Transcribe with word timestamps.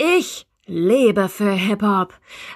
Ich 0.00 0.47
lebe 0.68 1.28
für 1.28 1.50
Hip-Hop. 1.50 2.12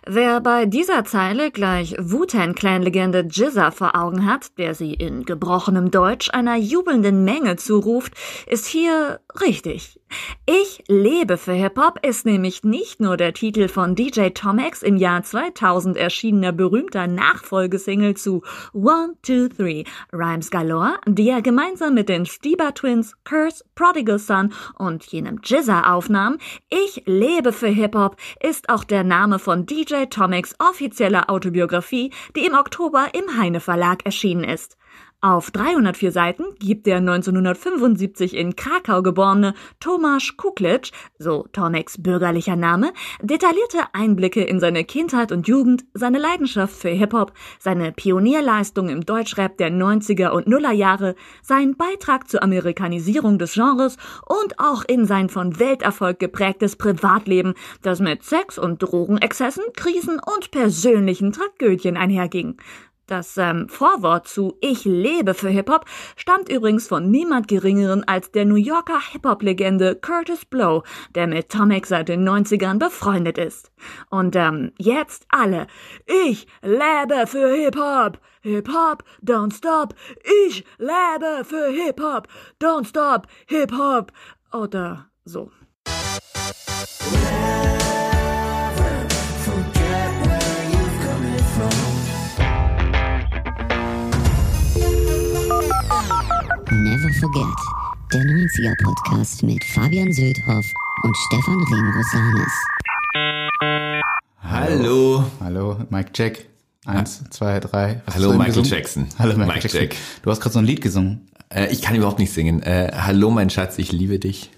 Wer 0.07 0.41
bei 0.41 0.67
dieser 0.67 1.05
Zeile 1.05 1.51
gleich 1.51 1.97
Wu-Tang-Clan-Legende 1.99 3.27
Jizza 3.31 3.71
vor 3.71 3.97
Augen 3.97 4.27
hat, 4.27 4.59
der 4.59 4.75
sie 4.75 4.93
in 4.93 5.25
gebrochenem 5.25 5.91
Deutsch 5.91 6.31
einer 6.31 6.57
jubelnden 6.57 7.25
Menge 7.25 7.57
zuruft, 7.57 8.13
ist 8.47 8.67
hier 8.67 9.21
richtig. 9.41 9.99
Ich 10.45 10.85
lebe 10.89 11.39
für 11.39 11.55
Hip-Hop 11.55 12.05
ist 12.07 12.27
nämlich 12.27 12.65
nicht 12.65 13.01
nur 13.01 13.17
der 13.17 13.33
Titel 13.33 13.69
von 13.69 13.95
DJ 13.95 14.29
Tomex 14.29 14.83
im 14.83 14.97
Jahr 14.97 15.23
2000 15.23 15.97
erschienener 15.97 16.53
berühmter 16.53 17.07
Nachfolgesingle 17.07 18.15
zu 18.15 18.43
One, 18.75 19.15
Two, 19.23 19.49
Three 19.49 19.85
Rhymes 20.13 20.51
Galore, 20.51 20.99
die 21.07 21.31
er 21.31 21.41
gemeinsam 21.41 21.95
mit 21.95 22.11
den 22.11 22.27
Stieber 22.27 22.75
Twins, 22.75 23.15
Curse, 23.25 23.65
Prodigal 23.75 24.19
Son 24.19 24.53
und 24.77 25.05
jenem 25.07 25.41
Jizza 25.43 25.95
aufnahm. 25.95 26.37
Ich 26.69 27.05
lebe 27.07 27.53
für 27.53 27.69
Hip-Hop 27.69 28.02
ist 28.41 28.69
auch 28.69 28.85
der 28.85 29.05
Name 29.05 29.39
von 29.39 29.67
DJ 29.67 30.07
Tomex 30.07 30.55
offizieller 30.59 31.31
Autobiografie, 31.31 32.13
die 32.37 32.47
im 32.47 32.55
Oktober 32.55 33.09
im 33.13 33.39
Heine 33.39 33.61
Verlag 33.61 34.05
erschienen 34.05 34.45
ist. 34.45 34.77
Auf 35.25 35.53
304 35.53 36.11
Seiten 36.11 36.43
gibt 36.59 36.85
der 36.85 36.97
1975 36.97 38.35
in 38.35 38.57
Krakau 38.57 39.03
geborene 39.03 39.55
Tomasz 39.79 40.37
Kuklic, 40.37 40.91
so 41.17 41.47
Tomex 41.53 42.03
bürgerlicher 42.03 42.57
Name, 42.57 42.93
detaillierte 43.23 43.79
Einblicke 43.93 44.43
in 44.43 44.59
seine 44.59 44.83
Kindheit 44.83 45.31
und 45.31 45.47
Jugend, 45.47 45.85
seine 45.95 46.19
Leidenschaft 46.19 46.75
für 46.75 46.89
Hip-Hop, 46.89 47.35
seine 47.61 47.93
Pionierleistung 47.93 48.89
im 48.89 49.07
Deutschrap 49.07 49.57
der 49.59 49.71
90er 49.71 50.31
und 50.31 50.49
Nullerjahre, 50.49 51.15
seinen 51.41 51.77
Beitrag 51.77 52.29
zur 52.29 52.43
Amerikanisierung 52.43 53.39
des 53.39 53.55
Genres 53.55 53.99
und 54.27 54.59
auch 54.59 54.83
in 54.85 55.07
sein 55.07 55.29
von 55.29 55.61
Welterfolg 55.61 56.19
geprägtes 56.19 56.75
Privatleben, 56.75 57.55
das 57.83 58.01
mit 58.01 58.25
Sex- 58.25 58.59
und 58.59 58.83
Drogenexzessen, 58.83 59.63
Krisen 59.77 60.19
und 60.19 60.51
persönlichen 60.51 61.31
Tragödien 61.31 61.97
einherging. 61.97 62.57
Das 63.13 63.37
ähm, 63.37 63.69
Vorwort 63.69 64.27
zu 64.27 64.57
Ich 64.63 64.87
lebe 64.87 65.35
für 65.35 65.51
Hip-Hop 65.51 65.85
stammt 66.17 66.49
übrigens 66.49 66.89
von 66.89 67.11
niemand 67.11 67.47
Geringeren 67.47 68.05
als 68.05 68.31
der 68.31 68.47
New 68.47 68.55
Yorker 68.55 69.01
Hip-Hop-Legende 69.13 69.97
Curtis 69.97 70.47
Blow, 70.47 70.83
der 71.15 71.27
mit 71.27 71.51
Tomek 71.51 71.85
seit 71.85 72.09
den 72.09 72.27
90ern 72.27 72.79
befreundet 72.79 73.37
ist. 73.37 73.71
Und 74.09 74.35
ähm, 74.35 74.73
jetzt 74.79 75.27
alle. 75.29 75.67
Ich 76.07 76.47
lebe 76.63 77.27
für 77.27 77.55
Hip-Hop. 77.55 78.19
Hip-Hop, 78.41 79.05
don't 79.23 79.55
stop. 79.55 79.95
Ich 80.47 80.65
lebe 80.79 81.45
für 81.45 81.67
Hip-Hop. 81.67 82.29
Don't 82.63 82.87
stop. 82.87 83.27
Hip-Hop. 83.47 84.11
Oder 84.55 85.11
so. 85.27 85.51
Forget, 97.23 97.55
der 98.13 98.21
90er 98.23 98.83
Podcast 98.83 99.45
mit 99.45 99.63
Fabian 99.63 100.13
Söldhoff 100.13 100.67
und 101.05 101.17
Stefan 101.17 101.63
Remrosanis. 101.71 102.53
Hallo. 104.43 105.25
Hallo, 105.39 105.79
Mike 105.89 106.11
Jack. 106.17 106.47
Eins, 106.85 107.23
zwei, 107.31 107.61
drei. 107.61 108.03
Was 108.07 108.17
Hallo, 108.17 108.33
Michael 108.33 108.47
gesungen? 108.47 108.71
Jackson. 108.71 109.07
Hallo 109.21 109.35
Michael 109.35 109.47
Mike 109.47 109.61
Jackson. 109.61 109.81
Jack. 109.83 109.97
Du 110.25 110.33
hast 110.33 110.41
gerade 110.41 110.53
so 110.53 110.59
ein 110.59 110.65
Lied 110.65 110.81
gesungen. 110.81 111.29
Äh, 111.49 111.71
ich 111.71 111.81
kann 111.81 111.95
überhaupt 111.95 112.19
nicht 112.19 112.33
singen. 112.33 112.61
Äh, 112.65 112.91
hallo, 112.93 113.31
mein 113.31 113.51
Schatz, 113.51 113.79
ich 113.79 113.93
liebe 113.93 114.19
dich. 114.19 114.51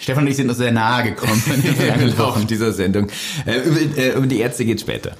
Stefan 0.00 0.24
und 0.24 0.30
ich 0.30 0.34
sind 0.34 0.48
uns 0.48 0.58
sehr 0.58 0.72
nahe 0.72 1.04
gekommen 1.04 1.40
Im 2.00 2.18
Laufe 2.18 2.44
dieser 2.46 2.72
Sendung. 2.72 3.06
Äh, 3.46 3.60
über, 3.60 3.96
äh, 3.96 4.16
über 4.16 4.26
die 4.26 4.40
Ärzte 4.40 4.64
geht 4.64 4.80
später. 4.80 5.16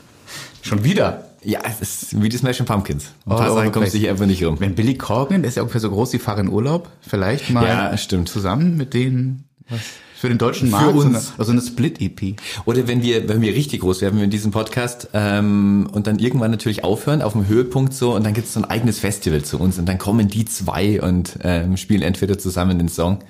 Schon 0.63 0.83
wieder. 0.83 1.28
Ja, 1.45 1.61
es 1.69 1.81
ist 1.81 2.21
wie 2.23 2.29
die 2.29 2.37
Smashing 2.37 2.67
Pumpkins. 2.67 3.13
Ein 3.27 3.37
paar 3.37 3.55
Sachen 3.55 3.73
kommst 3.73 3.95
du 3.95 3.99
hier 3.99 4.11
einfach 4.11 4.27
nicht 4.27 4.45
rum. 4.45 4.57
Wenn 4.59 4.75
Billy 4.75 4.97
Corgan, 4.97 5.43
der 5.43 5.49
ist 5.51 5.55
ja 5.55 5.63
ungefähr 5.63 5.81
so 5.81 5.91
groß 5.91 6.13
wie 6.15 6.19
Fahr 6.19 6.39
in 6.39 6.49
Urlaub, 6.49 6.89
vielleicht 7.01 7.51
mal 7.51 7.65
Ja, 7.67 7.97
stimmt. 7.97 8.29
zusammen 8.29 8.77
mit 8.77 8.93
denen 8.95 9.45
was 9.71 9.81
für 10.17 10.29
den 10.29 10.39
deutschen 10.39 10.67
Für 10.69 10.73
Markt 10.73 10.89
eine, 11.01 11.17
uns. 11.17 11.33
also 11.39 11.53
eine 11.53 11.61
Split-EP. 11.61 12.35
Oder 12.65 12.89
wenn 12.89 13.03
wir, 13.05 13.29
wenn 13.29 13.41
wir 13.41 13.55
richtig 13.55 13.83
groß 13.83 14.01
werden 14.01 14.19
in 14.21 14.31
diesem 14.31 14.51
Podcast 14.51 15.11
ähm, 15.15 15.89
und 15.93 16.09
dann 16.09 16.19
irgendwann 16.19 16.51
natürlich 16.51 16.83
aufhören, 16.83 17.23
auf 17.23 17.35
dem 17.35 17.47
Höhepunkt 17.47 17.95
so, 17.95 18.17
und 18.17 18.25
dann 18.27 18.35
gibt 18.35 18.49
es 18.49 18.55
so 18.55 18.61
ein 18.61 18.65
eigenes 18.65 18.99
Festival 18.99 19.43
zu 19.43 19.61
uns 19.61 19.79
und 19.79 19.87
dann 19.87 19.99
kommen 19.99 20.27
die 20.27 20.45
zwei 20.45 21.01
und 21.01 21.39
ähm, 21.45 21.77
spielen 21.77 22.03
entweder 22.03 22.37
zusammen 22.37 22.79
den 22.79 22.89
Song. 22.89 23.21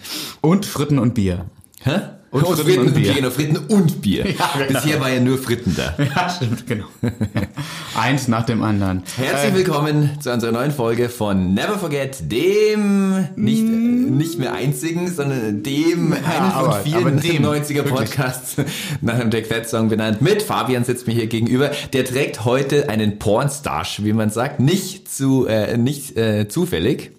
Und 0.41 0.65
Fritten 0.65 0.99
und 0.99 1.13
Bier. 1.13 1.45
Hä? 1.83 2.01
Und 2.31 2.45
Fritten 2.47 2.81
und 2.81 2.95
Bier. 2.95 3.15
Genau, 3.15 3.31
Fritten 3.31 3.57
und 3.57 4.03
Bier. 4.03 4.27
Ja, 4.27 4.51
genau. 4.67 4.81
Bisher 4.81 5.01
war 5.01 5.11
ja 5.11 5.19
nur 5.21 5.39
Fritten 5.39 5.75
da. 5.75 5.95
Ja, 6.15 6.29
stimmt, 6.29 6.67
genau. 6.67 6.85
Eins 7.99 8.29
nach 8.29 8.45
dem 8.45 8.63
anderen. 8.63 9.03
Herzlich 9.17 9.55
willkommen 9.55 10.11
zu 10.21 10.31
unserer 10.31 10.53
neuen 10.53 10.71
Folge 10.71 11.09
von 11.09 11.55
Never 11.55 11.79
Forget, 11.79 12.31
dem 12.31 13.29
nicht, 13.37 13.63
äh, 13.63 13.67
nicht 13.67 14.39
mehr 14.39 14.53
einzigen, 14.53 15.11
sondern 15.11 15.63
dem 15.63 16.13
einen 16.13 16.53
aber- 16.53 16.73
von 16.73 16.83
vielen 16.83 16.97
aber 16.97 17.11
dem, 17.13 17.45
90er 17.47 17.75
wirklich. 17.77 17.95
Podcasts 17.95 18.57
nach 19.01 19.15
einem 19.15 19.31
Jack 19.31 19.47
Fett 19.47 19.67
Song 19.69 19.89
benannt. 19.89 20.21
Mit 20.21 20.43
Fabian 20.43 20.85
sitzt 20.85 21.07
mir 21.07 21.15
hier 21.15 21.29
gegenüber. 21.29 21.71
Der 21.95 22.05
trägt 22.05 22.45
heute 22.45 22.91
einen 22.91 23.19
Pornstash, 23.19 24.05
wie 24.05 24.13
man 24.13 24.29
sagt, 24.29 24.61
nicht 24.61 25.11
zu 25.11 25.47
äh, 25.47 25.79
nicht 25.79 26.17
äh, 26.19 26.47
zufällig. 26.47 27.13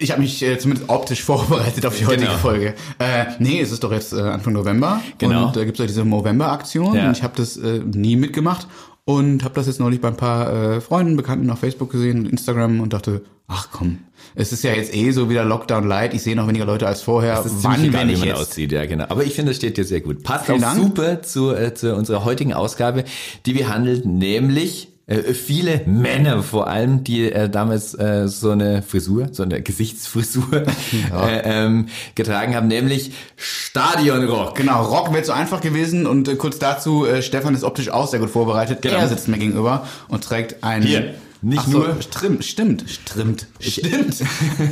Ich 0.00 0.12
habe 0.12 0.20
mich 0.20 0.40
äh, 0.42 0.58
zumindest 0.58 0.88
optisch 0.88 1.22
vorbereitet 1.24 1.84
auf 1.84 1.96
die 1.98 2.06
heutige 2.06 2.26
Genau. 2.26 2.38
Folge. 2.38 2.74
Äh, 2.98 3.26
nee, 3.40 3.60
es 3.60 3.72
ist 3.72 3.82
doch 3.82 3.90
jetzt 3.92 4.12
äh, 4.12 4.20
Anfang 4.20 4.52
November. 4.52 5.00
Genau. 5.18 5.48
Und 5.48 5.56
da 5.56 5.64
gibt's 5.64 5.80
ja 5.80 5.86
diese 5.86 6.04
Movember-Aktion. 6.04 6.94
Ja. 6.94 7.06
Und 7.08 7.16
ich 7.16 7.22
habe 7.24 7.34
das 7.36 7.56
äh, 7.56 7.80
nie 7.84 8.16
mitgemacht. 8.16 8.66
Und 9.04 9.42
habe 9.42 9.54
das 9.54 9.66
jetzt 9.66 9.80
neulich 9.80 10.00
bei 10.02 10.08
ein 10.08 10.16
paar 10.18 10.52
äh, 10.76 10.80
Freunden, 10.82 11.16
Bekannten 11.16 11.48
auf 11.50 11.58
Facebook 11.60 11.90
gesehen 11.90 12.20
und 12.20 12.26
Instagram 12.30 12.80
und 12.80 12.92
dachte, 12.92 13.22
ach 13.48 13.68
komm, 13.72 14.00
es 14.34 14.52
ist 14.52 14.62
ja 14.62 14.72
jetzt 14.74 14.94
eh 14.94 15.10
so 15.12 15.30
wieder 15.30 15.44
Lockdown 15.46 15.88
Light. 15.88 16.12
Ich 16.12 16.22
sehe 16.22 16.36
noch 16.36 16.46
weniger 16.46 16.66
Leute 16.66 16.86
als 16.86 17.00
vorher. 17.00 17.42
Wann, 17.62 17.82
egal, 17.84 18.02
wenn 18.02 18.10
ich 18.10 18.22
jetzt 18.22 18.38
aussieht, 18.38 18.70
ja 18.70 18.84
genau. 18.84 19.06
Aber 19.08 19.24
ich 19.24 19.32
finde, 19.34 19.50
das 19.52 19.56
steht 19.56 19.78
dir 19.78 19.84
sehr 19.84 20.02
gut. 20.02 20.22
Passt 20.24 20.44
Vielen 20.44 20.62
auch 20.62 20.74
Dank. 20.74 20.82
super 20.82 21.22
zu, 21.22 21.54
äh, 21.54 21.72
zu 21.72 21.94
unserer 21.94 22.26
heutigen 22.26 22.52
Ausgabe, 22.52 23.04
die 23.46 23.54
wir 23.54 23.70
handelt, 23.70 24.04
nämlich 24.04 24.87
äh, 25.08 25.34
viele 25.34 25.80
Männer 25.86 26.42
vor 26.42 26.68
allem, 26.68 27.02
die 27.02 27.32
äh, 27.32 27.48
damals 27.48 27.94
äh, 27.94 28.28
so 28.28 28.50
eine 28.50 28.82
Frisur, 28.82 29.28
so 29.32 29.42
eine 29.42 29.62
Gesichtsfrisur 29.62 30.52
äh, 30.62 31.40
ähm, 31.44 31.88
getragen 32.14 32.54
haben, 32.54 32.68
nämlich 32.68 33.12
Stadionrock. 33.36 34.54
Genau, 34.54 34.84
Rock 34.84 35.12
wäre 35.12 35.22
zu 35.22 35.32
einfach 35.32 35.62
gewesen 35.62 36.06
und 36.06 36.28
äh, 36.28 36.36
kurz 36.36 36.58
dazu, 36.58 37.06
äh, 37.06 37.22
Stefan 37.22 37.54
ist 37.54 37.64
optisch 37.64 37.88
auch 37.88 38.06
sehr 38.06 38.20
gut 38.20 38.30
vorbereitet. 38.30 38.82
Genau. 38.82 38.96
Er 38.96 39.08
sitzt 39.08 39.28
mir 39.28 39.38
gegenüber 39.38 39.86
und 40.08 40.22
trägt 40.22 40.62
ein... 40.62 40.82
Hier, 40.82 41.14
nicht 41.42 41.64
so, 41.64 41.78
nur- 41.78 41.96
Stimmt, 42.02 42.44
stimmt, 42.44 42.84
stimmt, 42.88 43.46
stimmt. 43.60 44.16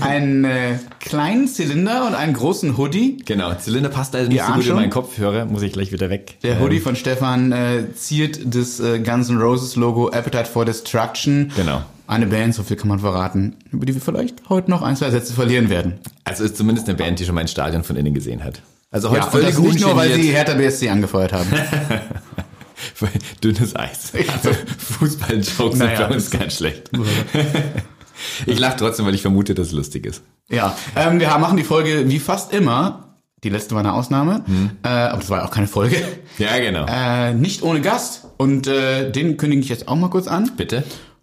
einen 0.01 0.45
äh, 0.45 0.79
kleinen 1.01 1.47
Zylinder 1.49 2.07
und 2.07 2.15
einen 2.15 2.33
großen 2.33 2.77
Hoodie. 2.77 3.19
Genau, 3.25 3.55
Zylinder 3.55 3.89
passt 3.89 4.15
also 4.17 4.29
nicht 4.29 4.39
Ihr 4.39 4.47
so 4.47 4.53
gut 4.53 4.63
in 4.63 4.67
schon? 4.69 4.77
meinen 4.77 4.91
Kopfhörer, 4.91 5.45
muss 5.47 5.63
ich 5.63 5.73
gleich 5.73 5.93
wieder 5.93 6.11
weg. 6.11 6.39
Der 6.43 6.57
Ähm, 6.57 6.61
Hoodie 6.63 6.81
von 6.81 6.97
Stefan 6.97 7.53
äh, 7.53 7.85
ziert 7.95 8.41
das 8.45 8.81
äh, 8.81 8.99
Guns 8.99 9.29
N' 9.29 9.39
Roses 9.39 9.77
Logo 9.77 10.09
Appetite 10.09 10.47
for 10.47 10.65
Destruction. 10.65 11.53
Genau. 11.57 11.83
Eine 12.09 12.27
Band, 12.27 12.55
so 12.55 12.63
viel 12.63 12.77
kann 12.77 12.89
man 12.89 13.01
verraten, 13.01 13.57
über 13.73 13.85
die 13.85 13.95
wir 13.95 14.01
vielleicht 14.01 14.49
heute 14.49 14.71
noch 14.71 14.83
ein, 14.83 14.95
zwei 14.97 15.11
Sätze 15.11 15.33
verlieren 15.33 15.71
werden. 15.71 15.95
Also 16.25 16.45
ist 16.45 16.57
zumindest 16.57 16.89
eine 16.89 16.97
Band, 16.97 17.19
die 17.19 17.25
schon 17.25 17.35
mein 17.35 17.49
Stadion 17.49 17.83
von 17.85 17.97
innen 17.97 18.15
gesehen 18.15 18.45
hat. 18.45 18.63
Also 18.93 19.11
heute 19.11 19.19
Ja, 19.21 19.25
und 19.27 19.31
völlig 19.33 19.49
das 19.51 19.59
nicht 19.59 19.81
nur, 19.81 19.97
weil 19.97 20.13
sie 20.15 20.31
Hertha 20.33 20.55
BSC 20.55 20.89
angefeuert 20.89 21.33
haben. 21.33 21.49
Dünnes 23.45 23.77
Eis. 23.77 24.13
Fußball-Jokes 24.79 25.79
Naja, 25.79 26.09
das- 26.09 26.31
ganz 26.31 26.57
schlecht. 26.57 26.91
ich 28.47 28.59
lache 28.59 28.77
trotzdem, 28.77 29.07
weil 29.07 29.15
ich 29.15 29.23
vermute, 29.23 29.55
dass 29.55 29.69
es 29.69 29.73
lustig 29.73 30.07
ist. 30.07 30.23
ja, 30.49 30.77
ähm, 30.95 31.21
wir 31.21 31.29
machen 31.39 31.57
die 31.57 31.65
Folge 31.65 32.09
wie 32.09 32.19
fast 32.19 32.53
immer. 32.53 33.03
Die 33.45 33.51
letzte 33.51 33.75
war 33.75 33.81
eine 33.81 33.93
Ausnahme, 33.93 34.45
äh, 34.83 34.89
aber 34.89 35.21
das 35.21 35.29
war 35.31 35.45
auch 35.45 35.51
keine 35.51 35.67
Folge. 35.69 35.97
Ja, 36.39 36.59
genau. 36.59 36.87
Äh, 36.89 37.35
nicht 37.35 37.63
ohne 37.63 37.81
Gast. 37.83 38.25
Und 38.39 38.67
äh, 38.67 39.13
den 39.13 39.37
kündige 39.37 39.63
ich 39.63 39.69
jetzt 39.69 39.87
auch 39.89 39.95
mal 39.95 40.09
kurz 40.09 40.27
an. 40.27 40.53
Bitte? 40.57 40.83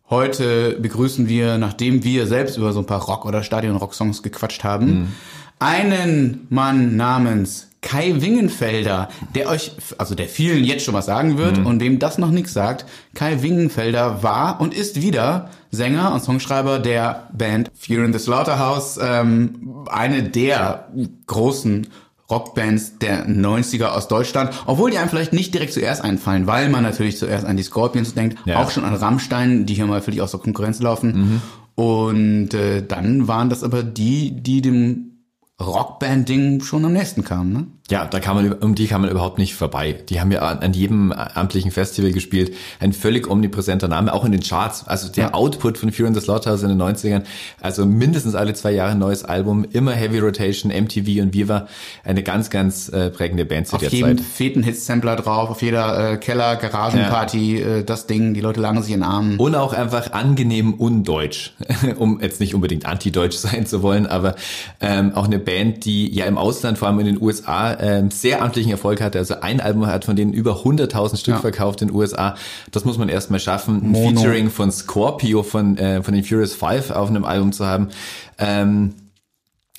Heute 0.09 0.77
begrüßen 0.79 1.27
wir, 1.27 1.57
nachdem 1.57 2.03
wir 2.03 2.27
selbst 2.27 2.55
über 2.57 2.71
so 2.71 2.79
ein 2.79 2.85
paar 2.85 3.01
Rock- 3.01 3.25
oder 3.25 3.41
Stadion-Rock-Songs 3.43 4.21
gequatscht 4.21 4.63
haben, 4.63 5.13
einen 5.59 6.45
Mann 6.49 6.95
namens 6.95 7.69
Kai 7.83 8.15
Wingenfelder, 8.21 9.09
der 9.35 9.49
euch, 9.49 9.73
also 9.99 10.15
der 10.15 10.27
vielen 10.27 10.63
jetzt 10.63 10.83
schon 10.85 10.93
was 10.95 11.05
sagen 11.05 11.37
wird 11.37 11.59
und 11.63 11.79
wem 11.81 11.99
das 11.99 12.17
noch 12.17 12.31
nichts 12.31 12.53
sagt. 12.53 12.85
Kai 13.13 13.43
Wingenfelder 13.43 14.23
war 14.23 14.59
und 14.59 14.73
ist 14.73 15.01
wieder 15.01 15.49
Sänger 15.69 16.11
und 16.13 16.23
Songschreiber 16.23 16.79
der 16.79 17.27
Band 17.33 17.69
Fear 17.75 18.05
in 18.05 18.13
the 18.13 18.19
Slaughterhouse, 18.19 18.97
ähm, 19.03 19.85
eine 19.89 20.23
der 20.23 20.87
großen 21.27 21.87
Rockbands 22.31 22.97
der 22.99 23.27
90er 23.27 23.87
aus 23.89 24.07
Deutschland, 24.07 24.49
obwohl 24.65 24.89
die 24.89 24.97
einem 24.97 25.09
vielleicht 25.09 25.33
nicht 25.33 25.53
direkt 25.53 25.73
zuerst 25.73 26.03
einfallen, 26.03 26.47
weil 26.47 26.69
man 26.69 26.81
natürlich 26.83 27.17
zuerst 27.17 27.45
an 27.45 27.57
die 27.57 27.63
Scorpions 27.63 28.13
denkt, 28.15 28.37
Ja. 28.45 28.59
auch 28.63 28.71
schon 28.71 28.85
an 28.85 28.95
Rammstein, 28.95 29.65
die 29.65 29.73
hier 29.75 29.85
mal 29.85 30.01
völlig 30.01 30.21
aus 30.21 30.31
der 30.31 30.39
Konkurrenz 30.39 30.79
laufen. 30.81 31.41
Und 31.75 32.53
äh, 32.53 32.81
dann 32.85 33.27
waren 33.27 33.49
das 33.49 33.63
aber 33.63 33.83
die, 33.83 34.31
die 34.31 34.61
dem 34.61 35.12
Rockband-Ding 35.61 36.61
schon 36.61 36.85
am 36.85 36.93
nächsten 36.93 37.23
kamen, 37.23 37.53
ne? 37.53 37.67
Ja, 37.93 38.05
da 38.05 38.19
kann 38.19 38.35
man, 38.35 38.53
um 38.53 38.73
die 38.73 38.87
kann 38.87 39.01
man 39.01 39.11
überhaupt 39.11 39.37
nicht 39.37 39.53
vorbei. 39.53 39.95
Die 40.09 40.19
haben 40.19 40.31
ja 40.31 40.39
an 40.39 40.73
jedem 40.73 41.11
amtlichen 41.11 41.69
Festival 41.69 42.11
gespielt. 42.11 42.51
Ein 42.79 42.91
völlig 42.91 43.29
omnipräsenter 43.29 43.87
Name, 43.87 44.11
auch 44.11 44.25
in 44.25 44.31
den 44.31 44.41
Charts. 44.41 44.87
Also 44.87 45.09
der 45.11 45.25
ja. 45.25 45.33
Output 45.35 45.77
von 45.77 45.91
Fear 45.91 46.07
in 46.07 46.15
the 46.15 46.19
Slaughterhouse 46.19 46.63
in 46.63 46.69
den 46.69 46.81
90ern, 46.81 47.21
also 47.61 47.85
mindestens 47.85 48.33
alle 48.33 48.55
zwei 48.55 48.71
Jahre 48.71 48.93
ein 48.93 48.97
neues 48.97 49.23
Album, 49.23 49.63
immer 49.73 49.91
Heavy 49.91 50.17
Rotation, 50.17 50.71
MTV 50.71 51.21
und 51.21 51.35
Viva. 51.35 51.67
Eine 52.03 52.23
ganz, 52.23 52.49
ganz 52.49 52.89
äh, 52.89 53.11
prägende 53.11 53.45
Band 53.45 53.67
zu 53.67 53.75
auf 53.75 53.81
der 53.81 53.91
Zeit. 53.91 54.01
Auf 54.01 54.09
jedem 54.09 54.25
feten 54.25 54.63
Hit-Sampler 54.63 55.15
drauf, 55.15 55.51
auf 55.51 55.61
jeder 55.61 56.13
äh, 56.13 56.17
Keller, 56.17 56.55
Garagenparty, 56.55 57.59
ja. 57.59 57.67
äh, 57.67 57.83
das 57.83 58.07
Ding, 58.07 58.33
die 58.33 58.41
Leute 58.41 58.59
langen 58.59 58.81
sich 58.81 58.95
in 58.95 59.01
den 59.01 59.07
Armen. 59.07 59.37
Und 59.37 59.53
auch 59.53 59.73
einfach 59.73 60.13
angenehm 60.13 60.73
undeutsch, 60.73 61.51
um 61.97 62.19
jetzt 62.21 62.39
nicht 62.39 62.55
unbedingt 62.55 62.87
anti-deutsch 62.87 63.37
sein 63.37 63.67
zu 63.67 63.83
wollen, 63.83 64.07
aber 64.07 64.33
ähm, 64.81 65.13
auch 65.13 65.25
eine 65.25 65.37
Band, 65.37 65.85
die 65.85 66.11
ja 66.11 66.25
im 66.25 66.39
Ausland, 66.39 66.79
vor 66.79 66.87
allem 66.87 66.99
in 67.01 67.05
den 67.05 67.21
USA, 67.21 67.82
ähm, 67.83 68.11
sehr 68.11 68.41
amtlichen 68.41 68.71
Erfolg 68.71 69.01
hatte. 69.01 69.19
Also 69.19 69.41
ein 69.41 69.59
Album 69.59 69.85
hat 69.87 70.05
von 70.05 70.15
denen 70.15 70.31
über 70.31 70.63
100.000 70.63 71.17
Stück 71.17 71.35
ja. 71.35 71.39
verkauft 71.41 71.81
in 71.81 71.89
den 71.89 71.95
USA. 71.95 72.35
Das 72.71 72.85
muss 72.85 72.97
man 72.97 73.09
erstmal 73.09 73.41
schaffen. 73.41 73.83
Ein 73.83 73.89
Mono. 73.89 74.21
Featuring 74.21 74.49
von 74.49 74.71
Scorpio 74.71 75.43
von, 75.43 75.77
äh, 75.77 76.01
von 76.01 76.13
den 76.13 76.23
Furious 76.23 76.53
Five 76.53 76.91
auf 76.91 77.09
einem 77.09 77.25
Album 77.25 77.51
zu 77.51 77.65
haben. 77.65 77.89
Ähm, 78.37 78.93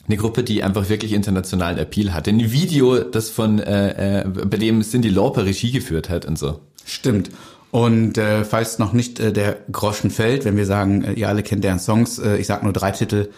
eine 0.06 0.18
Gruppe, 0.18 0.44
die 0.44 0.62
einfach 0.62 0.90
wirklich 0.90 1.14
internationalen 1.14 1.78
Appeal 1.78 2.12
hat. 2.12 2.28
Ein 2.28 2.52
Video, 2.52 2.98
das 2.98 3.30
von, 3.30 3.58
äh, 3.58 4.20
äh, 4.20 4.28
bei 4.28 4.58
dem 4.58 4.82
Cindy 4.82 5.08
Lauper 5.08 5.46
Regie 5.46 5.72
geführt 5.72 6.10
hat 6.10 6.26
und 6.26 6.38
so. 6.38 6.60
Stimmt. 6.84 7.30
Und 7.70 8.18
äh, 8.18 8.44
falls 8.44 8.78
noch 8.78 8.92
nicht 8.92 9.18
äh, 9.18 9.32
der 9.32 9.56
Groschen 9.72 10.10
fällt, 10.10 10.44
wenn 10.44 10.58
wir 10.58 10.66
sagen, 10.66 11.04
äh, 11.04 11.14
ihr 11.14 11.30
alle 11.30 11.42
kennt 11.42 11.64
deren 11.64 11.78
Songs, 11.78 12.18
äh, 12.18 12.36
ich 12.36 12.46
sag 12.46 12.62
nur 12.62 12.74
drei 12.74 12.90
Titel. 12.90 13.30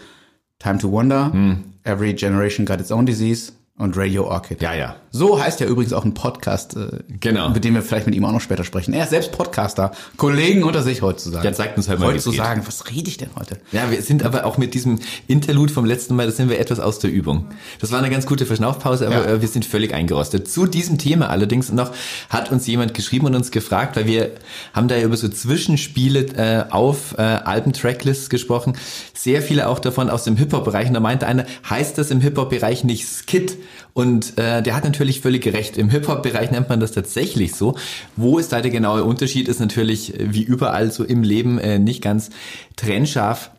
Time 0.59 0.79
to 0.79 0.91
Wonder, 0.91 1.31
hm. 1.31 1.63
Every 1.83 2.13
Generation 2.13 2.65
Got 2.65 2.81
Its 2.81 2.91
Own 2.91 3.05
Disease 3.05 3.53
und 3.77 3.95
Radio 3.95 4.25
Orchid. 4.25 4.61
Ja, 4.61 4.73
ja. 4.73 4.95
So 5.11 5.39
heißt 5.39 5.59
ja 5.59 5.67
übrigens 5.67 5.93
auch 5.93 6.03
ein 6.03 6.15
Podcast, 6.15 6.75
äh, 6.75 6.99
genau. 7.19 7.49
mit 7.49 7.63
dem 7.63 7.75
wir 7.75 7.83
vielleicht 7.83 8.07
mit 8.07 8.15
ihm 8.15 8.25
auch 8.25 8.31
noch 8.31 8.41
später 8.41 8.63
sprechen. 8.63 8.93
Er 8.93 9.03
ist 9.03 9.11
selbst 9.11 9.31
Podcaster, 9.31 9.91
Kollegen 10.17 10.63
unter 10.63 10.81
sich 10.81 11.03
heutzutage. 11.03 11.45
Ja, 11.45 11.53
zeigt 11.53 11.77
uns 11.77 11.87
halt 11.87 11.99
mal, 11.99 12.07
heute 12.07 12.19
zu 12.19 12.31
sagen, 12.31 12.63
was 12.65 12.89
rede 12.89 13.07
ich 13.07 13.17
denn 13.17 13.29
heute? 13.35 13.57
Ja, 13.71 13.89
wir 13.91 14.01
sind 14.01 14.23
aber 14.23 14.45
auch 14.45 14.57
mit 14.57 14.73
diesem 14.73 14.99
Interlude 15.27 15.71
vom 15.71 15.85
letzten 15.85 16.15
Mal, 16.15 16.25
da 16.25 16.31
sind 16.31 16.49
wir 16.49 16.59
etwas 16.59 16.79
aus 16.79 16.97
der 16.99 17.11
Übung. 17.11 17.45
Das 17.79 17.91
war 17.91 17.99
eine 17.99 18.09
ganz 18.09 18.25
gute 18.25 18.47
Verschnaufpause, 18.47 19.05
aber 19.07 19.25
ja. 19.25 19.33
Äh, 19.35 19.41
wir 19.41 19.47
sind 19.47 19.63
völlig 19.63 19.93
eingerostet. 19.93 20.49
Zu 20.49 20.65
diesem 20.65 20.97
Thema 20.97 21.29
allerdings 21.29 21.71
noch 21.71 21.91
hat 22.29 22.51
uns 22.51 22.65
jemand 22.65 22.95
geschrieben 22.95 23.27
und 23.27 23.35
uns 23.35 23.51
gefragt, 23.51 23.95
weil 23.95 24.07
wir 24.07 24.31
haben 24.73 24.87
da 24.87 24.95
ja 24.95 25.03
über 25.03 25.17
so 25.17 25.29
Zwischenspiele 25.29 26.25
äh, 26.35 26.71
auf 26.71 27.15
äh, 27.17 27.21
Alben-Tracklists 27.21 28.29
gesprochen, 28.29 28.73
sehr 29.13 29.43
viele 29.43 29.67
auch 29.67 29.79
davon 29.79 30.09
aus 30.09 30.23
dem 30.23 30.35
Hip-Hop-Bereich. 30.35 30.87
Und 30.87 30.95
da 30.95 30.99
meinte 30.99 31.27
einer, 31.27 31.45
heißt 31.69 31.97
das 31.97 32.09
im 32.09 32.21
Hip-Hop-Bereich 32.21 32.83
nicht 32.83 33.07
Skit? 33.07 33.57
Und 33.93 34.37
äh, 34.37 34.61
der 34.61 34.75
hat 34.75 34.83
natürlich 34.83 35.21
völlig 35.21 35.43
gerecht. 35.43 35.77
Im 35.77 35.89
Hip-Hop-Bereich 35.89 36.51
nennt 36.51 36.69
man 36.69 36.79
das 36.79 36.91
tatsächlich 36.91 37.55
so. 37.55 37.75
Wo 38.15 38.37
ist 38.37 38.51
da 38.51 38.61
der 38.61 38.71
genaue 38.71 39.03
Unterschied? 39.03 39.47
Ist 39.47 39.59
natürlich 39.59 40.19
äh, 40.19 40.33
wie 40.33 40.43
überall 40.43 40.91
so 40.91 41.03
im 41.03 41.23
Leben 41.23 41.57
äh, 41.59 41.79
nicht 41.79 42.01
ganz 42.01 42.29
trennscharf. 42.75 43.51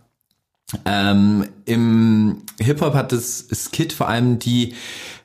Ähm, 0.84 1.46
Im 1.64 2.42
Hip-Hop 2.60 2.94
hat 2.94 3.12
das 3.12 3.48
Skit 3.52 3.92
vor 3.92 4.08
allem 4.08 4.38
die 4.38 4.74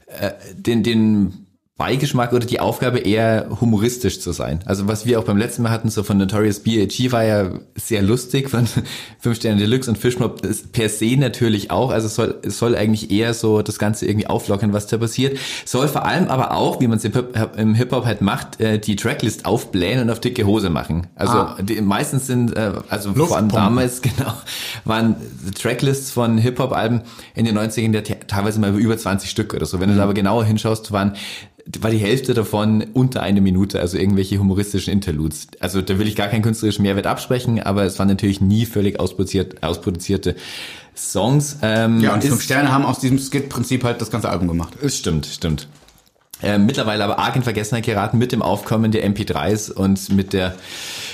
äh, 0.08 0.32
den, 0.56 0.84
den 0.84 1.43
Beigeschmack 1.76 2.34
oder 2.34 2.46
die 2.46 2.60
Aufgabe 2.60 3.00
eher 3.00 3.48
humoristisch 3.60 4.22
zu 4.22 4.32
sein. 4.32 4.60
Also 4.66 4.88
was 4.88 5.08
wir 5.08 5.20
auch 5.20 5.24
beim 5.24 5.38
letzten 5.38 5.64
Mal 5.64 5.72
hatten, 5.72 5.90
so 5.90 6.04
von 6.04 6.18
Notorious 6.20 6.60
B.I.G. 6.60 7.12
war 7.12 7.24
ja 7.24 7.50
sehr 7.76 8.04
lustig, 8.04 8.52
von 8.52 8.68
Fünf 9.20 9.38
Sterne 9.38 9.60
Deluxe 9.60 9.90
und 9.90 9.98
Fishmob 9.98 10.44
per 10.72 10.88
se 10.88 11.18
natürlich 11.18 11.72
auch. 11.72 11.90
Also 11.90 12.06
es 12.06 12.14
soll, 12.14 12.40
es 12.44 12.60
soll 12.60 12.76
eigentlich 12.76 13.10
eher 13.10 13.34
so 13.34 13.64
das 13.64 13.80
Ganze 13.80 14.06
irgendwie 14.06 14.28
auflockern, 14.28 14.72
was 14.72 14.86
da 14.86 15.00
passiert. 15.00 15.40
Soll 15.66 15.88
vor 15.88 16.06
allem 16.06 16.28
aber 16.28 16.52
auch, 16.52 16.80
wie 16.80 16.88
man 16.88 17.00
es 17.00 17.06
im 17.06 17.74
Hip-Hop 17.74 18.06
halt 18.06 18.22
macht, 18.22 18.62
äh, 18.62 18.78
die 18.78 18.96
Tracklist 18.96 19.46
aufblähen 19.46 20.00
und 20.00 20.12
auf 20.12 20.20
dicke 20.20 20.46
Hose 20.46 20.70
machen. 20.70 21.08
Also 21.16 21.34
ah. 21.34 21.58
die, 21.60 21.82
meistens 21.82 22.28
sind, 22.28 22.56
äh, 22.56 22.74
also 22.88 23.10
Luftpumpen. 23.10 23.28
vor 23.28 23.38
allem 23.38 23.50
damals, 23.50 24.02
genau, 24.04 24.34
waren 24.86 25.16
Tracklists 25.60 26.12
von 26.12 26.38
Hip-Hop-Alben 26.38 27.02
in 27.34 27.46
den 27.46 27.58
90ern 27.58 28.28
teilweise 28.28 28.60
mal 28.60 28.78
über 28.78 28.96
20 28.96 29.28
Stück 29.28 29.56
oder 29.56 29.66
so. 29.66 29.80
Wenn 29.80 29.90
du 29.90 29.96
da 29.96 30.04
aber 30.04 30.14
genauer 30.14 30.46
hinschaust, 30.46 30.92
waren 30.92 31.16
war 31.80 31.92
die 31.92 31.98
Hälfte 31.98 32.34
davon 32.34 32.86
unter 32.94 33.22
eine 33.22 33.42
Minute, 33.42 33.80
also 33.80 33.98
irgendwelche 33.98 34.38
humoristischen 34.38 34.92
Interludes. 34.92 35.48
Also 35.60 35.82
da 35.82 35.98
will 35.98 36.08
ich 36.08 36.16
gar 36.16 36.28
keinen 36.28 36.42
künstlerischen 36.42 36.84
Mehrwert 36.84 37.08
absprechen, 37.08 37.62
aber 37.62 37.84
es 37.84 37.98
waren 38.00 38.08
natürlich 38.08 38.42
nie 38.42 38.66
völlig 38.66 39.00
ausproduziert, 39.00 39.64
ausproduzierte 39.64 40.36
Songs. 40.96 41.58
Ähm, 41.62 42.02
ja, 42.02 42.14
und 42.14 42.24
die 42.24 42.28
fünf 42.28 42.42
Sterne 42.42 42.72
haben 42.72 42.86
aus 42.86 43.00
diesem 43.00 43.18
Skit-Prinzip 43.18 43.84
halt 43.84 44.02
das 44.02 44.12
ganze 44.12 44.30
Album 44.30 44.48
gemacht. 44.48 44.74
Es 44.82 44.98
stimmt, 44.98 45.26
stimmt. 45.26 45.68
Äh, 46.42 46.58
mittlerweile 46.58 47.06
aber 47.06 47.20
arg 47.20 47.36
in 47.38 47.44
Vergessenheit 47.44 47.86
geraten 47.86 48.18
mit 48.18 48.34
dem 48.34 48.42
Aufkommen 48.42 48.92
der 48.92 49.10
MP3s 49.10 49.72
und 49.72 50.10
mit 50.10 50.34
der 50.34 50.56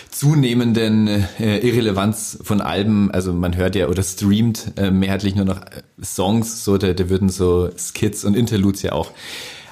zunehmenden 0.10 1.08
äh, 1.40 1.60
Irrelevanz 1.60 2.40
von 2.42 2.62
Alben. 2.62 3.12
Also 3.12 3.32
man 3.32 3.56
hört 3.56 3.76
ja 3.76 3.88
oder 3.88 4.02
streamt 4.02 4.72
äh, 4.78 4.90
mehrheitlich 4.90 5.36
nur 5.36 5.46
noch 5.46 5.62
äh, 5.62 5.84
Songs, 6.04 6.66
so 6.66 6.80
da, 6.80 6.94
da 6.94 7.10
würden 7.10 7.30
so 7.30 7.70
Skits 7.78 8.26
und 8.26 8.36
Interludes 8.36 8.82
ja 8.82 8.94
auch 8.94 9.12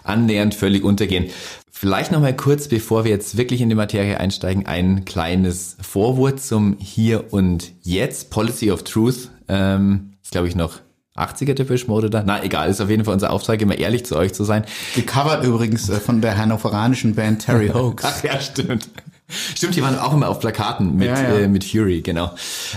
annähernd 0.08 0.56
völlig 0.56 0.84
untergehen. 0.84 1.28
Vielleicht 1.72 2.12
noch 2.12 2.22
mal 2.22 2.36
kurz, 2.36 2.68
bevor 2.68 3.04
wir 3.04 3.12
jetzt 3.12 3.38
wirklich 3.38 3.62
in 3.62 3.70
die 3.70 3.76
Materie 3.76 4.20
einsteigen, 4.20 4.66
ein 4.66 5.06
kleines 5.06 5.78
Vorwort 5.80 6.42
zum 6.42 6.78
Hier 6.80 7.32
und 7.32 7.72
Jetzt. 7.84 8.32
Policy 8.32 8.72
of 8.72 8.84
Truth 8.84 9.30
ähm, 9.48 10.14
ist, 10.24 10.32
glaube 10.32 10.48
ich, 10.48 10.56
noch 10.56 10.80
80er 11.18 11.54
Depeche 11.54 11.88
Mode 11.88 12.10
da? 12.10 12.24
Na, 12.26 12.44
egal, 12.44 12.70
ist 12.70 12.80
auf 12.82 12.90
jeden 12.90 13.04
Fall 13.06 13.14
unser 13.14 13.32
Auftrag, 13.32 13.62
immer 13.62 13.78
ehrlich 13.78 14.06
zu 14.06 14.16
euch 14.16 14.34
zu 14.34 14.44
sein. 14.44 14.66
Gecovert 14.96 15.44
übrigens 15.44 15.90
äh, 15.90 16.00
von 16.00 16.22
der 16.22 16.38
hannoveranischen 16.38 17.16
Band 17.16 17.46
Terry 17.46 17.70
Hoax. 17.74 18.04
Ach 18.06 18.24
ja, 18.24 18.40
stimmt. 18.40 18.90
Stimmt, 19.30 19.76
die 19.76 19.82
waren 19.82 19.98
auch 20.00 20.14
immer 20.14 20.30
auf 20.30 20.40
Plakaten 20.40 20.96
mit, 20.96 21.08
ja, 21.08 21.22
ja. 21.22 21.40
Äh, 21.40 21.48
mit 21.48 21.66
Fury, 21.66 22.02
genau. 22.02 22.32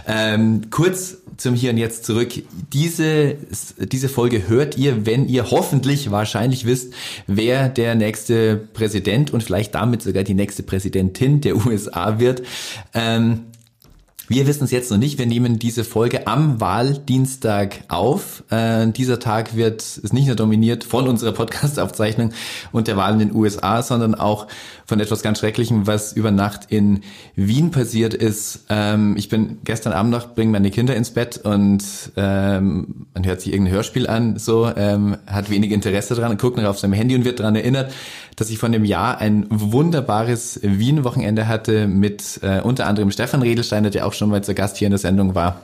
Ähm, 0.06 0.62
kurz 0.70 1.18
zum 1.36 1.54
Hier 1.54 1.70
und 1.70 1.78
Jetzt 1.78 2.04
zurück. 2.04 2.32
Diese, 2.72 3.36
diese 3.78 4.08
Folge 4.08 4.48
hört 4.48 4.76
ihr, 4.76 5.06
wenn 5.06 5.28
ihr 5.28 5.50
hoffentlich 5.50 6.10
wahrscheinlich 6.10 6.66
wisst, 6.66 6.92
wer 7.26 7.68
der 7.68 7.94
nächste 7.94 8.56
Präsident 8.56 9.32
und 9.32 9.42
vielleicht 9.42 9.74
damit 9.74 10.02
sogar 10.02 10.24
die 10.24 10.34
nächste 10.34 10.62
Präsidentin 10.62 11.40
der 11.40 11.56
USA 11.66 12.18
wird. 12.18 12.42
Ähm, 12.94 13.46
wir 14.30 14.46
wissen 14.46 14.62
es 14.62 14.70
jetzt 14.70 14.92
noch 14.92 14.96
nicht. 14.96 15.18
Wir 15.18 15.26
nehmen 15.26 15.58
diese 15.58 15.82
Folge 15.82 16.28
am 16.28 16.60
Wahldienstag 16.60 17.80
auf. 17.88 18.44
Äh, 18.48 18.86
dieser 18.92 19.18
Tag 19.18 19.56
wird 19.56 19.80
ist 19.80 20.12
nicht 20.12 20.28
nur 20.28 20.36
dominiert 20.36 20.84
von 20.84 21.08
unserer 21.08 21.32
Podcast-Aufzeichnung 21.32 22.30
und 22.70 22.86
der 22.86 22.96
Wahl 22.96 23.14
in 23.14 23.18
den 23.18 23.34
USA, 23.34 23.82
sondern 23.82 24.14
auch 24.14 24.46
von 24.86 25.00
etwas 25.00 25.22
ganz 25.22 25.40
Schrecklichem, 25.40 25.88
was 25.88 26.12
über 26.12 26.30
Nacht 26.30 26.66
in 26.68 27.00
Wien 27.34 27.72
passiert 27.72 28.14
ist. 28.14 28.66
Ähm, 28.68 29.16
ich 29.16 29.28
bin 29.28 29.58
gestern 29.64 29.92
Abend 29.92 30.12
noch, 30.12 30.32
bringe 30.32 30.52
meine 30.52 30.70
Kinder 30.70 30.94
ins 30.94 31.10
Bett 31.10 31.38
und 31.42 31.82
ähm, 32.16 33.06
man 33.12 33.26
hört 33.26 33.40
sich 33.40 33.52
irgendein 33.52 33.74
Hörspiel 33.74 34.06
an, 34.06 34.38
so 34.38 34.70
ähm, 34.76 35.16
hat 35.26 35.50
wenig 35.50 35.72
Interesse 35.72 36.14
dran, 36.14 36.38
guckt 36.38 36.56
noch 36.56 36.66
auf 36.66 36.78
seinem 36.78 36.92
Handy 36.92 37.16
und 37.16 37.24
wird 37.24 37.40
daran 37.40 37.56
erinnert, 37.56 37.92
dass 38.40 38.48
ich 38.48 38.58
von 38.58 38.72
dem 38.72 38.86
Jahr 38.86 39.18
ein 39.18 39.46
wunderbares 39.50 40.60
Wien-Wochenende 40.62 41.46
hatte 41.46 41.86
mit 41.86 42.40
äh, 42.42 42.62
unter 42.62 42.86
anderem 42.86 43.10
Stefan 43.10 43.42
Redelsteiner, 43.42 43.90
der 43.90 44.06
auch 44.06 44.14
schon 44.14 44.30
mal 44.30 44.42
zu 44.42 44.54
Gast 44.54 44.78
hier 44.78 44.86
in 44.86 44.92
der 44.92 44.98
Sendung 44.98 45.34
war, 45.34 45.60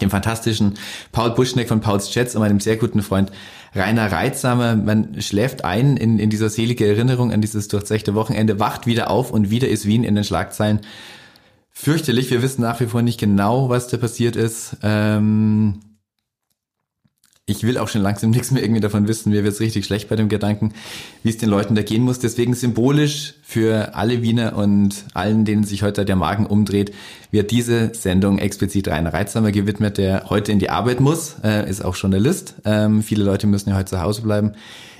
dem 0.00 0.08
fantastischen 0.08 0.78
Paul 1.12 1.32
Buschneck 1.32 1.68
von 1.68 1.80
Pauls 1.82 2.10
Chats 2.10 2.34
und 2.34 2.40
meinem 2.40 2.60
sehr 2.60 2.76
guten 2.76 3.02
Freund 3.02 3.30
Rainer 3.74 4.10
Reitsamer. 4.10 4.74
Man 4.74 5.20
schläft 5.20 5.66
ein 5.66 5.98
in, 5.98 6.18
in 6.18 6.30
dieser 6.30 6.48
selige 6.48 6.86
Erinnerung 6.86 7.30
an 7.30 7.42
dieses 7.42 7.68
durchzechte 7.68 8.14
Wochenende, 8.14 8.58
wacht 8.58 8.86
wieder 8.86 9.10
auf 9.10 9.30
und 9.30 9.50
wieder 9.50 9.68
ist 9.68 9.84
Wien 9.84 10.02
in 10.02 10.14
den 10.14 10.24
Schlagzeilen. 10.24 10.80
Fürchterlich, 11.70 12.30
wir 12.30 12.40
wissen 12.40 12.62
nach 12.62 12.80
wie 12.80 12.86
vor 12.86 13.02
nicht 13.02 13.20
genau, 13.20 13.68
was 13.68 13.86
da 13.88 13.98
passiert 13.98 14.34
ist. 14.34 14.78
Ähm, 14.82 15.80
ich 17.48 17.62
will 17.62 17.78
auch 17.78 17.88
schon 17.88 18.02
langsam 18.02 18.30
nichts 18.30 18.50
mehr 18.50 18.62
irgendwie 18.62 18.80
davon 18.80 19.08
wissen. 19.08 19.30
Mir 19.30 19.42
wird's 19.42 19.60
richtig 19.60 19.86
schlecht 19.86 20.08
bei 20.08 20.16
dem 20.16 20.28
Gedanken, 20.28 20.72
wie 21.22 21.30
es 21.30 21.38
den 21.38 21.48
Leuten 21.48 21.74
da 21.74 21.82
gehen 21.82 22.02
muss. 22.02 22.18
Deswegen 22.18 22.54
symbolisch 22.54 23.34
für 23.42 23.94
alle 23.96 24.22
Wiener 24.22 24.56
und 24.56 25.04
allen, 25.14 25.44
denen 25.44 25.64
sich 25.64 25.82
heute 25.82 26.04
der 26.04 26.16
Magen 26.16 26.46
umdreht, 26.46 26.92
wird 27.30 27.50
diese 27.50 27.94
Sendung 27.94 28.38
explizit 28.38 28.88
Rainer 28.88 29.12
Reitsamer 29.12 29.50
gewidmet, 29.50 29.98
der 29.98 30.28
heute 30.28 30.52
in 30.52 30.58
die 30.58 30.70
Arbeit 30.70 31.00
muss, 31.00 31.36
äh, 31.42 31.68
ist 31.68 31.84
auch 31.84 31.96
Journalist. 31.96 32.56
Ähm, 32.64 33.02
viele 33.02 33.24
Leute 33.24 33.46
müssen 33.46 33.70
ja 33.70 33.76
heute 33.76 33.90
zu 33.90 34.00
Hause 34.02 34.22
bleiben. 34.22 34.52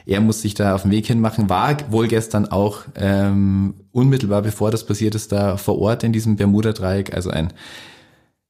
Er 0.06 0.22
muss 0.22 0.40
sich 0.40 0.54
da 0.54 0.74
auf 0.74 0.82
den 0.82 0.90
Weg 0.90 1.06
hinmachen, 1.06 1.50
war 1.50 1.76
wohl 1.90 2.08
gestern 2.08 2.46
auch 2.46 2.84
ähm, 2.96 3.74
unmittelbar 3.92 4.40
bevor 4.40 4.70
das 4.70 4.86
passiert 4.86 5.14
ist, 5.14 5.32
da 5.32 5.58
vor 5.58 5.78
Ort 5.78 6.02
in 6.02 6.14
diesem 6.14 6.36
Bermuda-Dreieck. 6.36 7.12
Also 7.12 7.28
ein 7.28 7.52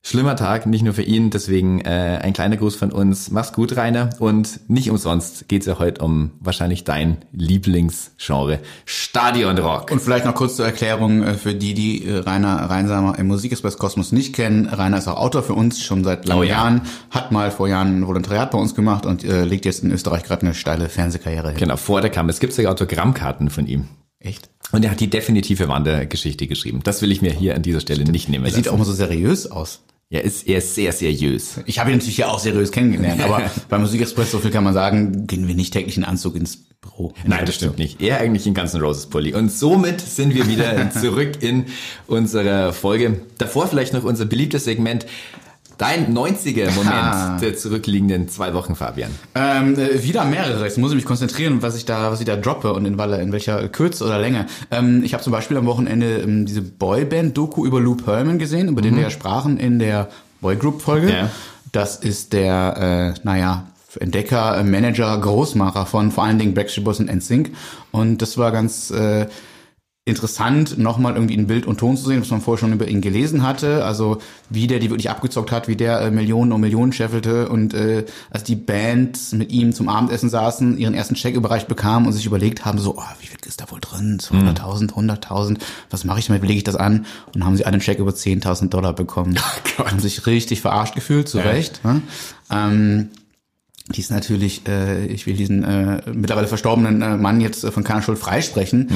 Schlimmer 0.09 0.37
Tag, 0.37 0.65
nicht 0.65 0.83
nur 0.83 0.95
für 0.95 1.03
ihn, 1.03 1.29
deswegen 1.29 1.83
äh, 1.83 2.19
ein 2.23 2.33
kleiner 2.33 2.57
Gruß 2.57 2.77
von 2.77 2.93
uns. 2.93 3.31
Mach's 3.31 3.53
gut, 3.53 3.77
Rainer. 3.77 4.09
Und 4.21 4.59
nicht 4.67 4.88
umsonst 4.88 5.49
geht's 5.49 5.67
ja 5.67 5.79
heute 5.79 6.03
um 6.03 6.31
wahrscheinlich 6.41 6.85
dein 6.85 7.19
Lieblingsgenre, 7.33 8.61
Stadionrock. 8.87 9.91
Und 9.91 10.00
vielleicht 10.00 10.25
noch 10.25 10.35
kurz 10.35 10.57
zur 10.57 10.65
Erklärung 10.65 11.23
äh, 11.23 11.35
für 11.35 11.55
die, 11.55 11.75
die 11.75 12.07
äh, 12.07 12.21
Rainer 12.21 12.57
Reinsamer 12.57 13.19
im 13.19 13.27
Musikexpress 13.27 13.77
Kosmos 13.77 14.11
nicht 14.11 14.35
kennen. 14.35 14.65
Rainer 14.69 14.97
ist 14.97 15.09
auch 15.09 15.19
Autor 15.19 15.43
für 15.43 15.53
uns, 15.53 15.83
schon 15.83 16.03
seit 16.05 16.25
langen 16.25 16.41
Oh 16.41 16.43
ja. 16.43 16.53
Jahren, 16.53 16.81
hat 17.11 17.31
mal 17.31 17.50
vor 17.50 17.69
Jahren 17.69 18.00
ein 18.00 18.07
Volontariat 18.07 18.50
bei 18.50 18.57
uns 18.57 18.75
gemacht 18.75 19.05
und 19.05 19.25
äh, 19.25 19.45
legt 19.45 19.67
jetzt 19.67 19.85
in 19.85 19.91
Österreich 19.91 20.23
gerade 20.23 20.41
eine 20.41 20.55
steile 20.55 20.88
Fernsehkarriere 20.88 21.50
hin. 21.50 21.59
Genau, 21.59 21.77
vor 21.77 22.00
der 22.00 22.09
Kamera. 22.09 22.31
Es 22.31 22.41
gibt 22.41 22.55
sogar 22.55 22.73
Autogrammkarten 22.73 23.50
von 23.50 23.67
ihm. 23.67 23.88
Echt? 24.21 24.49
Und 24.73 24.87
er 24.87 24.91
hat 24.91 25.00
die 25.00 25.11
definitive 25.11 25.69
Wandergeschichte 25.69 26.47
geschrieben. 26.47 26.81
Das 26.83 27.03
will 27.03 27.12
ich 27.12 27.21
mir 27.21 27.33
hier 27.33 27.55
an 27.55 27.62
dieser 27.62 27.81
Stelle 27.81 28.05
nicht 28.05 28.31
nehmen 28.31 28.47
Er 28.47 28.50
sieht 28.50 28.69
auch 28.69 28.79
mal 28.79 28.85
so 28.85 28.93
seriös 28.95 29.50
aus. 29.50 29.83
Er 30.11 30.25
ist, 30.25 30.47
er 30.47 30.59
ist 30.59 30.75
sehr 30.75 30.91
seriös. 30.93 31.61
Ich 31.67 31.79
habe 31.79 31.91
ihn 31.91 31.99
natürlich 31.99 32.17
ja 32.17 32.29
auch 32.29 32.38
seriös 32.38 32.73
kennengelernt, 32.73 33.21
aber 33.23 33.50
beim 33.69 33.83
Musikexpress, 33.83 34.31
so 34.31 34.38
viel 34.38 34.50
kann 34.50 34.65
man 34.65 34.73
sagen, 34.73 35.27
gehen 35.27 35.47
wir 35.47 35.55
nicht 35.55 35.75
täglich 35.75 35.99
in 35.99 36.05
Anzug 36.05 36.35
ins 36.35 36.65
Büro. 36.81 37.12
Nein, 37.27 37.45
das 37.45 37.57
stimmt 37.57 37.77
nicht. 37.77 38.00
Er 38.00 38.19
eigentlich 38.19 38.47
in 38.47 38.55
ganzen 38.55 38.81
Roses 38.81 39.07
Pulli. 39.07 39.35
Und 39.35 39.53
somit 39.53 40.00
sind 40.00 40.35
wir 40.35 40.49
wieder 40.49 40.91
zurück 40.99 41.43
in 41.43 41.67
unserer 42.07 42.73
Folge. 42.73 43.21
Davor 43.37 43.69
vielleicht 43.69 43.93
noch 43.93 44.05
unser 44.05 44.25
beliebtes 44.25 44.65
Segment. 44.65 45.05
Dein 45.78 46.12
90er 46.12 46.73
Moment 46.73 47.40
der 47.40 47.56
zurückliegenden 47.56 48.28
zwei 48.28 48.52
Wochen, 48.52 48.75
Fabian. 48.75 49.11
Ähm, 49.37 49.78
äh, 49.78 50.02
wieder 50.02 50.25
mehrere. 50.25 50.64
Jetzt 50.64 50.76
muss 50.76 50.90
ich 50.90 50.97
mich 50.97 51.04
konzentrieren, 51.04 51.62
was 51.62 51.76
ich 51.76 51.85
da, 51.85 52.11
was 52.11 52.18
ich 52.18 52.26
da 52.26 52.35
droppe 52.35 52.73
und 52.73 52.85
in, 52.85 52.99
in 52.99 53.32
welcher 53.32 53.68
Kürze 53.68 54.04
oder 54.04 54.18
Länge. 54.18 54.47
Ähm, 54.73 55.04
ich 55.04 55.14
habe 55.14 55.23
zum 55.23 55.32
Beispiel 55.32 55.56
am 55.56 55.66
Wochenende 55.66 56.18
ähm, 56.18 56.47
diese 56.47 56.62
Boyband-Doku 56.62 57.64
über 57.64 57.80
Lou 57.80 57.94
Pearlman 57.94 58.40
gesehen, 58.40 58.68
über 58.68 58.82
den 58.82 58.97
wir 58.97 59.04
ja 59.04 59.11
sprachen 59.11 59.56
in 59.56 59.78
der 59.78 60.08
Boygroup-Folge. 60.40 61.11
Ja. 61.11 61.30
Das 61.70 61.97
ist 61.97 62.32
der, 62.32 63.14
äh, 63.16 63.20
naja, 63.23 63.68
Entdecker, 64.00 64.58
äh, 64.58 64.64
Manager, 64.64 65.16
Großmacher 65.16 65.87
von 65.87 66.11
vor 66.11 66.25
allen 66.25 66.38
Dingen 66.40 66.54
Backstreet 66.54 66.85
Boys 66.85 66.99
und 66.99 67.08
NSYNC. 67.08 67.52
Und 67.92 68.20
das 68.20 68.37
war 68.37 68.50
ganz 68.50 68.90
äh, 68.90 69.26
interessant, 70.09 70.79
nochmal 70.79 71.15
irgendwie 71.15 71.35
in 71.35 71.47
Bild 71.47 71.67
und 71.67 71.79
Ton 71.79 71.97
zu 71.97 72.09
sehen, 72.09 72.21
was 72.21 72.31
man 72.31 72.41
vorher 72.41 72.59
schon 72.59 72.73
über 72.73 72.88
ihn 72.88 73.00
gelesen 73.00 73.43
hatte. 73.43 73.85
Also 73.85 74.19
wie 74.50 74.67
der 74.67 74.79
die 74.79 74.91
wirklich 74.91 75.11
abgezockt 75.11 75.53
hat, 75.53 75.69
wie 75.69 75.77
der 75.77 76.00
äh, 76.00 76.11
Millionen 76.11 76.53
und 76.53 76.61
Millionen 76.61 76.93
scheffelte 76.93 77.49
und 77.49 77.75
äh, 77.75 78.05
als 78.31 78.45
die 78.45 78.57
Bands 78.57 79.33
mit 79.33 79.53
ihm 79.53 79.73
zum 79.73 79.88
Abendessen 79.88 80.31
saßen, 80.31 80.79
ihren 80.79 80.95
ersten 80.95 81.15
Check 81.15 81.35
überreicht 81.35 81.69
bekamen 81.69 82.07
und 82.07 82.12
sich 82.12 82.27
überlegt 82.27 82.65
haben, 82.65 82.79
so, 82.79 82.97
oh, 82.97 83.03
wie 83.21 83.27
viel 83.27 83.38
ist 83.47 83.61
da 83.61 83.71
wohl 83.71 83.81
drin? 83.81 84.19
200.000, 84.21 84.93
100.000, 84.95 85.59
was 85.91 86.05
mache 86.05 86.19
ich 86.19 86.27
damit, 86.27 86.43
lege 86.43 86.59
ich 86.59 86.65
das 86.65 86.77
an? 86.77 87.07
Und 87.35 87.45
haben 87.45 87.57
sie 87.57 87.67
einen 87.67 87.81
Check 87.81 87.99
über 87.99 88.11
10.000 88.11 88.69
Dollar 88.69 88.93
bekommen. 88.93 89.38
haben 89.79 90.00
sich 90.00 90.27
richtig 90.27 90.61
verarscht 90.61 90.95
gefühlt, 90.95 91.29
zu 91.29 91.38
Recht. 91.38 91.85
Ne? 91.85 92.03
Ähm, 92.50 93.11
die 93.95 94.00
ist 94.00 94.11
natürlich, 94.11 94.66
äh, 94.68 95.07
ich 95.07 95.26
will 95.26 95.37
diesen 95.37 95.64
äh, 95.64 96.02
mittlerweile 96.12 96.47
verstorbenen 96.47 97.00
äh, 97.02 97.16
Mann 97.16 97.40
jetzt 97.40 97.64
äh, 97.64 97.73
von 97.73 97.85
keiner 97.85 98.02
Schuld 98.02 98.18
freisprechen. 98.18 98.88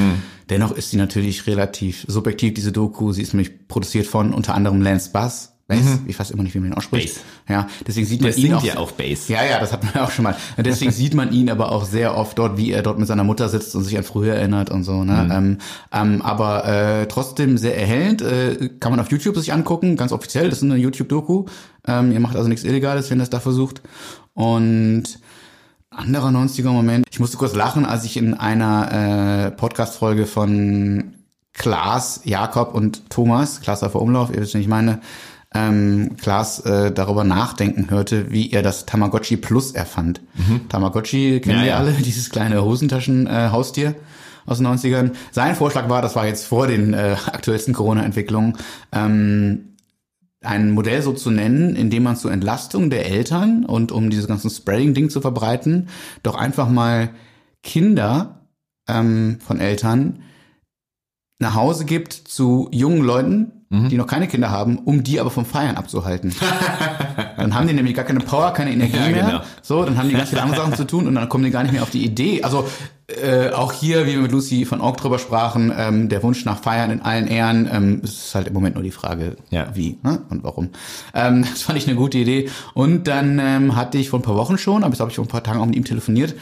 Dennoch 0.51 0.73
ist 0.73 0.91
sie 0.91 0.97
natürlich 0.97 1.47
relativ 1.47 2.05
subjektiv, 2.09 2.55
diese 2.55 2.73
Doku. 2.73 3.13
Sie 3.13 3.23
ist 3.23 3.33
nämlich 3.33 3.69
produziert 3.69 4.07
von 4.07 4.35
unter 4.35 4.55
anderem 4.55 4.83
Lance 4.83 5.11
Bass. 5.11 5.53
Bass, 5.69 6.01
ich 6.07 6.19
weiß 6.19 6.31
immer 6.33 6.43
nicht, 6.43 6.55
wie 6.55 6.59
man 6.59 6.71
ihn 6.71 6.75
ausspricht. 6.75 7.15
Bass. 7.15 7.23
Ja, 7.49 7.69
deswegen 7.87 8.07
sieht 8.07 8.21
man 8.21 8.31
Der 8.31 8.39
ihn 8.39 8.55
auch, 8.55 8.65
ja 8.65 8.77
auch 8.77 8.93
Bass. 8.93 9.29
Ja, 9.29 9.45
ja, 9.45 9.61
das 9.61 9.73
hat 9.73 9.85
man 9.85 9.93
ja 9.95 10.05
auch 10.05 10.11
schon 10.11 10.25
mal. 10.25 10.37
Deswegen 10.59 10.91
sieht 10.91 11.15
man 11.15 11.33
ihn 11.33 11.49
aber 11.51 11.73
auch 11.73 11.85
sehr 11.85 12.17
oft 12.17 12.39
dort, 12.39 12.59
wie 12.59 12.73
er 12.73 12.83
dort 12.83 12.99
mit 12.99 13.09
seiner 13.09 13.25
Mutter 13.25 13.49
sitzt 13.49 13.75
und 13.75 13.85
sich 13.85 13.97
an 13.97 14.05
früher 14.05 14.35
erinnert 14.35 14.71
und 14.71 14.85
so. 14.85 15.05
Ne? 15.05 15.29
Ähm, 15.33 15.59
ähm, 15.93 16.23
aber 16.23 16.67
äh, 16.67 17.07
trotzdem 17.07 17.59
sehr 17.59 17.79
erhellend. 17.79 18.23
Äh, 18.23 18.71
kann 18.81 18.91
man 18.93 19.01
auf 19.01 19.11
YouTube 19.11 19.37
sich 19.37 19.53
angucken, 19.53 19.97
ganz 19.97 20.13
offiziell. 20.13 20.51
Das 20.51 20.59
ist 20.59 20.65
eine 20.65 20.77
YouTube-Doku. 20.77 21.47
Ähm, 21.87 22.13
ihr 22.13 22.21
macht 22.21 22.37
also 22.37 22.49
nichts 22.49 22.65
Illegales, 22.65 23.11
wenn 23.11 23.21
ihr 23.21 23.25
es 23.25 23.31
da 23.31 23.41
versucht. 23.41 23.83
Und 24.35 25.05
anderer 25.91 26.29
90er 26.29 26.71
Moment. 26.71 27.07
Ich 27.11 27.21
musste 27.21 27.37
kurz 27.37 27.55
lachen, 27.55 27.85
als 27.85 28.05
ich 28.05 28.17
in 28.17 28.35
einer 28.35 29.47
äh, 29.47 29.51
Podcast-Folge 29.51 30.27
von 30.27 31.15
Klaas, 31.53 32.23
Jakob 32.25 32.75
und 32.75 33.11
Thomas, 33.11 33.61
Klaas 33.61 33.83
auf 33.83 33.95
Umlauf, 33.95 34.31
ihr 34.31 34.41
wisst, 34.41 34.55
wen 34.55 34.63
ich 34.63 34.69
meine, 34.69 35.01
ähm, 35.55 36.17
Klaas 36.19 36.61
äh, 36.61 36.93
darüber 36.93 37.25
nachdenken 37.25 37.91
hörte, 37.91 38.31
wie 38.31 38.53
er 38.53 38.63
das 38.63 38.87
Tamagotchi 38.87 39.37
Plus 39.37 39.73
erfand. 39.73 40.23
Tamagotchi 40.71 41.41
kennen 41.41 41.59
Ja, 41.59 41.63
wir 41.63 41.71
ja. 41.73 41.77
alle, 41.77 41.93
dieses 42.01 42.31
kleine 42.31 42.63
Hosentaschen-Haustier. 42.63 43.89
Äh, 43.89 43.95
aus 44.47 44.59
den 44.59 44.67
90ern. 44.67 45.13
Sein 45.31 45.55
Vorschlag 45.55 45.89
war, 45.89 46.03
das 46.03 46.17
war 46.17 46.27
jetzt 46.27 46.47
vor 46.47 46.67
den 46.67 46.95
äh, 46.95 47.17
aktuellsten 47.27 47.75
Corona-Entwicklungen, 47.75 48.57
ähm, 48.93 49.72
ein 50.43 50.71
Modell 50.73 51.03
so 51.03 51.13
zu 51.13 51.31
nennen, 51.31 51.77
in 51.77 51.91
dem 51.91 52.03
man 52.03 52.17
zur 52.17 52.33
Entlastung 52.33 52.91
der 52.91 53.07
Eltern 53.07 53.65
und 53.65 53.93
um 53.93 54.11
dieses 54.11 54.27
ganze 54.29 54.51
Spreading-Ding 54.51 55.11
zu 55.11 55.21
verbreiten, 55.21 55.89
doch 56.23 56.35
einfach 56.35 56.69
mal 56.69 57.11
Kinder 57.63 58.47
ähm, 58.89 59.39
von 59.41 59.61
Eltern 59.61 60.23
nach 61.39 61.55
Hause 61.55 61.85
gibt 61.85 62.13
zu 62.13 62.69
jungen 62.73 63.03
Leuten, 63.03 63.53
Mhm. 63.73 63.89
die 63.89 63.97
noch 63.97 64.07
keine 64.07 64.29
Kinder 64.29 64.51
haben, 64.51 64.77
um 64.81 65.03
die 65.03 65.19
aber 65.19 65.31
vom 65.31 65.47
Feiern 65.47 65.77
abzuhalten. 65.77 66.35
dann 67.39 67.55
haben 67.55 67.67
die 67.67 67.73
nämlich 67.73 67.95
gar 67.95 68.05
keine 68.05 68.21
Power, 68.21 68.53
keine 68.53 68.71
Energie 68.71 68.97
Ja, 68.99 69.09
mehr. 69.09 69.25
genau. 69.25 69.41
So, 69.63 69.83
dann 69.87 69.97
haben 69.97 70.11
die 70.11 70.15
ganz 70.15 70.29
viele 70.29 70.43
andere 70.43 70.61
Sachen 70.61 70.75
zu 70.75 70.87
tun 70.87 71.07
und 71.09 71.15
dann 71.15 71.27
kommen 71.31 71.43
die 71.45 71.51
gar 71.51 71.63
nicht 71.63 71.73
mehr 71.73 71.83
auf 71.83 71.89
die 71.89 72.05
Idee. 72.05 72.43
Also 72.43 72.69
äh, 73.21 73.51
auch 73.53 73.73
hier, 73.73 74.07
wie 74.07 74.13
wir 74.13 74.21
mit 74.23 74.33
Lucy 74.33 74.65
von 74.65 74.81
Org 74.81 74.97
drüber 74.97 75.19
sprachen, 75.19 75.73
ähm, 75.77 76.09
der 76.09 76.23
Wunsch 76.23 76.45
nach 76.45 76.61
Feiern 76.63 76.91
in 76.91 77.03
allen 77.03 77.27
Ehren, 77.27 77.69
ähm, 77.73 78.01
es 78.03 78.27
ist 78.27 78.35
halt 78.35 78.49
im 78.49 78.55
Moment 78.55 78.75
nur 78.75 78.85
die 78.85 78.91
Frage, 78.91 79.37
Ja. 79.51 79.69
wie 79.75 79.99
ne? 80.03 80.23
und 80.31 80.45
warum. 80.45 80.71
Ähm, 81.15 81.43
das 81.51 81.63
fand 81.63 81.79
ich 81.79 81.87
eine 81.87 81.97
gute 81.97 82.19
Idee. 82.19 82.49
Und 82.75 83.09
dann 83.09 83.39
ähm, 83.39 83.77
hatte 83.77 83.99
ich 83.99 84.11
vor 84.11 84.19
ein 84.19 84.23
paar 84.23 84.37
Wochen 84.37 84.59
schon, 84.59 84.85
aber 84.85 84.93
ich 84.93 84.99
glaube, 84.99 85.11
ich 85.11 85.17
vor 85.17 85.25
ein 85.25 85.29
paar 85.29 85.43
Tagen 85.43 85.61
auch 85.61 85.67
mit 85.67 85.77
ihm 85.77 85.85
telefoniert, 85.85 86.35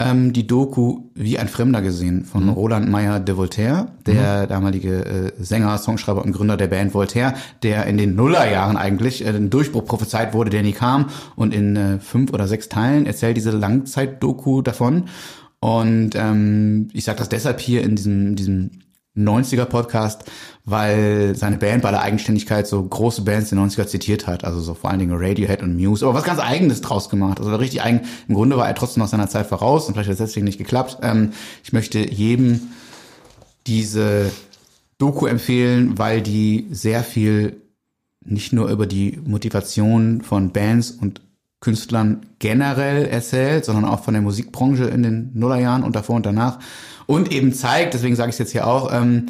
ähm, 0.00 0.32
die 0.32 0.46
Doku 0.46 1.02
Wie 1.14 1.38
ein 1.38 1.48
Fremder 1.48 1.82
gesehen 1.82 2.24
von 2.24 2.48
Roland 2.48 2.88
Meyer 2.88 3.20
de 3.20 3.36
Voltaire, 3.36 3.88
der 4.06 4.46
damalige 4.46 5.04
äh, 5.04 5.32
Sänger, 5.38 5.76
Songschreiber 5.76 6.24
und 6.24 6.32
Gründer 6.32 6.56
der 6.56 6.68
Band 6.68 6.94
Voltaire, 6.94 7.34
der 7.62 7.84
in 7.86 7.98
den 7.98 8.14
Nullerjahren 8.14 8.78
eigentlich 8.78 9.24
äh, 9.24 9.32
den 9.32 9.50
Durchbruch 9.50 9.84
prophezeit 9.84 10.32
wurde, 10.32 10.48
der 10.50 10.62
nie 10.62 10.72
kam. 10.72 11.10
Und 11.36 11.52
in 11.52 11.76
äh, 11.76 11.98
fünf 11.98 12.32
oder 12.32 12.48
sechs 12.48 12.68
Teilen 12.70 13.04
erzählt 13.04 13.36
diese 13.36 13.50
Langzeit-Doku 13.50 14.62
davon. 14.62 15.04
Und 15.60 16.14
ähm, 16.14 16.88
ich 16.92 17.04
sage 17.04 17.18
das 17.18 17.28
deshalb 17.28 17.60
hier 17.60 17.82
in 17.82 17.96
diesem, 17.96 18.34
diesem 18.34 18.70
90er 19.16 19.64
Podcast, 19.64 20.24
weil 20.64 21.34
seine 21.36 21.58
Band 21.58 21.82
bei 21.82 21.90
der 21.90 22.02
Eigenständigkeit 22.02 22.66
so 22.66 22.82
große 22.82 23.22
Bands 23.22 23.50
der 23.50 23.58
90er 23.58 23.86
zitiert 23.86 24.26
hat, 24.26 24.44
also 24.44 24.60
so 24.60 24.74
vor 24.74 24.90
allen 24.90 25.00
Dingen 25.00 25.16
Radiohead 25.16 25.62
und 25.62 25.76
Muse, 25.76 26.06
aber 26.06 26.14
was 26.14 26.24
ganz 26.24 26.40
eigenes 26.40 26.80
draus 26.80 27.10
gemacht, 27.10 27.40
also 27.40 27.54
richtig 27.56 27.82
eigen. 27.82 28.02
Im 28.28 28.36
Grunde 28.36 28.56
war 28.56 28.68
er 28.68 28.74
trotzdem 28.74 29.02
aus 29.02 29.10
seiner 29.10 29.28
Zeit 29.28 29.46
voraus 29.46 29.86
und 29.86 29.94
vielleicht 29.94 30.08
hat 30.08 30.14
es 30.14 30.18
deswegen 30.18 30.46
nicht 30.46 30.58
geklappt. 30.58 30.98
Ähm, 31.02 31.32
ich 31.64 31.72
möchte 31.72 31.98
jedem 31.98 32.60
diese 33.66 34.30
Doku 34.98 35.26
empfehlen, 35.26 35.98
weil 35.98 36.22
die 36.22 36.68
sehr 36.70 37.02
viel 37.02 37.60
nicht 38.24 38.52
nur 38.52 38.68
über 38.68 38.86
die 38.86 39.18
Motivation 39.24 40.22
von 40.22 40.52
Bands 40.52 40.90
und 40.90 41.20
Künstlern 41.60 42.26
generell 42.38 43.04
erzählt, 43.06 43.66
sondern 43.66 43.84
auch 43.84 44.02
von 44.02 44.14
der 44.14 44.22
Musikbranche 44.22 44.84
in 44.84 45.02
den 45.02 45.30
Nullerjahren 45.34 45.82
und 45.82 45.94
davor 45.94 46.16
und 46.16 46.24
danach. 46.24 46.58
Und 47.06 47.30
eben 47.32 47.52
zeigt, 47.52 47.94
deswegen 47.94 48.16
sage 48.16 48.30
ich 48.30 48.34
es 48.34 48.38
jetzt 48.38 48.52
hier 48.52 48.66
auch, 48.66 48.92
ähm, 48.92 49.26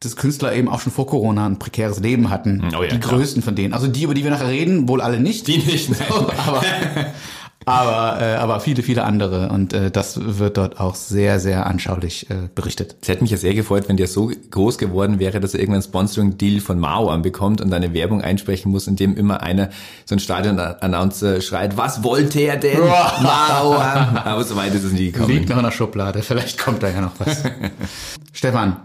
dass 0.00 0.16
Künstler 0.16 0.54
eben 0.54 0.68
auch 0.68 0.80
schon 0.80 0.92
vor 0.92 1.06
Corona 1.06 1.46
ein 1.46 1.58
prekäres 1.58 2.00
Leben 2.00 2.28
hatten. 2.28 2.62
Oh 2.76 2.82
ja, 2.82 2.90
die 2.90 3.00
klar. 3.00 3.14
größten 3.14 3.42
von 3.42 3.54
denen. 3.54 3.72
Also 3.72 3.86
die, 3.86 4.02
über 4.02 4.12
die 4.12 4.24
wir 4.24 4.30
nachher 4.30 4.48
reden, 4.48 4.88
wohl 4.88 5.00
alle 5.00 5.20
nicht. 5.20 5.46
Die 5.46 5.58
nicht. 5.58 5.90
So, 6.08 6.30
aber, 6.36 6.62
aber, 7.66 8.20
äh, 8.20 8.34
aber 8.34 8.60
viele, 8.60 8.82
viele 8.82 9.04
andere. 9.04 9.48
Und 9.48 9.72
äh, 9.72 9.90
das 9.90 10.18
wird 10.38 10.58
dort 10.58 10.80
auch 10.80 10.94
sehr, 10.94 11.40
sehr 11.40 11.66
anschaulich 11.66 12.28
äh, 12.30 12.48
berichtet. 12.54 12.96
Es 13.00 13.08
hätte 13.08 13.22
mich 13.22 13.30
ja 13.30 13.36
sehr 13.36 13.54
gefreut, 13.54 13.88
wenn 13.88 13.96
der 13.96 14.06
so 14.06 14.30
groß 14.50 14.76
geworden 14.78 15.18
wäre, 15.18 15.40
dass 15.40 15.54
er 15.54 15.60
irgendwann 15.60 15.82
Sponsoring-Deal 15.82 16.60
von 16.60 16.78
Mao 16.78 17.08
anbekommt 17.08 17.60
und 17.60 17.72
eine 17.72 17.94
Werbung 17.94 18.20
einsprechen 18.20 18.70
muss, 18.70 18.86
in 18.86 18.96
dem 18.96 19.16
immer 19.16 19.42
einer, 19.42 19.70
so 20.04 20.14
ein 20.14 20.18
Stadion-Announcer 20.18 21.40
schreit, 21.40 21.76
was 21.76 22.04
wollte 22.04 22.40
er 22.40 22.56
denn? 22.56 22.80
Mao! 22.80 23.74
Aber 23.74 24.44
so 24.44 24.56
weit 24.56 24.74
ist 24.74 24.84
es 24.84 24.92
nie 24.92 25.10
gekommen. 25.10 25.32
Liegt 25.32 25.48
noch 25.48 25.56
in 25.58 25.64
der 25.64 25.70
Schublade, 25.70 26.22
vielleicht 26.22 26.58
kommt 26.58 26.82
da 26.82 26.90
ja 26.90 27.00
noch 27.00 27.12
was. 27.18 27.44
Stefan, 28.32 28.76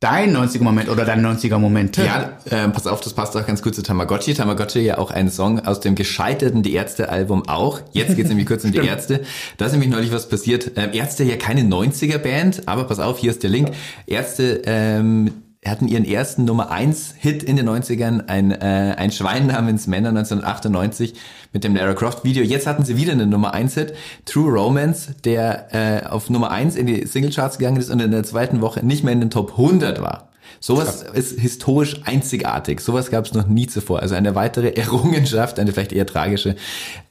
dein 0.00 0.36
90er-Moment 0.36 0.88
oder 0.88 1.04
dein 1.04 1.24
90er-Moment? 1.24 1.96
Ja, 1.96 2.38
äh, 2.44 2.68
pass 2.68 2.86
auf, 2.86 3.00
das 3.00 3.14
passt 3.14 3.36
auch 3.36 3.46
ganz 3.46 3.62
gut 3.62 3.74
zu 3.74 3.82
Tamagotchi. 3.82 4.34
Tamagotchi 4.34 4.80
ja 4.80 4.98
auch 4.98 5.10
ein 5.10 5.30
Song 5.30 5.60
aus 5.60 5.80
dem 5.80 5.94
gescheiterten 5.94 6.62
Die 6.62 6.74
Ärzte-Album 6.74 7.48
auch. 7.48 7.80
Jetzt 7.92 8.16
geht's 8.16 8.28
nämlich 8.28 8.46
kurz 8.46 8.64
um 8.64 8.72
die 8.72 8.78
Ärzte. 8.78 9.22
Da 9.56 9.66
ist 9.66 9.72
nämlich 9.72 9.90
neulich 9.90 10.12
was 10.12 10.28
passiert. 10.28 10.72
Ähm, 10.76 10.90
Ärzte 10.92 11.24
ja 11.24 11.36
keine 11.36 11.62
90er-Band, 11.62 12.68
aber 12.68 12.84
pass 12.84 13.00
auf, 13.00 13.18
hier 13.18 13.30
ist 13.30 13.42
der 13.42 13.50
Link. 13.50 13.70
Ärzte 14.06 14.62
ähm, 14.66 15.32
hatten 15.70 15.88
ihren 15.88 16.04
ersten 16.04 16.44
Nummer 16.44 16.70
1 16.70 17.14
Hit 17.18 17.42
in 17.42 17.56
den 17.56 17.68
90ern, 17.68 18.26
ein, 18.28 18.50
äh, 18.50 18.94
ein 18.96 19.10
Schwein 19.10 19.46
namens 19.46 19.86
Männer 19.86 20.10
1998 20.10 21.14
mit 21.52 21.64
dem 21.64 21.74
Lara 21.76 21.94
Croft 21.94 22.24
Video. 22.24 22.42
Jetzt 22.44 22.66
hatten 22.66 22.84
sie 22.84 22.96
wieder 22.96 23.12
einen 23.12 23.30
Nummer 23.30 23.54
1 23.54 23.74
Hit, 23.74 23.94
True 24.24 24.52
Romance, 24.52 25.14
der 25.24 25.74
äh, 25.74 26.06
auf 26.06 26.30
Nummer 26.30 26.50
1 26.50 26.76
in 26.76 26.86
die 26.86 27.06
Singlecharts 27.06 27.58
gegangen 27.58 27.78
ist 27.78 27.90
und 27.90 28.00
in 28.00 28.10
der 28.10 28.24
zweiten 28.24 28.60
Woche 28.60 28.84
nicht 28.84 29.04
mehr 29.04 29.12
in 29.12 29.20
den 29.20 29.30
Top 29.30 29.52
100 29.52 30.00
war. 30.00 30.28
Sowas 30.60 31.04
ist 31.12 31.38
historisch 31.38 32.00
einzigartig. 32.04 32.80
Sowas 32.80 33.10
gab 33.10 33.26
es 33.26 33.34
noch 33.34 33.46
nie 33.46 33.66
zuvor. 33.66 34.00
Also 34.00 34.14
eine 34.14 34.34
weitere 34.34 34.70
Errungenschaft, 34.70 35.58
eine 35.58 35.72
vielleicht 35.72 35.92
eher 35.92 36.06
tragische, 36.06 36.56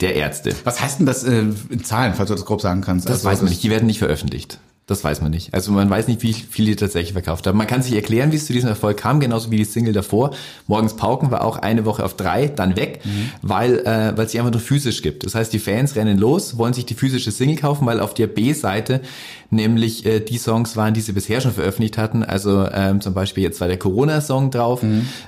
der 0.02 0.16
Ärzte. 0.16 0.54
Was 0.64 0.82
heißt 0.82 1.00
denn 1.00 1.06
das 1.06 1.24
äh, 1.24 1.46
in 1.70 1.84
Zahlen, 1.84 2.14
falls 2.14 2.28
du 2.30 2.36
das 2.36 2.46
grob 2.46 2.62
sagen 2.62 2.82
kannst? 2.82 3.08
Das 3.08 3.18
Also, 3.18 3.30
weiß 3.30 3.42
man 3.42 3.50
nicht. 3.50 3.64
Die 3.64 3.70
werden 3.70 3.86
nicht 3.86 4.00
veröffentlicht. 4.00 4.60
Das 4.88 5.04
weiß 5.04 5.20
man 5.20 5.32
nicht. 5.32 5.54
Also 5.54 5.74
man 5.74 5.90
weiß 5.90 6.08
nicht, 6.08 6.24
wie 6.24 6.32
viel 6.32 6.66
die 6.66 6.78
tatsächlich 6.78 7.12
verkauft 7.12 7.46
haben. 7.46 7.58
Man 7.58 7.68
kann 7.68 7.82
sich 7.82 7.94
erklären, 7.94 8.32
wie 8.32 8.38
es 8.38 8.46
zu 8.46 8.54
diesem 8.54 8.70
Erfolg 8.70 8.96
kam, 8.96 9.20
genauso 9.20 9.52
wie 9.52 9.58
die 9.58 9.66
Single 9.66 9.92
davor. 9.92 10.32
Morgens 10.66 10.96
Pauken 10.96 11.30
war 11.30 11.44
auch 11.44 11.58
eine 11.58 11.84
Woche 11.84 12.06
auf 12.06 12.16
drei, 12.16 12.48
dann 12.48 12.78
weg, 12.78 13.02
weil 13.42 13.80
äh, 13.80 14.18
weil 14.18 14.28
es 14.28 14.32
sie 14.32 14.40
einfach 14.40 14.54
nur 14.54 14.62
physisch 14.62 15.02
gibt. 15.02 15.26
Das 15.26 15.36
heißt, 15.36 15.52
die 15.52 15.60
Fans 15.60 15.98
rennen 15.98 16.18
los, 16.18 16.58
wollen 16.58 16.74
sich 16.74 16.86
die 16.86 16.94
physische 16.94 17.32
Single 17.32 17.58
kaufen, 17.58 17.86
weil 17.86 18.00
auf 18.00 18.14
der 18.14 18.28
B-Seite 18.28 19.02
nämlich 19.50 20.06
äh, 20.06 20.20
die 20.20 20.38
Songs 20.38 20.76
waren, 20.76 20.94
die 20.94 21.02
sie 21.02 21.12
bisher 21.12 21.42
schon 21.42 21.52
veröffentlicht 21.52 21.98
hatten. 21.98 22.24
Also 22.24 22.68
ähm, 22.72 23.02
zum 23.02 23.14
Beispiel 23.14 23.44
jetzt 23.44 23.62
war 23.62 23.68
der 23.68 23.78
Corona-Song 23.78 24.52
drauf 24.52 24.82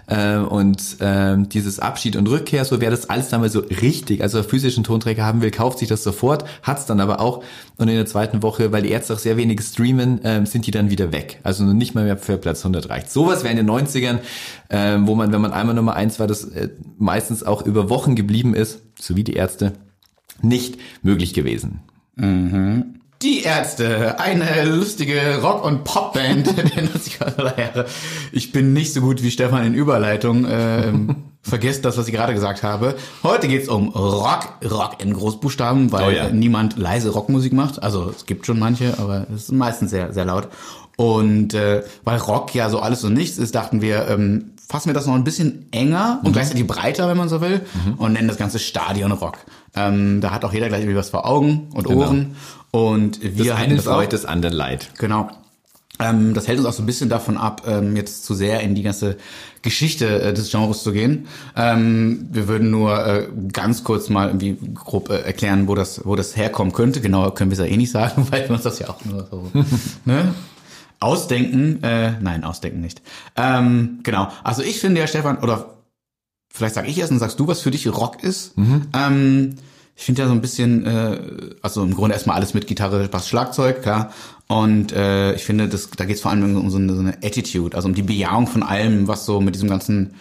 ähm, 0.08 0.48
und 0.48 0.82
ähm, 1.00 1.50
dieses 1.50 1.80
Abschied 1.80 2.16
und 2.16 2.28
Rückkehr, 2.28 2.66
so 2.66 2.82
wer 2.82 2.92
das 2.92 3.10
alles 3.10 3.30
damals 3.30 3.54
so 3.54 3.60
richtig, 3.60 4.22
also 4.22 4.44
physischen 4.44 4.84
Tonträger 4.84 5.25
haben 5.25 5.42
will, 5.42 5.51
kauft 5.51 5.80
sich 5.80 5.88
das 5.88 6.04
sofort, 6.04 6.46
hat's 6.63 6.86
dann 6.86 7.00
aber 7.00 7.20
auch 7.20 7.44
und 7.78 7.88
in 7.88 7.96
der 7.96 8.06
zweiten 8.06 8.44
Woche, 8.44 8.74
weil 8.74 8.82
die 8.82 8.89
Ärzte 8.89 9.13
auch 9.13 9.20
sehr 9.20 9.38
wenig 9.38 9.49
streamen, 9.58 10.22
ähm, 10.24 10.46
sind 10.46 10.68
die 10.68 10.72
dann 10.72 10.89
wieder 10.89 11.12
weg. 11.12 11.39
Also 11.44 11.63
nicht 11.63 11.96
mal 11.96 12.03
mehr 12.03 12.18
für 12.18 12.38
Platz 12.38 12.60
100 12.60 12.89
reicht. 12.89 13.10
Sowas 13.10 13.44
wäre 13.44 13.51
in 13.51 13.58
den 13.58 13.70
90ern, 13.70 14.20
ähm, 14.70 15.08
wo 15.08 15.15
man, 15.15 15.32
wenn 15.32 15.41
man 15.41 15.51
einmal 15.51 15.75
Nummer 15.75 15.96
eins 15.96 16.20
war, 16.20 16.27
das 16.27 16.44
äh, 16.46 16.70
meistens 16.98 17.44
auch 17.44 17.65
über 17.65 17.89
Wochen 17.89 18.15
geblieben 18.15 18.53
ist, 18.53 18.82
so 19.00 19.15
wie 19.15 19.24
die 19.24 19.34
Ärzte, 19.34 19.74
nicht 20.41 20.77
möglich 21.01 21.34
gewesen. 21.34 21.82
Die 23.22 23.42
Ärzte, 23.44 24.18
eine 24.18 24.64
lustige 24.64 25.42
Rock- 25.42 25.66
und 25.66 25.84
Popband 25.84 26.48
der 26.58 26.66
90er 26.66 27.60
Jahre. 27.60 27.86
Ich 28.32 28.54
bin 28.54 28.72
nicht 28.72 28.94
so 28.94 29.02
gut 29.02 29.22
wie 29.22 29.30
Stefan 29.30 29.66
in 29.66 29.74
Überleitung. 29.74 30.48
Ähm, 30.50 31.16
vergesst 31.42 31.84
das, 31.84 31.98
was 31.98 32.08
ich 32.08 32.14
gerade 32.14 32.34
gesagt 32.34 32.64
habe. 32.64 32.96
Heute 33.22 33.50
geht's 33.50 33.68
um 33.68 33.90
Rock, 33.90 34.54
Rock 34.64 35.04
in 35.04 35.14
Großbuchstaben, 35.14 35.92
weil 35.92 36.08
Oh 36.08 36.12
ja. 36.12 36.30
niemand 36.30 36.78
leise 36.78 37.10
Rockmusik 37.10 37.52
macht. 37.52 37.84
Also 37.84 38.10
es 38.10 38.26
gibt 38.26 38.46
schon 38.46 38.58
manche, 38.58 38.98
aber 39.00 39.28
es 39.36 39.44
ist 39.44 39.52
meistens 39.52 39.92
sehr, 39.92 40.14
sehr 40.14 40.24
laut. 40.24 40.48
Und 40.96 41.54
äh, 41.54 41.84
weil 42.06 42.20
Rock 42.20 42.56
ja 42.56 42.70
so 42.70 42.80
alles 42.80 43.04
und 43.04 43.14
nichts 43.16 43.38
ist, 43.38 43.54
dachten 43.54 43.82
wir, 43.82 44.08
ähm, 44.08 44.52
fassen 44.70 44.88
wir 44.90 44.94
das 44.94 45.08
noch 45.08 45.16
ein 45.16 45.24
bisschen 45.24 45.66
enger 45.72 46.20
Mhm. 46.22 46.28
und 46.28 46.34
gleichzeitig 46.34 46.66
breiter, 46.68 47.08
wenn 47.10 47.18
man 47.18 47.28
so 47.28 47.42
will, 47.42 47.62
und 47.98 48.14
nennen 48.14 48.28
das 48.28 48.38
Ganze 48.38 48.60
Stadionrock. 48.60 49.38
Ähm, 49.76 50.22
da 50.22 50.32
hat 50.32 50.46
auch 50.46 50.54
jeder 50.54 50.68
gleich 50.68 50.82
irgendwie 50.82 50.98
was 50.98 51.10
vor 51.10 51.26
Augen 51.28 51.68
und 51.74 51.88
Genau. 51.88 52.02
Ohren. 52.06 52.36
Und 52.72 53.22
wir 53.22 53.32
Das 53.46 53.58
halten 53.58 53.72
eine 53.72 53.76
das 53.78 53.86
freut, 53.86 54.14
das 54.14 54.26
andere 54.26 54.54
leid. 54.54 54.90
Genau. 55.00 55.30
Ähm, 56.02 56.34
das 56.34 56.48
hält 56.48 56.60
uns 56.60 56.68
auch 56.68 56.72
so 56.74 56.82
ein 56.82 56.86
bisschen 56.86 57.10
davon 57.10 57.36
ab, 57.36 57.64
ähm, 57.68 57.96
jetzt 57.98 58.24
zu 58.24 58.34
sehr 58.34 58.62
in 58.62 58.74
die 58.74 58.84
ganze 58.84 59.18
Geschichte 59.64 60.22
äh, 60.22 60.34
des 60.34 60.50
Genres 60.50 60.82
zu 60.84 60.94
gehen. 60.94 61.28
Ähm, 61.58 62.28
wir 62.32 62.48
würden 62.48 62.70
nur 62.72 63.06
äh, 63.06 63.28
ganz 63.52 63.84
kurz 63.84 64.08
mal 64.10 64.28
irgendwie 64.28 64.56
grob 64.76 65.10
äh, 65.10 65.18
erklären, 65.24 65.68
wo 65.68 65.76
das, 65.76 66.06
wo 66.06 66.16
das 66.16 66.38
herkommen 66.38 66.72
könnte. 66.72 67.02
Genauer 67.02 67.34
können 67.36 67.52
wir 67.52 67.60
es 67.60 67.66
ja 67.68 67.74
eh 67.74 67.76
nicht 67.76 67.92
sagen, 67.92 68.28
weil 68.32 68.44
wir 68.48 68.52
uns 68.52 68.64
das 68.64 68.80
ja 68.80 68.90
auch 68.90 69.04
nur 69.04 69.28
so 69.30 69.50
ne? 70.06 70.34
Ausdenken. 71.00 71.84
Äh, 71.84 72.13
nein, 72.22 72.44
ausdenken 72.44 72.82
nicht. 72.82 73.01
Ähm, 73.36 74.00
genau. 74.03 74.29
Also 74.44 74.62
ich 74.62 74.79
finde 74.79 75.01
ja, 75.01 75.08
Stefan, 75.08 75.38
oder 75.39 75.77
vielleicht 76.51 76.75
sag 76.75 76.88
ich 76.88 76.98
erst 76.98 77.12
und 77.12 77.20
sagst 77.20 77.39
du, 77.39 77.48
was 77.48 77.62
für 77.62 77.72
dich 77.72 77.88
Rock 77.88 78.24
ist. 78.24 78.58
Ähm, 78.94 79.56
ich 79.96 80.06
finde 80.06 80.22
ja 80.22 80.27
so 80.27 80.34
ein 80.34 80.41
bisschen, 80.41 80.86
äh, 80.86 81.20
also 81.62 81.84
im 81.84 81.94
Grunde 81.94 82.13
erstmal 82.13 82.38
alles 82.38 82.53
mit 82.53 82.68
Gitarre, 82.68 83.08
Bass, 83.10 83.27
Schlagzeug, 83.27 83.82
klar. 83.82 84.13
Und 84.48 84.94
äh, 84.94 85.34
ich 85.34 85.44
finde, 85.44 85.68
das, 85.68 85.89
da 85.91 86.06
geht 86.06 86.15
es 86.15 86.22
vor 86.22 86.32
allem 86.32 86.56
um 86.56 86.70
so 86.70 86.77
eine, 86.77 86.94
so 86.94 87.01
eine 87.01 87.18
Attitude, 87.18 87.75
also 87.75 87.88
um 87.88 87.94
die 87.94 88.01
Bejahung 88.01 88.48
von 88.48 88.63
allem, 88.63 89.08
was 89.08 89.25
so 89.25 89.41
mit 89.41 89.56
diesem 89.56 89.70
ganzen 89.70 90.15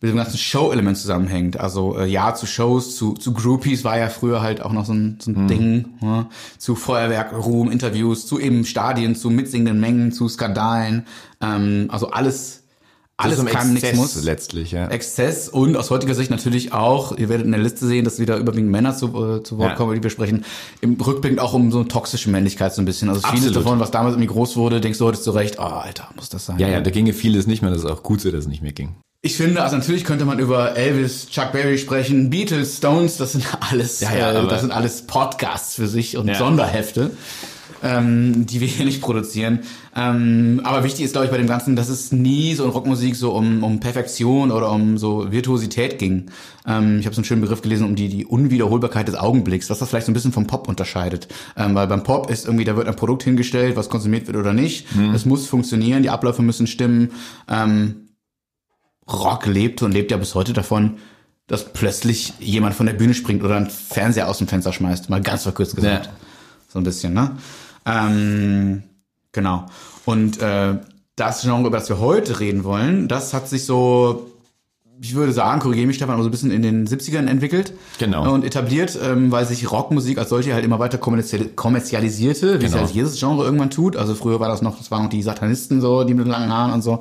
mit 0.00 0.10
dem 0.10 0.16
ganzen 0.16 0.36
Show-Element 0.36 0.98
zusammenhängt. 0.98 1.58
Also 1.58 1.96
äh, 1.98 2.06
ja 2.06 2.34
zu 2.34 2.46
Shows, 2.46 2.96
zu, 2.96 3.14
zu 3.14 3.32
Groupies 3.32 3.82
war 3.82 3.98
ja 3.98 4.08
früher 4.08 4.42
halt 4.42 4.60
auch 4.60 4.72
noch 4.72 4.84
so 4.84 4.92
ein, 4.92 5.18
so 5.20 5.30
ein 5.30 5.48
Ding. 5.48 5.86
Ja. 6.02 6.28
Zu 6.58 6.74
Feuerwerk, 6.74 7.32
Ruhm, 7.32 7.70
Interviews, 7.70 8.26
zu 8.26 8.38
eben 8.38 8.64
Stadien, 8.66 9.14
zu 9.16 9.30
mitsingenden 9.30 9.80
Mengen, 9.80 10.12
zu 10.12 10.28
Skandalen. 10.28 11.06
Ähm, 11.40 11.86
also 11.88 12.10
alles, 12.10 12.64
alles 13.16 13.38
ist 13.38 13.46
kann, 13.46 13.68
um 13.68 13.72
nichts 13.72 13.88
Exzess 13.88 14.14
muss. 14.16 14.24
letztlich, 14.24 14.72
ja. 14.72 14.88
Exzess 14.88 15.48
und 15.48 15.74
aus 15.78 15.88
heutiger 15.90 16.14
Sicht 16.14 16.30
natürlich 16.30 16.74
auch, 16.74 17.16
ihr 17.16 17.30
werdet 17.30 17.46
in 17.46 17.52
der 17.52 17.62
Liste 17.62 17.86
sehen, 17.86 18.04
dass 18.04 18.18
wieder 18.18 18.36
überwiegend 18.36 18.70
Männer 18.70 18.94
zu, 18.94 19.06
äh, 19.06 19.42
zu 19.42 19.56
Wort 19.56 19.70
Ja. 19.70 19.74
kommen, 19.76 19.94
die 19.94 20.02
wir 20.02 20.10
sprechen, 20.10 20.44
im 20.82 21.00
Rückblick 21.00 21.38
auch 21.38 21.54
um 21.54 21.72
so 21.72 21.78
eine 21.78 21.88
toxische 21.88 22.28
Männlichkeit 22.28 22.74
so 22.74 22.82
ein 22.82 22.84
bisschen. 22.84 23.08
Also 23.08 23.22
vieles 23.22 23.46
Absolut. 23.46 23.56
davon, 23.64 23.80
was 23.80 23.90
damals 23.90 24.12
irgendwie 24.16 24.28
groß 24.34 24.56
wurde, 24.56 24.82
denkst 24.82 24.98
du 24.98 25.06
heute 25.06 25.22
zu 25.22 25.30
Recht, 25.30 25.56
oh, 25.58 25.62
Alter, 25.62 26.10
muss 26.16 26.28
das 26.28 26.44
sein? 26.44 26.58
Ja, 26.58 26.68
ja, 26.68 26.82
da 26.82 26.90
ginge 26.90 27.14
vieles 27.14 27.46
nicht 27.46 27.62
mehr, 27.62 27.70
das 27.70 27.80
ist 27.84 27.90
auch 27.90 28.02
gut 28.02 28.20
so, 28.20 28.30
dass 28.30 28.40
es 28.40 28.48
nicht 28.48 28.62
mehr 28.62 28.72
ging. 28.72 28.94
Ich 29.22 29.36
finde, 29.36 29.62
also 29.62 29.76
natürlich 29.76 30.04
könnte 30.04 30.24
man 30.24 30.38
über 30.38 30.76
Elvis, 30.76 31.28
Chuck 31.28 31.52
Berry 31.52 31.78
sprechen, 31.78 32.30
Beatles, 32.30 32.76
Stones, 32.76 33.16
das 33.16 33.32
sind 33.32 33.44
alles, 33.70 34.00
Ja, 34.00 34.14
ja, 34.16 34.44
äh, 34.44 34.46
das 34.48 34.60
sind 34.60 34.70
alles 34.70 35.02
Podcasts 35.02 35.74
für 35.74 35.88
sich 35.88 36.16
und 36.16 36.28
Ja. 36.28 36.34
Sonderhefte, 36.34 37.10
ähm, 37.82 38.46
die 38.46 38.60
wir 38.60 38.68
hier 38.68 38.84
nicht 38.84 39.00
produzieren. 39.00 39.60
Ähm, 39.96 40.60
aber 40.62 40.84
wichtig 40.84 41.04
ist, 41.06 41.12
glaube 41.12 41.24
ich, 41.24 41.30
bei 41.32 41.38
dem 41.38 41.48
Ganzen, 41.48 41.74
dass 41.74 41.88
es 41.88 42.12
nie 42.12 42.54
so 42.54 42.64
in 42.64 42.70
Rockmusik 42.70 43.16
so 43.16 43.32
um, 43.32 43.64
um 43.64 43.80
Perfektion 43.80 44.52
oder 44.52 44.70
um 44.70 44.96
so 44.98 45.32
Virtuosität 45.32 45.98
ging. 45.98 46.26
Ähm, 46.66 47.00
ich 47.00 47.06
habe 47.06 47.14
so 47.14 47.20
einen 47.20 47.24
schönen 47.24 47.40
Begriff 47.40 47.62
gelesen, 47.62 47.84
um 47.86 47.96
die, 47.96 48.08
die 48.08 48.26
Unwiederholbarkeit 48.26 49.08
des 49.08 49.16
Augenblicks, 49.16 49.70
was 49.70 49.78
das 49.80 49.88
vielleicht 49.88 50.06
so 50.06 50.12
ein 50.12 50.14
bisschen 50.14 50.32
vom 50.32 50.46
Pop 50.46 50.68
unterscheidet. 50.68 51.26
Ähm, 51.56 51.74
weil 51.74 51.86
beim 51.88 52.04
Pop 52.04 52.30
ist 52.30 52.44
irgendwie, 52.44 52.64
da 52.64 52.76
wird 52.76 52.86
ein 52.86 52.94
Produkt 52.96 53.24
hingestellt, 53.24 53.74
was 53.74 53.88
konsumiert 53.88 54.26
wird 54.28 54.36
oder 54.36 54.52
nicht. 54.52 54.86
Es 55.14 55.24
muss 55.24 55.46
funktionieren, 55.48 56.02
die 56.02 56.10
Abläufe 56.10 56.42
müssen 56.42 56.66
stimmen. 56.68 57.10
Rock 59.08 59.46
lebte 59.46 59.84
und 59.84 59.92
lebt 59.92 60.10
ja 60.10 60.16
bis 60.16 60.34
heute 60.34 60.52
davon, 60.52 60.98
dass 61.46 61.72
plötzlich 61.72 62.32
jemand 62.40 62.74
von 62.74 62.86
der 62.86 62.94
Bühne 62.94 63.14
springt 63.14 63.44
oder 63.44 63.56
einen 63.56 63.70
Fernseher 63.70 64.28
aus 64.28 64.38
dem 64.38 64.48
Fenster 64.48 64.72
schmeißt. 64.72 65.10
Mal 65.10 65.20
ganz 65.22 65.44
verkürzt 65.44 65.76
gesagt. 65.76 66.06
Ja. 66.06 66.12
So 66.68 66.78
ein 66.80 66.84
bisschen, 66.84 67.14
ne? 67.14 67.36
Ähm, 67.84 68.82
genau. 69.32 69.66
Und 70.04 70.40
äh, 70.42 70.74
das 71.14 71.42
Genre, 71.42 71.66
über 71.68 71.78
das 71.78 71.88
wir 71.88 71.98
heute 72.00 72.40
reden 72.40 72.64
wollen, 72.64 73.06
das 73.08 73.32
hat 73.32 73.48
sich 73.48 73.64
so, 73.64 74.30
ich 75.00 75.14
würde 75.14 75.32
sagen, 75.32 75.60
korrigiere 75.60 75.86
mich 75.86 75.96
Stefan, 75.96 76.14
aber 76.14 76.24
so 76.24 76.28
ein 76.28 76.32
bisschen 76.32 76.50
in 76.50 76.62
den 76.62 76.86
70ern 76.88 77.26
entwickelt. 77.28 77.72
Genau. 77.98 78.32
Und 78.32 78.44
etabliert, 78.44 78.98
ähm, 79.02 79.30
weil 79.30 79.46
sich 79.46 79.70
Rockmusik 79.70 80.18
als 80.18 80.30
solche 80.30 80.52
halt 80.52 80.64
immer 80.64 80.78
weiter 80.80 80.98
kommerziali- 80.98 81.54
kommerzialisierte, 81.54 82.60
wie 82.60 82.64
es 82.66 82.72
Genau. 82.72 82.84
ja 82.84 82.90
jedes 82.90 83.18
Genre 83.20 83.44
irgendwann 83.44 83.70
tut. 83.70 83.96
Also 83.96 84.14
früher 84.16 84.40
war 84.40 84.48
das 84.48 84.62
noch, 84.62 84.76
das 84.78 84.90
waren 84.90 85.04
noch 85.04 85.10
die 85.10 85.22
Satanisten 85.22 85.80
so, 85.80 86.02
die 86.04 86.14
mit 86.14 86.26
langen 86.26 86.52
Haaren 86.52 86.72
und 86.72 86.82
so. 86.82 87.00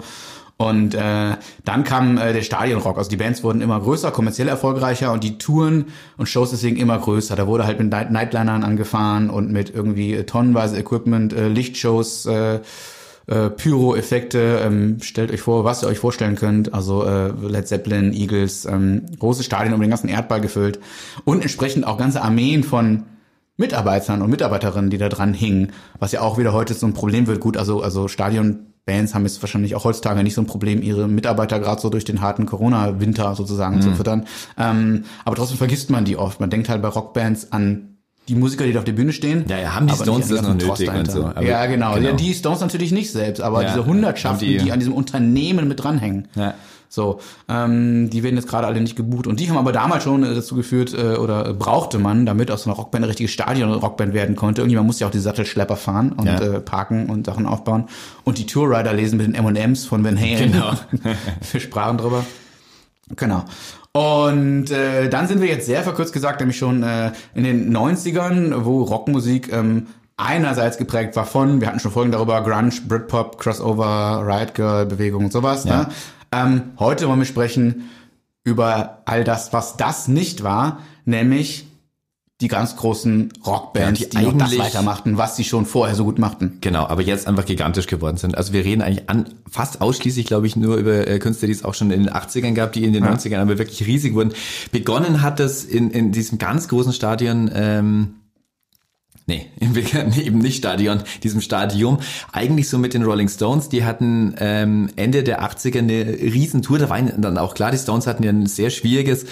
Und 0.57 0.95
äh, 0.95 1.35
dann 1.65 1.83
kam 1.83 2.17
äh, 2.17 2.31
der 2.31 2.41
Stadionrock. 2.41 2.97
Also 2.97 3.09
die 3.09 3.17
Bands 3.17 3.43
wurden 3.43 3.61
immer 3.61 3.79
größer, 3.79 4.11
kommerziell 4.11 4.47
erfolgreicher 4.47 5.11
und 5.11 5.23
die 5.23 5.37
Touren 5.37 5.87
und 6.17 6.29
Shows 6.29 6.51
deswegen 6.51 6.77
immer 6.77 6.97
größer. 6.97 7.35
Da 7.35 7.45
wurde 7.45 7.65
halt 7.65 7.79
mit 7.79 7.89
Night 7.89 8.11
Nightlinern 8.11 8.63
angefahren 8.63 9.29
und 9.29 9.51
mit 9.51 9.69
irgendwie 9.69 10.13
äh, 10.13 10.23
tonnenweise 10.23 10.77
Equipment, 10.77 11.33
äh, 11.33 11.49
Lichtshows, 11.49 12.25
äh, 12.25 12.59
äh, 13.27 13.49
Pyro-Effekte. 13.49 14.61
Ähm, 14.63 15.01
stellt 15.01 15.31
euch 15.31 15.41
vor, 15.41 15.65
was 15.65 15.83
ihr 15.83 15.89
euch 15.89 15.99
vorstellen 15.99 16.35
könnt. 16.35 16.73
Also 16.73 17.03
äh, 17.03 17.31
Led 17.31 17.67
Zeppelin, 17.67 18.13
Eagles, 18.13 18.63
ähm, 18.63 19.05
große 19.19 19.43
Stadien 19.43 19.73
um 19.73 19.81
den 19.81 19.89
ganzen 19.89 20.07
Erdball 20.07 20.39
gefüllt 20.39 20.79
und 21.25 21.41
entsprechend 21.41 21.85
auch 21.85 21.97
ganze 21.97 22.21
Armeen 22.21 22.63
von 22.63 23.03
Mitarbeitern 23.57 24.21
und 24.21 24.29
Mitarbeiterinnen, 24.29 24.89
die 24.89 24.97
da 24.97 25.09
dran 25.09 25.33
hingen, 25.33 25.73
was 25.99 26.13
ja 26.13 26.21
auch 26.21 26.37
wieder 26.37 26.53
heute 26.53 26.73
so 26.73 26.85
ein 26.85 26.93
Problem 26.93 27.27
wird. 27.27 27.41
Gut, 27.41 27.57
also 27.57 27.81
also 27.81 28.07
Stadionbands 28.85 29.15
haben 29.15 29.23
jetzt 29.25 29.41
wahrscheinlich 29.41 29.75
auch 29.75 29.83
heutzutage 29.83 30.23
nicht 30.23 30.35
so 30.35 30.41
ein 30.41 30.47
Problem, 30.47 30.81
ihre 30.83 31.07
Mitarbeiter 31.07 31.59
gerade 31.59 31.81
so 31.81 31.89
durch 31.89 32.05
den 32.05 32.21
harten 32.21 32.45
Corona-Winter 32.45 33.33
sozusagen 33.35 33.77
Mhm. 33.77 33.81
zu 33.81 33.91
füttern. 33.95 34.25
Ähm, 34.59 35.05
aber 35.25 35.35
trotzdem 35.35 35.57
vergisst 35.57 35.89
man 35.89 36.05
die 36.05 36.17
oft. 36.17 36.39
Man 36.39 36.49
denkt 36.51 36.69
halt 36.69 36.81
bei 36.83 36.87
Rockbands 36.89 37.51
an 37.51 37.97
die 38.27 38.35
Musiker, 38.35 38.63
die 38.65 38.73
da 38.73 38.79
auf 38.79 38.85
der 38.85 38.93
Bühne 38.93 39.11
stehen. 39.13 39.45
Ja, 39.47 39.57
ja, 39.57 39.75
haben 39.75 39.87
die 39.87 39.93
Stones 39.95 40.27
das 40.27 40.41
noch 40.41 40.53
nötig 40.55 40.89
und 40.89 41.11
so, 41.11 41.25
aber- 41.25 41.41
Ja, 41.43 41.65
genau. 41.67 41.95
genau. 41.95 42.09
Ja, 42.09 42.13
die 42.15 42.33
Stones 42.33 42.59
natürlich 42.59 42.91
nicht 42.91 43.11
selbst, 43.11 43.41
aber 43.41 43.61
Ja, 43.63 43.69
diese 43.69 43.85
Hundertschaften, 43.85 44.47
die- 44.47 44.57
die 44.57 44.71
an 44.71 44.79
diesem 44.79 44.93
Unternehmen 44.93 45.67
mit 45.67 45.83
dranhängen. 45.83 46.27
Ja. 46.35 46.53
So, 46.95 47.19
ähm, 47.47 48.09
die 48.09 48.23
werden 48.23 48.35
jetzt 48.37 48.47
gerade 48.47 48.65
alle 48.65 48.81
nicht 48.81 48.95
gebucht. 48.95 49.27
Und 49.27 49.39
die 49.39 49.49
haben 49.49 49.57
aber 49.57 49.71
damals 49.71 50.03
schon 50.03 50.23
äh, 50.23 50.33
dazu 50.33 50.55
geführt, 50.55 50.93
äh, 50.93 51.15
oder 51.17 51.53
brauchte 51.53 51.99
man, 51.99 52.25
damit 52.25 52.49
aus 52.49 52.65
einer 52.65 52.75
Rockband 52.75 53.03
eine 53.03 53.09
richtige 53.09 53.29
Stadion-Rockband 53.29 54.13
werden 54.13 54.35
konnte. 54.35 54.61
Irgendjemand 54.61 54.87
musste 54.87 55.01
ja 55.03 55.07
auch 55.07 55.11
die 55.11 55.19
Sattelschlepper 55.19 55.75
fahren 55.75 56.13
und 56.13 56.25
Ja. 56.25 56.39
äh, 56.39 56.59
parken 56.61 57.09
und 57.09 57.25
Sachen 57.25 57.45
aufbauen. 57.45 57.85
Und 58.23 58.37
die 58.39 58.45
Tourrider 58.47 58.93
lesen 58.93 59.17
mit 59.17 59.27
den 59.27 59.35
M&M's 59.35 59.85
von 59.85 60.03
Van 60.03 60.19
Halen. 60.19 60.51
Genau. 60.53 60.71
Wir 61.51 61.61
sprachen 61.61 61.97
drüber. 61.97 62.25
Genau. 63.15 63.43
Und 63.91 64.71
äh, 64.71 65.07
dann 65.09 65.27
sind 65.27 65.39
wir 65.41 65.47
jetzt 65.47 65.67
sehr 65.67 65.81
verkürzt 65.83 66.11
gesagt, 66.11 66.39
nämlich 66.41 66.57
schon 66.57 66.83
äh, 66.83 67.11
in 67.33 67.43
den 67.45 67.75
90ern, 67.75 68.65
wo 68.65 68.83
Rockmusik 68.83 69.53
ähm, 69.53 69.87
einerseits 70.17 70.77
geprägt 70.77 71.15
war 71.15 71.25
von, 71.25 71.61
wir 71.61 71.67
hatten 71.67 71.79
schon 71.79 71.91
Folgen 71.91 72.11
darüber, 72.11 72.41
Grunge, 72.41 72.71
Britpop, 72.87 73.37
Crossover, 73.37 74.23
Riot 74.25 74.53
Girl, 74.53 74.85
Bewegung 74.85 75.25
und 75.25 75.31
sowas. 75.31 75.63
Ja. 75.65 75.83
Ne? 75.83 75.87
Ähm, 76.35 76.73
heute 76.79 77.07
wollen 77.07 77.19
wir 77.19 77.25
sprechen 77.25 77.89
über 78.43 79.01
all 79.05 79.23
das, 79.23 79.53
was 79.53 79.77
das 79.77 80.07
nicht 80.07 80.43
war, 80.43 80.79
nämlich 81.05 81.65
die 82.41 82.49
ganz 82.49 82.75
großen 82.75 83.31
Rockbands, 83.45 84.01
Ja, 84.01 84.07
die 84.07 84.17
die, 84.17 84.23
noch 84.25 84.37
das 84.37 84.57
weitermachten, 84.57 85.17
was 85.17 85.37
sie 85.37 85.45
schon 85.45 85.65
vorher 85.65 85.95
so 85.95 86.03
gut 86.03 86.19
machten. 86.19 86.57
Genau, 86.59 86.85
aber 86.85 87.01
jetzt 87.01 87.27
einfach 87.27 87.45
gigantisch 87.45 87.87
geworden 87.87 88.17
sind. 88.17 88.37
Also 88.37 88.51
wir 88.51 88.65
reden 88.65 88.81
eigentlich 88.81 89.09
an, 89.09 89.29
fast 89.49 89.79
ausschließlich, 89.79 90.25
glaube 90.25 90.45
ich, 90.45 90.57
nur 90.57 90.75
über 90.75 91.07
äh, 91.07 91.17
Künstler, 91.19 91.47
die 91.47 91.53
es 91.53 91.63
auch 91.63 91.73
schon 91.73 91.91
in 91.91 92.03
den 92.03 92.13
80ern 92.13 92.53
gab, 92.53 92.73
die 92.73 92.83
in 92.83 92.91
den 92.91 93.05
90ern 93.05 93.39
aber 93.39 93.57
wirklich 93.57 93.87
riesig 93.87 94.13
wurden. 94.15 94.33
Begonnen 94.73 95.21
hat 95.21 95.39
es 95.39 95.63
in, 95.63 95.91
in 95.91 96.11
diesem 96.11 96.37
ganz 96.37 96.67
großen 96.67 96.91
Stadion, 96.91 97.49
ähm, 97.53 98.15
Nee, 99.27 99.47
im 99.59 99.75
eben 99.75 100.37
nicht 100.39 100.57
Stadion, 100.57 101.01
diesem 101.23 101.41
Stadium. 101.41 101.99
Eigentlich 102.31 102.69
so 102.69 102.77
mit 102.77 102.93
den 102.93 103.03
Rolling 103.03 103.29
Stones, 103.29 103.69
die 103.69 103.83
hatten 103.83 104.35
ähm, 104.39 104.89
Ende 104.95 105.23
der 105.23 105.41
80er 105.43 105.79
eine 105.79 106.05
Riesentour. 106.05 106.79
Da 106.79 106.89
war 106.89 107.01
dann 107.01 107.37
auch 107.37 107.55
klar, 107.55 107.71
die 107.71 107.77
Stones 107.77 108.07
hatten 108.07 108.23
ja 108.23 108.29
ein 108.29 108.45
sehr 108.45 108.69
schwieriges 108.69 109.25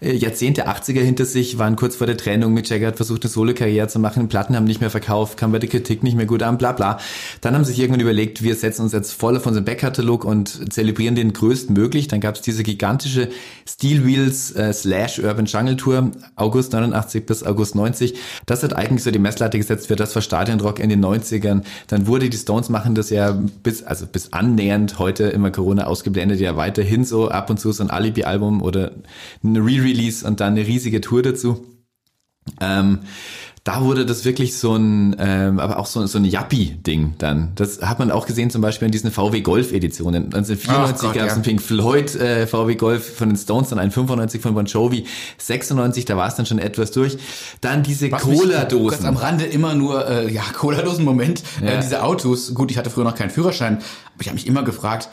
Jahrzehnt 0.00 0.56
der 0.56 0.68
80er 0.68 1.00
hinter 1.00 1.26
sich, 1.26 1.58
waren 1.58 1.76
kurz 1.76 1.96
vor 1.96 2.06
der 2.06 2.16
Trennung. 2.16 2.54
Mick 2.54 2.68
Jagger 2.70 2.86
hat 2.86 2.96
versucht, 2.96 3.22
eine 3.22 3.30
Solo-Karriere 3.30 3.86
zu 3.88 3.98
machen. 3.98 4.28
Platten 4.28 4.56
haben 4.56 4.64
nicht 4.64 4.80
mehr 4.80 4.88
verkauft, 4.88 5.36
kam 5.36 5.52
bei 5.52 5.58
der 5.58 5.68
Kritik 5.68 6.02
nicht 6.02 6.16
mehr 6.16 6.24
gut 6.24 6.42
an, 6.42 6.56
bla 6.56 6.72
bla. 6.72 6.98
Dann 7.42 7.54
haben 7.54 7.64
sie 7.64 7.72
sich 7.72 7.80
irgendwann 7.80 8.00
überlegt, 8.00 8.42
wir 8.42 8.54
setzen 8.54 8.82
uns 8.82 8.92
jetzt 8.92 9.12
voll 9.12 9.36
auf 9.36 9.44
unseren 9.44 9.66
Backkatalog 9.66 10.24
und 10.24 10.72
zelebrieren 10.72 11.16
den 11.16 11.34
größtmöglich. 11.34 12.08
Dann 12.08 12.20
gab 12.20 12.36
es 12.36 12.40
diese 12.40 12.62
gigantische 12.62 13.28
Steel 13.68 14.06
Wheels 14.06 14.56
äh, 14.56 14.72
slash 14.72 15.18
Urban 15.18 15.44
Jungle 15.44 15.76
Tour, 15.76 16.12
August 16.34 16.72
89 16.72 17.26
bis 17.26 17.44
August 17.44 17.74
90. 17.74 18.14
Das 18.46 18.62
hat 18.62 18.74
eigentlich 18.74 19.02
so 19.02 19.10
die 19.10 19.18
Messlatte 19.18 19.58
gesetzt 19.58 19.88
für 19.88 19.96
das 19.96 20.14
war 20.14 20.22
Stadionrock 20.22 20.78
in 20.78 20.88
den 20.88 21.04
90ern. 21.04 21.62
Dann 21.88 22.06
wurde 22.06 22.30
die 22.30 22.38
Stones 22.38 22.70
machen 22.70 22.94
das 22.94 23.10
ja 23.10 23.38
bis, 23.62 23.82
also 23.82 24.06
bis 24.06 24.32
annähernd 24.32 24.98
heute 24.98 25.24
immer 25.24 25.50
Corona 25.50 25.84
ausgeblendet, 25.84 26.40
ja 26.40 26.56
weiterhin 26.56 27.04
so 27.04 27.28
ab 27.28 27.50
und 27.50 27.60
zu 27.60 27.70
so 27.72 27.82
ein 27.82 27.90
Alibi-Album 27.90 28.62
oder 28.62 28.92
ein 29.44 29.56
Re-Release 29.56 29.89
und 30.24 30.40
dann 30.40 30.54
eine 30.54 30.66
riesige 30.66 31.00
Tour 31.00 31.22
dazu. 31.22 31.64
Ähm, 32.60 33.00
da 33.62 33.82
wurde 33.84 34.06
das 34.06 34.24
wirklich 34.24 34.56
so 34.56 34.74
ein, 34.74 35.14
ähm, 35.18 35.60
aber 35.60 35.78
auch 35.78 35.84
so, 35.84 36.04
so 36.06 36.16
ein 36.16 36.24
Yuppie-Ding 36.24 37.16
dann. 37.18 37.52
Das 37.56 37.82
hat 37.82 37.98
man 37.98 38.10
auch 38.10 38.26
gesehen 38.26 38.48
zum 38.48 38.62
Beispiel 38.62 38.86
in 38.86 38.92
diesen 38.92 39.10
VW 39.10 39.42
Golf-Editionen. 39.42 40.24
1994 40.24 40.96
Ach 40.96 41.02
Gott, 41.02 41.14
gab 41.14 41.24
es 41.24 41.28
ja. 41.28 41.34
einen 41.34 41.42
Pink 41.42 41.60
Floyd 41.60 42.14
äh, 42.14 42.46
VW 42.46 42.74
Golf 42.76 43.16
von 43.16 43.28
den 43.28 43.36
Stones, 43.36 43.68
dann 43.68 43.78
ein 43.78 43.90
95 43.90 44.40
von 44.40 44.54
Bon 44.54 44.64
Jovi, 44.64 45.04
96, 45.36 46.06
da 46.06 46.16
war 46.16 46.26
es 46.26 46.36
dann 46.36 46.46
schon 46.46 46.58
etwas 46.58 46.90
durch. 46.92 47.18
Dann 47.60 47.82
diese 47.82 48.08
Ganz 48.08 48.24
am 48.24 48.34
Cola-Dosen. 48.34 49.16
Rande 49.16 49.44
immer 49.44 49.74
nur, 49.74 50.08
äh, 50.08 50.32
ja, 50.32 50.42
Cola-Dosen, 50.54 51.04
Moment, 51.04 51.42
Ja. 51.62 51.72
äh, 51.72 51.80
diese 51.82 52.02
Autos. 52.02 52.54
Gut, 52.54 52.70
ich 52.70 52.78
hatte 52.78 52.88
früher 52.88 53.04
noch 53.04 53.14
keinen 53.14 53.30
Führerschein, 53.30 53.74
aber 53.74 54.22
ich 54.22 54.28
habe 54.28 54.36
mich 54.36 54.46
immer 54.46 54.62
gefragt, 54.62 55.10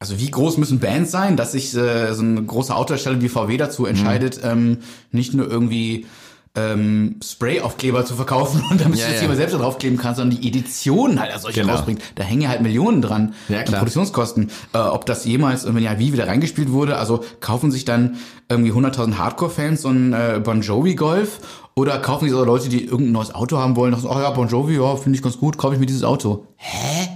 also 0.00 0.18
wie 0.18 0.30
groß 0.30 0.58
müssen 0.58 0.78
Bands 0.80 1.10
sein, 1.10 1.36
dass 1.36 1.52
sich 1.52 1.74
äh, 1.76 2.12
so 2.14 2.22
eine 2.22 2.42
große 2.42 2.74
Autohersteller 2.74 3.20
wie 3.20 3.28
VW 3.28 3.56
dazu 3.56 3.86
entscheidet, 3.86 4.38
Mhm. 4.44 4.50
ähm, 4.50 4.78
nicht 5.12 5.34
nur 5.34 5.50
irgendwie 5.50 6.06
ähm, 6.54 7.20
Spray-Aufkleber 7.22 8.04
zu 8.04 8.14
verkaufen 8.16 8.64
und 8.70 8.80
damit 8.80 8.98
Ja, 8.98 9.04
du 9.06 9.10
das 9.12 9.16
ja. 9.20 9.22
jemand 9.22 9.36
selbst 9.38 9.54
draufkleben 9.54 9.96
kannst, 9.98 10.18
sondern 10.18 10.40
die 10.40 10.48
Editionen 10.48 11.20
halt 11.20 11.32
als 11.32 11.42
solche 11.42 11.60
Genau. 11.60 11.74
rausbringt. 11.74 12.00
Da 12.16 12.24
hängen 12.24 12.40
ja 12.42 12.48
halt 12.48 12.62
Millionen 12.62 13.00
dran 13.02 13.34
Ja, 13.48 13.58
an 13.58 13.64
klar. 13.66 13.78
Produktionskosten. 13.78 14.50
Äh, 14.72 14.78
ob 14.78 15.06
das 15.06 15.24
jemals 15.24 15.64
irgendwie 15.64 15.84
ja 15.84 15.98
wie 16.00 16.12
wieder 16.12 16.26
reingespielt 16.26 16.72
wurde, 16.72 16.96
also 16.96 17.22
kaufen 17.40 17.70
sich 17.70 17.84
dann 17.84 18.16
irgendwie 18.48 18.72
100.000 18.72 19.18
Hardcore-Fans 19.18 19.82
so 19.82 19.88
ein 19.90 20.12
äh, 20.12 20.40
Bon 20.42 20.60
Jovi 20.62 20.94
Golf 20.96 21.40
oder 21.76 21.98
kaufen 21.98 22.24
sich 22.24 22.32
so 22.32 22.42
Leute, 22.44 22.68
die 22.68 22.84
irgendein 22.84 23.12
neues 23.12 23.32
Auto 23.34 23.58
haben 23.58 23.76
wollen, 23.76 23.94
und 23.94 24.00
sagen, 24.00 24.14
oh 24.16 24.20
ja, 24.20 24.30
Bon 24.30 24.48
Jovi, 24.48 24.76
ja, 24.76 24.96
finde 24.96 25.16
ich 25.16 25.22
ganz 25.22 25.38
gut, 25.38 25.58
kaufe 25.58 25.74
ich 25.74 25.80
mir 25.80 25.86
dieses 25.86 26.02
Auto. 26.02 26.46
Hä? 26.56 27.08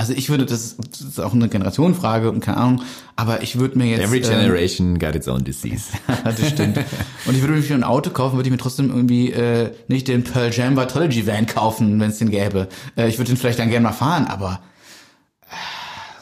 Also 0.00 0.14
ich 0.14 0.30
würde, 0.30 0.46
das, 0.46 0.76
das 0.78 1.02
ist 1.02 1.20
auch 1.20 1.34
eine 1.34 1.50
Generationenfrage 1.50 2.30
und 2.30 2.40
keine 2.40 2.56
Ahnung, 2.56 2.82
aber 3.16 3.42
ich 3.42 3.58
würde 3.58 3.76
mir 3.76 3.84
jetzt... 3.84 4.00
Every 4.00 4.20
ähm, 4.20 4.30
generation 4.30 4.98
got 4.98 5.14
its 5.14 5.28
own 5.28 5.44
disease. 5.44 5.92
das 6.24 6.48
stimmt. 6.48 6.78
Und 7.26 7.34
ich 7.34 7.42
würde 7.42 7.52
mir 7.52 7.62
für 7.62 7.74
ein 7.74 7.84
Auto 7.84 8.08
kaufen, 8.08 8.36
würde 8.36 8.48
ich 8.48 8.50
mir 8.50 8.56
trotzdem 8.56 8.88
irgendwie 8.88 9.30
äh, 9.30 9.72
nicht 9.88 10.08
den 10.08 10.24
Pearl 10.24 10.54
Jam 10.54 10.78
Vitology 10.78 11.26
Van 11.26 11.44
kaufen, 11.44 12.00
wenn 12.00 12.08
es 12.08 12.16
den 12.16 12.30
gäbe. 12.30 12.68
Äh, 12.96 13.08
ich 13.08 13.18
würde 13.18 13.32
den 13.32 13.36
vielleicht 13.36 13.58
dann 13.58 13.68
gerne 13.68 13.88
mal 13.88 13.92
fahren, 13.92 14.24
aber 14.24 14.54
äh, 14.54 14.70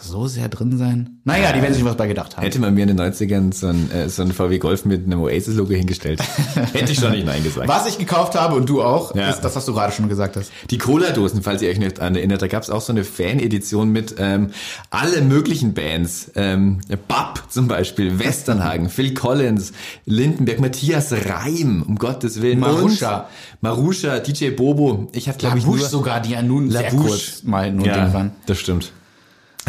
so 0.08 0.26
sehr 0.26 0.48
drin 0.48 0.76
sein. 0.78 1.20
Naja, 1.24 1.52
die 1.52 1.62
werden 1.62 1.74
sich 1.74 1.84
was 1.84 1.96
bei 1.96 2.06
gedacht 2.06 2.36
haben. 2.36 2.42
Hätte 2.42 2.58
man 2.58 2.74
mir 2.74 2.82
in 2.88 2.96
den 2.96 3.00
90ern 3.00 3.54
so 3.54 3.68
ein, 3.68 3.90
äh, 3.90 4.08
so 4.08 4.22
ein 4.22 4.32
VW 4.32 4.58
Golf 4.58 4.84
mit 4.84 5.04
einem 5.04 5.20
Oasis-Logo 5.20 5.72
hingestellt, 5.74 6.20
hätte 6.72 6.92
ich 6.92 6.98
schon 6.98 7.12
nicht 7.12 7.26
Nein 7.26 7.44
gesagt. 7.44 7.68
Was 7.68 7.86
ich 7.86 7.98
gekauft 7.98 8.34
habe 8.34 8.54
und 8.56 8.68
du 8.68 8.82
auch, 8.82 9.14
Ja. 9.14 9.28
ist 9.30 9.40
das, 9.42 9.54
was 9.54 9.64
du 9.66 9.74
gerade 9.74 9.92
schon 9.92 10.08
gesagt 10.08 10.36
hast. 10.36 10.50
Die 10.70 10.78
Cola-Dosen, 10.78 11.42
falls 11.42 11.62
ihr 11.62 11.70
euch 11.70 11.78
nicht 11.78 12.00
an 12.00 12.16
erinnert, 12.16 12.42
da 12.42 12.46
gab 12.48 12.62
es 12.62 12.70
auch 12.70 12.80
so 12.80 12.92
eine 12.92 13.04
Fan-Edition 13.04 13.90
mit 13.90 14.14
ähm, 14.18 14.50
alle 14.90 15.20
möglichen 15.22 15.74
Bands. 15.74 16.30
Ähm, 16.34 16.78
Bab 17.06 17.42
zum 17.50 17.68
Beispiel, 17.68 18.18
Westernhagen, 18.18 18.88
Phil 18.90 19.14
Collins, 19.14 19.72
Lindenberg, 20.06 20.60
Matthias 20.60 21.12
Reim, 21.12 21.84
um 21.86 21.96
Gottes 21.96 22.40
Willen. 22.42 22.60
Marusha. 22.60 23.28
Marusha, 23.60 24.18
DJ 24.20 24.50
Bobo. 24.50 25.08
Ich 25.12 25.28
hatte, 25.28 25.38
glaube 25.38 25.58
ich, 25.58 25.66
nur... 25.66 25.78
sogar, 25.78 26.20
die 26.20 26.30
ja 26.30 26.42
nun 26.42 26.70
sehr 26.70 26.84
Labouche. 26.84 27.08
kurz 27.08 27.42
mal 27.44 27.72
nur 27.72 27.86
ja, 27.86 28.12
waren. 28.12 28.30
das 28.46 28.58
stimmt. 28.58 28.92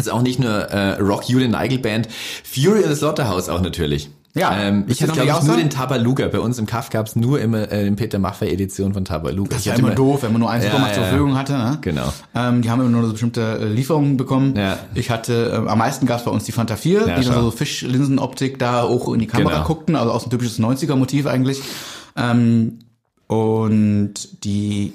Also 0.00 0.12
auch 0.12 0.22
nicht 0.22 0.38
nur 0.40 0.50
äh, 0.50 0.98
Rock 0.98 1.28
Julian 1.28 1.50
Nigel 1.50 1.78
Band, 1.78 2.08
Fury 2.42 2.80
of 2.80 2.88
the 2.88 2.94
Slaughterhouse 2.96 3.50
auch 3.50 3.60
natürlich. 3.60 4.08
Ja. 4.34 4.56
ähm, 4.58 4.84
ich 4.86 5.02
hatte 5.02 5.12
glaube 5.12 5.28
ich 5.28 5.42
nur 5.46 5.56
den 5.56 5.68
Tabaluga. 5.70 6.28
Bei 6.28 6.38
uns 6.38 6.58
im 6.58 6.64
Kaff 6.64 6.88
gab 6.88 7.06
es 7.06 7.16
nur 7.16 7.40
immer 7.40 7.70
äh, 7.70 7.84
den 7.84 7.96
Peter 7.96 8.18
Maffay 8.18 8.48
Edition 8.50 8.94
von 8.94 9.04
Tabaluga. 9.04 9.56
Das 9.56 9.66
war 9.66 9.72
hatte 9.74 9.82
immer 9.82 9.94
doof, 9.94 10.22
wenn 10.22 10.32
man 10.32 10.40
nur 10.40 10.50
einen 10.50 10.62
Ja, 10.62 10.70
Supermarkt 10.70 10.94
zur 10.94 11.02
ja. 11.02 11.08
Verfügung 11.10 11.36
hatte. 11.36 11.52
Ne? 11.54 11.78
Genau. 11.82 12.12
Ähm, 12.34 12.62
die 12.62 12.70
haben 12.70 12.80
immer 12.80 12.88
nur 12.90 13.04
so 13.06 13.12
bestimmte 13.12 13.58
äh, 13.60 13.64
Lieferungen 13.66 14.16
bekommen. 14.16 14.54
Ja. 14.56 14.78
Ich 14.94 15.10
hatte, 15.10 15.50
äh, 15.66 15.68
am 15.68 15.76
meisten 15.78 16.06
gab 16.06 16.20
es 16.20 16.24
bei 16.24 16.30
uns 16.30 16.44
die 16.44 16.52
Fanta 16.52 16.76
4, 16.76 17.08
Ja, 17.08 17.18
die 17.18 17.26
dann 17.26 17.42
so 17.42 17.50
Fischlinsenoptik 17.50 18.58
da 18.58 18.84
hoch 18.88 19.12
in 19.12 19.18
die 19.18 19.26
Kamera 19.26 19.54
Genau. 19.56 19.66
guckten, 19.66 19.96
also 19.96 20.12
auch 20.12 20.20
so 20.20 20.28
ein 20.28 20.30
typisches 20.30 20.58
90er-Motiv 20.60 21.26
eigentlich. 21.26 21.60
Ähm, 22.16 22.78
und 23.26 24.14
die 24.44 24.92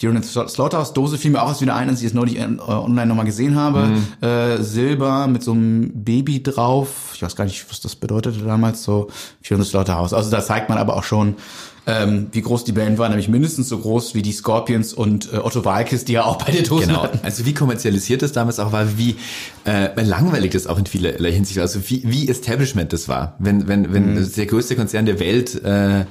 The 0.00 0.08
Slaughterhouse 0.22 0.92
Dose 0.92 1.18
fiel 1.18 1.30
mir 1.30 1.40
auch 1.42 1.48
erst 1.48 1.60
wieder 1.60 1.76
ein, 1.76 1.88
als 1.88 2.00
ich 2.00 2.06
es 2.08 2.14
neulich 2.14 2.38
äh, 2.38 2.46
online 2.68 3.06
nochmal 3.06 3.24
gesehen 3.26 3.54
habe. 3.54 3.86
Mhm. 3.86 4.26
Äh, 4.28 4.62
Silber 4.62 5.28
mit 5.28 5.42
so 5.44 5.52
einem 5.52 5.90
Baby 6.04 6.42
drauf. 6.42 7.12
Ich 7.14 7.22
weiß 7.22 7.36
gar 7.36 7.44
nicht, 7.44 7.64
was 7.70 7.80
das 7.80 7.94
bedeutete 7.94 8.40
damals, 8.40 8.82
so 8.82 9.08
the 9.42 9.62
Slaughterhouse. 9.62 10.12
Also 10.12 10.30
da 10.30 10.42
zeigt 10.44 10.68
man 10.68 10.78
aber 10.78 10.96
auch 10.96 11.04
schon, 11.04 11.36
ähm, 11.86 12.26
wie 12.32 12.42
groß 12.42 12.64
die 12.64 12.72
Band 12.72 12.98
war, 12.98 13.08
nämlich 13.08 13.28
mindestens 13.28 13.68
so 13.68 13.78
groß 13.78 14.14
wie 14.14 14.22
die 14.22 14.32
Scorpions 14.32 14.92
und 14.94 15.32
äh, 15.32 15.36
Otto 15.36 15.64
Walkes, 15.64 16.04
die 16.04 16.14
ja 16.14 16.24
auch 16.24 16.36
beide 16.38 16.62
Dosen 16.64 16.88
Genau, 16.88 17.02
hatten. 17.04 17.20
also 17.22 17.44
wie 17.46 17.54
kommerzialisiert 17.54 18.22
das 18.22 18.32
damals 18.32 18.58
auch 18.58 18.72
war, 18.72 18.98
wie 18.98 19.16
äh, 19.64 19.88
langweilig 20.02 20.52
das 20.52 20.66
auch 20.66 20.78
in 20.78 20.86
vielerlei 20.86 21.30
Hinsicht 21.30 21.56
war, 21.58 21.62
also 21.62 21.80
wie, 21.88 22.02
wie 22.04 22.28
Establishment 22.28 22.92
das 22.92 23.06
war, 23.06 23.36
wenn 23.38 23.68
wenn 23.68 23.92
wenn 23.92 24.14
Mhm. 24.14 24.32
der 24.34 24.46
größte 24.46 24.76
Konzern 24.76 25.06
der 25.06 25.20
Welt 25.20 25.62
äh, 25.62 26.04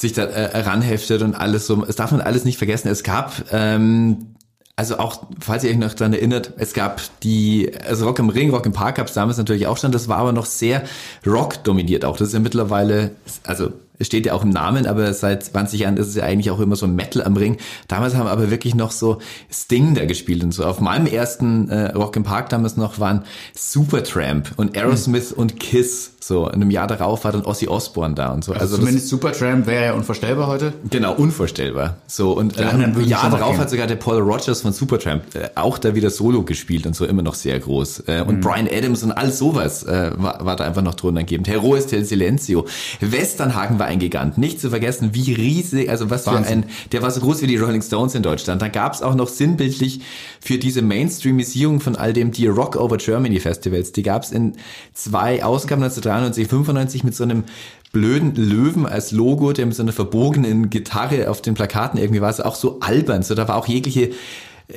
sich 0.00 0.12
da 0.12 0.24
äh, 0.24 0.60
ranheftet 0.60 1.22
und 1.22 1.34
alles 1.34 1.66
so, 1.66 1.76
das 1.76 1.96
darf 1.96 2.10
man 2.10 2.20
alles 2.20 2.44
nicht 2.44 2.58
vergessen. 2.58 2.88
Es 2.88 3.02
gab 3.02 3.52
ähm, 3.52 4.34
also 4.80 4.98
auch, 4.98 5.26
falls 5.38 5.62
ihr 5.62 5.70
euch 5.70 5.76
noch 5.76 5.92
dran 5.92 6.14
erinnert, 6.14 6.54
es 6.56 6.72
gab 6.72 7.02
die, 7.22 7.70
also 7.86 8.06
Rock 8.06 8.18
im 8.18 8.30
Ring, 8.30 8.48
Rock 8.48 8.64
im 8.64 8.72
Park 8.72 8.94
gab 8.94 9.08
es 9.08 9.12
damals 9.12 9.36
natürlich 9.36 9.66
auch 9.66 9.76
schon, 9.76 9.92
das 9.92 10.08
war 10.08 10.16
aber 10.16 10.32
noch 10.32 10.46
sehr 10.46 10.84
Rock 11.26 11.62
dominiert 11.64 12.06
auch. 12.06 12.16
Das 12.16 12.28
ist 12.28 12.34
ja 12.34 12.40
mittlerweile, 12.40 13.10
also 13.44 13.72
es 13.98 14.06
steht 14.06 14.24
ja 14.24 14.32
auch 14.32 14.42
im 14.42 14.48
Namen, 14.48 14.86
aber 14.86 15.12
seit 15.12 15.44
20 15.44 15.80
Jahren 15.80 15.98
ist 15.98 16.06
es 16.06 16.14
ja 16.14 16.24
eigentlich 16.24 16.50
auch 16.50 16.60
immer 16.60 16.76
so 16.76 16.88
Metal 16.88 17.22
am 17.22 17.36
Ring. 17.36 17.58
Damals 17.86 18.14
haben 18.14 18.26
aber 18.26 18.50
wirklich 18.50 18.74
noch 18.74 18.92
so 18.92 19.18
Sting 19.52 19.94
da 19.94 20.06
gespielt 20.06 20.42
und 20.42 20.52
so. 20.52 20.64
Auf 20.64 20.80
meinem 20.80 21.06
ersten 21.06 21.68
äh, 21.68 21.92
Rock 21.92 22.16
im 22.16 22.22
Park 22.22 22.48
damals 22.48 22.78
noch 22.78 22.98
waren 22.98 23.24
Supertramp 23.54 24.52
und 24.56 24.78
Aerosmith 24.78 25.32
und 25.32 25.60
Kiss. 25.60 26.12
So, 26.22 26.46
in 26.48 26.54
einem 26.56 26.70
Jahr 26.70 26.86
darauf 26.86 27.24
war 27.24 27.32
dann 27.32 27.44
Ozzy 27.46 27.66
Osbourne 27.66 28.14
da 28.14 28.28
und 28.32 28.44
so. 28.44 28.52
Also, 28.52 28.66
das- 28.66 28.76
zumindest 28.76 29.08
Supertramp 29.08 29.66
wäre 29.66 29.84
ja 29.86 29.92
unvorstellbar 29.94 30.46
heute. 30.48 30.74
Genau, 30.90 31.14
unvorstellbar. 31.14 31.96
So 32.06 32.32
und 32.32 32.58
äh, 32.58 32.64
ein 32.64 33.04
Jahr 33.08 33.30
darauf 33.30 33.56
hat 33.58 33.70
sogar 33.70 33.86
der 33.86 33.96
Paul 33.96 34.18
Rogers 34.20 34.60
von 34.60 34.72
Supertramp 34.74 35.34
äh, 35.34 35.48
auch 35.54 35.78
da 35.78 35.94
wieder 35.94 36.10
Solo 36.10 36.42
gespielt 36.42 36.86
und 36.86 36.94
so 36.94 37.06
immer 37.06 37.22
noch 37.22 37.34
sehr 37.34 37.58
groß. 37.58 38.00
Äh, 38.00 38.20
Mhm. 38.22 38.28
und 38.28 38.40
Brian 38.42 38.68
Adams 38.70 39.02
und 39.02 39.12
all 39.12 39.32
sowas 39.32 39.82
äh, 39.84 40.10
war, 40.16 40.44
war 40.44 40.56
da 40.56 40.64
einfach 40.64 40.82
noch 40.82 40.94
drunter 40.94 41.20
gegeben. 41.20 41.44
Heroes 41.46 41.86
del 41.86 42.04
Silencio. 42.04 42.66
Westernhagen 43.00 43.78
war 43.78 43.86
ein 43.86 43.98
Gigant. 43.98 44.36
Nicht 44.38 44.60
zu 44.60 44.68
vergessen, 44.70 45.10
wie 45.14 45.32
riesig, 45.32 45.88
also 45.88 46.10
was 46.10 46.26
Wahnsinn. 46.26 46.64
für 46.64 46.68
ein, 46.68 46.72
der 46.92 47.02
war 47.02 47.10
so 47.10 47.20
groß 47.20 47.40
wie 47.42 47.46
die 47.46 47.56
Rolling 47.56 47.82
Stones 47.82 48.14
in 48.14 48.22
Deutschland. 48.22 48.60
Da 48.60 48.68
gab 48.68 48.92
es 48.92 49.02
auch 49.02 49.14
noch 49.14 49.28
sinnbildlich 49.28 50.00
für 50.40 50.58
diese 50.58 50.82
Mainstreamisierung 50.82 51.80
von 51.80 51.96
all 51.96 52.12
dem 52.12 52.30
die 52.30 52.46
Rock 52.46 52.76
Over 52.76 52.98
Germany 52.98 53.40
Festivals. 53.40 53.92
Die 53.92 54.02
gab 54.02 54.22
es 54.22 54.32
in 54.32 54.54
zwei 54.94 55.42
Ausgaben 55.44 55.82
1993, 56.14 56.48
95 56.48 57.04
mit 57.04 57.14
so 57.14 57.24
einem 57.24 57.44
blöden 57.92 58.34
Löwen 58.34 58.86
als 58.86 59.10
Logo, 59.12 59.52
der 59.52 59.66
mit 59.66 59.74
so 59.74 59.82
einer 59.82 59.92
verbogenen 59.92 60.70
Gitarre 60.70 61.28
auf 61.28 61.42
den 61.42 61.54
Plakaten 61.54 61.98
irgendwie 61.98 62.20
war, 62.20 62.28
also 62.28 62.44
auch 62.44 62.54
so 62.54 62.78
albern. 62.80 63.22
So, 63.22 63.34
da 63.34 63.48
war 63.48 63.56
auch 63.56 63.66
jegliche 63.66 64.10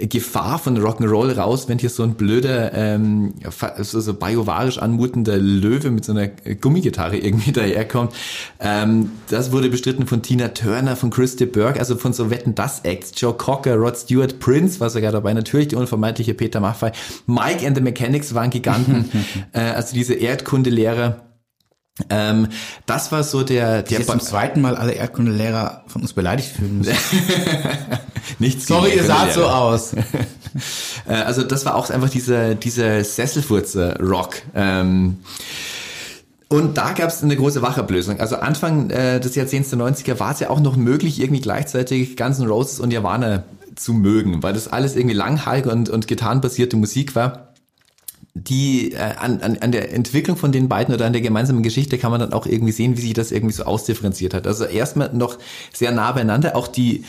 Gefahr 0.10 0.60
von 0.60 0.78
Rock'n'Roll 0.78 1.34
raus, 1.34 1.68
wenn 1.68 1.78
hier 1.78 1.90
so 1.90 2.04
ein 2.04 2.16
blöder, 2.16 2.74
ähm, 2.74 3.34
so, 3.80 4.00
so 4.00 4.14
biovarisch 4.14 4.78
anmutender 4.78 5.38
Löwe 5.38 5.92
mit 5.92 6.06
so 6.06 6.12
einer 6.14 6.28
Gummigitarre 6.28 7.18
irgendwie 7.18 7.52
daherkommt. 7.52 8.14
Ähm, 8.60 9.12
das 9.30 9.52
wurde 9.52 9.70
bestritten 9.70 10.08
von 10.08 10.22
Tina 10.22 10.50
Turner, 10.50 10.96
von 10.96 11.10
Christy 11.10 11.46
Burke, 11.46 11.80
also 11.80 11.96
von 11.96 12.14
so 12.14 12.30
Wetten 12.30 12.56
das 12.56 12.82
Acts, 12.82 13.14
Joe 13.16 13.34
Cocker, 13.34 13.76
Rod 13.76 13.98
Stewart, 13.98 14.40
Prince 14.40 14.80
war 14.80 14.90
sogar 14.90 15.12
dabei, 15.12 15.34
natürlich 15.34 15.70
der 15.70 15.80
unvermeidliche 15.80 16.34
Peter 16.34 16.60
Maffay, 16.60 16.92
Mike 17.26 17.66
and 17.66 17.76
the 17.76 17.84
Mechanics 17.84 18.34
waren 18.34 18.50
Giganten, 18.50 19.10
äh, 19.54 19.60
also 19.60 19.94
diese 19.94 20.14
Erdkundelehrer. 20.14 21.22
Ähm, 22.10 22.48
das 22.88 23.12
war 23.12 23.24
so 23.24 23.44
der, 23.44 23.84
der 23.84 24.00
jetzt 24.00 24.10
zum 24.10 24.20
zweiten 24.20 24.62
Mal 24.62 24.76
alle 24.76 24.94
Erdkundelehrer 24.94 25.84
von 25.88 26.02
uns 26.02 26.14
beleidigt 26.14 26.50
fühlen 26.50 26.80
müssen. 26.80 26.96
Nichts 28.40 28.66
Sorry, 28.66 28.96
ihr 28.96 29.04
saht 29.04 29.34
so 29.34 29.46
aus. 29.46 29.94
Äh, 31.08 31.16
Also 31.16 31.42
das 31.42 31.66
war 31.66 31.74
auch 31.74 31.90
einfach 31.90 32.12
dieser, 32.12 32.54
dieser 32.54 33.04
Sesselfurzer-Rock. 33.04 34.36
Ähm, 34.54 35.18
und 36.48 36.78
da 36.78 36.92
gab 36.92 37.10
es 37.10 37.24
eine 37.24 37.36
große 37.36 37.64
Wachablösung. 37.64 38.20
Also 38.20 38.36
Anfang 38.36 38.92
äh, 38.92 39.20
des 39.20 39.34
Jahrzehnts 39.34 39.72
der 39.72 39.80
90er 39.80 40.20
war 40.20 40.32
es 40.32 40.40
ja 40.40 40.52
auch 40.52 40.60
noch 40.60 40.76
möglich, 40.76 41.20
irgendwie 41.20 41.42
gleichzeitig 41.42 42.16
Guns 42.16 42.38
N' 42.38 42.48
Roses 42.48 42.80
und 42.80 42.90
Nirvana 42.90 43.46
zu 43.76 43.94
mögen, 43.94 44.44
weil 44.44 44.54
das 44.54 44.68
alles 44.68 44.96
irgendwie 44.96 45.16
langhaarig 45.16 45.66
und, 45.66 45.90
und 45.90 46.08
gitarrenbasierte 46.08 46.78
Musik 46.78 47.16
war. 47.16 47.53
Die 48.36 48.94
äh, 48.94 48.98
an, 48.98 49.42
an, 49.42 49.58
an 49.60 49.72
der 49.72 49.94
Entwicklung 49.94 50.38
von 50.38 50.52
den 50.52 50.68
beiden 50.68 50.94
oder 50.94 51.06
an 51.06 51.14
der 51.14 51.22
gemeinsamen 51.22 51.62
Geschichte 51.62 52.00
kann 52.00 52.10
man 52.10 52.20
dann 52.20 52.34
auch 52.34 52.48
irgendwie 52.48 52.72
sehen, 52.72 52.98
wie 52.98 53.02
sich 53.02 53.14
das 53.14 53.32
irgendwie 53.32 53.54
so 53.54 53.64
ausdifferenziert 53.64 54.34
hat. 54.34 54.48
Also 54.48 54.66
erstmal 54.66 55.14
noch 55.14 55.38
sehr 55.72 55.92
nah 55.92 56.12
beieinander, 56.12 56.56
auch 56.56 56.68
die 56.68 57.04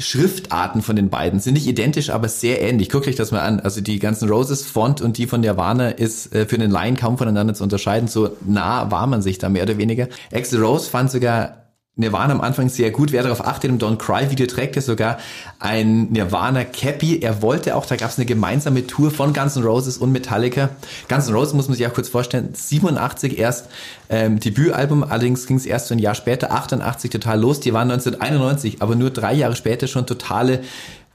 Schriftarten 0.00 0.80
von 0.80 0.96
den 0.96 1.10
beiden 1.10 1.40
sind 1.40 1.54
nicht 1.54 1.66
identisch, 1.66 2.10
aber 2.10 2.28
sehr 2.28 2.62
ähnlich. 2.62 2.88
Guckt 2.88 3.06
euch 3.06 3.16
das 3.16 3.32
mal 3.32 3.40
an. 3.40 3.60
Also 3.60 3.80
die 3.80 3.98
ganzen 3.98 4.28
Roses 4.28 4.64
Font 4.64 5.02
und 5.02 5.18
die 5.18 5.26
von 5.26 5.42
Nirvana 5.42 5.90
ist 5.90 6.34
äh, 6.34 6.46
für 6.46 6.58
den 6.58 6.70
Laien 6.70 6.96
kaum 6.96 7.18
voneinander 7.18 7.54
zu 7.54 7.62
unterscheiden. 7.62 8.08
So 8.08 8.30
nah 8.46 8.90
war 8.90 9.06
man 9.06 9.22
sich 9.22 9.38
da 9.38 9.48
mehr 9.48 9.64
oder 9.64 9.76
weniger. 9.76 10.08
Axl 10.32 10.62
Rose 10.62 10.88
fand 10.88 11.10
sogar 11.10 11.59
Nirvana 12.00 12.32
am 12.32 12.40
Anfang 12.40 12.68
sehr 12.68 12.90
gut. 12.90 13.12
Wer 13.12 13.22
darauf 13.22 13.46
achtet, 13.46 13.70
im 13.70 13.78
Don't 13.78 13.98
Cry 13.98 14.30
Video 14.30 14.46
trägt 14.46 14.76
er 14.76 14.82
sogar 14.82 15.18
ein 15.58 16.08
Nirvana 16.10 16.64
Cappy. 16.64 17.20
Er 17.20 17.42
wollte 17.42 17.76
auch, 17.76 17.86
da 17.86 17.96
gab 17.96 18.10
es 18.10 18.18
eine 18.18 18.26
gemeinsame 18.26 18.86
Tour 18.86 19.10
von 19.10 19.32
Guns 19.32 19.56
N' 19.56 19.62
Roses 19.62 19.98
und 19.98 20.10
Metallica. 20.10 20.70
Guns 21.08 21.28
N' 21.28 21.34
Roses 21.34 21.54
muss 21.54 21.68
man 21.68 21.76
sich 21.76 21.86
auch 21.86 21.94
kurz 21.94 22.08
vorstellen, 22.08 22.50
87 22.54 23.38
erst 23.38 23.68
ähm, 24.08 24.40
Debütalbum, 24.40 25.04
allerdings 25.04 25.46
ging 25.46 25.56
es 25.56 25.66
erst 25.66 25.88
so 25.88 25.94
ein 25.94 25.98
Jahr 25.98 26.14
später, 26.14 26.50
88 26.50 27.10
total 27.10 27.40
los. 27.40 27.60
Die 27.60 27.72
waren 27.72 27.90
1991, 27.90 28.82
aber 28.82 28.96
nur 28.96 29.10
drei 29.10 29.34
Jahre 29.34 29.54
später 29.54 29.86
schon 29.86 30.06
totale 30.06 30.60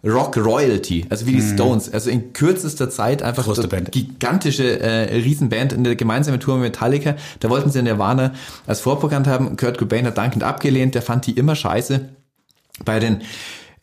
Rock 0.06 0.38
Royalty, 0.38 1.06
also 1.10 1.26
wie 1.26 1.32
die 1.32 1.42
Stones, 1.42 1.92
also 1.92 2.12
in 2.12 2.32
kürzester 2.32 2.90
Zeit 2.90 3.24
einfach 3.24 3.46
Große 3.46 3.64
so 3.64 3.68
Band. 3.68 3.92
gigantische 3.92 4.80
äh, 4.80 5.16
Riesenband 5.16 5.74
in 5.74 5.84
der 5.84 5.96
gemeinsamen 5.96 6.40
Tour 6.40 6.56
mit 6.56 6.74
Metallica. 6.74 7.16
Da 7.40 7.50
wollten 7.50 7.72
sie 7.72 7.82
Nirvana 7.82 8.34
als 8.68 8.82
Vorprogramm 8.82 9.26
haben. 9.26 9.58
Kurt 9.58 9.80
Cobain 9.80 10.06
hat 10.06 10.18
dankend 10.18 10.44
abgelehnt, 10.44 10.94
der 10.94 11.02
fand 11.02 11.26
die 11.26 11.32
immer 11.32 11.56
scheiße. 11.56 12.10
Bei 12.84 13.00
den 13.00 13.22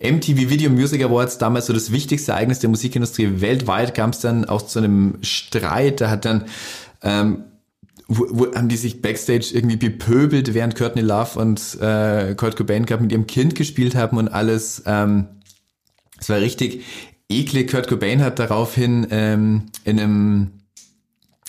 MTV 0.01 0.49
Video 0.49 0.71
Music 0.71 1.03
Awards, 1.03 1.39
damals 1.39 1.67
so 1.67 1.73
das 1.73 1.91
wichtigste 1.91 2.33
Ereignis 2.33 2.61
der 2.61 2.71
Musikindustrie 2.71 3.41
weltweit, 3.41 3.95
kam 3.95 4.11
es 4.11 4.21
dann 4.21 4.45
auch 4.45 4.63
zu 4.63 4.79
einem 4.79 5.19
Streit. 5.23 6.01
Da 6.01 6.11
hat 6.11 6.25
dann 6.25 6.45
ähm, 7.03 7.45
wo, 8.07 8.27
wo, 8.31 8.55
haben 8.55 8.69
die 8.69 8.77
sich 8.77 9.03
backstage 9.03 9.51
irgendwie 9.53 9.77
bepöbelt, 9.77 10.55
während 10.55 10.77
Courtney 10.77 11.03
Love 11.03 11.39
und 11.39 11.81
äh, 11.81 12.35
Kurt 12.37 12.57
Cobain 12.57 12.87
gerade 12.87 13.03
mit 13.03 13.13
ihrem 13.13 13.27
Kind 13.27 13.55
gespielt 13.55 13.95
haben 13.95 14.19
und 14.19 14.29
alles. 14.29 14.83
Ähm, 14.87 15.27
es 16.23 16.29
war 16.29 16.39
richtig 16.39 16.85
eklig. 17.29 17.71
Kurt 17.71 17.89
Cobain 17.89 18.23
hat 18.23 18.39
daraufhin 18.39 19.09
ähm, 19.11 19.63
in 19.85 19.99
einem 19.99 20.51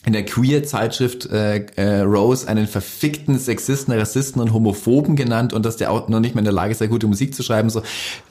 in 0.05 0.11
der 0.11 0.25
Queer-Zeitschrift 0.25 1.27
äh, 1.27 1.65
äh, 1.77 2.01
Rose 2.01 2.45
einen 2.49 2.67
verfickten 2.67 3.39
Sexisten, 3.39 3.93
Rassisten 3.93 4.41
und 4.41 4.51
Homophoben 4.51 5.15
genannt 5.15 5.53
und 5.53 5.65
dass 5.65 5.77
der 5.77 5.91
auch 5.91 6.09
noch 6.09 6.19
nicht 6.19 6.35
mehr 6.35 6.41
in 6.41 6.45
der 6.45 6.53
Lage 6.53 6.75
sei, 6.75 6.87
gute 6.87 7.07
Musik 7.07 7.33
zu 7.33 7.41
schreiben. 7.41 7.69
So, 7.69 7.83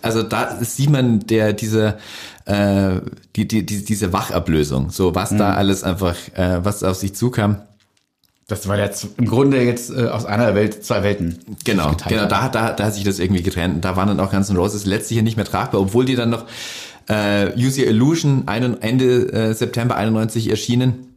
also 0.02 0.22
da 0.22 0.62
sieht 0.62 0.90
man 0.90 1.20
der 1.20 1.54
diese 1.54 1.96
äh, 2.44 3.00
die, 3.36 3.48
die, 3.48 3.64
die 3.64 3.84
diese 3.84 4.12
Wachablösung, 4.12 4.90
so 4.90 5.14
was 5.14 5.30
da 5.30 5.54
alles 5.54 5.82
einfach, 5.82 6.16
äh, 6.34 6.62
was 6.62 6.82
auf 6.82 6.96
sich 6.96 7.14
zukam. 7.14 7.62
Das 8.52 8.68
war 8.68 8.78
jetzt 8.78 9.08
im 9.16 9.24
Grunde 9.24 9.62
jetzt 9.62 9.90
äh, 9.90 10.08
aus 10.08 10.26
einer 10.26 10.54
Welt 10.54 10.84
zwei 10.84 11.02
Welten. 11.02 11.38
Genau, 11.64 11.96
genau, 12.06 12.26
da, 12.26 12.50
da, 12.50 12.72
da 12.72 12.84
hat 12.84 12.94
sich 12.94 13.02
das 13.02 13.18
irgendwie 13.18 13.42
getrennt. 13.42 13.76
Und 13.76 13.84
Da 13.86 13.96
waren 13.96 14.08
dann 14.08 14.20
auch 14.20 14.30
Guns 14.30 14.50
N' 14.50 14.58
Roses 14.58 14.84
letztlich 14.84 15.16
ja 15.16 15.22
nicht 15.22 15.36
mehr 15.36 15.46
tragbar, 15.46 15.80
obwohl 15.80 16.04
die 16.04 16.16
dann 16.16 16.28
noch 16.28 16.44
äh, 17.08 17.50
Use 17.56 17.80
Your 17.80 17.88
Illusion 17.88 18.42
ein, 18.44 18.82
Ende 18.82 19.32
äh, 19.32 19.54
September 19.54 19.96
91 19.96 20.50
erschienen. 20.50 21.14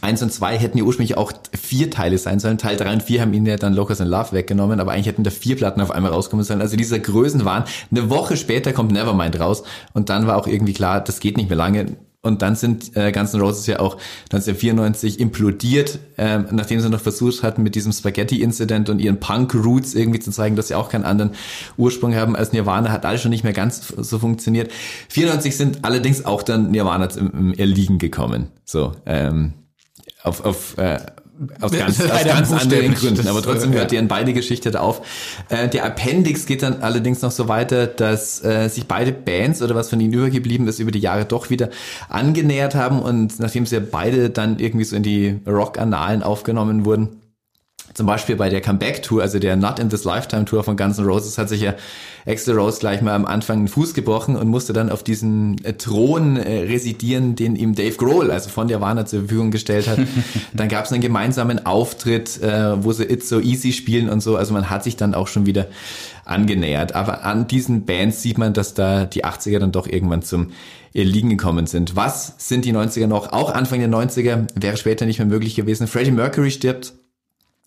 Eins 0.00 0.20
und 0.20 0.32
zwei 0.32 0.58
hätten 0.58 0.78
ja 0.78 0.82
ursprünglich 0.82 1.16
auch 1.16 1.30
vier 1.56 1.92
Teile 1.92 2.18
sein 2.18 2.40
sollen. 2.40 2.58
Teil 2.58 2.76
drei 2.76 2.92
und 2.92 3.04
vier 3.04 3.20
haben 3.20 3.32
ihnen 3.32 3.46
ja 3.46 3.54
dann 3.54 3.72
Locus 3.72 4.00
and 4.00 4.10
Love 4.10 4.32
weggenommen, 4.32 4.80
aber 4.80 4.90
eigentlich 4.90 5.06
hätten 5.06 5.22
da 5.22 5.30
vier 5.30 5.54
Platten 5.54 5.80
auf 5.80 5.92
einmal 5.92 6.10
rauskommen 6.10 6.44
sollen. 6.44 6.60
Also 6.60 6.76
dieser 6.76 6.98
Größenwahn. 6.98 7.66
Eine 7.92 8.10
Woche 8.10 8.36
später 8.36 8.72
kommt 8.72 8.90
Nevermind 8.90 9.38
raus 9.38 9.62
und 9.92 10.08
dann 10.08 10.26
war 10.26 10.36
auch 10.36 10.48
irgendwie 10.48 10.72
klar, 10.72 11.00
das 11.00 11.20
geht 11.20 11.36
nicht 11.36 11.50
mehr 11.50 11.56
lange. 11.56 11.86
Und 12.28 12.42
dann 12.42 12.54
sind 12.54 12.96
äh, 12.96 13.10
Guns 13.10 13.34
N' 13.34 13.40
Roses 13.40 13.66
ja 13.66 13.80
auch 13.80 13.96
1994 14.30 15.18
implodiert, 15.18 15.98
ähm, 16.16 16.46
nachdem 16.52 16.80
sie 16.80 16.88
noch 16.88 17.00
versucht 17.00 17.42
hatten, 17.42 17.62
mit 17.62 17.74
diesem 17.74 17.92
Spaghetti-Incident 17.92 18.88
und 18.90 19.00
ihren 19.00 19.18
Punk-Roots 19.18 19.94
irgendwie 19.94 20.20
zu 20.20 20.30
zeigen, 20.30 20.54
dass 20.54 20.68
sie 20.68 20.74
auch 20.74 20.88
keinen 20.88 21.04
anderen 21.04 21.32
Ursprung 21.76 22.14
haben 22.14 22.36
als 22.36 22.52
Nirvana, 22.52 22.90
hat 22.90 23.04
alles 23.04 23.22
schon 23.22 23.30
nicht 23.30 23.44
mehr 23.44 23.52
ganz 23.52 23.88
so 23.96 24.18
funktioniert. 24.18 24.70
94 25.08 25.56
sind 25.56 25.84
allerdings 25.84 26.24
auch 26.24 26.42
dann 26.42 26.70
Nirvana 26.70 27.08
im, 27.16 27.30
im 27.32 27.54
Erliegen 27.54 27.98
gekommen. 27.98 28.48
So, 28.64 28.92
ähm, 29.06 29.54
auf, 30.22 30.44
auf, 30.44 30.76
äh, 30.78 30.98
aus 31.60 31.72
ganz, 31.72 32.00
aus 32.00 32.24
ganz 32.24 32.52
anderen. 32.52 32.94
Gründen. 32.94 33.28
Aber 33.28 33.42
trotzdem 33.42 33.72
hört 33.72 33.84
ja. 33.92 33.98
deren 33.98 34.08
beide 34.08 34.32
Geschichte 34.32 34.70
da 34.70 34.80
auf. 34.80 35.02
Äh, 35.48 35.68
der 35.68 35.84
Appendix 35.84 36.46
geht 36.46 36.62
dann 36.62 36.82
allerdings 36.82 37.22
noch 37.22 37.30
so 37.30 37.48
weiter, 37.48 37.86
dass 37.86 38.44
äh, 38.44 38.68
sich 38.68 38.86
beide 38.86 39.12
Bands 39.12 39.62
oder 39.62 39.74
was 39.74 39.90
von 39.90 40.00
ihnen 40.00 40.12
übergeblieben 40.12 40.66
ist, 40.68 40.78
über 40.78 40.90
die 40.90 41.00
Jahre 41.00 41.24
doch 41.24 41.50
wieder 41.50 41.70
angenähert 42.08 42.74
haben 42.74 43.00
und 43.00 43.38
nachdem 43.40 43.66
sie 43.66 43.76
ja 43.76 43.82
beide 43.88 44.30
dann 44.30 44.58
irgendwie 44.58 44.84
so 44.84 44.96
in 44.96 45.02
die 45.02 45.38
Rock-Annalen 45.46 46.22
aufgenommen 46.22 46.84
wurden, 46.84 47.20
zum 47.98 48.06
Beispiel 48.06 48.36
bei 48.36 48.48
der 48.48 48.60
Comeback-Tour, 48.60 49.20
also 49.20 49.40
der 49.40 49.56
Not 49.56 49.80
in 49.80 49.90
This 49.90 50.04
Lifetime-Tour 50.04 50.62
von 50.62 50.76
Guns 50.76 50.98
N' 50.98 51.04
Roses, 51.04 51.36
hat 51.36 51.48
sich 51.48 51.62
ja 51.62 51.74
Axl 52.28 52.52
Rose 52.52 52.78
gleich 52.78 53.02
mal 53.02 53.12
am 53.12 53.26
Anfang 53.26 53.62
den 53.62 53.66
Fuß 53.68 53.92
gebrochen 53.92 54.36
und 54.36 54.46
musste 54.46 54.72
dann 54.72 54.88
auf 54.88 55.02
diesen 55.02 55.62
äh, 55.64 55.72
Thron 55.72 56.36
äh, 56.36 56.60
residieren, 56.60 57.34
den 57.34 57.56
ihm 57.56 57.74
Dave 57.74 57.96
Grohl, 57.96 58.30
also 58.30 58.50
von 58.50 58.68
Nirvana 58.68 59.04
zur 59.04 59.22
Verfügung 59.22 59.50
gestellt 59.50 59.88
hat. 59.88 59.98
dann 60.52 60.68
gab 60.68 60.84
es 60.84 60.92
einen 60.92 61.02
gemeinsamen 61.02 61.66
Auftritt, 61.66 62.40
äh, 62.40 62.84
wo 62.84 62.92
sie 62.92 63.02
It's 63.02 63.28
So 63.28 63.40
Easy 63.40 63.72
spielen 63.72 64.08
und 64.08 64.20
so. 64.20 64.36
Also 64.36 64.54
man 64.54 64.70
hat 64.70 64.84
sich 64.84 64.94
dann 64.94 65.12
auch 65.12 65.26
schon 65.26 65.46
wieder 65.46 65.66
angenähert. 66.24 66.94
Aber 66.94 67.24
an 67.24 67.48
diesen 67.48 67.84
Bands 67.84 68.22
sieht 68.22 68.38
man, 68.38 68.52
dass 68.52 68.74
da 68.74 69.06
die 69.06 69.24
80er 69.24 69.58
dann 69.58 69.72
doch 69.72 69.88
irgendwann 69.88 70.22
zum 70.22 70.52
Erliegen 70.94 71.30
gekommen 71.30 71.66
sind. 71.66 71.96
Was 71.96 72.34
sind 72.38 72.64
die 72.64 72.72
90er 72.72 73.08
noch? 73.08 73.32
Auch 73.32 73.52
Anfang 73.52 73.80
der 73.80 73.88
90er 73.88 74.46
wäre 74.54 74.76
später 74.76 75.04
nicht 75.04 75.18
mehr 75.18 75.26
möglich 75.26 75.56
gewesen. 75.56 75.88
Freddie 75.88 76.12
Mercury 76.12 76.52
stirbt 76.52 76.92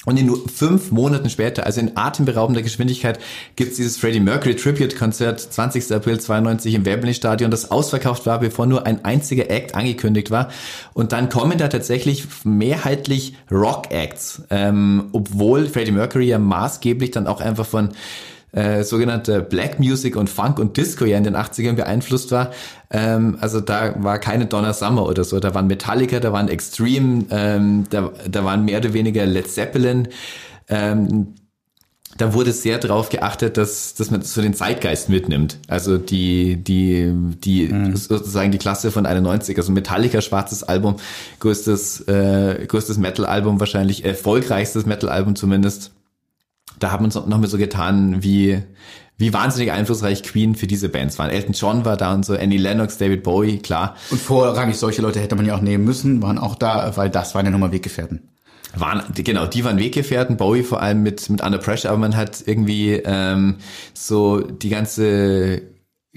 und 0.06 0.18
in 0.18 0.26
nur 0.26 0.48
fünf 0.50 0.92
Monaten 0.92 1.30
später, 1.30 1.66
also 1.66 1.80
in 1.80 1.96
atemberaubender 1.96 2.64
Geschwindigkeit, 2.64 3.20
gibt's 3.56 3.76
dieses 3.76 3.98
Freddie 3.98 4.20
Mercury 4.20 4.56
Tribute 4.56 4.98
Konzert 4.98 5.40
20. 5.40 5.92
April 5.94 6.20
92 6.20 6.74
im 6.74 6.86
Wembley 6.86 7.14
Stadion, 7.14 7.52
das 7.52 7.70
ausverkauft 7.70 8.26
war, 8.26 8.40
bevor 8.40 8.66
nur 8.66 8.88
ein 8.88 9.06
einziger 9.06 9.50
Act 9.52 9.76
angekündigt 9.76 10.32
war. 10.32 10.50
Und 10.94 11.12
dann 11.12 11.30
kommen 11.30 11.58
da 11.60 11.68
tatsächlich 11.68 12.26
mehrheitlich 12.44 13.36
Rock 13.52 13.92
Acts, 13.92 14.42
ähm, 14.50 15.10
obwohl 15.12 15.68
Freddie 15.68 15.92
Mercury 15.92 16.26
ja 16.26 16.40
maßgeblich 16.40 17.12
dann 17.12 17.28
auch 17.28 17.42
einfach 17.42 17.68
von 17.68 17.90
äh, 18.52 18.84
sogenannte 18.84 19.42
Black 19.42 19.80
Music 19.80 20.16
und 20.16 20.30
Funk 20.30 20.60
und 20.60 20.78
Disco 20.78 21.06
ja 21.06 21.18
in 21.18 21.24
den 21.24 21.36
80ern 21.36 21.74
beeinflusst 21.74 22.32
war. 22.32 22.52
Ähm, 22.90 23.38
also 23.40 23.62
da 23.62 23.96
war 24.04 24.20
keine 24.20 24.46
Donna 24.46 24.74
Summer 24.74 25.06
oder 25.08 25.24
so. 25.24 25.40
Da 25.40 25.54
waren 25.54 25.68
Metallica, 25.68 26.20
da 26.20 26.34
waren 26.34 26.50
Extreme, 26.50 27.26
ähm, 27.32 27.86
da, 27.90 28.12
da 28.30 28.44
waren 28.44 28.66
mehr 28.66 28.80
oder 28.80 28.94
weniger 28.94 29.26
Led 29.26 29.50
Zeppelin. 29.50 30.10
Ähm, 30.68 31.36
da 32.18 32.34
wurde 32.34 32.52
sehr 32.52 32.78
darauf 32.78 33.10
geachtet, 33.10 33.56
dass, 33.56 33.94
dass 33.94 34.12
man 34.12 34.22
so 34.22 34.42
den 34.42 34.54
Zeitgeist 34.54 35.08
mitnimmt. 35.08 35.58
Also 35.68 35.98
die, 35.98 36.58
die, 36.58 37.14
die, 37.44 37.94
sozusagen 37.96 38.52
die 38.52 38.58
Klasse 38.58 38.92
von 38.92 39.06
91. 39.06 39.58
Also 39.58 39.72
Metallica, 39.72 40.22
schwarzes 40.22 40.64
Album, 40.64 40.98
größtes, 41.40 42.02
äh, 42.08 42.66
größtes 42.68 42.98
Metal-Album 42.98 43.62
wahrscheinlich, 43.62 44.04
erfolgreichstes 44.04 44.86
Metal-Album 44.86 45.36
zumindest 45.36 45.94
da 46.82 46.92
haben 46.92 47.06
uns 47.06 47.16
noch 47.16 47.28
mal 47.28 47.48
so 47.48 47.58
getan, 47.58 48.24
wie, 48.24 48.62
wie 49.18 49.34
wahnsinnig 49.34 49.72
einflussreich 49.72 50.24
Queen 50.24 50.56
für 50.56 50.68
diese 50.68 50.90
Bands 50.90 51.20
waren. 51.20 51.30
Elton 51.30 51.54
John 51.54 51.86
war 51.86 51.98
da 51.98 52.14
und 52.14 52.26
so, 52.26 52.34
Annie 52.34 52.58
Lennox, 52.58 52.98
David 52.98 53.24
Bowie, 53.24 53.60
klar. 53.60 53.96
Und 54.10 54.20
vorrangig 54.20 54.78
solche 54.78 55.02
Leute 55.02 55.20
hätte 55.20 55.36
man 55.36 55.46
ja 55.46 55.56
auch 55.56 55.62
nehmen 55.62 55.86
müssen, 55.86 56.22
waren 56.22 56.38
auch 56.38 56.56
da, 56.56 56.96
weil 56.98 57.10
das 57.10 57.36
waren 57.36 57.46
ja 57.46 57.52
nochmal 57.52 57.72
Weggefährten. 57.72 58.28
Waren, 58.74 59.04
genau, 59.14 59.48
die 59.48 59.66
waren 59.66 59.78
Weggefährten, 59.78 60.38
Bowie 60.38 60.64
vor 60.64 60.82
allem 60.82 61.04
mit, 61.04 61.30
mit 61.30 61.42
Under 61.42 61.58
Pressure, 61.58 61.92
aber 61.92 62.00
man 62.00 62.16
hat 62.16 62.44
irgendwie 62.46 62.94
ähm, 62.94 63.58
so 63.94 64.40
die 64.40 64.70
ganze 64.70 65.62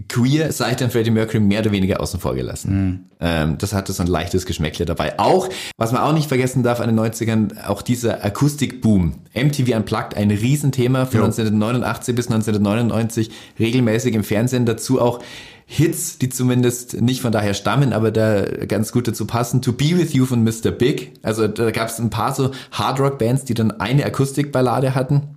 Queer-Seite 0.08 0.84
an 0.84 0.90
Freddie 0.90 1.12
Mercury 1.12 1.38
mehr 1.38 1.60
oder 1.60 1.70
weniger 1.70 2.00
außen 2.00 2.18
vor 2.18 2.34
gelassen. 2.34 3.10
Ähm, 3.20 3.58
das 3.58 3.72
hatte 3.72 3.92
so 3.92 4.02
ein 4.02 4.08
leichtes 4.08 4.44
Geschmäckle 4.44 4.86
dabei. 4.86 5.20
Auch, 5.20 5.48
was 5.76 5.92
man 5.92 6.02
auch 6.02 6.12
nicht 6.12 6.26
vergessen 6.26 6.64
darf 6.64 6.80
an 6.80 6.88
den 6.88 6.98
90ern, 6.98 7.66
auch 7.66 7.80
dieser 7.80 8.24
Akustik-Boom. 8.24 9.14
MTV 9.34 9.76
Unplugged, 9.76 10.16
ein 10.16 10.32
Riesenthema 10.32 11.06
von 11.06 11.20
Jo. 11.20 11.24
1989 11.26 12.14
bis 12.16 12.26
1999, 12.26 13.30
regelmäßig 13.60 14.16
im 14.16 14.24
Fernsehen. 14.24 14.66
Dazu 14.66 15.00
auch 15.00 15.22
Hits, 15.66 16.18
die 16.18 16.28
zumindest 16.28 17.00
nicht 17.00 17.22
von 17.22 17.32
daher 17.32 17.54
stammen, 17.54 17.92
aber 17.92 18.10
da 18.10 18.42
ganz 18.66 18.90
gut 18.90 19.06
dazu 19.06 19.26
passen. 19.26 19.62
To 19.62 19.72
Be 19.72 19.96
With 19.96 20.12
You 20.12 20.26
von 20.26 20.42
Mr. 20.42 20.72
Big. 20.72 21.12
Also 21.22 21.46
da 21.46 21.70
gab 21.70 21.88
es 21.88 22.00
ein 22.00 22.10
paar 22.10 22.34
so 22.34 22.50
Hardrock-Bands, 22.72 23.44
die 23.44 23.54
dann 23.54 23.70
eine 23.70 24.04
Akustikballade 24.04 24.94
hatten. 24.94 25.33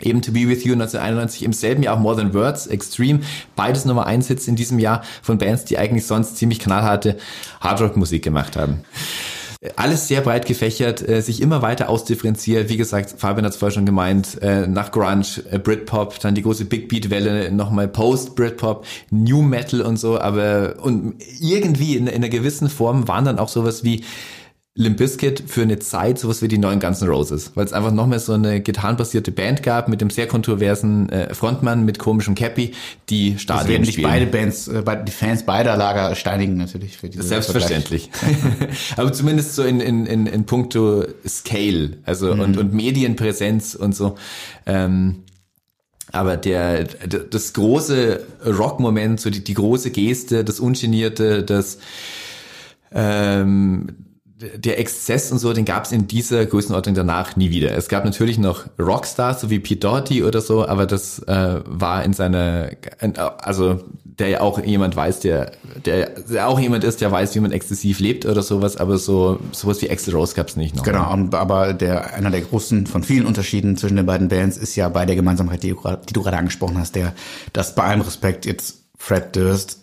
Eben 0.00 0.22
To 0.22 0.32
Be 0.32 0.48
With 0.48 0.64
You 0.64 0.74
1991, 0.74 1.42
im 1.42 1.52
selben 1.52 1.82
Jahr 1.82 1.96
auch 1.96 2.00
More 2.00 2.16
Than 2.16 2.34
Words, 2.34 2.66
Extreme, 2.66 3.20
beides 3.56 3.84
Nummer 3.84 4.06
1 4.06 4.28
Hits 4.28 4.46
in 4.48 4.56
diesem 4.56 4.78
Jahr 4.78 5.02
von 5.22 5.38
Bands, 5.38 5.64
die 5.64 5.78
eigentlich 5.78 6.06
sonst 6.06 6.36
ziemlich 6.36 6.60
knallharte 6.60 7.16
Hardrock-Musik 7.60 8.22
gemacht 8.22 8.56
haben. 8.56 8.84
Alles 9.74 10.06
sehr 10.06 10.20
breit 10.20 10.46
gefächert, 10.46 11.06
äh, 11.08 11.20
sich 11.20 11.42
immer 11.42 11.62
weiter 11.62 11.88
ausdifferenziert. 11.88 12.68
Wie 12.68 12.76
gesagt, 12.76 13.16
Fabian 13.18 13.44
hat 13.44 13.54
es 13.54 13.58
vorher 13.58 13.74
schon 13.74 13.86
gemeint, 13.86 14.40
äh, 14.40 14.68
nach 14.68 14.92
Grunge, 14.92 15.26
äh, 15.50 15.58
Britpop, 15.58 16.20
dann 16.20 16.36
die 16.36 16.42
große 16.42 16.66
Big 16.66 16.88
Beat-Welle, 16.88 17.50
nochmal 17.50 17.88
Post-Britpop, 17.88 18.86
New 19.10 19.42
Metal 19.42 19.80
und 19.80 19.96
so, 19.96 20.20
aber 20.20 20.76
und 20.80 21.16
irgendwie 21.40 21.96
in, 21.96 22.06
in 22.06 22.14
einer 22.14 22.28
gewissen 22.28 22.70
Form 22.70 23.08
waren 23.08 23.24
dann 23.24 23.40
auch 23.40 23.48
sowas 23.48 23.82
wie 23.82 24.04
Limp 24.78 24.96
Bizkit 24.96 25.42
für 25.48 25.62
eine 25.62 25.80
Zeit 25.80 26.20
sowas 26.20 26.40
wie 26.40 26.46
die 26.46 26.56
neuen 26.56 26.78
Guns 26.78 27.02
N' 27.02 27.08
Roses, 27.08 27.50
weil 27.56 27.64
es 27.64 27.72
einfach 27.72 27.90
noch 27.90 28.06
mehr 28.06 28.20
so 28.20 28.34
eine 28.34 28.60
gitarrenbasierte 28.60 29.32
Band 29.32 29.64
gab 29.64 29.88
mit 29.88 30.00
dem 30.00 30.08
sehr 30.08 30.28
kontroversen 30.28 31.08
äh, 31.08 31.34
Frontmann 31.34 31.84
mit 31.84 31.98
komischem 31.98 32.36
Cappy, 32.36 32.74
die 33.08 33.38
Stadien 33.38 33.58
Das 33.58 33.68
werden 33.68 33.82
dich 33.82 34.00
beide 34.00 34.26
Bands, 34.26 34.68
äh, 34.68 34.84
die 35.04 35.10
Fans 35.10 35.42
beider 35.42 35.76
Lager 35.76 36.14
steinigen 36.14 36.56
natürlich 36.56 36.96
für 36.96 37.08
diese 37.08 37.24
Selbstverständlich. 37.24 38.08
Aber 38.96 39.12
zumindest 39.12 39.56
so 39.56 39.64
in, 39.64 39.80
in, 39.80 40.06
in, 40.06 40.26
in 40.26 40.46
puncto 40.46 41.04
Scale, 41.26 41.98
also 42.04 42.32
mhm. 42.32 42.40
und, 42.40 42.56
und 42.58 42.72
Medienpräsenz 42.72 43.74
und 43.74 43.96
so. 43.96 44.14
Ähm, 44.64 45.24
aber 46.10 46.38
der, 46.38 46.84
das 46.84 47.52
große 47.52 48.24
Rock-Moment, 48.46 49.20
so 49.20 49.28
die, 49.28 49.44
die 49.44 49.52
große 49.52 49.90
Geste, 49.90 50.42
das 50.42 50.58
Ungenierte, 50.58 51.42
das 51.42 51.78
ähm, 52.94 53.88
der 54.40 54.78
Exzess 54.78 55.32
und 55.32 55.38
so, 55.38 55.52
den 55.52 55.64
gab 55.64 55.84
es 55.84 55.92
in 55.92 56.06
dieser 56.06 56.46
Größenordnung 56.46 56.94
danach 56.94 57.34
nie 57.34 57.50
wieder. 57.50 57.76
Es 57.76 57.88
gab 57.88 58.04
natürlich 58.04 58.38
noch 58.38 58.66
Rockstars, 58.78 59.40
so 59.40 59.50
wie 59.50 59.58
Pete 59.58 59.80
Doherty 59.80 60.22
oder 60.22 60.40
so, 60.40 60.66
aber 60.66 60.86
das 60.86 61.18
äh, 61.20 61.60
war 61.64 62.04
in 62.04 62.12
seiner, 62.12 62.70
also 63.42 63.80
der 64.04 64.28
ja 64.28 64.40
auch 64.40 64.62
jemand 64.64 64.94
weiß, 64.94 65.20
der, 65.20 65.52
der, 65.84 66.10
der 66.20 66.48
auch 66.48 66.60
jemand 66.60 66.84
ist, 66.84 67.00
der 67.00 67.10
weiß, 67.10 67.34
wie 67.34 67.40
man 67.40 67.50
exzessiv 67.50 67.98
lebt 67.98 68.26
oder 68.26 68.42
sowas, 68.42 68.76
aber 68.76 68.98
so 68.98 69.40
sowas 69.50 69.82
wie 69.82 69.90
Axel 69.90 70.14
Rose 70.14 70.34
gab 70.36 70.48
es 70.48 70.56
nicht 70.56 70.76
noch. 70.76 70.84
Genau, 70.84 71.28
aber 71.32 71.72
der 71.72 72.14
einer 72.14 72.30
der 72.30 72.42
großen 72.42 72.86
von 72.86 73.02
vielen 73.02 73.26
Unterschieden 73.26 73.76
zwischen 73.76 73.96
den 73.96 74.06
beiden 74.06 74.28
Bands 74.28 74.56
ist 74.56 74.76
ja 74.76 74.88
bei 74.88 75.04
der 75.04 75.16
Gemeinsamkeit, 75.16 75.64
die, 75.64 75.74
die 76.08 76.12
du 76.12 76.22
gerade 76.22 76.36
angesprochen 76.36 76.78
hast, 76.78 76.94
der, 76.94 77.12
dass 77.52 77.74
bei 77.74 77.84
allem 77.84 78.02
Respekt 78.02 78.46
jetzt 78.46 78.84
Fred 78.96 79.34
Durst 79.34 79.80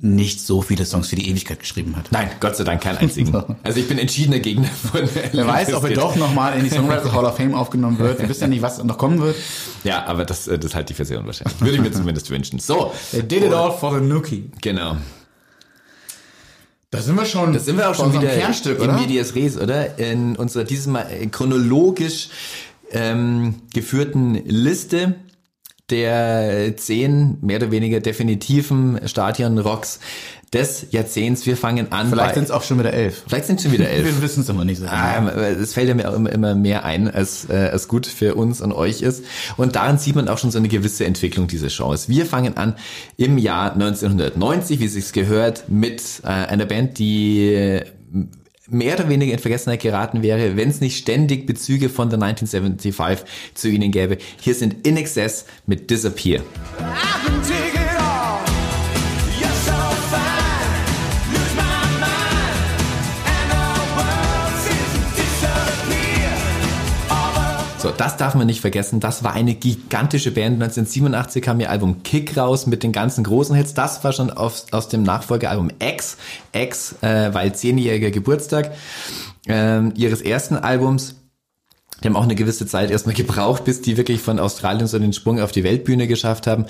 nicht 0.00 0.40
so 0.40 0.62
viele 0.62 0.84
Songs 0.84 1.08
für 1.08 1.16
die 1.16 1.28
Ewigkeit 1.28 1.60
geschrieben 1.60 1.96
hat. 1.96 2.10
Nein, 2.10 2.30
Gott 2.40 2.56
sei 2.56 2.64
Dank 2.64 2.82
keinen 2.82 2.98
einzigen. 2.98 3.32
Also 3.62 3.78
ich 3.78 3.88
bin 3.88 3.98
entschiedener 3.98 4.40
Gegner 4.40 4.68
von. 4.68 5.08
Wer 5.32 5.46
weiß, 5.46 5.74
ob 5.74 5.84
er 5.84 5.94
doch 5.94 6.16
nochmal 6.16 6.58
in 6.58 6.64
die 6.64 6.70
Songwriters 6.70 7.12
Hall 7.12 7.24
of 7.24 7.36
Fame 7.36 7.54
aufgenommen 7.54 7.98
wird. 7.98 8.20
Wir 8.20 8.28
wissen 8.28 8.42
ja 8.42 8.48
nicht, 8.48 8.62
was 8.62 8.82
noch 8.82 8.98
kommen 8.98 9.20
wird. 9.20 9.36
Ja, 9.84 10.04
aber 10.06 10.24
das, 10.24 10.48
äh, 10.48 10.58
das 10.58 10.74
halte 10.74 10.92
ich 10.92 10.96
für 10.96 11.04
sehr 11.04 11.18
unwahrscheinlich. 11.20 11.60
Würde 11.60 11.76
ich 11.76 11.80
mir 11.80 11.92
zumindest 11.92 12.30
wünschen. 12.30 12.58
So. 12.58 12.92
They 13.12 13.22
did 13.22 13.44
it 13.44 13.52
all 13.52 13.70
for 13.72 13.98
the 13.98 14.04
Nookie. 14.04 14.50
Genau. 14.60 14.96
Da 16.90 17.00
sind 17.00 17.16
wir 17.16 17.24
schon. 17.24 17.52
Da 17.52 17.58
sind 17.58 17.78
wir 17.78 17.88
auch 17.88 17.94
schon 17.94 18.12
wieder 18.12 18.28
Kernstück, 18.28 18.80
oder? 18.80 18.94
in 18.94 19.00
Medias 19.00 19.34
Res, 19.34 19.56
oder? 19.56 19.98
In 19.98 20.36
unserer 20.36 20.64
dieses 20.64 20.86
Mal 20.86 21.06
chronologisch 21.30 22.28
ähm, 22.90 23.62
geführten 23.72 24.34
Liste 24.44 25.14
der 25.90 26.76
zehn 26.76 27.38
mehr 27.40 27.58
oder 27.58 27.70
weniger 27.70 28.00
definitiven 28.00 29.00
Stadion-Rocks 29.04 30.00
des 30.52 30.88
Jahrzehnts. 30.90 31.46
Wir 31.46 31.56
fangen 31.56 31.92
an. 31.92 32.10
Vielleicht 32.10 32.34
sind 32.34 32.44
es 32.44 32.50
auch 32.50 32.62
schon 32.62 32.78
wieder 32.78 32.92
elf. 32.92 33.24
Vielleicht 33.26 33.46
sind 33.46 33.56
es 33.56 33.62
schon 33.62 33.72
wieder 33.72 33.88
elf. 33.90 34.04
Wir 34.04 34.22
wissen 34.22 34.42
es 34.42 34.48
immer 34.48 34.64
nicht 34.64 34.78
so. 34.78 34.86
Ah, 34.86 35.26
es 35.28 35.72
fällt 35.72 35.88
ja 35.88 35.94
mir 35.94 36.10
auch 36.10 36.14
immer, 36.14 36.30
immer 36.30 36.54
mehr 36.54 36.84
ein, 36.84 37.10
als, 37.10 37.48
äh, 37.48 37.70
als 37.72 37.88
gut 37.88 38.06
für 38.06 38.34
uns 38.34 38.60
und 38.60 38.72
euch 38.72 39.02
ist. 39.02 39.24
Und 39.56 39.76
daran 39.76 39.98
sieht 39.98 40.14
man 40.14 40.28
auch 40.28 40.38
schon 40.38 40.50
so 40.50 40.58
eine 40.58 40.68
gewisse 40.68 41.06
Entwicklung 41.06 41.46
dieser 41.46 41.70
Shows. 41.70 42.08
Wir 42.08 42.26
fangen 42.26 42.56
an 42.56 42.74
im 43.16 43.38
Jahr 43.38 43.72
1990, 43.72 44.80
wie 44.80 44.84
es 44.84 44.92
sich 44.92 45.12
gehört, 45.12 45.64
mit 45.68 46.02
äh, 46.22 46.26
einer 46.26 46.66
Band, 46.66 46.98
die 46.98 47.80
mehr 48.72 48.94
oder 48.98 49.08
weniger 49.08 49.32
in 49.32 49.38
Vergessenheit 49.38 49.80
geraten 49.80 50.22
wäre, 50.22 50.56
wenn 50.56 50.70
es 50.70 50.80
nicht 50.80 50.98
ständig 50.98 51.46
Bezüge 51.46 51.88
von 51.88 52.10
der 52.10 52.20
1975 52.22 53.26
zu 53.54 53.68
ihnen 53.68 53.90
gäbe. 53.90 54.18
Hier 54.40 54.54
sind 54.54 54.86
In 54.86 54.96
Excess 54.96 55.46
mit 55.66 55.90
Disappear. 55.90 56.42
Das 67.96 68.16
darf 68.16 68.34
man 68.34 68.46
nicht 68.46 68.60
vergessen. 68.60 69.00
Das 69.00 69.24
war 69.24 69.32
eine 69.32 69.54
gigantische 69.54 70.30
Band. 70.30 70.62
1987 70.62 71.42
kam 71.42 71.60
ihr 71.60 71.70
Album 71.70 72.02
Kick 72.02 72.36
raus 72.36 72.66
mit 72.66 72.82
den 72.82 72.92
ganzen 72.92 73.24
großen 73.24 73.54
Hits. 73.54 73.74
Das 73.74 74.02
war 74.04 74.12
schon 74.12 74.30
auf, 74.30 74.64
aus 74.70 74.88
dem 74.88 75.02
Nachfolgealbum 75.02 75.70
X. 75.78 76.16
X, 76.52 76.96
äh, 77.02 77.32
weil 77.32 77.54
zehnjähriger 77.54 78.10
Geburtstag 78.10 78.72
äh, 79.46 79.88
ihres 79.90 80.20
ersten 80.20 80.56
Albums. 80.56 81.16
Die 82.02 82.08
haben 82.08 82.16
auch 82.16 82.24
eine 82.24 82.34
gewisse 82.34 82.66
Zeit 82.66 82.90
erstmal 82.90 83.14
gebraucht, 83.16 83.64
bis 83.64 83.80
die 83.80 83.96
wirklich 83.96 84.20
von 84.20 84.38
Australien 84.38 84.86
so 84.86 84.98
den 84.98 85.12
Sprung 85.12 85.40
auf 85.40 85.52
die 85.52 85.64
Weltbühne 85.64 86.06
geschafft 86.06 86.46
haben. 86.46 86.66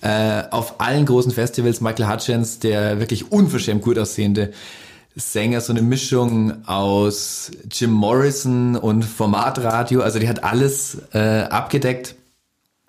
Äh, 0.00 0.44
auf 0.50 0.80
allen 0.80 1.06
großen 1.06 1.32
Festivals 1.32 1.80
Michael 1.80 2.08
Hutchins, 2.08 2.58
der 2.58 3.00
wirklich 3.00 3.32
unverschämt 3.32 3.82
gut 3.82 3.98
aussehende 3.98 4.52
Sänger, 5.16 5.60
so 5.60 5.72
eine 5.72 5.82
Mischung 5.82 6.66
aus 6.66 7.52
Jim 7.70 7.92
Morrison 7.92 8.76
und 8.76 9.04
Formatradio. 9.04 10.00
Also 10.00 10.18
die 10.18 10.28
hat 10.28 10.42
alles 10.42 10.98
äh, 11.12 11.42
abgedeckt. 11.42 12.16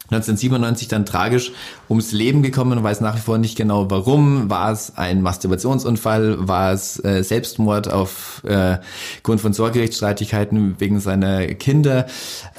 1997 0.06 0.88
dann 0.88 1.06
tragisch 1.06 1.52
ums 1.90 2.12
Leben 2.12 2.44
gekommen, 2.44 2.84
weiß 2.84 3.02
nach 3.02 3.16
wie 3.16 3.22
vor 3.22 3.38
nicht 3.40 3.58
genau 3.58 3.90
warum. 3.90 4.50
War 4.50 4.72
es 4.72 4.98
ein 4.98 5.22
Masturbationsunfall? 5.22 6.48
War 6.48 6.74
es 6.74 7.04
äh, 7.04 7.24
Selbstmord 7.24 7.92
auf 7.92 8.44
äh, 8.44 8.78
Grund 9.24 9.42
von 9.42 9.54
Sorgerechtsstreitigkeiten 9.54 10.80
wegen 10.80 11.00
seiner 11.00 11.48
Kinder? 11.48 12.06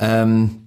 Ähm, 0.01 0.63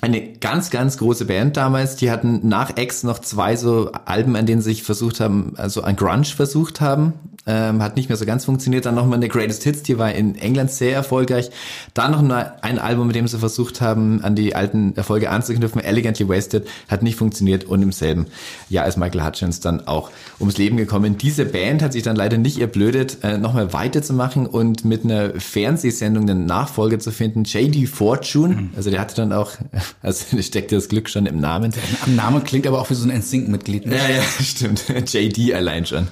eine 0.00 0.32
ganz, 0.32 0.70
ganz 0.70 0.96
große 0.96 1.26
Band 1.26 1.58
damals. 1.58 1.96
Die 1.96 2.10
hatten 2.10 2.48
nach 2.48 2.78
X 2.78 3.02
noch 3.02 3.18
zwei 3.18 3.56
so 3.56 3.92
Alben, 4.06 4.36
an 4.36 4.46
denen 4.46 4.62
sie 4.62 4.70
sich 4.70 4.82
versucht 4.82 5.20
haben, 5.20 5.52
also 5.56 5.82
ein 5.82 5.96
Grunge 5.96 6.24
versucht 6.24 6.80
haben 6.80 7.12
ähm, 7.50 7.82
hat 7.82 7.96
nicht 7.96 8.08
mehr 8.08 8.16
so 8.16 8.24
ganz 8.24 8.44
funktioniert. 8.44 8.86
Dann 8.86 8.94
nochmal 8.94 9.16
eine 9.16 9.28
Greatest 9.28 9.64
Hits, 9.64 9.82
die 9.82 9.98
war 9.98 10.12
in 10.12 10.36
England 10.36 10.70
sehr 10.70 10.94
erfolgreich. 10.94 11.50
Dann 11.94 12.12
noch 12.12 12.22
ein 12.62 12.78
Album, 12.78 13.08
mit 13.08 13.16
dem 13.16 13.26
sie 13.26 13.38
versucht 13.38 13.80
haben, 13.80 14.22
an 14.22 14.36
die 14.36 14.54
alten 14.54 14.94
Erfolge 14.96 15.30
anzuknüpfen, 15.30 15.82
Elegantly 15.82 16.28
Wasted, 16.28 16.68
hat 16.88 17.02
nicht 17.02 17.16
funktioniert 17.16 17.64
und 17.64 17.82
im 17.82 17.90
selben 17.92 18.26
Jahr 18.68 18.86
ist 18.86 18.96
Michael 18.96 19.24
Hutchins 19.24 19.58
dann 19.58 19.86
auch 19.88 20.10
ums 20.38 20.58
Leben 20.58 20.76
gekommen. 20.76 21.18
Diese 21.18 21.44
Band 21.44 21.82
hat 21.82 21.92
sich 21.92 22.04
dann 22.04 22.14
leider 22.14 22.38
nicht 22.38 22.60
erblödet, 22.60 23.18
äh, 23.22 23.36
nochmal 23.36 23.72
weiterzumachen 23.72 24.46
und 24.46 24.84
mit 24.84 25.04
einer 25.04 25.30
Fernsehsendung 25.40 26.28
eine 26.28 26.36
Nachfolge 26.36 26.98
zu 26.98 27.10
finden, 27.10 27.44
JD 27.44 27.88
Fortune. 27.88 28.54
Mhm. 28.54 28.70
Also 28.76 28.90
der 28.90 29.00
hatte 29.00 29.16
dann 29.16 29.32
auch, 29.32 29.52
also 30.02 30.40
steckte 30.40 30.76
das 30.76 30.88
Glück 30.88 31.08
schon 31.08 31.26
im 31.26 31.40
Namen. 31.40 31.72
Am 32.04 32.14
Name 32.14 32.40
klingt 32.42 32.66
aber 32.66 32.80
auch 32.80 32.90
wie 32.90 32.94
so 32.94 33.08
ein 33.08 33.18
NSYNC-Mitglied. 33.18 33.86
Ne? 33.86 33.96
Ja, 33.96 34.08
ja, 34.08 34.22
stimmt. 34.40 34.84
JD 34.88 35.54
allein 35.54 35.84
schon. 35.86 36.06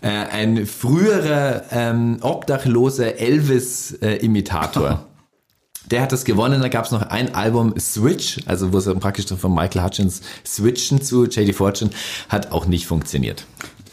Äh, 0.00 0.08
ein 0.08 0.66
früherer 0.84 1.62
ähm, 1.70 2.18
obdachloser 2.20 3.16
Elvis-Imitator. 3.16 5.06
Der 5.90 6.02
hat 6.02 6.12
das 6.12 6.24
gewonnen, 6.24 6.60
da 6.62 6.68
gab 6.68 6.84
es 6.84 6.90
noch 6.90 7.02
ein 7.02 7.34
Album 7.34 7.74
Switch, 7.78 8.40
also 8.46 8.72
wo 8.72 8.80
sie 8.80 8.94
praktisch 8.94 9.26
von 9.26 9.54
Michael 9.54 9.82
Hutchins 9.82 10.22
switchen 10.44 11.02
zu 11.02 11.24
JD 11.26 11.54
Fortune, 11.54 11.90
hat 12.28 12.52
auch 12.52 12.66
nicht 12.66 12.86
funktioniert. 12.86 13.46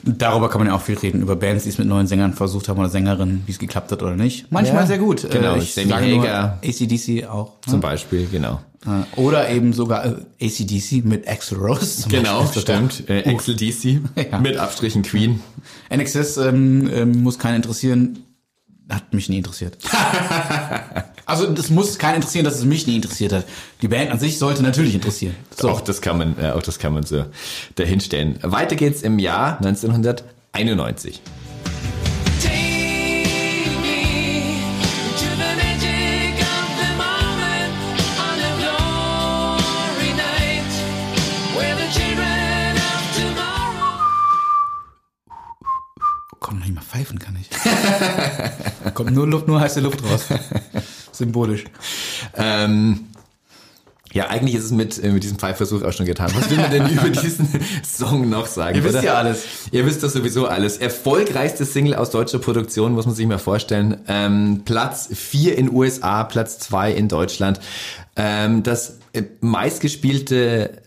Darüber 0.03 0.49
kann 0.49 0.59
man 0.59 0.67
ja 0.67 0.75
auch 0.75 0.81
viel 0.81 0.97
reden, 0.97 1.21
über 1.21 1.35
Bands, 1.35 1.63
die 1.63 1.69
es 1.69 1.77
mit 1.77 1.87
neuen 1.87 2.07
Sängern 2.07 2.33
versucht 2.33 2.69
haben 2.69 2.79
oder 2.79 2.89
Sängerinnen, 2.89 3.43
wie 3.45 3.51
es 3.51 3.59
geklappt 3.59 3.91
hat 3.91 4.01
oder 4.01 4.15
nicht. 4.15 4.51
Manchmal 4.51 4.81
ja, 4.81 4.87
sehr 4.87 4.97
gut. 4.97 5.27
Genau, 5.29 5.55
äh, 5.55 5.59
ich 5.59 5.73
Sammy 5.73 5.91
Hager. 5.91 6.59
ACDC 6.63 7.27
auch. 7.27 7.53
Zum 7.61 7.73
ne? 7.75 7.79
Beispiel, 7.79 8.27
genau. 8.31 8.61
Äh, 8.85 9.19
oder 9.19 9.49
eben 9.49 9.73
sogar 9.73 10.05
äh, 10.05 10.45
ACDC 10.45 11.05
mit 11.05 11.27
Axel 11.27 11.57
Rose. 11.59 12.07
Genau, 12.09 12.45
stimmt. 12.47 13.09
Äh, 13.09 13.29
Axel 13.29 13.55
DC 13.55 14.01
ja. 14.31 14.39
mit 14.39 14.57
Abstrichen 14.57 15.03
Queen. 15.03 15.41
NXS 15.95 16.37
ähm, 16.37 16.89
ähm, 16.91 17.23
muss 17.23 17.37
keinen 17.37 17.57
interessieren. 17.57 18.19
Hat 18.91 19.13
mich 19.13 19.29
nie 19.29 19.37
interessiert. 19.37 19.77
also 21.25 21.47
das 21.47 21.69
muss 21.69 21.97
keinen 21.97 22.15
interessieren, 22.15 22.43
dass 22.43 22.55
es 22.55 22.65
mich 22.65 22.87
nie 22.87 22.97
interessiert 22.97 23.31
hat. 23.31 23.45
Die 23.81 23.87
Band 23.87 24.11
an 24.11 24.19
sich 24.19 24.37
sollte 24.37 24.63
natürlich 24.63 24.93
interessieren. 24.95 25.33
So. 25.57 25.69
Auch 25.69 25.79
das 25.79 26.01
kann 26.01 26.17
man, 26.17 26.37
äh, 26.37 26.51
auch 26.51 26.61
das 26.61 26.77
kann 26.77 26.93
man 26.93 27.03
so 27.03 27.25
dahinstellen. 27.75 28.37
Weiter 28.41 28.75
geht's 28.75 29.01
im 29.01 29.17
Jahr 29.17 29.57
1991. 29.59 31.21
Komm, 46.41 46.57
noch 46.57 46.65
nicht 46.65 46.75
mal 46.75 46.81
pfeifen 46.81 47.19
kann 47.19 47.37
ich. 47.39 47.47
Kommt 49.03 49.15
nur 49.15 49.27
Luft, 49.27 49.47
nur 49.47 49.59
heiße 49.59 49.79
Luft 49.79 50.03
raus. 50.03 50.25
Symbolisch. 51.11 51.65
Ähm, 52.35 53.07
ja, 54.13 54.27
eigentlich 54.27 54.55
ist 54.55 54.65
es 54.65 54.71
mit, 54.71 55.01
äh, 55.03 55.09
mit 55.09 55.23
diesem 55.23 55.37
Pfeifversuch 55.37 55.83
auch 55.83 55.93
schon 55.93 56.05
getan. 56.05 56.31
Was 56.35 56.49
will 56.49 56.57
man 56.57 56.69
denn 56.71 56.89
über 56.91 57.09
diesen 57.09 57.47
Song 57.83 58.29
noch 58.29 58.45
sagen? 58.45 58.75
Ihr 58.75 58.83
wisst 58.83 58.95
oder? 58.95 59.03
ja 59.03 59.13
alles. 59.15 59.43
Ihr 59.71 59.85
wisst 59.85 60.03
das 60.03 60.13
sowieso 60.13 60.47
alles. 60.47 60.77
Erfolgreichste 60.77 61.65
Single 61.65 61.95
aus 61.95 62.09
deutscher 62.11 62.39
Produktion, 62.39 62.93
muss 62.93 63.05
man 63.05 63.15
sich 63.15 63.25
mal 63.25 63.39
vorstellen. 63.39 64.01
Ähm, 64.07 64.63
Platz 64.65 65.09
4 65.13 65.57
in 65.57 65.73
USA, 65.73 66.23
Platz 66.25 66.59
2 66.59 66.91
in 66.91 67.07
Deutschland. 67.07 67.59
Ähm, 68.17 68.63
das 68.63 68.99
äh, 69.13 69.23
meistgespielte 69.39 70.81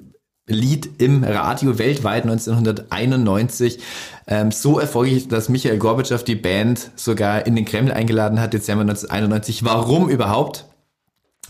Lied 0.47 0.91
im 0.99 1.25
Radio 1.25 1.79
weltweit 1.79 2.25
1991. 2.25 3.79
Ähm, 4.27 4.51
so 4.51 4.79
erfolgreich, 4.79 5.29
dass 5.29 5.49
Michael 5.49 5.79
Gorbatschow 5.79 6.23
die 6.25 6.35
Band 6.35 6.91
sogar 6.97 7.47
in 7.47 7.57
den 7.57 7.65
Kreml 7.65 7.93
eingeladen 7.93 8.41
hat, 8.41 8.55
Dezember 8.55 8.83
1991. 8.83 9.65
Warum 9.65 10.09
überhaupt? 10.09 10.67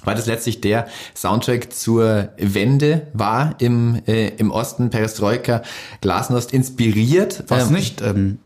Weil 0.04 0.16
das 0.16 0.26
letztlich 0.26 0.60
der 0.60 0.86
Soundtrack 1.14 1.72
zur 1.72 2.28
Wende 2.36 3.06
war 3.14 3.54
im, 3.58 4.02
äh, 4.06 4.28
im 4.36 4.50
Osten, 4.50 4.90
Perestroika, 4.90 5.62
Glasnost 6.00 6.52
inspiriert. 6.52 7.44
Was 7.48 7.68
Ähm, 7.68 7.74
nicht 7.74 8.02
ähm, 8.02 8.38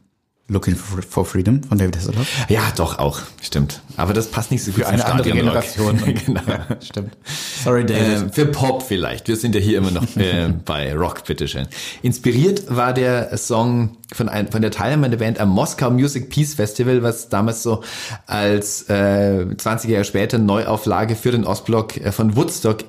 Looking 0.50 0.76
for, 0.76 1.26
Freedom 1.26 1.62
von 1.62 1.76
David 1.76 1.98
Hasselhoff? 1.98 2.26
Ja, 2.48 2.62
doch 2.74 2.98
auch, 2.98 3.20
stimmt. 3.42 3.82
Aber 3.98 4.14
das 4.14 4.30
passt 4.30 4.50
nicht 4.50 4.64
so 4.64 4.70
gut 4.72 4.84
Für 4.84 4.88
eine 4.88 5.04
andere. 5.04 5.30
Generation. 5.30 6.00
genau. 6.26 6.40
Ja, 6.46 6.66
stimmt. 6.80 7.18
Sorry, 7.62 7.84
David. 7.84 8.22
Ähm, 8.22 8.32
für 8.32 8.46
Pop 8.46 8.82
vielleicht. 8.82 9.28
Wir 9.28 9.36
sind 9.36 9.54
ja 9.54 9.60
hier 9.60 9.76
immer 9.76 9.90
noch 9.90 10.04
äh, 10.16 10.48
bei 10.64 10.94
Rock, 10.96 11.24
bitteschön. 11.24 11.68
Inspiriert 12.00 12.74
war 12.74 12.94
der 12.94 13.36
Song 13.36 13.98
von, 14.10 14.30
ein, 14.30 14.50
von 14.50 14.62
der 14.62 14.70
Teilnehmer 14.70 15.10
der 15.10 15.18
Band 15.18 15.38
am 15.38 15.50
Moskau 15.50 15.90
Music 15.90 16.30
Peace 16.30 16.54
Festival, 16.54 17.02
was 17.02 17.28
damals 17.28 17.62
so 17.62 17.82
als 18.26 18.88
äh, 18.88 19.54
20 19.54 19.90
Jahre 19.90 20.04
später 20.04 20.38
Neuauflage 20.38 21.14
für 21.14 21.30
den 21.30 21.44
Ostblock 21.44 21.98
äh, 21.98 22.10
von 22.10 22.36
Woodstock 22.36 22.84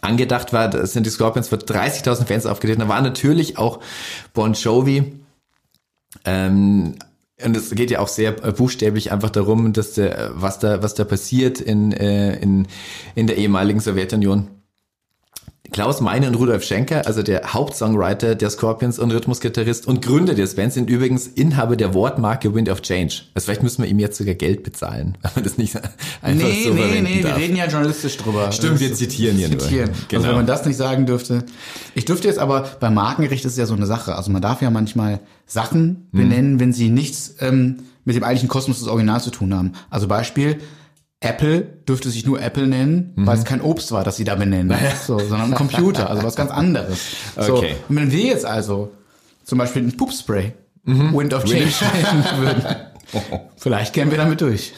angedacht 0.00 0.54
war. 0.54 0.70
Da 0.70 0.86
sind 0.86 1.04
die 1.04 1.10
Scorpions 1.10 1.48
für 1.48 1.56
30.000 1.56 2.24
Fans 2.24 2.46
aufgetreten. 2.46 2.80
Da 2.80 2.88
war 2.88 3.02
natürlich 3.02 3.58
auch 3.58 3.80
Bon 4.32 4.54
Jovi. 4.54 5.20
Ähm, 6.24 6.94
und 7.44 7.56
es 7.56 7.70
geht 7.70 7.90
ja 7.90 8.00
auch 8.00 8.08
sehr 8.08 8.42
äh, 8.44 8.52
buchstäblich 8.52 9.12
einfach 9.12 9.30
darum, 9.30 9.72
dass 9.72 9.92
der, 9.92 10.30
was 10.34 10.58
da, 10.58 10.82
was 10.82 10.94
da 10.94 11.04
passiert 11.04 11.60
in, 11.60 11.92
äh, 11.92 12.36
in, 12.36 12.66
in 13.14 13.26
der 13.26 13.36
ehemaligen 13.36 13.80
Sowjetunion. 13.80 14.48
Klaus 15.72 16.00
Meine 16.00 16.28
und 16.28 16.34
Rudolf 16.36 16.64
Schenker, 16.64 17.06
also 17.06 17.22
der 17.22 17.52
Hauptsongwriter 17.54 18.34
der 18.34 18.50
Scorpions 18.50 18.98
und 18.98 19.10
Rhythmusgitarrist 19.10 19.86
und 19.86 20.02
Gründer 20.02 20.34
des 20.34 20.54
Bands, 20.54 20.74
sind 20.74 20.88
übrigens 20.88 21.26
Inhaber 21.26 21.76
der 21.76 21.92
Wortmarke 21.94 22.54
Wind 22.54 22.68
of 22.68 22.82
Change. 22.82 23.22
Also 23.34 23.46
vielleicht 23.46 23.62
müssen 23.62 23.82
wir 23.82 23.90
ihm 23.90 23.98
jetzt 23.98 24.16
sogar 24.18 24.34
Geld 24.34 24.62
bezahlen, 24.62 25.18
weil 25.22 25.32
man 25.36 25.44
das 25.44 25.58
nicht 25.58 25.76
einfach 26.22 26.46
nee, 26.48 26.64
so 26.64 26.74
nee, 26.74 26.80
verwenden 26.82 27.04
nee, 27.04 27.24
wir 27.24 27.36
reden 27.36 27.56
ja 27.56 27.66
journalistisch 27.66 28.16
drüber. 28.16 28.52
Stimmt, 28.52 28.80
wir 28.80 28.94
zitieren 28.94 29.36
hier 29.36 29.48
nur. 29.48 29.58
zitieren. 29.58 29.90
Genau. 30.08 30.20
Also 30.20 30.28
wenn 30.28 30.36
man 30.36 30.46
das 30.46 30.64
nicht 30.64 30.76
sagen 30.76 31.06
dürfte. 31.06 31.44
Ich 31.94 32.04
dürfte 32.04 32.28
jetzt 32.28 32.38
aber, 32.38 32.68
bei 32.80 32.90
Markenrecht 32.90 33.44
ist 33.44 33.52
es 33.52 33.58
ja 33.58 33.66
so 33.66 33.74
eine 33.74 33.86
Sache. 33.86 34.14
Also 34.14 34.30
man 34.30 34.42
darf 34.42 34.62
ja 34.62 34.70
manchmal 34.70 35.20
Sachen 35.46 36.08
Mhm. 36.12 36.18
benennen, 36.18 36.60
wenn 36.60 36.72
sie 36.72 36.88
nichts 36.88 37.34
ähm, 37.40 37.80
mit 38.04 38.14
dem 38.16 38.22
eigentlichen 38.22 38.48
Kosmos 38.48 38.78
des 38.78 38.88
Originals 38.88 39.24
zu 39.24 39.30
tun 39.30 39.52
haben. 39.54 39.72
Also 39.90 40.06
Beispiel, 40.08 40.58
Apple 41.20 41.62
dürfte 41.88 42.10
sich 42.10 42.26
nur 42.26 42.40
Apple 42.42 42.66
nennen, 42.66 43.12
Mhm. 43.16 43.26
weil 43.26 43.38
es 43.38 43.44
kein 43.44 43.60
Obst 43.62 43.90
war, 43.92 44.04
das 44.04 44.16
sie 44.16 44.24
da 44.24 44.34
benennen, 44.34 44.76
so, 45.06 45.18
sondern 45.18 45.52
ein 45.52 45.54
Computer, 45.54 46.10
also 46.10 46.22
was 46.22 46.36
ganz 46.36 46.50
anderes. 46.50 46.98
So, 47.40 47.56
Okay. 47.56 47.74
Und 47.88 47.96
wenn 47.96 48.12
wir 48.12 48.20
jetzt 48.24 48.44
also 48.44 48.92
zum 49.44 49.58
Beispiel 49.58 49.82
ein 49.82 49.96
Pupspray, 49.96 50.52
Wind 50.84 51.34
of 51.34 51.44
Change 51.44 51.72
nennen 51.94 52.24
würden, 52.38 52.64
vielleicht 53.56 53.92
kämen 53.94 54.10
wir 54.10 54.18
damit 54.18 54.40
durch. 54.40 54.72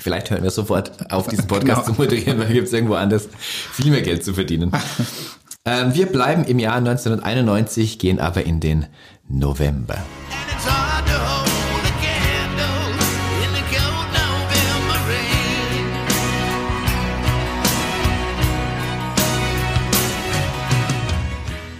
Vielleicht 0.00 0.30
hören 0.30 0.42
wir 0.42 0.50
sofort 0.50 1.10
auf, 1.12 1.26
diesen 1.28 1.46
Podcast 1.48 1.84
Genau. 1.86 1.96
zu 1.96 2.00
moderieren, 2.02 2.38
weil 2.38 2.52
gibt 2.52 2.66
es 2.68 2.72
irgendwo 2.72 2.94
anders 2.94 3.28
viel 3.72 3.90
mehr 3.90 4.02
Geld 4.02 4.24
zu 4.24 4.32
verdienen. 4.34 4.70
ähm, 5.64 5.94
wir 5.94 6.06
bleiben 6.06 6.44
im 6.44 6.58
Jahr 6.58 6.76
1991, 6.76 7.98
gehen 7.98 8.20
aber 8.20 8.44
in 8.44 8.60
den 8.60 8.86
November. 9.28 9.96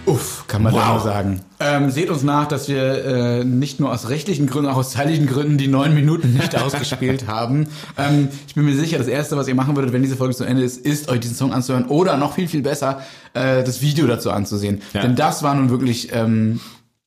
Uff, 0.09 0.45
kann 0.47 0.63
man 0.63 0.73
Wow. 0.73 0.79
da 0.81 0.93
nur 0.93 1.01
sagen. 1.01 1.41
Ähm, 1.59 1.89
seht 1.91 2.09
uns 2.09 2.23
nach, 2.23 2.47
dass 2.47 2.67
wir 2.67 3.05
äh, 3.05 3.43
nicht 3.43 3.79
nur 3.79 3.91
aus 3.91 4.09
rechtlichen 4.09 4.47
Gründen, 4.47 4.69
auch 4.69 4.77
aus 4.77 4.91
zeitlichen 4.91 5.27
Gründen 5.27 5.57
die 5.57 5.67
neun 5.67 5.93
Minuten 5.93 6.33
nicht 6.33 6.55
ausgespielt 6.61 7.27
haben. 7.27 7.67
Ähm, 7.97 8.29
ich 8.47 8.55
bin 8.55 8.65
mir 8.65 8.75
sicher, 8.75 8.97
das 8.97 9.07
Erste, 9.07 9.37
was 9.37 9.47
ihr 9.47 9.55
machen 9.55 9.75
würdet, 9.75 9.93
wenn 9.93 10.01
diese 10.01 10.15
Folge 10.15 10.33
zu 10.35 10.45
Ende 10.45 10.63
ist, 10.63 10.77
ist, 10.77 11.09
euch 11.09 11.19
diesen 11.19 11.35
Song 11.35 11.53
anzuhören 11.53 11.85
oder 11.85 12.17
noch 12.17 12.33
viel, 12.33 12.47
viel 12.47 12.61
besser, 12.61 13.01
äh, 13.33 13.63
das 13.63 13.81
Video 13.81 14.07
dazu 14.07 14.31
anzusehen. 14.31 14.81
Ja. 14.93 15.01
Denn 15.01 15.15
das 15.15 15.43
war 15.43 15.53
nun 15.53 15.69
wirklich, 15.69 16.09
ähm, 16.13 16.59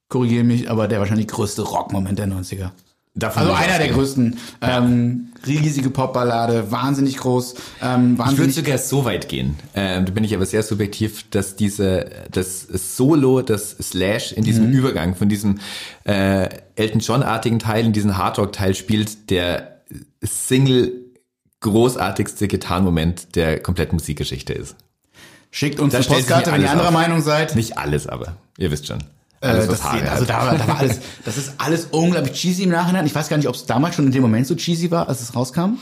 korrigiere 0.09 0.44
mich, 0.44 0.70
aber 0.70 0.86
der 0.86 1.00
wahrscheinlich 1.00 1.28
größte 1.28 1.62
Rockmoment 1.62 2.18
der 2.18 2.28
90er. 2.28 2.70
Davon 3.15 3.43
Also 3.43 3.53
einer 3.53 3.79
der 3.79 3.89
größten. 3.89 4.39
Ähm, 4.63 5.33
riesige 5.47 5.91
Popballade, 5.91 6.71
wahnsinnig 6.71 7.19
groß, 7.19 7.55
ähm, 7.83 8.13
Ich 8.15 8.19
würde 8.19 8.19
wahnsinnig 8.19 8.55
sogar 8.55 8.79
so 8.79 9.05
weit 9.05 9.29
gehen. 9.29 9.59
Ähm, 9.75 10.07
da 10.07 10.13
bin 10.13 10.25
ich 10.25 10.35
aber 10.35 10.47
sehr 10.47 10.63
subjektiv, 10.63 11.29
dass 11.31 11.57
diese 11.57 12.07
das 12.31 12.63
Solo, 12.63 13.43
das 13.43 13.77
Slash 13.83 14.33
in 14.33 14.45
diesem 14.45 14.71
Übergang 14.71 15.15
von 15.15 15.29
diesem 15.29 15.59
äh, 16.05 16.49
Elton 16.77 17.01
John-artigen 17.01 17.59
Teil 17.59 17.85
in 17.85 17.93
diesen 17.93 18.17
Hardrock-Teil 18.17 18.75
spielt, 18.75 19.31
der 19.31 19.83
Single 20.23 20.93
großartigste 21.61 22.49
Gitarrenmoment 22.49 23.37
der 23.37 23.61
kompletten 23.61 23.97
Musikgeschichte 23.97 24.55
ist. 24.55 24.75
Schickt 25.51 25.81
uns 25.81 25.95
eine 25.95 26.05
Postkarte, 26.05 26.51
wenn 26.51 26.63
ihr 26.63 26.71
anderer 26.71 26.89
auf. 26.89 26.95
Meinung 26.95 27.21
seid. 27.21 27.57
Nicht 27.57 27.77
alles, 27.77 28.07
aber 28.07 28.37
ihr 28.57 28.71
wisst 28.71 28.87
schon. 28.87 29.05
Äh, 29.43 29.47
Alles, 29.49 29.66
das, 29.66 29.84
also 29.84 30.24
da, 30.24 30.55
da 30.57 30.68
war 30.68 30.78
alles, 30.78 31.01
das 31.24 31.36
ist 31.36 31.55
alles 31.59 31.88
unglaublich 31.90 32.32
cheesy 32.34 32.62
im 32.62 32.70
Nachhinein. 32.70 33.05
Ich 33.07 33.14
weiß 33.14 33.28
gar 33.28 33.36
nicht, 33.36 33.49
ob 33.49 33.55
es 33.57 33.66
damals 33.66 33.97
schon 33.97 34.07
in 34.07 34.12
dem 34.12 34.22
Moment 34.22 34.47
so 34.47 34.55
cheesy 34.55 34.90
war, 34.90 35.09
als 35.09 35.20
es 35.20 35.34
rauskam. 35.34 35.78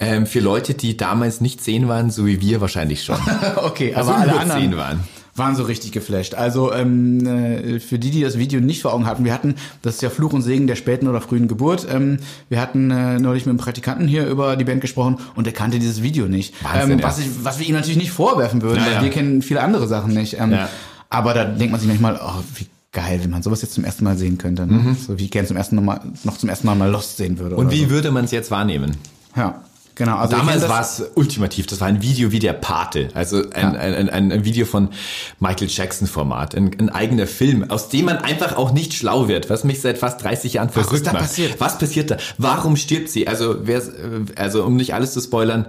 Ähm, 0.00 0.26
für 0.26 0.40
Leute, 0.40 0.74
die 0.74 0.96
damals 0.96 1.40
nicht 1.40 1.62
zehn 1.62 1.88
waren, 1.88 2.10
so 2.10 2.24
wie 2.26 2.40
wir 2.40 2.60
wahrscheinlich 2.60 3.04
schon. 3.04 3.18
Okay, 3.56 3.94
Also 3.94 4.12
aber 4.12 4.20
alle 4.22 4.38
anderen 4.40 4.76
waren. 4.76 5.00
waren 5.34 5.56
so 5.56 5.64
richtig 5.64 5.90
geflasht. 5.92 6.34
Also 6.34 6.72
ähm, 6.72 7.26
äh, 7.26 7.80
für 7.80 7.98
die, 7.98 8.10
die 8.12 8.22
das 8.22 8.38
Video 8.38 8.60
nicht 8.60 8.80
vor 8.82 8.94
Augen 8.94 9.06
hatten, 9.06 9.24
wir 9.24 9.34
hatten, 9.34 9.56
das 9.82 9.96
ist 9.96 10.02
ja 10.02 10.08
Fluch 10.10 10.32
und 10.32 10.42
Segen 10.42 10.66
der 10.68 10.76
späten 10.76 11.08
oder 11.08 11.20
frühen 11.20 11.48
Geburt. 11.48 11.86
Ähm, 11.90 12.20
wir 12.48 12.60
hatten 12.60 12.90
äh, 12.92 13.18
neulich 13.18 13.44
mit 13.44 13.50
einem 13.50 13.58
Praktikanten 13.58 14.06
hier 14.06 14.26
über 14.28 14.56
die 14.56 14.64
Band 14.64 14.80
gesprochen 14.80 15.18
und 15.34 15.44
der 15.46 15.52
kannte 15.52 15.78
dieses 15.80 16.00
Video 16.02 16.26
nicht. 16.26 16.54
Wahnsinn, 16.64 16.92
ähm, 16.92 16.98
ja. 17.00 17.04
was, 17.04 17.18
ich, 17.18 17.26
was 17.42 17.58
wir 17.58 17.66
ihm 17.66 17.74
natürlich 17.74 17.98
nicht 17.98 18.12
vorwerfen 18.12 18.62
würden, 18.62 18.78
Ja, 18.86 18.94
weil 18.96 19.02
wir 19.02 19.10
kennen 19.10 19.42
viele 19.42 19.60
andere 19.62 19.88
Sachen 19.88 20.14
nicht. 20.14 20.38
Ähm, 20.40 20.52
Ja. 20.52 20.68
Aber 21.10 21.32
da 21.34 21.44
denkt 21.44 21.72
man 21.72 21.80
sich 21.80 21.88
manchmal, 21.88 22.20
oh, 22.22 22.42
wie 22.54 22.66
geil, 22.92 23.20
wenn 23.22 23.30
man 23.30 23.42
sowas 23.42 23.62
jetzt 23.62 23.74
zum 23.74 23.84
ersten 23.84 24.04
Mal 24.04 24.16
sehen 24.16 24.38
könnte. 24.38 24.66
Ne? 24.66 24.96
So 25.06 25.18
wie 25.18 25.24
ich 25.24 25.30
gern 25.30 25.46
zum 25.46 25.56
ersten 25.56 25.82
Mal 25.84 26.00
noch 26.24 26.38
zum 26.38 26.48
ersten 26.48 26.66
Mal 26.66 26.74
mal 26.74 26.90
Lost 26.90 27.16
sehen 27.16 27.38
würde. 27.38 27.54
Mhm. 27.54 27.60
Und 27.60 27.70
wie 27.70 27.84
so. 27.84 27.90
würde 27.90 28.10
man 28.10 28.24
es 28.24 28.30
jetzt 28.30 28.50
wahrnehmen? 28.50 28.96
Ja, 29.36 29.62
genau. 29.94 30.16
Also 30.16 30.36
Damals 30.36 30.68
war 30.68 30.80
es 30.80 31.04
ultimativ. 31.14 31.66
Das 31.66 31.80
war 31.80 31.88
ein 31.88 32.00
Video 32.02 32.32
wie 32.32 32.38
der 32.38 32.54
Pate. 32.54 33.08
Also 33.14 33.38
ein, 33.50 33.74
Ja. 33.74 33.78
ein, 33.78 34.08
ein, 34.08 34.32
ein 34.32 34.44
Video 34.44 34.64
von 34.64 34.88
Michael 35.38 35.68
Jackson 35.68 36.08
Format. 36.08 36.54
Ein, 36.54 36.70
ein 36.80 36.88
eigener 36.88 37.26
Film, 37.26 37.70
aus 37.70 37.88
dem 37.90 38.06
man 38.06 38.16
einfach 38.18 38.56
auch 38.56 38.72
nicht 38.72 38.94
schlau 38.94 39.28
wird, 39.28 39.50
was 39.50 39.64
mich 39.64 39.80
seit 39.82 39.98
fast 39.98 40.22
30 40.24 40.54
Jahren 40.54 40.70
verrückt 40.70 40.94
ist 40.94 41.06
da 41.06 41.12
macht. 41.12 41.22
passiert? 41.24 41.60
Was 41.60 41.78
passiert 41.78 42.10
da? 42.10 42.16
Warum 42.38 42.76
stirbt 42.76 43.10
sie? 43.10 43.28
Also, 43.28 43.56
wer, 43.66 43.82
also 44.36 44.64
um 44.64 44.76
nicht 44.76 44.94
alles 44.94 45.12
zu 45.12 45.20
spoilern, 45.20 45.66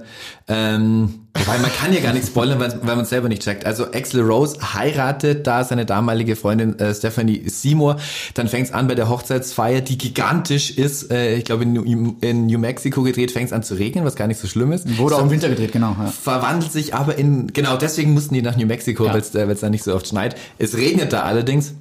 ähm, 0.50 1.20
weil 1.45 1.60
man 1.60 1.72
kann 1.72 1.93
ja 1.93 2.00
gar 2.02 2.12
nicht 2.14 2.28
spoilern, 2.28 2.60
weil, 2.60 2.72
weil 2.82 2.95
man 2.95 3.02
es 3.02 3.10
selber 3.10 3.30
nicht 3.30 3.43
checkt. 3.43 3.66
Also 3.66 3.86
Axel 3.93 4.22
Rose 4.22 4.58
heiratet 4.74 5.45
da 5.47 5.64
seine 5.64 5.86
damalige 5.86 6.36
Freundin 6.36 6.78
äh, 6.80 6.93
Stephanie 6.93 7.47
Seymour. 7.47 7.97
Dann 8.34 8.47
fängt 8.47 8.68
es 8.68 8.74
an 8.74 8.88
bei 8.88 8.95
der 8.95 9.10
Hochzeitsfeier, 9.10 9.82
die 9.82 9.97
gigantisch 9.97 10.72
ist. 10.72 11.12
Äh, 11.12 11.36
ich 11.36 11.45
glaube 11.45 11.64
in 11.64 11.74
New, 11.74 12.16
in 12.22 12.47
New 12.47 12.58
Mexico 12.60 13.04
gedreht, 13.04 13.32
fängt 13.32 13.47
es 13.47 13.54
an 13.54 13.64
zu 13.64 13.76
regnen, 13.76 14.04
was 14.06 14.16
gar 14.16 14.28
nicht 14.28 14.39
so 14.39 14.47
schlimm 14.47 14.72
ist. 14.72 14.97
Wurde 14.97 15.16
auch 15.16 15.22
im 15.22 15.30
Winter 15.30 15.50
gedreht, 15.50 15.72
genau. 15.72 15.95
Ja. 16.00 16.08
verwandelt 16.08 16.72
sich 16.72 16.93
aber 16.95 17.18
in, 17.18 17.47
genau 17.54 17.78
deswegen 17.78 18.14
mussten 18.14 18.34
die 18.34 18.41
nach 18.41 18.58
New 18.58 18.66
Mexico, 18.66 19.06
Ja. 19.06 19.14
weil 19.14 19.22
es 19.22 19.34
weil's 19.34 19.60
da 19.62 19.70
nicht 19.70 19.84
so 19.84 19.93
oft 19.95 20.08
schneit. 20.08 20.36
Es 20.58 20.76
regnet 20.76 21.14
da 21.14 21.22
allerdings. 21.24 21.74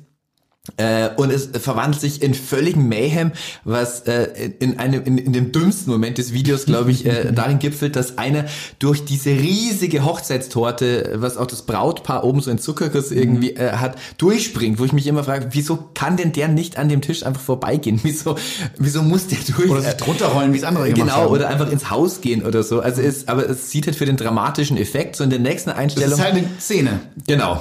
Äh, 0.77 1.09
und 1.17 1.31
es 1.33 1.49
verwandelt 1.61 2.01
sich 2.01 2.23
in 2.23 2.35
völligen 2.35 2.89
Mayhem, 2.89 3.33
was 3.65 4.03
äh, 4.03 4.51
in 4.61 4.79
einem 4.79 5.03
in, 5.05 5.19
in 5.19 5.33
dem 5.33 5.51
dümmsten 5.53 5.91
Moment 5.93 6.19
des 6.19 6.33
Videos, 6.33 6.67
glaube 6.67 6.91
ich, 6.91 7.07
äh, 7.07 7.33
darin 7.35 7.59
gipfelt, 7.59 7.97
dass 7.97 8.19
einer 8.19 8.45
durch 8.79 9.05
diese 9.05 9.31
riesige 9.31 10.05
Hochzeitstorte, 10.05 11.15
was 11.17 11.37
auch 11.37 11.47
das 11.47 11.63
Brautpaar 11.63 12.25
oben 12.25 12.41
so 12.41 12.51
in 12.51 12.59
Zuckerguss 12.59 13.11
irgendwie 13.11 13.53
äh, 13.57 13.73
hat, 13.73 13.97
durchspringt, 14.19 14.79
wo 14.79 14.85
ich 14.85 14.93
mich 14.93 15.07
immer 15.07 15.25
frage, 15.25 15.49
wieso 15.53 15.79
kann 15.95 16.17
denn 16.17 16.33
der 16.33 16.49
nicht 16.49 16.77
an 16.79 16.89
dem 16.89 17.01
Tisch 17.01 17.25
einfach 17.25 17.41
vorbeigehen? 17.41 18.01
Wieso 18.09 18.37
wieso 18.79 19.03
muss 19.03 19.27
der 19.27 19.39
durch? 19.57 19.71
Oder 19.71 19.83
sich 19.83 19.95
drunter 19.95 20.27
rollen, 20.29 20.53
wie 20.53 20.59
es 20.59 20.65
andere 20.65 20.85
gemacht 20.93 21.01
Genau, 21.01 21.13
haben. 21.23 21.27
oder 21.33 21.49
einfach 21.49 21.71
ins 21.71 21.91
Haus 21.91 22.21
gehen 22.21 22.45
oder 22.45 22.63
so. 22.63 22.81
Also 22.81 23.03
ist, 23.03 23.29
aber 23.29 23.49
es 23.49 23.71
sieht 23.71 23.87
halt 23.87 23.97
für 23.97 24.07
den 24.07 24.17
dramatischen 24.17 24.77
Effekt 24.77 25.17
so 25.17 25.25
in 25.25 25.31
der 25.31 25.39
nächsten 25.39 25.71
Das 25.71 25.79
Einstellung. 25.79 26.13
ist 26.13 26.21
halt 26.25 26.35
eine 26.35 26.49
Szene. 26.61 27.01
genau. 27.27 27.61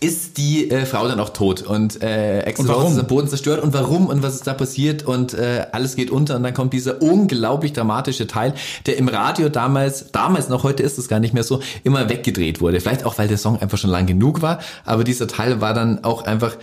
Ist 0.00 0.36
die 0.38 0.70
äh, 0.70 0.86
Frau 0.86 1.08
dann 1.08 1.20
auch 1.20 1.30
tot 1.30 1.62
und 1.62 2.02
äh, 2.02 2.44
warum? 2.58 2.82
Rose 2.82 2.94
ist 2.94 3.00
am 3.00 3.06
Boden 3.06 3.28
zerstört 3.28 3.62
und 3.62 3.72
warum 3.72 4.06
und 4.06 4.22
was 4.22 4.34
ist 4.34 4.46
da 4.46 4.54
passiert 4.54 5.04
und 5.04 5.34
äh, 5.34 5.66
alles 5.72 5.96
geht 5.96 6.10
unter 6.10 6.36
und 6.36 6.42
dann 6.42 6.54
kommt 6.54 6.72
dieser 6.72 7.02
unglaublich 7.02 7.72
dramatische 7.72 8.26
Teil, 8.26 8.54
der 8.86 8.98
im 8.98 9.08
Radio 9.08 9.48
damals, 9.48 10.12
damals 10.12 10.48
noch, 10.48 10.64
heute 10.64 10.82
ist 10.82 10.98
es 10.98 11.08
gar 11.08 11.20
nicht 11.20 11.34
mehr 11.34 11.44
so, 11.44 11.60
immer 11.84 12.08
weggedreht 12.08 12.60
wurde. 12.60 12.80
Vielleicht 12.80 13.04
auch, 13.04 13.18
weil 13.18 13.28
der 13.28 13.38
Song 13.38 13.60
einfach 13.60 13.78
schon 13.78 13.90
lang 13.90 14.06
genug 14.06 14.42
war, 14.42 14.60
aber 14.84 15.04
dieser 15.04 15.28
Teil 15.28 15.60
war 15.60 15.74
dann 15.74 16.04
auch 16.04 16.24
einfach 16.24 16.56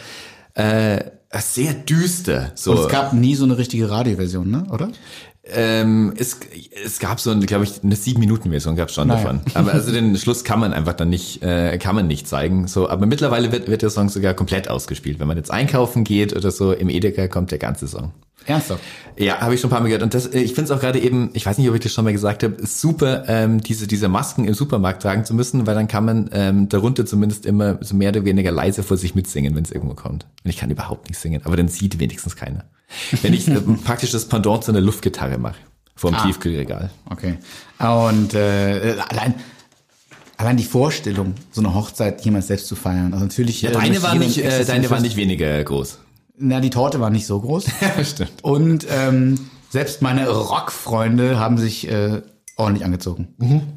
äh, 0.53 0.99
sehr 1.39 1.73
düster. 1.73 2.51
So. 2.55 2.71
Und 2.71 2.79
es 2.79 2.87
gab 2.87 3.13
nie 3.13 3.35
so 3.35 3.45
eine 3.45 3.57
richtige 3.57 3.89
Radioversion, 3.89 4.49
ne? 4.49 4.65
Oder? 4.71 4.89
Ähm, 5.45 6.13
es, 6.17 6.37
es 6.85 6.99
gab 6.99 7.19
so, 7.19 7.37
glaube 7.39 7.65
ich, 7.65 7.83
eine 7.83 7.97
sieben 7.97 8.21
Minuten 8.21 8.49
Version 8.49 8.77
gab 8.77 8.87
es 8.87 8.95
schon 8.95 9.09
Naja. 9.09 9.21
davon. 9.23 9.41
Aber 9.55 9.73
also 9.73 9.91
den 9.91 10.15
Schluss 10.17 10.45
kann 10.45 10.59
man 10.59 10.71
einfach 10.73 10.93
dann 10.93 11.09
nicht, 11.09 11.43
äh, 11.43 11.77
kann 11.79 11.95
man 11.95 12.07
nicht 12.07 12.27
zeigen. 12.29 12.67
So, 12.67 12.89
aber 12.89 13.05
mittlerweile 13.05 13.51
wird, 13.51 13.67
wird 13.67 13.81
der 13.81 13.89
Song 13.89 14.07
sogar 14.07 14.33
komplett 14.35 14.69
ausgespielt. 14.69 15.19
Wenn 15.19 15.27
man 15.27 15.35
jetzt 15.35 15.51
einkaufen 15.51 16.05
geht 16.05 16.33
oder 16.33 16.49
so, 16.49 16.71
im 16.71 16.89
Edeka 16.89 17.27
kommt 17.27 17.51
der 17.51 17.59
ganze 17.59 17.87
Song. 17.87 18.13
Ernsthaft? 18.45 18.81
Ja, 19.15 19.39
habe 19.41 19.53
ich 19.53 19.61
schon 19.61 19.69
ein 19.69 19.71
paar 19.71 19.79
Mal 19.81 19.87
gehört. 19.87 20.01
Und 20.03 20.13
das, 20.13 20.25
ich 20.27 20.53
finde 20.53 20.63
es 20.63 20.71
auch 20.71 20.79
gerade 20.79 20.99
eben, 20.99 21.29
ich 21.33 21.45
weiß 21.45 21.57
nicht, 21.59 21.69
ob 21.69 21.75
ich 21.75 21.81
das 21.81 21.93
schon 21.93 22.03
mal 22.03 22.13
gesagt 22.13 22.41
habe, 22.43 22.55
ist 22.55 22.81
super, 22.81 23.23
ähm, 23.27 23.61
diese, 23.61 23.85
diese 23.85 24.07
Masken 24.09 24.45
im 24.45 24.53
Supermarkt 24.55 25.03
tragen 25.03 25.23
zu 25.23 25.35
müssen, 25.35 25.67
weil 25.67 25.75
dann 25.75 25.87
kann 25.87 26.05
man 26.05 26.29
ähm, 26.33 26.67
darunter 26.67 27.05
zumindest 27.05 27.45
immer 27.45 27.77
so 27.81 27.95
mehr 27.95 28.09
oder 28.09 28.25
weniger 28.25 28.51
leise 28.51 28.81
vor 28.81 28.97
sich 28.97 29.13
mitsingen, 29.13 29.55
wenn 29.55 29.63
es 29.63 29.71
irgendwo 29.71 29.93
kommt. 29.93 30.25
Und 30.43 30.49
ich 30.49 30.57
kann 30.57 30.71
überhaupt 30.71 31.09
nicht 31.09 31.19
singen, 31.19 31.41
aber 31.43 31.55
dann 31.57 31.67
sieht 31.67 31.99
wenigstens 31.99 32.35
keiner. 32.35 32.65
Wenn 33.21 33.33
ich 33.33 33.47
äh, 33.47 33.59
praktisch 33.85 34.11
das 34.11 34.25
Pendant 34.25 34.63
zu 34.63 34.71
einer 34.71 34.81
Luftgitarre 34.81 35.37
mache, 35.37 35.57
vor 35.95 36.09
dem 36.11 36.15
Ah. 36.15 36.25
Tiefkühlregal. 36.25 36.89
Okay. 37.09 37.35
Und 37.77 38.33
äh, 38.33 38.95
allein, 39.09 39.35
allein 40.37 40.57
die 40.57 40.63
Vorstellung, 40.63 41.35
so 41.51 41.61
eine 41.61 41.75
Hochzeit 41.75 42.25
jemals 42.25 42.47
selbst 42.47 42.67
zu 42.67 42.75
feiern. 42.75 43.13
Also 43.13 43.25
natürlich. 43.25 43.61
Ja, 43.61 43.69
äh, 43.69 43.73
deine 43.73 44.01
war 44.01 44.15
nicht, 44.15 44.39
äh, 44.39 44.65
deine 44.65 44.89
war 44.89 44.99
nicht 45.01 45.15
weniger 45.17 45.63
groß. 45.63 45.99
Na, 46.37 46.59
die 46.59 46.69
Torte 46.69 46.99
war 46.99 47.09
nicht 47.09 47.25
so 47.25 47.39
groß. 47.39 47.65
Ja, 47.81 48.03
stimmt. 48.03 48.43
Und 48.43 48.87
ähm, 48.89 49.37
selbst 49.69 50.01
meine 50.01 50.29
Rockfreunde 50.29 51.39
haben 51.39 51.57
sich 51.57 51.87
äh, 51.87 52.21
ordentlich 52.55 52.85
angezogen. 52.85 53.27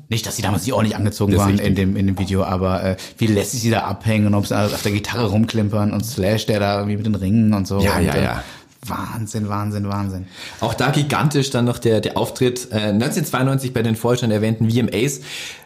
Nicht, 0.08 0.26
dass 0.26 0.36
sie 0.36 0.42
damals 0.42 0.64
nicht 0.64 0.72
ordentlich 0.72 0.96
angezogen 0.96 1.32
Mhm. 1.32 1.36
Das 1.36 1.46
waren 1.46 1.58
in 1.58 1.74
dem, 1.74 1.96
in 1.96 2.06
dem 2.06 2.18
Video, 2.18 2.44
aber 2.44 2.82
äh, 2.82 2.96
wie 3.18 3.26
lässig 3.26 3.60
sie 3.60 3.70
da 3.70 3.80
abhängen 3.80 4.26
und 4.26 4.34
ob 4.34 4.46
sie 4.46 4.58
auf 4.58 4.82
der 4.82 4.92
Gitarre 4.92 5.26
rumklimpern 5.30 5.92
und 5.92 6.04
Slash, 6.04 6.46
der 6.46 6.60
da 6.60 6.78
irgendwie 6.78 6.96
mit 6.96 7.06
den 7.06 7.14
Ringen 7.14 7.54
und 7.54 7.66
so. 7.66 7.80
Ja, 7.80 7.96
und, 7.96 8.04
ja, 8.04 8.14
äh, 8.14 8.24
ja. 8.24 8.44
Wahnsinn, 8.84 9.48
Wahnsinn, 9.48 9.88
Wahnsinn. 9.88 10.26
Auch 10.60 10.74
da 10.74 10.90
gigantisch 10.90 11.50
dann 11.50 11.64
noch 11.64 11.78
der, 11.78 12.00
der 12.00 12.16
Auftritt 12.16 12.68
äh, 12.70 12.90
1992 12.92 13.72
bei 13.72 13.82
den 13.82 13.96
vorhin 13.96 14.20
schon 14.20 14.30
erwähnten 14.30 14.70
VMAs. 14.70 15.20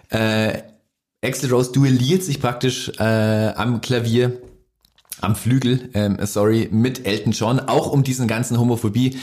Äh, 0.09 0.63
Axl 1.23 1.53
Rose 1.53 1.73
duelliert 1.73 2.23
sich 2.23 2.41
praktisch 2.41 2.91
äh, 2.99 3.49
am 3.55 3.81
Klavier, 3.83 4.41
am 5.23 5.37
Flügel, 5.37 5.91
ähm, 5.95 6.19
sorry, 6.23 6.69
mit 6.71 7.07
Elton 7.07 7.33
John, 7.33 7.61
auch 7.61 7.93
um 7.93 8.03
diesen 8.03 8.29
ganzen 8.29 8.59
Homophobie 8.59 9.17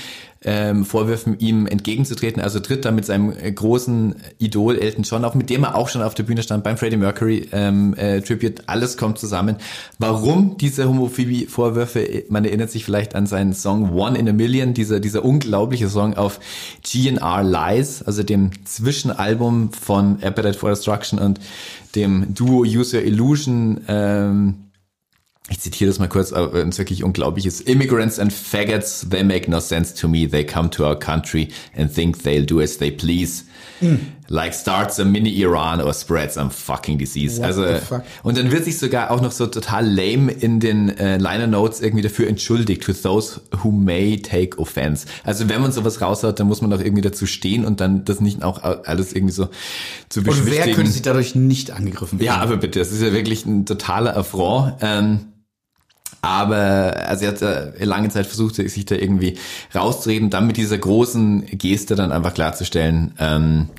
ähm, 0.44 0.86
Vorwürfen 0.86 1.40
ihm 1.40 1.66
entgegenzutreten. 1.66 2.42
Also 2.42 2.60
tritt 2.60 2.86
da 2.86 2.92
mit 2.92 3.06
seinem 3.06 3.32
äh, 3.32 3.52
großen 3.52 4.16
Idol 4.38 4.78
Elton 4.78 5.04
John 5.04 5.26
auf, 5.26 5.36
mit 5.36 5.50
dem 5.50 5.64
er 5.64 5.76
auch 5.76 5.90
schon 5.90 6.02
auf 6.02 6.14
der 6.14 6.24
Bühne 6.24 6.44
stand 6.44 6.64
beim 6.64 6.78
Freddie 6.78 6.98
Mercury 6.98 7.50
ähm, 7.52 7.94
äh, 7.96 8.22
Tribute. 8.22 8.64
Alles 8.68 8.98
kommt 8.98 9.18
zusammen. 9.18 9.58
Warum 9.98 10.58
diese 10.58 10.88
Homophobie-Vorwürfe? 10.88 12.26
Man 12.30 12.46
erinnert 12.46 12.72
sich 12.72 12.86
vielleicht 12.86 13.16
an 13.16 13.26
seinen 13.26 13.54
Song 13.54 13.94
One 13.94 14.18
in 14.18 14.30
a 14.30 14.34
Million, 14.34 14.74
dieser 14.74 15.00
dieser 15.00 15.26
unglaubliche 15.26 15.90
Song 15.90 16.16
auf 16.16 16.40
GNR 16.84 17.44
Lies, 17.44 18.04
also 18.04 18.24
dem 18.24 18.52
Zwischenalbum 18.66 19.72
von 19.74 20.22
Appetite 20.22 20.58
for 20.58 20.70
Destruction 20.70 21.20
und 21.20 21.40
dem 21.96 22.34
Duo 22.34 22.62
User 22.62 23.04
Illusion. 23.04 23.82
Ähm, 23.88 24.67
ich 25.50 25.60
zitiere 25.60 25.90
das 25.90 26.00
mal 26.00 26.08
kurz, 26.08 26.34
aber 26.34 26.62
ein 26.62 26.78
wirklich 26.78 27.04
unglaubliches. 27.04 27.62
Immigrants 27.62 28.20
and 28.20 28.34
faggots, 28.34 29.08
they 29.10 29.24
make 29.24 29.50
no 29.50 29.60
sense 29.60 29.94
to 29.96 30.08
me. 30.08 30.28
They 30.30 30.46
come 30.46 30.70
to 30.72 30.86
our 30.86 30.98
country 31.00 31.48
and 31.78 31.94
think 31.94 32.24
they'll 32.24 32.46
do 32.46 32.60
as 32.60 32.78
they 32.78 32.92
please. 32.92 33.46
Like 34.28 34.54
starts 34.54 35.00
a 35.00 35.06
mini 35.06 35.30
Iran 35.42 35.80
or 35.82 35.94
spreads 35.94 36.34
some 36.34 36.50
fucking 36.50 36.98
disease. 36.98 37.40
What 37.40 37.46
also, 37.46 37.66
und 38.24 38.36
dann 38.38 38.52
wird 38.52 38.66
sich 38.66 38.78
sogar 38.78 39.12
auch 39.12 39.22
noch 39.22 39.32
so 39.32 39.46
total 39.46 39.88
lame 39.88 40.32
in 40.32 40.60
den 40.60 40.90
äh, 40.98 41.18
Liner 41.18 41.48
Notes 41.48 41.80
irgendwie 41.80 42.02
dafür 42.02 42.28
entschuldigt, 42.28 42.84
to 42.84 42.92
those 42.92 43.40
who 43.64 43.72
may 43.72 44.18
take 44.18 44.58
offense. 44.58 45.06
Also 45.24 45.48
wenn 45.48 45.62
man 45.62 45.72
sowas 45.72 46.02
raushaut, 46.02 46.40
dann 46.40 46.48
muss 46.48 46.62
man 46.62 46.74
auch 46.74 46.80
irgendwie 46.80 47.04
dazu 47.04 47.26
stehen 47.28 47.66
und 47.66 47.80
dann 47.80 48.04
das 48.04 48.20
nicht 48.20 48.44
auch 48.44 48.64
alles 48.64 49.14
irgendwie 49.14 49.34
so 49.34 49.48
zu 50.10 50.22
Und 50.22 50.26
wer 50.26 50.34
beschwichtigen. 50.34 50.76
könnte 50.76 50.92
sich 50.92 51.04
dadurch 51.04 51.36
nicht 51.36 51.72
angegriffen 51.72 52.18
fühlen? 52.18 52.26
Ja, 52.26 52.38
aber 52.38 52.58
bitte, 52.58 52.80
das 52.80 52.92
ist 52.92 53.02
ja 53.02 53.14
wirklich 53.14 53.46
ein 53.46 53.66
totaler 53.66 54.18
Affront. 54.18 54.74
Ähm, 54.82 55.20
aber 56.22 57.08
also 57.08 57.26
er 57.26 57.32
hat 57.32 57.42
äh, 57.42 57.86
lange 57.86 58.10
Zeit 58.10 58.26
versucht, 58.28 58.56
sich 58.56 58.86
da 58.86 58.96
irgendwie 58.96 59.38
rauszureden, 59.74 60.30
dann 60.30 60.48
mit 60.48 60.58
dieser 60.58 60.78
großen 60.78 61.46
Geste 61.46 61.96
dann 61.96 62.12
einfach 62.12 62.34
klarzustellen, 62.34 63.14
ähm, 63.20 63.70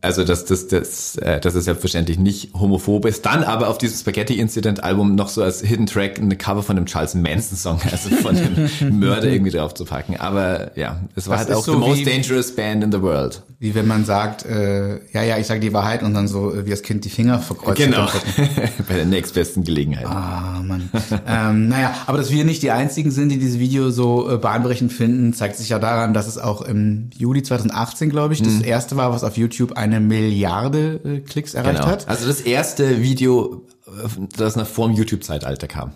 also 0.00 0.24
dass 0.24 0.44
das, 0.44 0.68
das, 0.68 1.16
äh, 1.16 1.40
dass 1.40 1.54
es 1.54 1.64
selbstverständlich 1.64 2.18
nicht 2.18 2.54
homophob 2.54 3.06
ist. 3.06 3.26
Dann 3.26 3.42
aber 3.42 3.68
auf 3.68 3.78
dieses 3.78 4.00
Spaghetti 4.00 4.38
Incident 4.38 4.84
Album 4.84 5.14
noch 5.14 5.28
so 5.28 5.42
als 5.42 5.60
Hidden 5.62 5.86
Track 5.86 6.18
eine 6.18 6.36
Cover 6.36 6.62
von 6.62 6.76
dem 6.76 6.86
Charles 6.86 7.14
Manson 7.14 7.56
Song, 7.56 7.80
also 7.90 8.10
von 8.10 8.36
dem 8.36 8.98
Mörder 9.00 9.28
irgendwie 9.28 9.50
drauf 9.50 9.74
zu 9.74 9.84
packen. 9.84 10.16
Aber 10.16 10.76
ja, 10.78 11.00
es 11.16 11.28
war 11.28 11.38
Das 11.38 11.46
halt 11.46 11.50
ist 11.50 11.56
auch 11.56 11.64
so 11.64 11.72
the 11.72 11.78
most 11.78 12.06
dangerous 12.06 12.54
band 12.54 12.84
in 12.84 12.92
the 12.92 13.02
world. 13.02 13.42
Wie 13.58 13.74
wenn 13.74 13.86
man 13.86 14.04
sagt, 14.04 14.44
äh, 14.44 15.00
ja, 15.12 15.22
ja, 15.22 15.38
ich 15.38 15.46
sage 15.46 15.60
die 15.60 15.72
Wahrheit 15.72 16.02
und 16.02 16.14
dann 16.14 16.26
so 16.28 16.52
äh, 16.52 16.66
wie 16.66 16.70
das 16.70 16.82
Kind 16.82 17.04
die 17.04 17.10
Finger 17.10 17.38
verkreuzt. 17.38 17.78
Genau. 17.78 18.08
Bei 18.88 18.94
der 18.94 19.06
nächstbesten 19.06 19.64
Gelegenheit. 19.64 20.06
Ah, 20.06 20.62
Mann. 20.64 20.90
ähm, 21.26 21.68
naja, 21.68 21.94
aber 22.06 22.18
dass 22.18 22.30
wir 22.30 22.44
nicht 22.44 22.62
die 22.62 22.70
einzigen 22.70 23.10
sind, 23.10 23.28
die 23.28 23.38
dieses 23.38 23.58
Video 23.58 23.90
so 23.90 24.30
äh, 24.30 24.36
bahnbrechend 24.36 24.92
finden, 24.92 25.32
zeigt 25.32 25.56
sich 25.56 25.68
ja 25.68 25.78
daran, 25.78 26.12
dass 26.12 26.26
es 26.26 26.38
auch 26.38 26.62
im 26.62 27.10
Juli 27.16 27.42
2018, 27.42 28.10
glaube 28.10 28.34
ich, 28.34 28.42
das 28.42 28.60
erste 28.60 28.96
war, 28.96 29.12
was 29.12 29.22
auf 29.22 29.31
YouTube 29.36 29.72
eine 29.76 30.00
Milliarde 30.00 31.00
äh, 31.04 31.20
Klicks 31.20 31.54
erreicht 31.54 31.78
Genau. 31.80 31.90
hat. 31.90 32.08
Also 32.08 32.26
das 32.26 32.40
erste 32.40 33.02
Video, 33.02 33.66
äh, 33.86 34.08
das 34.36 34.56
noch 34.56 34.66
vor 34.66 34.88
dem 34.88 34.96
YouTube-Zeitalter 34.96 35.68
kam. 35.68 35.92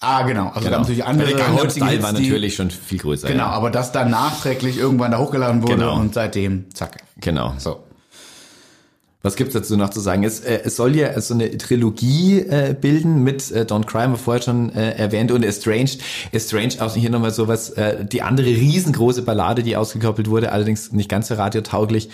Ah, 0.00 0.22
genau. 0.24 0.48
Also 0.54 0.68
gab 0.68 0.80
natürlich 0.80 1.04
andere 1.04 1.28
der 1.28 1.38
Gangnam 1.38 1.56
heutige 1.62 1.84
Style 1.86 2.02
war 2.02 2.12
die- 2.12 2.22
natürlich 2.24 2.54
schon 2.56 2.70
viel 2.70 2.98
größer. 2.98 3.28
Genau, 3.28 3.44
Ja. 3.44 3.50
aber 3.50 3.70
das 3.70 3.90
dann 3.92 4.10
nachträglich 4.10 4.76
irgendwann 4.76 5.12
da 5.12 5.18
hochgeladen 5.18 5.62
wurde 5.62 5.76
Genau. 5.76 5.98
und 5.98 6.12
seitdem, 6.12 6.66
zack. 6.74 7.02
Genau. 7.20 7.54
So. 7.58 7.83
Was 9.24 9.36
gibt's 9.36 9.54
dazu 9.54 9.78
noch 9.78 9.88
zu 9.88 10.00
sagen? 10.00 10.22
Es, 10.22 10.40
äh, 10.40 10.60
es 10.64 10.76
soll 10.76 10.94
ja 10.94 11.18
so 11.18 11.32
eine 11.32 11.56
Trilogie 11.56 12.40
äh, 12.40 12.76
bilden 12.78 13.24
mit 13.24 13.50
äh, 13.50 13.62
Don't 13.62 13.86
Cry, 13.86 14.02
haben 14.02 14.12
wir 14.12 14.18
vorher 14.18 14.42
schon 14.42 14.70
äh, 14.74 14.90
erwähnt, 14.98 15.32
und 15.32 15.42
Estranged. 15.42 15.98
Estranged, 16.30 16.82
auch 16.82 16.94
hier 16.94 17.08
nochmal 17.08 17.30
sowas, 17.30 17.70
äh, 17.70 18.04
die 18.04 18.20
andere 18.20 18.48
riesengroße 18.48 19.22
Ballade, 19.22 19.62
die 19.62 19.78
ausgekoppelt 19.78 20.28
wurde, 20.28 20.52
allerdings 20.52 20.92
nicht 20.92 21.08
ganz 21.08 21.28
so 21.28 21.36
radiotauglich. 21.36 22.10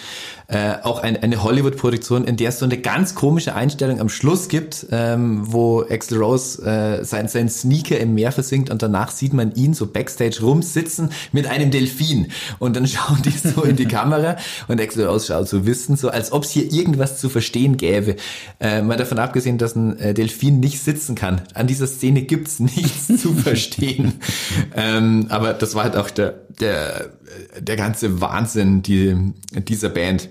Äh, 0.47 0.75
auch 0.85 1.01
ein, 1.01 1.17
eine 1.21 1.43
Hollywood-Produktion, 1.43 2.25
in 2.27 2.37
der 2.37 2.51
es 2.51 2.61
so 2.61 2.65
eine 2.65 2.79
ganz 2.79 3.17
komische 3.17 3.57
Einstellung 3.57 3.99
am 3.99 4.09
Schluss 4.09 4.49
gibt, 4.49 4.87
ähm, 4.93 5.53
wo 5.53 5.83
Axl 5.83 6.17
Rose 6.17 6.63
äh, 6.63 7.05
sein, 7.05 7.27
sein 7.27 7.49
Sneaker 7.49 7.99
im 7.99 8.15
Meer 8.15 8.31
versinkt 8.31 8.71
und 8.71 8.83
danach 8.83 9.11
sieht 9.11 9.33
man 9.33 9.53
ihn 9.57 9.75
so 9.75 9.89
backstage 9.89 10.43
rumsitzen 10.43 11.11
mit 11.33 11.49
einem 11.49 11.73
Delfin. 11.73 12.29
Und 12.61 12.77
dann 12.77 12.87
schauen 12.89 13.21
die 13.25 13.31
so 13.31 13.63
in 13.63 13.75
die 13.75 13.87
Kamera 13.87 14.37
und 14.69 14.81
Axl 14.81 15.05
Rose 15.05 15.27
schaut 15.27 15.49
so 15.49 15.67
wissend, 15.67 15.99
so 15.99 16.09
als 16.09 16.31
ob 16.31 16.45
es 16.45 16.51
hier 16.51 16.73
irgendwas 16.73 17.00
zu 17.07 17.29
verstehen 17.29 17.77
gäbe. 17.77 18.17
Äh, 18.61 18.83
mal 18.83 18.97
davon 18.97 19.19
abgesehen, 19.19 19.59
dass 19.59 19.77
ein 19.77 19.99
äh, 19.99 20.15
Delfin 20.15 20.61
nicht 20.61 20.81
sitzen 20.81 21.15
kann. 21.15 21.43
An 21.55 21.67
dieser 21.67 21.87
Szene 21.87 22.23
gibt's 22.23 22.61
nichts 22.61 23.07
zu 23.07 23.35
verstehen. 23.35 24.15
Ähm, 24.75 25.27
aber 25.29 25.55
das 25.55 25.75
war 25.75 25.85
halt 25.85 25.97
auch 25.97 26.11
der, 26.11 26.35
der, 26.61 27.11
der 27.59 27.77
ganze 27.77 28.21
Wahnsinn 28.21 28.83
die, 28.83 29.17
dieser 29.69 29.89
Band. 29.89 30.29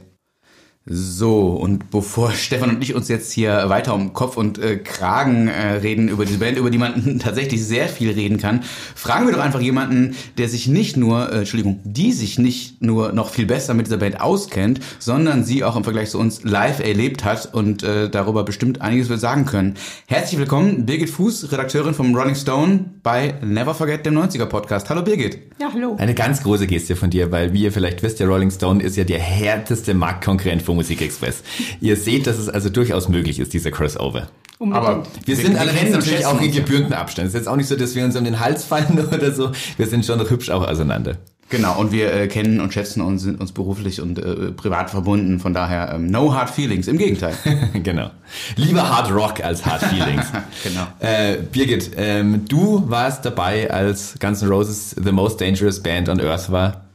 So, 0.92 1.50
und 1.50 1.92
bevor 1.92 2.32
Stefan 2.34 2.72
und 2.72 2.84
ich 2.84 2.96
uns 2.96 3.08
jetzt 3.10 3.32
hier 3.32 3.70
weiter 3.70 3.94
um 3.94 4.14
Kopf 4.14 4.38
und 4.38 4.58
äh, 4.58 4.78
Kragen 4.78 5.48
äh, 5.48 5.74
reden 5.74 6.08
über 6.08 6.26
diese 6.26 6.40
Band, 6.40 6.58
über 6.58 6.72
die 6.72 6.80
man 6.80 7.20
tatsächlich 7.24 7.64
sehr 7.64 7.88
viel 7.88 8.10
reden 8.10 8.40
kann, 8.40 8.64
fragen 8.96 9.28
wir 9.28 9.34
doch 9.34 9.44
einfach 9.44 9.62
jemanden, 9.62 10.16
der 10.40 10.50
sich 10.50 10.68
nicht 10.68 10.98
nur, 10.98 11.32
äh, 11.32 11.40
Entschuldigung, 11.40 11.80
die 11.84 12.12
sich 12.12 12.40
nicht 12.40 12.82
nur 12.82 13.12
noch 13.12 13.30
viel 13.30 13.46
besser 13.46 13.76
mit 13.76 13.86
dieser 13.86 13.98
Band 13.98 14.20
auskennt, 14.20 14.80
sondern 14.98 15.44
sie 15.44 15.64
auch 15.64 15.76
im 15.76 15.84
Vergleich 15.84 16.10
zu 16.10 16.18
uns 16.18 16.44
live 16.44 16.80
erlebt 16.80 17.24
hat 17.24 17.54
und 17.54 17.84
äh, 17.84 18.10
darüber 18.10 18.44
bestimmt 18.44 18.82
einiges 18.82 19.10
wird 19.10 19.20
sagen 19.20 19.46
können. 19.46 19.76
Herzlich 20.08 20.40
willkommen, 20.40 20.88
Birgit 20.88 21.12
Fuß, 21.12 21.52
Redakteurin 21.52 21.94
vom 21.94 22.16
Rolling 22.16 22.36
Stone 22.36 22.86
bei 23.04 23.36
Never 23.44 23.76
Forget, 23.76 24.08
dem 24.08 24.18
90er 24.18 24.46
Podcast. 24.48 24.90
Hallo 24.90 25.04
Birgit. 25.04 25.38
Ja, 25.62 25.70
hallo. 25.72 25.98
Eine 26.00 26.16
ganz 26.16 26.42
große 26.42 26.66
Geste 26.66 26.96
von 26.96 27.12
dir, 27.12 27.32
weil 27.32 27.54
wie 27.54 27.64
ihr 27.64 27.72
vielleicht 27.72 28.02
wisst, 28.02 28.20
der 28.20 28.28
Rolling 28.28 28.50
Stone 28.50 28.82
ist 28.82 28.98
ja 28.98 29.04
der 29.04 29.20
härteste 29.20 29.94
Marktkonkurrent 29.94 30.64
von 30.64 30.79
Musikexpress. 30.80 31.44
ihr 31.82 31.96
seht, 31.96 32.26
dass 32.26 32.38
es 32.38 32.50
also 32.50 32.70
durchaus 32.70 33.10
möglich 33.10 33.40
ist, 33.40 33.54
dieser 33.54 33.72
Crossover. 33.72 34.30
Unbedingt. 34.60 34.88
Aber 34.88 35.04
Wir 35.26 35.36
sind 35.36 35.46
kennen 35.46 35.58
allerdings 35.58 35.92
natürlich 35.92 36.26
auch 36.26 36.40
in 36.40 36.48
uns 36.48 36.56
gebührenden 36.56 36.94
Abstand. 36.94 37.28
Es 37.28 37.34
ist 37.34 37.40
jetzt 37.42 37.48
auch 37.48 37.56
nicht 37.56 37.68
so, 37.68 37.76
dass 37.76 37.96
wir 37.96 38.04
uns 38.04 38.16
um 38.16 38.24
den 38.26 38.40
Hals 38.40 38.66
fallen 38.66 39.08
oder 39.14 39.32
so. 39.32 39.52
Wir 39.78 39.88
sind 39.88 40.06
schon 40.06 40.20
noch 40.20 40.30
hübsch 40.30 40.50
auch 40.50 40.68
auseinander. 40.68 41.18
Genau, 41.50 41.80
und 41.80 41.92
wir 41.92 42.14
äh, 42.14 42.28
kennen 42.28 42.62
und 42.62 42.74
schätzen 42.74 43.02
und 43.02 43.18
sind 43.18 43.42
uns 43.42 43.52
beruflich 43.54 44.02
und 44.02 44.20
äh, 44.20 44.52
privat 44.52 44.92
verbunden. 44.92 45.40
Von 45.40 45.54
daher, 45.54 45.94
ähm, 45.96 46.12
no 46.12 46.34
hard 46.36 46.52
feelings. 46.52 46.88
Im 46.88 46.98
Gegenteil. 47.00 47.34
genau. 47.84 48.12
Lieber 48.56 48.88
Hard 48.88 49.12
Rock 49.12 49.44
als 49.44 49.66
Hard 49.66 49.84
Feelings. 49.84 50.26
Genau. 50.64 50.88
Äh, 51.00 51.38
Birgit, 51.52 51.92
ähm, 51.98 52.46
du 52.48 52.84
warst 52.88 53.26
dabei, 53.26 53.72
als 53.72 54.16
Guns 54.20 54.42
N' 54.42 54.50
Roses 54.50 54.96
The 55.02 55.12
Most 55.12 55.40
Dangerous 55.42 55.82
Band 55.82 56.10
on 56.10 56.20
Earth 56.20 56.52
war. 56.52 56.89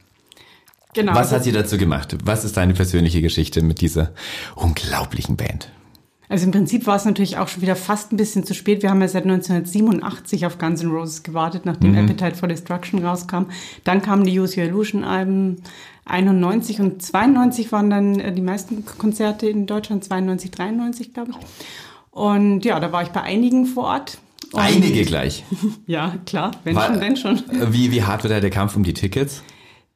Genau. 0.95 1.15
Was 1.15 1.33
hat 1.33 1.45
sie 1.45 1.53
dazu 1.53 1.77
gemacht? 1.77 2.17
Was 2.25 2.45
ist 2.45 2.57
deine 2.57 2.73
persönliche 2.75 3.21
Geschichte 3.21 3.63
mit 3.63 3.81
dieser 3.81 4.13
unglaublichen 4.57 5.37
Band? 5.37 5.69
Also 6.29 6.47
im 6.47 6.53
Prinzip 6.53 6.87
war 6.87 6.97
es 6.97 7.05
natürlich 7.05 7.37
auch 7.37 7.49
schon 7.49 7.61
wieder 7.63 7.77
fast 7.77 8.11
ein 8.13 8.17
bisschen 8.17 8.45
zu 8.45 8.55
spät. 8.55 8.83
Wir 8.83 8.89
haben 8.91 9.01
ja 9.03 9.09
seit 9.09 9.25
1987 9.25 10.47
auf 10.47 10.57
Guns 10.59 10.83
N' 10.83 10.91
Roses 10.91 11.23
gewartet, 11.23 11.67
nachdem 11.67 11.93
Mhm. 11.93 11.99
Appetite 11.99 12.35
for 12.35 12.49
Destruction 12.49 13.05
rauskam. 13.05 13.47
Dann 13.85 14.01
kamen 14.01 14.25
die 14.25 14.39
Use 14.41 14.59
Your 14.59 14.67
Illusion 14.67 15.05
Alben 15.05 15.63
91 16.07 16.81
und 16.81 17.03
92 17.03 17.73
waren 17.73 17.91
dann 17.91 18.19
äh, 18.21 18.33
die 18.33 18.41
meisten 18.43 18.85
Konzerte 18.87 19.47
in 19.49 19.67
Deutschland, 19.67 20.03
92, 20.05 20.51
93 20.51 21.13
glaube 21.13 21.33
ich. 21.33 21.37
Und 22.11 22.65
ja, 22.65 22.79
da 22.81 22.91
war 22.93 23.03
ich 23.03 23.09
bei 23.11 23.21
einigen 23.23 23.67
vor 23.67 23.85
Ort. 23.85 24.19
Einige 24.55 25.05
gleich. 25.05 25.45
Ja, 25.87 26.15
klar, 26.27 26.53
wenn 26.65 26.77
War- 26.77 26.87
schon, 26.87 27.01
denn 27.01 27.17
schon. 27.17 27.43
Wie, 27.71 27.91
wie 27.91 28.03
hart 28.03 28.23
war 28.25 28.31
da 28.31 28.41
der 28.41 28.51
Kampf 28.51 28.77
um 28.77 28.83
die 28.85 28.95
Tickets? 28.95 29.43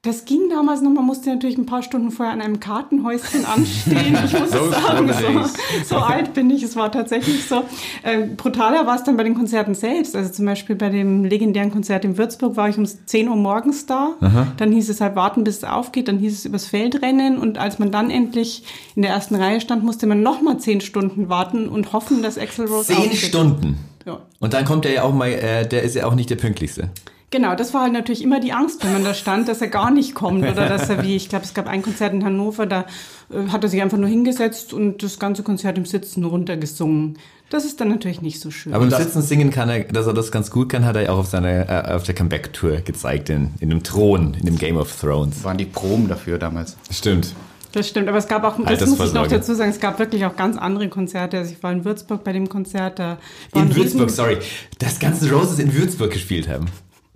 Das 0.03 0.25
ging 0.27 0.49
damals 0.49 0.81
noch, 0.81 0.93
man 0.93 1.05
musste 1.05 1.29
natürlich 1.29 1.59
ein 1.59 1.67
paar 1.67 1.83
Stunden 1.83 2.13
vorher 2.13 2.33
an 2.33 2.41
einem 2.41 2.61
Kartenhäuschen 2.61 3.45
anstehen. 3.45 4.17
Ich 4.27 4.39
muss 4.39 4.51
So 4.53 4.71
sagen, 4.71 5.11
so, 5.13 5.97
so 5.97 5.97
alt 5.97 6.35
bin 6.35 6.49
ich, 6.51 6.63
es 6.63 6.77
war 6.77 6.93
tatsächlich 6.93 7.45
so. 7.45 7.65
Ähm, 8.05 8.37
brutaler 8.37 8.87
war 8.87 8.95
es 8.95 9.03
dann 9.03 9.17
bei 9.17 9.25
den 9.25 9.35
Konzerten 9.35 9.75
selbst. 9.75 10.15
Also 10.15 10.31
zum 10.33 10.47
Beispiel 10.47 10.77
bei 10.77 10.89
dem 10.91 11.25
legendären 11.25 11.73
Konzert 11.73 12.05
in 12.05 12.17
Würzburg 12.17 12.57
war 12.57 12.69
ich 12.69 12.79
um 12.79 12.87
10 12.87 13.29
Uhr 13.29 13.35
morgens 13.35 13.87
da. 13.87 14.15
Dann 14.57 14.71
hieß 14.71 14.89
es 14.89 15.01
halt 15.01 15.17
warten, 15.17 15.43
bis 15.43 15.59
es 15.59 15.65
aufgeht. 15.65 16.07
Dann 16.07 16.19
hieß 16.19 16.33
es 16.33 16.45
übers 16.45 16.67
Feld 16.67 17.03
rennen. 17.03 17.37
Und 17.37 17.59
als 17.59 17.81
man 17.81 17.91
dann 17.91 18.11
endlich 18.11 18.63
in 18.95 19.03
der 19.03 19.11
ersten 19.11 19.35
Reihe 19.35 19.61
stand, 19.61 19.83
musste 19.83 20.07
man 20.07 20.23
nochmal 20.23 20.59
10 20.59 20.81
Stunden 20.81 21.29
warten 21.29 21.69
und 21.69 21.93
hoffen, 21.93 22.23
dass 22.23 22.39
Axel 22.39 22.67
Rose 22.67 22.87
Zehn 22.87 22.99
auftritt. 22.99 23.19
Stunden. 23.19 23.79
Ja. 24.07 24.21
Und 24.39 24.55
dann 24.55 24.65
kommt 24.65 24.87
er 24.87 24.93
ja 24.93 25.03
auch 25.03 25.13
mal, 25.13 25.29
äh, 25.29 25.67
der 25.67 25.83
ist 25.83 25.97
ja 25.97 26.07
auch 26.07 26.15
nicht 26.15 26.31
der 26.31 26.37
pünktlichste. 26.37 26.91
Genau, 27.31 27.55
das 27.55 27.75
war 27.75 27.83
halt 27.83 27.93
natürlich 27.93 28.23
immer 28.23 28.41
die 28.41 28.53
Angst, 28.53 28.83
wenn 28.83 28.93
man 28.93 29.05
da 29.05 29.13
stand, 29.13 29.49
dass 29.49 29.61
er 29.61 29.69
gar 29.69 29.91
nicht 29.91 30.15
kommt 30.15 30.45
oder 30.45 30.67
dass 30.67 30.89
er 30.89 31.03
wie, 31.03 31.15
ich 31.15 31.29
glaube, 31.29 31.45
es 31.45 31.53
gab 31.53 31.67
ein 31.67 31.83
Konzert 31.83 32.15
in 32.15 32.25
Hannover, 32.25 32.65
da 32.65 32.87
äh, 33.31 33.49
hat 33.49 33.63
er 33.63 33.69
sich 33.69 33.83
einfach 33.83 33.99
nur 33.99 34.09
hingesetzt 34.09 34.73
und 34.73 35.03
das 35.03 35.19
ganze 35.19 35.43
Konzert 35.43 35.77
im 35.77 35.85
Sitzen 35.85 36.25
runtergesungen. 36.25 37.19
Das 37.51 37.67
ist 37.67 37.81
dann 37.81 37.89
natürlich 37.89 38.23
nicht 38.23 38.41
so 38.41 38.51
schön. 38.51 38.73
Aber 38.73 38.85
im 38.85 38.91
Sitzen 38.91 39.21
singen 39.21 39.51
kann 39.51 39.69
er, 39.69 39.85
dass 39.85 40.07
er 40.07 40.15
das 40.15 40.33
ganz 40.33 40.51
gut 40.51 40.71
kann, 40.71 40.87
hat 40.87 40.97
er 40.97 41.03
ja 41.03 41.11
auch 41.11 41.19
auf 41.19 41.27
seiner 41.27 41.69
äh, 41.69 41.95
auf 41.95 42.05
der 42.05 42.15
Comeback-Tour 42.15 42.79
gezeigt, 42.79 43.29
in, 43.29 43.53
in 43.61 43.69
dem 43.71 43.83
Thron, 43.83 44.35
in 44.35 44.47
dem 44.47 44.57
Game 44.57 44.79
of 44.79 44.99
Thrones. 44.99 45.45
Waren 45.45 45.59
die 45.59 45.67
Proben 45.67 46.09
dafür 46.09 46.39
damals. 46.39 46.77
Stimmt. 46.91 47.35
Das 47.73 47.87
stimmt, 47.87 48.09
aber 48.09 48.17
es 48.17 48.27
gab 48.27 48.45
auch, 48.45 48.59
das 48.65 48.87
muss 48.89 49.09
ich 49.09 49.13
noch 49.13 49.27
dazu 49.27 49.55
sagen, 49.55 49.71
es 49.71 49.81
gab 49.81 49.99
wirklich 49.99 50.25
auch 50.25 50.37
ganz 50.37 50.57
andere 50.57 50.89
Konzerte. 50.89 51.37
Also 51.37 51.53
ich 51.53 51.63
war 51.63 51.71
in 51.73 51.85
Würzburg 51.85 52.25
bei 52.25 52.33
dem 52.33 52.49
Konzert, 52.49 52.99
da 52.99 53.19
In 53.55 53.75
Würzburg, 53.77 54.09
sorry. 54.09 54.39
Das 54.79 54.99
ganze 54.99 55.31
Roses 55.31 55.59
in 55.59 55.75
Würzburg 55.75 56.11
gespielt 56.11 56.49
haben. 56.49 56.67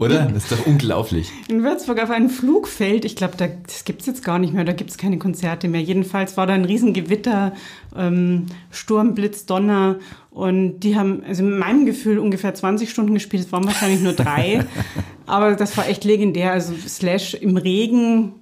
Oder? 0.02 0.26
Das 0.26 0.44
ist 0.44 0.52
doch 0.52 0.66
unglaublich. 0.66 1.30
In 1.48 1.62
Würzburg 1.62 2.02
auf 2.02 2.10
einem 2.10 2.28
Flugfeld, 2.30 3.04
ich 3.04 3.16
glaube, 3.16 3.36
da, 3.36 3.48
das 3.66 3.84
gibt's 3.84 4.06
jetzt 4.06 4.24
gar 4.24 4.38
nicht 4.38 4.52
mehr, 4.52 4.64
da 4.64 4.72
gibt's 4.72 4.98
keine 4.98 5.18
Konzerte 5.18 5.68
mehr. 5.68 5.80
Jedenfalls 5.80 6.36
war 6.36 6.46
da 6.46 6.54
ein 6.54 6.64
Riesengewitter, 6.64 7.52
ähm, 7.96 8.46
Sturm, 8.70 9.14
Blitz, 9.14 9.46
Donner 9.46 9.96
und 10.30 10.80
die 10.80 10.96
haben, 10.96 11.22
also 11.26 11.42
in 11.44 11.58
meinem 11.58 11.86
Gefühl, 11.86 12.18
ungefähr 12.18 12.54
20 12.54 12.90
Stunden 12.90 13.14
gespielt, 13.14 13.44
es 13.46 13.52
waren 13.52 13.64
wahrscheinlich 13.64 14.00
nur 14.00 14.12
drei, 14.14 14.64
aber 15.26 15.54
das 15.56 15.76
war 15.76 15.88
echt 15.88 16.04
legendär. 16.04 16.52
Also 16.52 16.72
Slash 16.86 17.34
im 17.34 17.56
Regen 17.56 18.32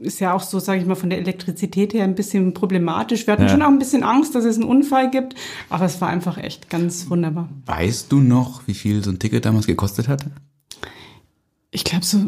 ist 0.00 0.20
ja 0.20 0.32
auch 0.32 0.42
so, 0.42 0.58
sage 0.60 0.80
ich 0.80 0.86
mal, 0.86 0.94
von 0.94 1.10
der 1.10 1.18
Elektrizität 1.18 1.92
her 1.92 2.04
ein 2.04 2.14
bisschen 2.14 2.54
problematisch. 2.54 3.26
Wir 3.26 3.32
hatten 3.34 3.42
Ja. 3.42 3.48
schon 3.50 3.60
auch 3.62 3.68
ein 3.68 3.78
bisschen 3.78 4.02
Angst, 4.02 4.34
dass 4.34 4.44
es 4.44 4.56
einen 4.56 4.64
Unfall 4.64 5.10
gibt, 5.10 5.34
aber 5.68 5.84
es 5.84 6.00
war 6.00 6.08
einfach 6.08 6.38
echt 6.38 6.70
ganz 6.70 7.10
wunderbar. 7.10 7.48
Weißt 7.66 8.10
du 8.10 8.20
noch, 8.20 8.66
wie 8.66 8.72
viel 8.74 9.04
so 9.04 9.10
ein 9.10 9.18
Ticket 9.18 9.44
damals 9.44 9.66
gekostet 9.66 10.08
hat? 10.08 10.24
Ich 11.74 11.82
glaube 11.84 12.04
so 12.04 12.18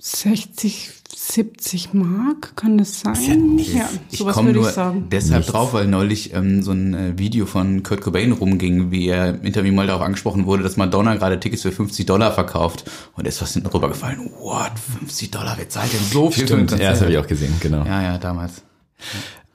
60, 0.00 0.90
70 1.16 1.92
Mark, 1.94 2.56
kann 2.56 2.78
das 2.78 3.00
sein? 3.00 3.14
ja 3.26 3.34
nichts. 3.36 3.72
Ja, 3.74 3.88
Ich 4.10 4.18
sowas 4.18 4.34
komme 4.34 4.48
würde 4.48 4.60
nur 4.60 4.68
ich 4.68 4.74
sagen. 4.74 5.06
deshalb 5.10 5.38
Nichts. 5.40 5.52
drauf, 5.52 5.72
weil 5.72 5.86
neulich 5.86 6.32
ähm, 6.34 6.62
so 6.62 6.72
ein 6.72 6.94
äh, 6.94 7.18
Video 7.18 7.46
von 7.46 7.82
Kurt 7.82 8.00
Cobain 8.00 8.32
rumging, 8.32 8.90
wie 8.90 9.08
er 9.08 9.30
im 9.30 9.42
Interview 9.42 9.72
mal 9.72 9.86
darauf 9.86 10.02
angesprochen 10.02 10.46
wurde, 10.46 10.62
dass 10.62 10.76
Madonna 10.76 11.14
gerade 11.16 11.38
Tickets 11.40 11.62
für 11.62 11.72
50 11.72 12.06
Dollar 12.06 12.32
verkauft. 12.32 12.84
Und 13.16 13.24
er 13.24 13.28
ist 13.28 13.38
fast 13.38 13.54
hinten 13.54 13.68
rübergefallen. 13.68 14.30
What? 14.40 14.72
50 15.00 15.30
Dollar? 15.30 15.54
Wer 15.56 15.68
zahlt 15.68 15.92
denn 15.92 16.00
so 16.12 16.30
viel 16.30 16.44
Stimmt, 16.46 16.70
ja, 16.72 16.90
das 16.90 17.00
habe 17.00 17.12
ich 17.12 17.18
auch 17.18 17.26
gesehen, 17.26 17.54
genau. 17.60 17.84
Ja, 17.84 18.02
ja, 18.02 18.18
damals. 18.18 18.62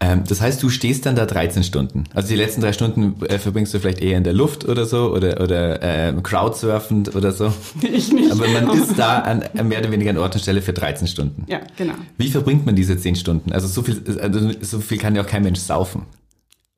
Ähm, 0.03 0.23
das 0.27 0.41
heißt, 0.41 0.61
du 0.61 0.69
stehst 0.69 1.05
dann 1.05 1.15
da 1.15 1.25
13 1.25 1.63
Stunden. 1.63 2.03
Also 2.13 2.27
die 2.27 2.35
letzten 2.35 2.59
drei 2.59 2.73
Stunden 2.73 3.23
äh, 3.25 3.39
verbringst 3.39 3.73
du 3.73 3.79
vielleicht 3.79 4.01
eher 4.01 4.17
in 4.17 4.25
der 4.25 4.33
Luft 4.33 4.67
oder 4.67 4.85
so 4.85 5.13
oder, 5.13 5.39
oder 5.41 5.81
ähm, 5.81 6.23
crowdsurfend 6.23 7.15
oder 7.15 7.31
so. 7.31 7.53
Ich 7.81 8.11
nicht. 8.11 8.31
Aber 8.31 8.47
man 8.47 8.69
ist 8.77 8.97
da 8.97 9.19
an, 9.19 9.43
an 9.57 9.67
mehr 9.67 9.79
oder 9.79 9.91
weniger 9.91 10.09
an 10.09 10.17
Ort 10.17 10.35
und 10.35 10.41
Stelle 10.41 10.61
für 10.61 10.73
13 10.73 11.07
Stunden. 11.07 11.45
Ja, 11.47 11.61
genau. 11.77 11.93
Wie 12.17 12.29
verbringt 12.29 12.65
man 12.65 12.75
diese 12.75 12.97
10 12.97 13.15
Stunden? 13.15 13.51
Also 13.51 13.67
so 13.67 13.81
viel, 13.81 14.01
also 14.19 14.51
so 14.61 14.79
viel 14.79 14.97
kann 14.97 15.15
ja 15.15 15.21
auch 15.21 15.27
kein 15.27 15.43
Mensch 15.43 15.59
saufen. 15.59 16.03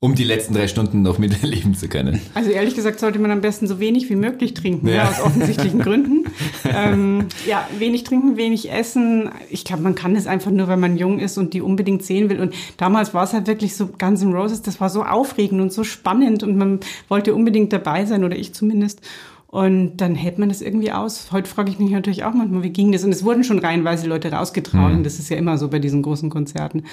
Um 0.05 0.13
die 0.13 0.23
letzten 0.23 0.53
drei 0.53 0.67
Stunden 0.67 1.01
noch 1.01 1.17
miterleben 1.17 1.73
zu 1.73 1.87
können. 1.87 2.21
Also 2.35 2.51
ehrlich 2.51 2.75
gesagt 2.75 2.99
sollte 2.99 3.17
man 3.17 3.31
am 3.31 3.41
besten 3.41 3.65
so 3.67 3.79
wenig 3.79 4.07
wie 4.11 4.15
möglich 4.15 4.53
trinken, 4.53 4.87
ja. 4.87 4.97
Ja. 4.97 5.09
aus 5.09 5.19
offensichtlichen 5.19 5.79
Gründen. 5.81 6.25
ähm, 6.63 7.25
ja, 7.47 7.67
wenig 7.79 8.03
trinken, 8.03 8.37
wenig 8.37 8.71
essen. 8.71 9.31
Ich 9.49 9.65
glaube, 9.65 9.81
man 9.81 9.95
kann 9.95 10.15
es 10.15 10.27
einfach 10.27 10.51
nur, 10.51 10.67
wenn 10.67 10.79
man 10.79 10.95
jung 10.95 11.17
ist 11.17 11.39
und 11.39 11.55
die 11.55 11.61
unbedingt 11.61 12.03
sehen 12.03 12.29
will. 12.29 12.39
Und 12.39 12.53
damals 12.77 13.15
war 13.15 13.23
es 13.23 13.33
halt 13.33 13.47
wirklich 13.47 13.75
so 13.75 13.87
Guns 13.87 14.21
N' 14.21 14.31
Roses, 14.31 14.61
das 14.61 14.79
war 14.79 14.91
so 14.91 15.03
aufregend 15.03 15.59
und 15.59 15.73
so 15.73 15.83
spannend 15.83 16.43
und 16.43 16.55
man 16.55 16.81
wollte 17.09 17.33
unbedingt 17.33 17.73
dabei 17.73 18.05
sein, 18.05 18.23
oder 18.23 18.35
ich 18.35 18.53
zumindest. 18.53 19.01
Und 19.47 19.97
dann 19.97 20.15
hält 20.15 20.37
man 20.37 20.49
das 20.49 20.61
irgendwie 20.61 20.91
aus. 20.91 21.31
Heute 21.31 21.49
frage 21.49 21.69
ich 21.69 21.79
mich 21.79 21.91
natürlich 21.91 22.25
auch 22.25 22.33
manchmal, 22.33 22.63
wie 22.63 22.71
ging 22.71 22.91
das? 22.91 23.03
Und 23.03 23.11
es 23.11 23.23
wurden 23.23 23.43
schon 23.43 23.59
reihenweise 23.59 24.05
Leute 24.05 24.31
rausgetragen. 24.31 25.03
Das 25.03 25.17
ist 25.17 25.29
ja 25.29 25.37
immer 25.37 25.57
so 25.57 25.69
bei 25.69 25.79
diesen 25.79 26.01
großen 26.01 26.29
Konzerten. 26.29 26.83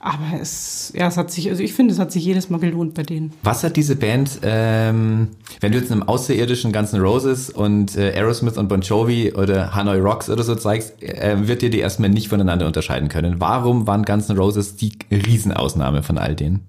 Aber 0.00 0.40
es, 0.40 0.92
ja, 0.96 1.06
es 1.06 1.16
hat 1.16 1.30
sich, 1.30 1.48
also 1.48 1.62
ich 1.62 1.74
finde, 1.74 1.92
es 1.92 2.00
hat 2.00 2.10
sich 2.10 2.24
jedes 2.24 2.50
Mal 2.50 2.58
gelohnt 2.58 2.94
bei 2.94 3.04
denen. 3.04 3.32
Was 3.44 3.62
hat 3.62 3.76
diese 3.76 3.94
Band, 3.94 4.40
ähm, 4.42 5.28
wenn 5.60 5.72
du 5.72 5.78
jetzt 5.78 5.92
einem 5.92 6.02
außerirdischen 6.02 6.72
Guns 6.72 6.92
N' 6.92 7.00
Roses 7.00 7.50
und 7.50 7.96
äh, 7.96 8.12
Aerosmith 8.14 8.58
und 8.58 8.68
Bon 8.68 8.80
Jovi 8.80 9.32
oder 9.34 9.74
Hanoi 9.74 10.00
Rocks 10.00 10.28
oder 10.28 10.42
so 10.42 10.54
zeigst, 10.56 11.00
äh, 11.02 11.46
wird 11.46 11.62
dir 11.62 11.70
die 11.70 11.78
erstmal 11.78 12.10
nicht 12.10 12.28
voneinander 12.28 12.66
unterscheiden 12.66 13.08
können. 13.08 13.36
Warum 13.38 13.86
waren 13.86 14.02
Guns 14.02 14.28
N' 14.28 14.36
Roses 14.36 14.76
die 14.76 14.92
Riesenausnahme 15.12 16.02
von 16.02 16.18
all 16.18 16.34
denen? 16.34 16.66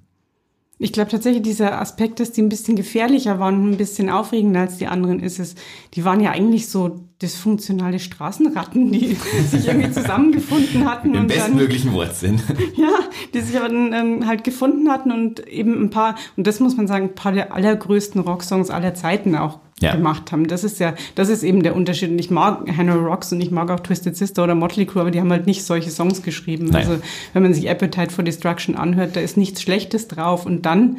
Ich 0.81 0.93
glaube 0.93 1.11
tatsächlich, 1.11 1.43
dieser 1.43 1.81
Aspekt, 1.81 2.21
dass 2.21 2.31
die 2.31 2.41
ein 2.41 2.47
bisschen 2.47 2.77
gefährlicher 2.77 3.37
waren 3.37 3.55
und 3.55 3.71
ein 3.71 3.77
bisschen 3.77 4.09
aufregender 4.09 4.61
als 4.61 4.77
die 4.77 4.87
anderen, 4.87 5.19
ist 5.19 5.37
es. 5.37 5.55
Die 5.93 6.05
waren 6.05 6.21
ja 6.21 6.31
eigentlich 6.31 6.69
so 6.69 7.01
dysfunktionale 7.21 7.99
Straßenratten, 7.99 8.89
die 8.89 9.17
sich 9.49 9.67
irgendwie 9.67 9.91
zusammengefunden 9.91 10.89
hatten 10.89 11.15
Im 11.15 11.27
bestmöglichen 11.27 11.91
Wortsinn. 11.91 12.41
ja, 12.77 12.93
die 13.33 13.41
sich 13.41 13.57
aber 13.57 13.67
dann 13.67 13.91
ähm, 13.91 14.25
halt 14.25 14.45
gefunden 14.45 14.89
hatten 14.89 15.11
und 15.11 15.45
eben 15.49 15.83
ein 15.83 15.89
paar, 15.89 16.15
und 16.37 16.47
das 16.47 16.61
muss 16.61 16.77
man 16.77 16.87
sagen, 16.87 17.09
ein 17.09 17.15
paar 17.15 17.33
der 17.33 17.53
allergrößten 17.53 18.21
Rocksongs 18.21 18.69
aller 18.69 18.93
Zeiten 18.93 19.35
auch 19.35 19.59
Ja. 19.79 19.95
gemacht 19.95 20.31
haben. 20.31 20.47
Das 20.47 20.63
ist 20.63 20.79
ja, 20.79 20.93
das 21.15 21.29
ist 21.29 21.43
eben 21.43 21.63
der 21.63 21.75
Unterschied. 21.75 22.09
Und 22.09 22.19
ich 22.19 22.29
mag 22.29 22.69
Hannah 22.75 22.95
Rocks 22.95 23.31
und 23.31 23.41
ich 23.41 23.51
mag 23.51 23.69
auch 23.71 23.79
Twisted 23.79 24.15
Sister 24.15 24.43
oder 24.43 24.55
Motley 24.55 24.85
Crue, 24.85 25.01
aber 25.01 25.11
die 25.11 25.19
haben 25.19 25.31
halt 25.31 25.45
nicht 25.45 25.63
solche 25.63 25.89
Songs 25.89 26.21
geschrieben. 26.21 26.65
Nein. 26.65 26.87
Also 26.87 27.01
wenn 27.33 27.43
man 27.43 27.53
sich 27.53 27.69
Appetite 27.69 28.11
for 28.11 28.23
Destruction 28.23 28.75
anhört, 28.75 29.15
da 29.15 29.21
ist 29.21 29.37
nichts 29.37 29.61
Schlechtes 29.61 30.07
drauf. 30.07 30.45
Und 30.45 30.65
dann 30.65 30.97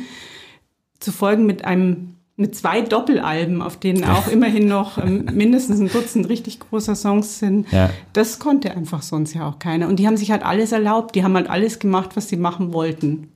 zu 0.98 1.12
folgen 1.12 1.46
mit 1.46 1.64
einem 1.64 2.14
mit 2.40 2.56
zwei 2.56 2.80
Doppelalben, 2.80 3.60
auf 3.60 3.78
denen 3.78 4.02
auch 4.04 4.26
immerhin 4.32 4.66
noch 4.66 4.96
ähm, 4.96 5.26
mindestens 5.32 5.78
ein 5.78 5.90
Dutzend 5.90 6.28
richtig 6.30 6.58
großer 6.58 6.96
Songs 6.96 7.38
sind. 7.38 7.70
Ja. 7.70 7.90
Das 8.14 8.38
konnte 8.38 8.74
einfach 8.74 9.02
sonst 9.02 9.34
ja 9.34 9.46
auch 9.46 9.58
keiner. 9.58 9.88
Und 9.88 9.96
die 9.96 10.06
haben 10.06 10.16
sich 10.16 10.30
halt 10.30 10.42
alles 10.42 10.72
erlaubt. 10.72 11.14
Die 11.14 11.22
haben 11.22 11.34
halt 11.34 11.50
alles 11.50 11.78
gemacht, 11.78 12.10
was 12.14 12.28
sie 12.30 12.38
machen 12.38 12.72
wollten. 12.72 13.28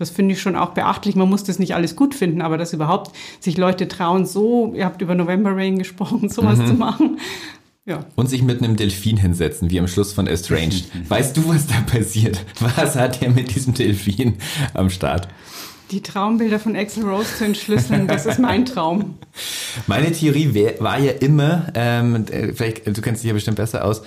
Das 0.00 0.08
finde 0.10 0.32
ich 0.34 0.40
schon 0.40 0.56
auch 0.56 0.70
beachtlich. 0.70 1.14
Man 1.14 1.28
muss 1.28 1.44
das 1.44 1.58
nicht 1.58 1.74
alles 1.74 1.94
gut 1.94 2.14
finden, 2.14 2.40
aber 2.40 2.56
dass 2.56 2.72
überhaupt 2.72 3.14
sich 3.38 3.58
Leute 3.58 3.86
trauen, 3.86 4.24
so, 4.24 4.72
ihr 4.74 4.86
habt 4.86 5.02
über 5.02 5.14
November 5.14 5.54
Rain 5.54 5.78
gesprochen, 5.78 6.28
sowas 6.30 6.58
Mhm. 6.58 6.66
zu 6.66 6.72
machen. 6.74 7.18
Ja. 7.84 8.06
Und 8.14 8.28
sich 8.30 8.42
mit 8.42 8.62
einem 8.62 8.76
Delfin 8.76 9.18
hinsetzen, 9.18 9.70
wie 9.70 9.78
am 9.78 9.88
Schluss 9.88 10.12
von 10.14 10.26
Estranged. 10.26 10.84
weißt 11.08 11.36
du, 11.36 11.46
was 11.48 11.66
da 11.66 11.74
passiert? 11.86 12.44
Was 12.60 12.96
hat 12.96 13.20
er 13.22 13.30
mit 13.30 13.54
diesem 13.54 13.74
Delfin 13.74 14.36
am 14.74 14.88
Start? 14.90 15.28
Die 15.90 16.00
Traumbilder 16.02 16.60
von 16.60 16.76
Axel 16.76 17.02
Rose 17.04 17.28
zu 17.36 17.44
entschlüsseln, 17.44 18.06
das 18.06 18.24
ist 18.24 18.38
mein 18.38 18.64
Traum. 18.64 19.18
Meine 19.88 20.12
Theorie 20.12 20.54
wär, 20.54 20.74
war 20.80 21.00
ja 21.00 21.10
immer, 21.12 21.66
ähm, 21.74 22.24
äh, 22.30 22.52
vielleicht, 22.54 22.86
du 22.86 23.02
kennst 23.02 23.24
dich 23.24 23.28
ja 23.28 23.34
bestimmt 23.34 23.56
besser 23.56 23.84
aus, 23.84 24.02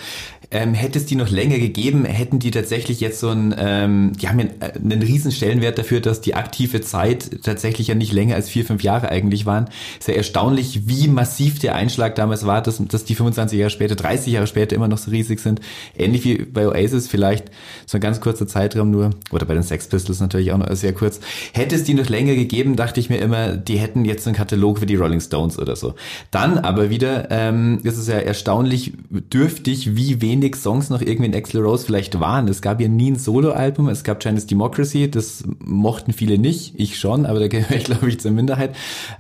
ähm, 0.54 0.76
hätte 0.76 0.99
es 0.99 1.08
die 1.08 1.16
noch 1.16 1.30
länger 1.30 1.58
gegeben, 1.58 2.06
hätten 2.06 2.38
die 2.38 2.51
tatsächlich 2.51 2.99
jetzt 3.01 3.20
so 3.20 3.30
ein, 3.30 3.56
ähm, 3.58 4.12
die 4.22 4.30
haben 4.30 4.39
ja 4.39 4.45
einen 4.76 5.01
riesen 5.01 5.32
Stellenwert 5.32 5.80
dafür, 5.80 5.99
dass 5.99 6.22
die 6.22 6.36
aktive 6.36 6.82
Zeit 6.82 7.41
tatsächlich 7.43 7.88
ja 7.88 7.95
nicht 7.95 8.14
länger 8.14 8.36
als 8.36 8.49
vier, 8.49 8.64
fünf 8.64 8.84
Jahre 8.84 9.10
eigentlich 9.10 9.47
waren. 9.47 9.68
Ist 9.99 10.08
ja 10.08 10.14
erstaunlich, 10.14 10.88
wie 10.88 11.08
massiv 11.08 11.58
der 11.58 11.74
Einschlag 11.74 12.14
damals 12.14 12.45
war, 12.45 12.62
dass, 12.62 12.80
dass 12.86 13.04
die 13.04 13.16
25 13.16 13.58
Jahre 13.58 13.72
später, 13.72 13.95
30 13.95 14.32
Jahre 14.32 14.45
später 14.45 14.76
immer 14.76 14.88
noch 14.88 14.99
so 14.99 15.10
riesig 15.10 15.39
sind. 15.39 15.60
Ähnlich 15.97 16.24
wie 16.24 16.45
bei 16.45 16.68
Oasis 16.68 17.08
vielleicht 17.08 17.45
so 17.88 17.97
ein 17.97 18.01
ganz 18.01 18.22
kurzer 18.22 18.47
Zeitraum 18.47 18.91
nur, 18.91 19.10
oder 19.32 19.47
bei 19.47 19.56
den 19.56 19.64
Sex 19.64 19.88
Pistols 19.88 20.20
natürlich 20.20 20.51
auch 20.51 20.60
noch 20.60 20.72
sehr 20.76 20.93
kurz. 20.93 21.20
Hätte 21.54 21.76
es 21.76 21.84
die 21.84 21.95
noch 21.95 22.10
länger 22.10 22.36
gegeben, 22.36 22.76
dachte 22.76 22.99
ich 22.99 23.10
mir 23.10 23.18
immer, 23.18 23.58
die 23.58 23.78
hätten 23.78 24.06
jetzt 24.06 24.28
einen 24.28 24.36
Katalog 24.36 24.82
wie 24.82 24.86
die 24.86 24.95
Rolling 24.95 25.20
Stones 25.20 25.58
oder 25.58 25.76
so. 25.76 25.95
Dann 26.30 26.60
aber 26.60 26.91
wieder 26.91 27.32
ähm, 27.32 27.80
ist 27.82 27.97
es 27.97 28.08
ja 28.08 28.20
erstaunlich 28.20 28.93
dürftig, 29.10 29.95
wie 29.95 30.22
wenig 30.22 30.43
Songs 30.52 30.89
noch 30.89 31.02
irgendwie 31.02 31.26
in 31.26 31.36
Axl 31.36 31.60
Rose 31.60 31.86
vielleicht 31.86 32.20
waren. 32.20 32.48
Es 32.48 32.62
gab 32.62 32.82
ja 32.82 32.88
nie 32.88 33.12
ein 33.12 33.16
Soloalbum, 33.16 33.89
es 33.89 34.04
gab 34.04 34.22
Chinese 34.22 34.48
Democracy, 34.48 35.10
das 35.10 35.44
mochten 35.60 36.14
viele 36.14 36.38
nicht, 36.38 36.74
ich 36.78 37.00
schon, 37.00 37.26
aber 37.26 37.39
da 37.39 37.48
gehöre 37.48 37.78
ich 37.78 37.84
glaube 37.86 38.10
ich 38.10 38.20
zur 38.20 38.32
Minderheit. 38.32 38.76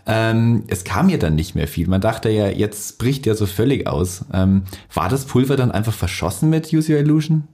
Ähm, 0.05 0.63
es 0.67 0.83
kam 0.83 1.09
ja 1.09 1.17
dann 1.17 1.35
nicht 1.35 1.55
mehr 1.55 1.67
viel. 1.67 1.87
Man 1.87 2.01
dachte 2.01 2.29
ja, 2.29 2.47
jetzt 2.49 2.97
bricht 2.97 3.25
der 3.25 3.35
so 3.35 3.45
völlig 3.45 3.87
aus. 3.87 4.25
Ähm, 4.33 4.63
war 4.93 5.09
das 5.09 5.25
Pulver 5.25 5.55
dann 5.55 5.71
einfach 5.71 5.93
verschossen 5.93 6.49
mit 6.49 6.71
Use 6.73 6.91
Your 6.91 6.99
Illusion? 6.99 7.47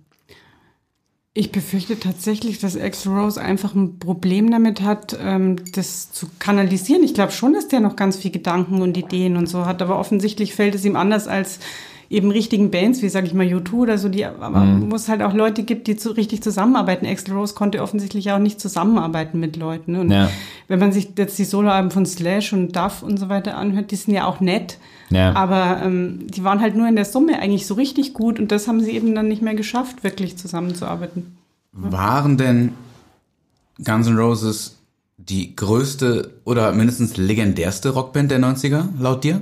Ich 1.35 1.51
befürchte 1.51 1.99
tatsächlich, 1.99 2.59
dass 2.59 2.75
Axl 2.75 3.09
Rose 3.09 3.39
einfach 3.39 3.75
ein 3.75 3.99
Problem 3.99 4.49
damit 4.49 4.81
hat, 4.81 5.17
ähm, 5.21 5.57
das 5.73 6.11
zu 6.11 6.27
kanalisieren. 6.39 7.03
Ich 7.03 7.13
glaube 7.13 7.31
schon, 7.31 7.53
dass 7.53 7.67
der 7.67 7.79
noch 7.79 7.95
ganz 7.95 8.17
viel 8.17 8.31
Gedanken 8.31 8.81
und 8.81 8.97
Ideen 8.97 9.37
und 9.37 9.47
so 9.47 9.65
hat, 9.65 9.81
aber 9.81 9.99
offensichtlich 9.99 10.55
fällt 10.55 10.73
es 10.73 10.85
ihm 10.85 10.95
anders 10.95 11.27
als 11.27 11.59
eben 12.09 12.31
richtigen 12.31 12.71
Bands, 12.71 13.01
wie 13.03 13.09
sage 13.09 13.27
ich 13.27 13.33
mal 13.35 13.45
U2 13.45 13.73
oder 13.73 13.97
so, 13.99 14.09
die 14.09 14.25
aber 14.25 14.49
Mhm. 14.61 14.91
wo 14.91 14.95
es 14.95 15.07
halt 15.09 15.21
auch 15.21 15.33
Leute 15.33 15.61
gibt, 15.63 15.85
die 15.87 15.95
zu 15.95 16.09
richtig 16.11 16.41
zusammenarbeiten. 16.41 17.05
Axl 17.05 17.31
Rose 17.33 17.53
konnte 17.53 17.81
offensichtlich 17.83 18.31
auch 18.31 18.39
nicht 18.39 18.59
zusammenarbeiten 18.59 19.39
mit 19.39 19.55
Leuten. 19.57 19.95
Und 19.95 20.09
Ja. 20.11 20.29
wenn 20.67 20.79
man 20.79 20.91
sich 20.91 21.09
jetzt 21.17 21.37
die 21.37 21.45
Soloalben 21.45 21.91
von 21.91 22.05
Slash 22.07 22.51
und 22.53 22.75
Duff 22.75 23.03
und 23.03 23.17
so 23.19 23.29
weiter 23.29 23.55
anhört, 23.57 23.91
die 23.91 23.95
sind 23.95 24.13
ja 24.15 24.25
auch 24.25 24.39
nett. 24.39 24.77
Ja. 25.11 25.33
Aber 25.35 25.81
ähm, 25.83 26.25
die 26.27 26.43
waren 26.43 26.61
halt 26.61 26.75
nur 26.75 26.87
in 26.87 26.95
der 26.95 27.05
Summe 27.05 27.39
eigentlich 27.39 27.67
so 27.67 27.75
richtig 27.75 28.13
gut 28.13 28.39
und 28.39 28.51
das 28.51 28.67
haben 28.67 28.81
sie 28.81 28.91
eben 28.91 29.13
dann 29.13 29.27
nicht 29.27 29.41
mehr 29.43 29.55
geschafft, 29.55 30.03
wirklich 30.03 30.35
zusammenzuarbeiten. 30.37 31.37
Waren 31.73 32.37
denn 32.37 32.71
Guns 33.83 34.07
N' 34.07 34.17
Roses 34.17 34.77
die 35.17 35.55
größte 35.55 36.31
oder 36.43 36.71
mindestens 36.71 37.17
legendärste 37.17 37.89
Rockband 37.89 38.31
der 38.31 38.39
90er, 38.39 38.85
laut 38.99 39.23
dir? 39.23 39.41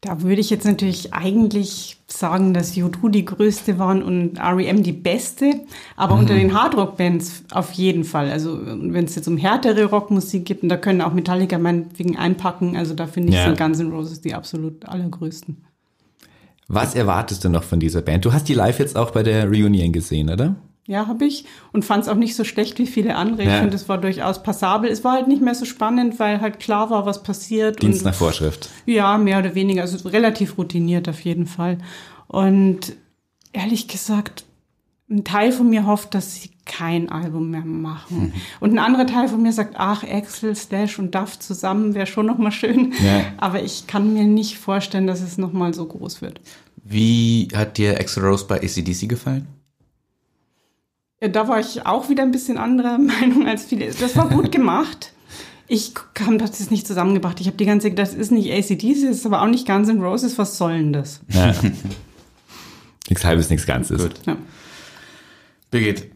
Da 0.00 0.22
würde 0.22 0.40
ich 0.40 0.48
jetzt 0.48 0.64
natürlich 0.64 1.12
eigentlich 1.12 1.96
sagen, 2.06 2.54
dass 2.54 2.74
U2 2.74 3.10
die 3.10 3.24
größte 3.24 3.80
waren 3.80 4.02
und 4.02 4.38
REM 4.38 4.84
die 4.84 4.92
beste, 4.92 5.60
aber 5.96 6.14
unter 6.14 6.34
den 6.34 6.54
Hardrock-Bands 6.54 7.44
auf 7.50 7.72
jeden 7.72 8.04
Fall. 8.04 8.30
Also 8.30 8.60
wenn 8.64 9.04
es 9.04 9.16
jetzt 9.16 9.26
um 9.26 9.36
härtere 9.36 9.86
Rockmusik 9.86 10.44
gibt, 10.44 10.62
und 10.62 10.68
da 10.68 10.76
können 10.76 11.00
auch 11.00 11.12
Metallica 11.12 11.58
meinetwegen 11.58 12.16
einpacken, 12.16 12.76
also 12.76 12.94
da 12.94 13.08
finde 13.08 13.30
ich 13.30 13.34
Ja. 13.34 13.46
sind 13.46 13.58
Guns 13.58 13.80
N' 13.80 13.90
Roses 13.90 14.20
die 14.20 14.34
absolut 14.34 14.84
allergrößten. 14.86 15.64
Was 16.68 16.94
erwartest 16.94 17.44
du 17.44 17.48
noch 17.48 17.64
von 17.64 17.80
dieser 17.80 18.02
Band? 18.02 18.24
Du 18.24 18.32
hast 18.32 18.48
die 18.48 18.54
live 18.54 18.78
jetzt 18.78 18.96
auch 18.96 19.10
bei 19.10 19.24
der 19.24 19.48
Reunion 19.48 19.90
gesehen, 19.90 20.30
oder? 20.30 20.54
Ja, 20.88 21.06
habe 21.06 21.26
ich 21.26 21.44
und 21.72 21.84
fand 21.84 22.02
es 22.04 22.08
auch 22.08 22.14
nicht 22.16 22.34
so 22.34 22.44
schlecht 22.44 22.78
wie 22.78 22.86
viele 22.86 23.14
andere. 23.14 23.42
Ich 23.42 23.48
Ja. 23.48 23.60
finde, 23.60 23.76
es 23.76 23.90
war 23.90 23.98
durchaus 23.98 24.42
passabel. 24.42 24.90
Es 24.90 25.04
war 25.04 25.12
halt 25.12 25.28
nicht 25.28 25.42
mehr 25.42 25.54
so 25.54 25.66
spannend, 25.66 26.18
weil 26.18 26.40
halt 26.40 26.58
klar 26.60 26.88
war, 26.88 27.04
was 27.04 27.22
passiert. 27.22 27.82
Dienst 27.82 28.06
nach 28.06 28.14
Vorschrift. 28.14 28.70
Ja, 28.86 29.18
mehr 29.18 29.38
oder 29.38 29.54
weniger. 29.54 29.82
Also 29.82 30.08
relativ 30.08 30.56
routiniert 30.56 31.06
auf 31.06 31.20
jeden 31.20 31.44
Fall. 31.46 31.76
Und 32.26 32.94
ehrlich 33.52 33.86
gesagt, 33.86 34.44
ein 35.10 35.24
Teil 35.24 35.52
von 35.52 35.68
mir 35.68 35.86
hofft, 35.86 36.14
dass 36.14 36.36
sie 36.36 36.50
kein 36.64 37.10
Album 37.10 37.50
mehr 37.50 37.66
machen. 37.66 38.32
Und 38.60 38.72
ein 38.72 38.78
anderer 38.78 39.06
Teil 39.06 39.28
von 39.28 39.42
mir 39.42 39.52
sagt, 39.52 39.74
ach, 39.76 40.04
Axel, 40.04 40.54
Slash 40.54 40.98
und 40.98 41.14
Duff 41.14 41.38
zusammen 41.38 41.94
wäre 41.94 42.06
schon 42.06 42.24
noch 42.24 42.38
mal 42.38 42.50
schön. 42.50 42.94
Ja. 43.04 43.24
Aber 43.36 43.62
ich 43.62 43.86
kann 43.86 44.14
mir 44.14 44.24
nicht 44.24 44.56
vorstellen, 44.58 45.06
dass 45.06 45.20
es 45.20 45.36
noch 45.36 45.52
mal 45.52 45.74
so 45.74 45.84
groß 45.84 46.22
wird. 46.22 46.40
Wie 46.82 47.48
hat 47.54 47.76
dir 47.76 48.00
Axl 48.00 48.20
Rose 48.24 48.46
bei 48.46 48.56
ACDC 48.62 49.06
gefallen? 49.06 49.46
Ja, 51.20 51.28
da 51.28 51.48
war 51.48 51.58
ich 51.60 51.84
auch 51.86 52.08
wieder 52.08 52.22
ein 52.22 52.30
bisschen 52.30 52.58
anderer 52.58 52.98
Meinung 52.98 53.46
als 53.46 53.64
viele. 53.64 53.90
Das 53.92 54.16
war 54.16 54.28
gut 54.28 54.52
gemacht. 54.52 55.12
Ich 55.70 55.92
habe 56.20 56.38
das 56.38 56.70
nicht 56.70 56.86
zusammengebracht. 56.86 57.40
Ich 57.40 57.46
habe 57.46 57.56
die 57.56 57.66
ganze 57.66 57.84
Zeit 57.88 57.96
gedacht, 57.96 58.12
das 58.12 58.18
ist 58.18 58.30
nicht 58.32 58.50
ACDC, 58.50 59.06
das 59.08 59.18
ist 59.18 59.26
aber 59.26 59.42
auch 59.42 59.46
nicht 59.48 59.66
Guns 59.66 59.88
N' 59.88 60.00
Roses. 60.02 60.38
Was 60.38 60.56
soll 60.56 60.78
denn 60.78 60.92
das? 60.94 61.20
Ja. 61.28 61.54
nichts 63.10 63.24
halbes, 63.24 63.50
nichts 63.50 63.66
Ganzes. 63.66 64.00
Gut. 64.02 64.14
Ja. 64.26 64.36
Birgit, 65.70 66.10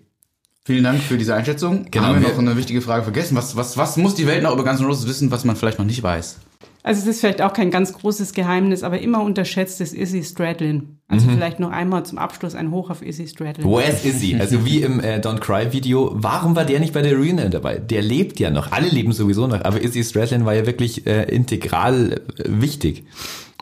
vielen 0.64 0.84
Dank 0.84 1.03
für 1.03 1.18
diese 1.18 1.34
Einschätzung. 1.34 1.86
Genau, 1.90 2.07
Haben 2.07 2.14
wir 2.22 2.28
wir- 2.28 2.32
noch 2.32 2.38
eine 2.38 2.57
wichtige 2.57 2.80
Frage 2.80 3.03
vergessen? 3.03 3.36
Was, 3.36 3.55
was, 3.57 3.76
was 3.76 3.96
muss 3.98 4.14
die 4.14 4.26
Welt 4.26 4.42
noch 4.42 4.55
über 4.55 4.64
Guns 4.64 4.80
N' 4.80 4.86
Roses 4.86 5.07
wissen, 5.07 5.30
was 5.30 5.44
man 5.44 5.57
vielleicht 5.57 5.78
noch 5.78 5.84
nicht 5.86 6.03
weiß? 6.03 6.38
Also 6.84 7.03
es 7.03 7.07
ist 7.07 7.20
vielleicht 7.20 7.42
auch 7.42 7.53
kein 7.53 7.70
ganz 7.70 7.92
großes 7.92 8.32
Geheimnis, 8.32 8.82
aber 8.82 9.00
immer 9.00 9.22
unterschätzt 9.22 9.80
ist 9.82 9.92
Izzy 9.94 10.24
Stradlin. 10.24 10.98
Also 11.12 11.28
vielleicht 11.28 11.60
noch 11.60 11.70
einmal 11.70 12.04
zum 12.04 12.18
Abschluss 12.18 12.54
ein 12.54 12.70
Hoch 12.70 12.88
auf 12.90 13.02
Izzy 13.02 13.28
Stradlin. 13.28 13.66
Where's 13.66 14.04
Izzy? 14.04 14.36
Also 14.40 14.64
wie 14.64 14.82
im 14.82 14.98
äh, 15.00 15.18
Don't 15.18 15.40
Cry 15.40 15.72
Video. 15.72 16.10
Warum 16.14 16.56
war 16.56 16.64
der 16.64 16.80
nicht 16.80 16.94
bei 16.94 17.02
der 17.02 17.14
Reunion 17.14 17.50
dabei? 17.50 17.76
Der 17.76 18.00
lebt 18.00 18.40
ja 18.40 18.50
noch. 18.50 18.72
Alle 18.72 18.88
leben 18.88 19.12
sowieso 19.12 19.46
noch. 19.46 19.62
Aber 19.64 19.82
Izzy 19.82 20.02
Stradlin 20.02 20.46
war 20.46 20.54
ja 20.54 20.64
wirklich 20.64 21.06
äh, 21.06 21.24
integral 21.24 22.22
äh, 22.38 22.44
wichtig. 22.46 23.04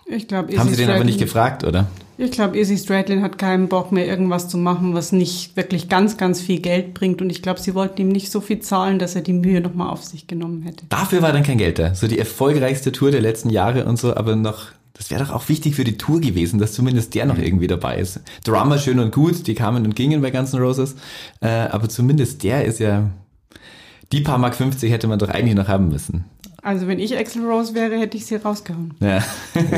Ich 0.06 0.28
glaube, 0.28 0.56
Haben 0.56 0.70
sie 0.70 0.76
den 0.76 0.90
aber 0.90 1.04
nicht 1.04 1.18
gefragt, 1.18 1.64
oder? 1.64 1.88
Ich 2.22 2.32
glaube, 2.32 2.58
Izzy 2.58 2.76
Stradlin 2.76 3.22
hat 3.22 3.38
keinen 3.38 3.68
Bock 3.68 3.92
mehr, 3.92 4.06
irgendwas 4.06 4.46
zu 4.48 4.58
machen, 4.58 4.92
was 4.92 5.10
nicht 5.10 5.56
wirklich 5.56 5.88
ganz, 5.88 6.18
ganz 6.18 6.40
viel 6.40 6.60
Geld 6.60 6.92
bringt. 6.92 7.22
Und 7.22 7.30
ich 7.30 7.40
glaube, 7.40 7.60
sie 7.60 7.74
wollten 7.74 8.02
ihm 8.02 8.08
nicht 8.08 8.30
so 8.30 8.42
viel 8.42 8.60
zahlen, 8.60 8.98
dass 8.98 9.14
er 9.14 9.22
die 9.22 9.32
Mühe 9.32 9.62
nochmal 9.62 9.88
auf 9.88 10.04
sich 10.04 10.26
genommen 10.26 10.62
hätte. 10.62 10.84
Dafür 10.90 11.22
war 11.22 11.32
dann 11.32 11.42
kein 11.42 11.56
Geld 11.56 11.78
da. 11.78 11.94
So 11.94 12.08
die 12.08 12.18
erfolgreichste 12.18 12.92
Tour 12.92 13.10
der 13.10 13.22
letzten 13.22 13.48
Jahre 13.48 13.86
und 13.86 13.98
so, 13.98 14.14
aber 14.14 14.36
noch, 14.36 14.66
das 14.94 15.10
wäre 15.10 15.24
doch 15.24 15.32
auch 15.32 15.48
wichtig 15.48 15.74
für 15.74 15.84
die 15.84 15.96
Tour 15.96 16.20
gewesen, 16.20 16.58
dass 16.58 16.72
zumindest 16.72 17.14
der 17.14 17.26
noch 17.26 17.38
irgendwie 17.38 17.66
dabei 17.66 17.98
ist. 17.98 18.20
Drummer 18.44 18.78
schön 18.78 18.98
und 18.98 19.12
gut, 19.12 19.46
die 19.46 19.54
kamen 19.54 19.84
und 19.84 19.96
gingen 19.96 20.20
bei 20.20 20.30
Guns 20.30 20.52
N' 20.52 20.60
Roses, 20.60 20.96
äh, 21.40 21.48
aber 21.48 21.88
zumindest 21.88 22.42
der 22.42 22.64
ist 22.64 22.80
ja, 22.80 23.10
die 24.12 24.20
paar 24.20 24.38
Mark 24.38 24.54
50 24.54 24.90
hätte 24.90 25.06
man 25.06 25.18
doch 25.18 25.28
eigentlich 25.28 25.54
noch 25.54 25.68
haben 25.68 25.88
müssen. 25.88 26.24
Also 26.62 26.86
wenn 26.86 26.98
ich 26.98 27.16
Axel 27.16 27.42
Rose 27.44 27.74
wäre, 27.74 27.98
hätte 27.98 28.18
ich 28.18 28.26
sie 28.26 28.36
rausgehauen. 28.36 28.92
Ja. 29.00 29.24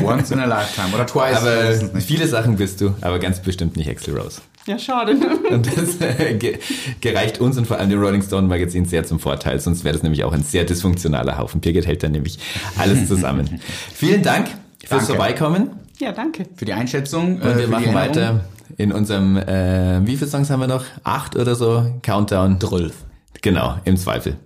Once 0.03 0.31
in 0.31 0.39
a 0.39 0.45
lifetime 0.45 0.93
oder 0.93 1.05
twice. 1.05 1.37
Aber 1.37 2.01
viele 2.01 2.27
Sachen 2.27 2.57
bist 2.57 2.81
du, 2.81 2.93
aber 2.99 3.19
ganz 3.19 3.41
bestimmt 3.41 3.77
nicht 3.77 3.89
Axl 3.89 4.17
Rose. 4.17 4.41
Ja, 4.65 4.77
schade. 4.77 5.15
Und 5.49 5.67
das 5.77 6.01
äh, 6.01 6.35
ge 6.35 6.57
gereicht 7.01 7.39
uns 7.39 7.57
und 7.57 7.67
vor 7.67 7.79
allem 7.79 7.89
dem 7.89 8.01
Rolling 8.01 8.21
Stone 8.21 8.47
Magazin 8.47 8.85
sehr 8.85 9.03
zum 9.03 9.19
Vorteil, 9.19 9.59
sonst 9.59 9.83
wäre 9.83 9.93
das 9.93 10.03
nämlich 10.03 10.23
auch 10.23 10.31
ein 10.31 10.43
sehr 10.43 10.63
dysfunktionaler 10.63 11.37
Haufen. 11.37 11.59
Birgit 11.59 11.85
hält 11.85 12.01
dann 12.03 12.13
nämlich 12.13 12.39
alles 12.77 13.07
zusammen. 13.09 13.59
Vielen 13.93 14.23
Dank 14.23 14.47
fürs 14.83 15.07
Danke. 15.07 15.13
Vorbeikommen 15.15 15.69
Ja, 15.99 16.11
danke. 16.11 16.45
Für 16.55 16.65
die 16.65 16.73
Einschätzung. 16.73 17.41
und 17.41 17.57
wir 17.57 17.67
machen 17.67 17.93
weiter 17.93 18.45
in 18.77 18.91
unserem, 18.91 19.37
äh, 19.37 20.05
wie 20.05 20.17
viele 20.17 20.29
Songs 20.29 20.49
haben 20.49 20.59
wir 20.61 20.67
noch? 20.67 20.83
Acht 21.03 21.35
oder 21.35 21.55
so? 21.55 21.85
Countdown. 22.01 22.59
Drölf. 22.59 22.95
Genau, 23.41 23.77
im 23.85 23.97
Zweifel. 23.97 24.37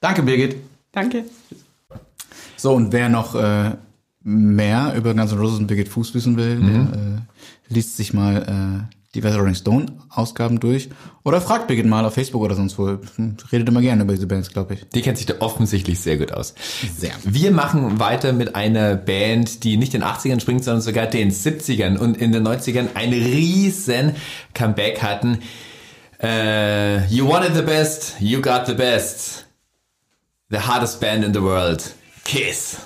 Danke, 0.00 0.22
Birgit. 0.22 0.56
Danke. 0.92 1.24
So, 2.56 2.72
und 2.74 2.92
wer 2.92 3.08
noch 3.08 3.34
äh, 3.34 3.72
mehr 4.22 4.94
über 4.96 5.14
Guns 5.14 5.32
N' 5.32 5.38
Roses 5.38 5.58
und 5.58 5.66
Birgit 5.66 5.88
Fuß 5.88 6.14
wissen 6.14 6.36
will, 6.36 6.60
der 6.60 6.80
äh, 6.80 7.74
liest 7.74 7.96
sich 7.96 8.14
mal 8.14 8.86
äh, 8.90 8.96
diverse 9.16 9.38
Rolling 9.38 9.54
Stone 9.54 9.86
Ausgaben 10.10 10.60
durch 10.60 10.88
oder 11.24 11.40
fragt 11.40 11.66
Birgit 11.66 11.86
mal 11.86 12.04
auf 12.04 12.14
Facebook 12.14 12.42
oder 12.42 12.54
sonst 12.54 12.78
wo. 12.78 12.98
Redet 13.50 13.68
immer 13.68 13.80
gerne 13.80 14.02
über 14.02 14.12
diese 14.12 14.26
Bands, 14.26 14.50
glaube 14.50 14.74
ich. 14.74 14.88
Die 14.94 15.02
kennt 15.02 15.18
sich 15.18 15.26
da 15.26 15.34
offensichtlich 15.40 15.98
sehr 15.98 16.16
gut 16.16 16.32
aus. 16.32 16.54
Sehr. 16.96 17.10
Wir 17.24 17.50
machen 17.50 17.98
weiter 17.98 18.32
mit 18.32 18.54
einer 18.54 18.94
Band, 18.94 19.64
die 19.64 19.76
nicht 19.76 19.94
in 19.94 20.02
den 20.02 20.08
80ern 20.08 20.40
springt, 20.40 20.64
sondern 20.64 20.82
sogar 20.82 21.06
den 21.06 21.30
70ern 21.32 21.96
und 21.96 22.16
in 22.16 22.32
den 22.32 22.46
90ern 22.46 22.88
ein 22.94 23.12
riesen 23.12 24.12
Comeback 24.54 25.02
hatten. 25.02 25.38
Äh, 26.22 27.06
you 27.08 27.26
wanted 27.28 27.54
the 27.54 27.62
best, 27.62 28.14
you 28.20 28.40
got 28.40 28.66
the 28.66 28.74
best. 28.74 29.46
The 30.48 30.60
hardest 30.60 31.00
band 31.00 31.24
in 31.24 31.34
the 31.34 31.42
world. 31.42 31.92
Kiss. 32.24 32.76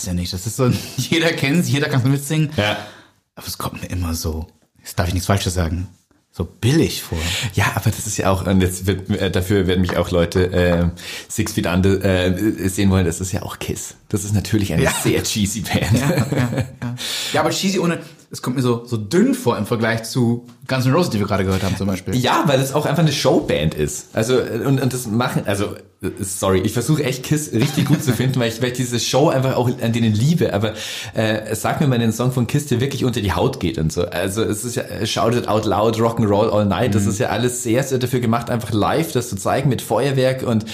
Weiß 0.00 0.06
ja 0.06 0.14
nicht, 0.14 0.32
das 0.32 0.46
ist 0.46 0.56
so, 0.56 0.70
jeder 0.96 1.32
kennt's, 1.32 1.68
jeder 1.68 1.88
kann 1.88 2.00
es 2.00 2.06
mitsingen. 2.06 2.50
Ja. 2.56 2.78
Aber 3.34 3.46
es 3.46 3.58
kommt 3.58 3.82
mir 3.82 3.88
immer 3.90 4.14
so, 4.14 4.46
jetzt 4.78 4.98
darf 4.98 5.08
ich 5.08 5.14
nichts 5.14 5.26
Falsches 5.26 5.54
sagen, 5.54 5.88
so 6.32 6.44
billig 6.44 7.02
vor. 7.02 7.18
Ja, 7.54 7.72
aber 7.74 7.90
das 7.90 8.06
ist 8.06 8.16
ja 8.16 8.30
auch, 8.30 8.46
und 8.46 8.60
jetzt 8.62 8.86
wird, 8.86 9.10
äh, 9.10 9.30
dafür 9.30 9.66
werden 9.66 9.80
mich 9.82 9.96
auch 9.96 10.10
Leute 10.10 10.52
äh, 10.52 10.88
Six 11.28 11.52
Feet 11.52 11.66
Under 11.66 12.02
äh, 12.04 12.68
sehen 12.68 12.88
wollen, 12.90 13.04
das 13.04 13.20
ist 13.20 13.32
ja 13.32 13.42
auch 13.42 13.58
Kiss. 13.58 13.94
Das 14.08 14.24
ist 14.24 14.32
natürlich 14.32 14.72
eine 14.72 14.82
Ja. 14.84 14.92
sehr 15.02 15.22
cheesy 15.22 15.60
Band. 15.60 15.92
Ja, 15.92 16.10
ja, 16.10 16.26
ja. 16.30 16.64
ja, 17.34 17.40
aber 17.40 17.50
cheesy 17.50 17.78
ohne, 17.78 17.98
es 18.32 18.42
kommt 18.42 18.56
mir 18.56 18.62
so, 18.62 18.84
so 18.84 18.96
dünn 18.96 19.34
vor 19.34 19.58
im 19.58 19.66
Vergleich 19.66 20.04
zu 20.04 20.46
Guns 20.68 20.86
N' 20.86 20.92
Roses, 20.92 21.10
die 21.10 21.18
wir 21.18 21.26
gerade 21.26 21.44
gehört 21.44 21.64
haben 21.64 21.76
zum 21.76 21.88
Beispiel. 21.88 22.14
Ja, 22.14 22.44
weil 22.46 22.60
es 22.60 22.72
auch 22.72 22.86
einfach 22.86 23.02
eine 23.02 23.10
Showband 23.10 23.74
ist. 23.74 24.06
Also 24.12 24.38
äh, 24.38 24.64
und, 24.64 24.80
und 24.80 24.92
das 24.92 25.08
machen, 25.08 25.42
also 25.46 25.74
äh, 26.00 26.10
sorry, 26.20 26.60
ich 26.60 26.72
versuche 26.72 27.02
echt 27.02 27.24
Kiss 27.24 27.52
richtig 27.52 27.86
gut 27.86 28.04
zu 28.04 28.12
finden, 28.12 28.38
weil 28.40 28.48
ich, 28.48 28.62
weil 28.62 28.68
ich 28.68 28.74
diese 28.74 29.00
Show 29.00 29.30
einfach 29.30 29.56
auch 29.56 29.68
an 29.82 29.92
denen 29.92 30.14
liebe. 30.14 30.54
Aber 30.54 30.74
äh, 31.14 31.56
sag 31.56 31.80
mir 31.80 31.88
mal 31.88 31.98
den 31.98 32.12
Song 32.12 32.30
von 32.30 32.46
Kiss, 32.46 32.66
der 32.66 32.80
wirklich 32.80 33.04
unter 33.04 33.20
die 33.20 33.32
Haut 33.32 33.58
geht 33.58 33.78
und 33.78 33.92
so. 33.92 34.04
Also 34.04 34.44
es 34.44 34.64
ist 34.64 34.76
ja 34.76 34.84
äh, 34.84 35.06
Shout 35.08 35.32
It 35.32 35.48
Out 35.48 35.64
Loud, 35.64 35.96
Rock'n'Roll 35.96 36.50
All 36.50 36.66
Night. 36.66 36.94
Das 36.94 37.06
ist 37.06 37.18
ja 37.18 37.30
alles 37.30 37.64
sehr, 37.64 37.82
sehr 37.82 37.98
dafür 37.98 38.20
gemacht, 38.20 38.48
einfach 38.48 38.70
live 38.70 39.10
das 39.10 39.28
zu 39.28 39.34
zeigen 39.34 39.68
mit 39.68 39.82
Feuerwerk 39.82 40.44
und 40.44 40.66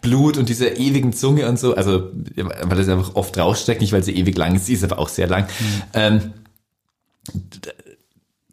Blut 0.00 0.36
und 0.36 0.48
dieser 0.48 0.78
ewigen 0.78 1.12
Zunge 1.12 1.48
und 1.48 1.60
so. 1.60 1.76
Also 1.76 2.10
weil 2.34 2.76
das 2.76 2.88
einfach 2.88 3.14
oft 3.14 3.38
raussteckt, 3.38 3.82
nicht 3.82 3.92
weil 3.92 4.02
sie 4.02 4.16
ewig 4.16 4.36
lang 4.36 4.56
ist, 4.56 4.66
sie 4.66 4.74
ist 4.74 4.82
aber 4.82 4.98
auch 4.98 5.08
sehr 5.08 5.28
lang. 5.28 5.46
Ähm, 5.92 6.32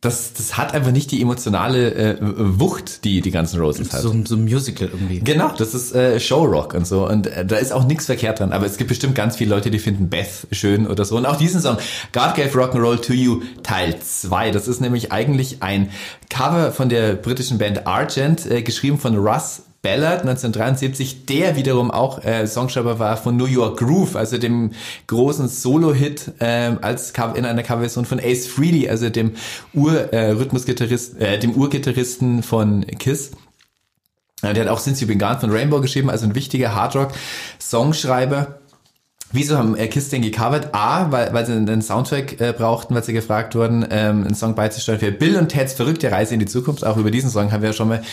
das, 0.01 0.33
das 0.33 0.57
hat 0.57 0.73
einfach 0.73 0.91
nicht 0.91 1.11
die 1.11 1.21
emotionale 1.21 1.93
äh, 1.93 2.17
Wucht, 2.19 3.05
die 3.05 3.21
die 3.21 3.29
ganzen 3.29 3.61
Roses 3.61 3.93
hat. 3.93 4.01
So, 4.01 4.15
so 4.25 4.35
ein 4.35 4.45
Musical 4.45 4.89
irgendwie. 4.91 5.19
Genau, 5.19 5.53
das 5.55 5.75
ist 5.75 5.93
äh, 5.93 6.19
Showrock 6.19 6.73
und 6.73 6.87
so. 6.87 7.07
Und 7.07 7.27
äh, 7.27 7.45
da 7.45 7.57
ist 7.57 7.71
auch 7.71 7.85
nichts 7.85 8.07
verkehrt 8.07 8.39
dran. 8.39 8.51
Aber 8.51 8.65
es 8.65 8.77
gibt 8.77 8.87
bestimmt 8.87 9.13
ganz 9.13 9.35
viele 9.35 9.51
Leute, 9.51 9.69
die 9.69 9.77
finden 9.77 10.09
Beth 10.09 10.47
schön 10.51 10.87
oder 10.87 11.05
so. 11.05 11.17
Und 11.17 11.27
auch 11.27 11.35
diesen 11.35 11.61
Song, 11.61 11.77
God 12.13 12.33
Gave 12.33 12.49
Rock'n'Roll 12.49 12.99
to 12.99 13.13
You, 13.13 13.43
Teil 13.61 13.95
2. 13.99 14.49
Das 14.49 14.67
ist 14.67 14.81
nämlich 14.81 15.11
eigentlich 15.11 15.61
ein 15.61 15.91
Cover 16.31 16.71
von 16.71 16.89
der 16.89 17.13
britischen 17.13 17.59
Band 17.59 17.85
Argent, 17.85 18.49
äh, 18.49 18.63
geschrieben 18.63 18.97
von 18.97 19.15
Russ 19.15 19.61
Ballard 19.81 20.21
1973, 20.21 21.25
der 21.25 21.55
wiederum 21.55 21.89
auch 21.89 22.23
äh, 22.23 22.45
Songschreiber 22.45 22.99
war 22.99 23.17
von 23.17 23.35
New 23.35 23.45
York 23.45 23.79
Groove, 23.79 24.15
also 24.15 24.37
dem 24.37 24.71
großen 25.07 25.47
Solo-Hit 25.47 26.33
ähm, 26.39 26.77
als 26.83 27.13
in 27.35 27.45
einer 27.45 27.63
Coverversion 27.63 28.05
von 28.05 28.19
Ace 28.19 28.45
Frehley, 28.45 28.87
also 28.87 29.09
dem 29.09 29.31
Ur-Rhythmusgitarristen, 29.73 31.19
äh, 31.19 31.39
dem 31.39 31.53
Urgitarristen 31.53 32.43
von 32.43 32.85
Kiss. 32.99 33.31
Der 34.43 34.55
hat 34.55 34.67
auch 34.67 34.79
Since 34.79 35.03
You've 35.03 35.07
Been 35.07 35.19
Gone 35.19 35.39
von 35.39 35.51
Rainbow 35.51 35.81
geschrieben, 35.81 36.09
also 36.09 36.25
ein 36.25 36.35
wichtiger 36.35 36.75
Hardrock-Songschreiber. 36.75 38.60
Wieso 39.31 39.57
haben 39.57 39.75
äh, 39.75 39.87
Kiss 39.87 40.09
den 40.09 40.21
gecovert? 40.21 40.73
A, 40.73 41.11
weil, 41.11 41.33
weil 41.33 41.45
sie 41.45 41.53
einen 41.53 41.81
Soundtrack 41.81 42.41
äh, 42.41 42.53
brauchten, 42.53 42.93
weil 42.93 43.03
sie 43.03 43.13
gefragt 43.13 43.55
wurden, 43.55 43.85
ähm, 43.89 44.25
einen 44.25 44.35
Song 44.35 44.55
beizusteuern 44.55 44.99
für 44.99 45.11
Bill 45.11 45.37
und 45.37 45.49
Teds 45.49 45.73
verrückte 45.73 46.11
Reise 46.11 46.33
in 46.33 46.39
die 46.39 46.45
Zukunft. 46.45 46.85
Auch 46.85 46.97
über 46.97 47.11
diesen 47.11 47.29
Song 47.29 47.51
haben 47.51 47.61
wir 47.61 47.69
ja 47.69 47.73
schon 47.73 47.87
mal 47.87 48.03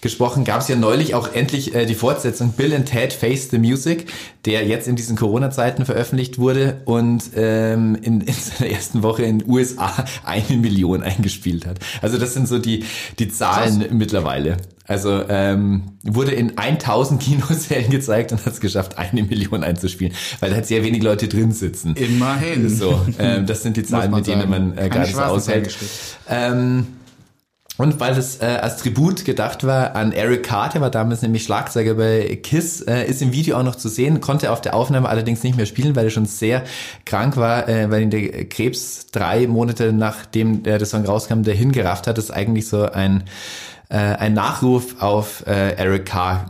gesprochen. 0.00 0.44
Gab 0.44 0.60
es 0.60 0.68
ja 0.68 0.76
neulich 0.76 1.14
auch 1.14 1.32
endlich 1.32 1.74
äh, 1.74 1.86
die 1.86 1.94
Fortsetzung 1.94 2.52
Bill 2.52 2.74
and 2.74 2.86
Ted 2.86 3.12
Face 3.12 3.48
the 3.50 3.58
Music, 3.58 4.06
der 4.44 4.66
jetzt 4.66 4.86
in 4.86 4.96
diesen 4.96 5.16
Corona-Zeiten 5.16 5.86
veröffentlicht 5.86 6.38
wurde 6.38 6.82
und 6.84 7.30
ähm, 7.36 7.96
in, 8.02 8.20
in 8.22 8.34
seiner 8.34 8.70
ersten 8.70 9.02
Woche 9.02 9.22
in 9.22 9.38
den 9.38 9.50
USA 9.50 10.04
eine 10.24 10.58
Million 10.58 11.02
eingespielt 11.02 11.66
hat. 11.66 11.78
Also 12.02 12.18
das 12.18 12.34
sind 12.34 12.48
so 12.48 12.58
die, 12.58 12.84
die 13.18 13.28
Zahlen 13.28 13.86
mittlerweile. 13.92 14.58
Also 14.86 15.22
ähm, 15.28 15.82
wurde 16.02 16.32
in 16.32 16.56
1000 16.56 17.20
Kinosälen 17.22 17.90
gezeigt 17.90 18.32
und 18.32 18.44
hat 18.44 18.52
es 18.52 18.60
geschafft, 18.60 18.98
eine 18.98 19.22
Million 19.22 19.64
einzuspielen, 19.64 20.14
weil 20.40 20.50
da 20.50 20.56
halt 20.56 20.66
sehr 20.66 20.84
wenig 20.84 21.02
Leute 21.02 21.28
drin 21.28 21.52
sitzen. 21.52 21.94
Immerhin. 21.96 22.68
So, 22.68 23.04
ähm, 23.18 23.46
das 23.46 23.62
sind 23.62 23.76
die 23.76 23.84
Zahlen, 23.84 24.12
mit 24.12 24.26
denen 24.26 24.48
man 24.48 24.72
äh, 24.72 24.88
Keine 24.88 25.06
gerade 25.06 25.12
so 25.12 25.20
aushält. 25.20 25.76
Ähm, 26.28 26.86
und 27.78 28.00
weil 28.00 28.16
es 28.16 28.40
äh, 28.40 28.46
als 28.46 28.78
Tribut 28.78 29.24
gedacht 29.26 29.64
war 29.64 29.94
an 29.94 30.12
Eric 30.12 30.44
Carter, 30.44 30.80
war 30.80 30.90
damals 30.90 31.20
nämlich 31.20 31.44
Schlagzeuger 31.44 31.94
bei 31.94 32.38
Kiss, 32.42 32.80
äh, 32.80 33.04
ist 33.04 33.20
im 33.20 33.32
Video 33.32 33.58
auch 33.58 33.62
noch 33.62 33.76
zu 33.76 33.88
sehen, 33.88 34.20
konnte 34.22 34.50
auf 34.50 34.62
der 34.62 34.74
Aufnahme 34.74 35.08
allerdings 35.08 35.42
nicht 35.42 35.56
mehr 35.56 35.66
spielen, 35.66 35.94
weil 35.94 36.06
er 36.06 36.10
schon 36.10 36.24
sehr 36.24 36.64
krank 37.04 37.36
war, 37.36 37.68
äh, 37.68 37.90
weil 37.90 38.02
ihn 38.02 38.10
der 38.10 38.46
Krebs 38.46 39.08
drei 39.12 39.46
Monate 39.46 39.92
nachdem 39.92 40.62
der, 40.62 40.78
der 40.78 40.86
Song 40.86 41.04
rauskam, 41.04 41.42
dahin 41.42 41.70
gerafft 41.72 42.06
hat. 42.06 42.16
Das 42.16 42.26
ist 42.26 42.30
eigentlich 42.30 42.66
so 42.66 42.84
ein, 42.90 43.24
äh, 43.88 43.96
ein 43.96 44.34
Nachruf 44.34 45.00
auf 45.00 45.46
äh, 45.46 45.74
Eric 45.76 46.06
Carr 46.06 46.46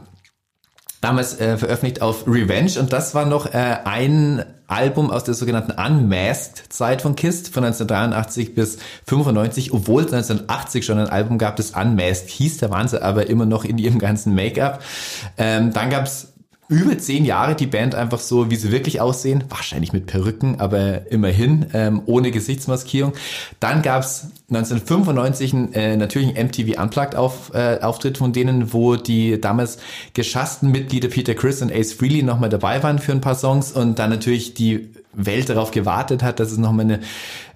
damals 1.01 1.39
äh, 1.39 1.57
veröffentlicht 1.57 2.03
auf 2.03 2.27
Revenge 2.27 2.81
und 2.81 2.93
das 2.93 3.15
war 3.15 3.27
noch 3.27 3.47
äh, 3.47 3.77
ein 3.85 4.45
Album 4.67 5.11
aus 5.11 5.23
der 5.23 5.35
sogenannten 5.35 5.73
Unmasked-Zeit 5.73 7.03
von 7.03 7.15
Kiss 7.15 7.49
von 7.49 7.65
1983 7.65 8.55
bis 8.55 8.79
95, 9.07 9.73
obwohl 9.73 10.03
es 10.03 10.13
1980 10.13 10.85
schon 10.85 10.99
ein 10.99 11.09
Album 11.09 11.39
gab, 11.39 11.57
das 11.57 11.71
Unmasked 11.71 12.31
hieß, 12.31 12.59
da 12.59 12.71
waren 12.71 12.89
sie 12.89 13.01
aber 13.01 13.29
immer 13.29 13.47
noch 13.47 13.65
in 13.65 13.79
ihrem 13.79 14.01
ganzen 14.01 14.35
Make-up. 14.35 14.83
Ähm, 15.39 15.73
dann 15.73 15.91
gab's 15.91 16.33
über 16.69 16.99
zehn 16.99 17.25
Jahre 17.25 17.55
die 17.55 17.67
Band 17.67 17.95
einfach 17.95 18.19
so, 18.19 18.51
wie 18.51 18.57
sie 18.57 18.73
wirklich 18.73 19.01
aussehen, 19.01 19.45
wahrscheinlich 19.49 19.93
mit 19.93 20.07
Perücken, 20.07 20.61
aber 20.61 21.11
immerhin 21.11 21.67
ähm, 21.75 22.03
ohne 22.07 22.31
Gesichtsmaskierung. 22.31 23.13
Dann 23.61 23.83
gab's 23.83 24.29
1995 24.49 25.55
einen, 25.55 25.73
äh, 25.75 25.97
natürlich 25.97 26.37
einen 26.37 26.49
MTV 26.49 26.81
Unplugged 26.81 27.15
auf, 27.15 27.55
äh, 27.55 27.79
von 28.15 28.33
denen, 28.33 28.73
wo 28.73 28.97
die 28.97 29.41
damals 29.41 29.79
geschassten 30.15 30.71
Mitglieder 30.71 31.09
Peter 31.09 31.35
Chris 31.35 31.63
und 31.63 31.73
Ace 31.73 31.93
Frehley 31.93 32.23
nochmal 32.23 32.51
dabei 32.51 32.83
waren 32.83 32.99
für 32.99 33.13
ein 33.13 33.21
paar 33.21 33.37
Songs 33.37 33.73
und 33.73 33.99
dann 33.99 34.11
natürlich 34.11 34.55
die 34.55 34.89
Welt 35.13 35.49
darauf 35.49 35.71
gewartet 35.71 36.23
hat, 36.23 36.41
dass 36.41 36.53
es 36.53 36.59
nochmal 36.59 36.87
eine 36.87 37.01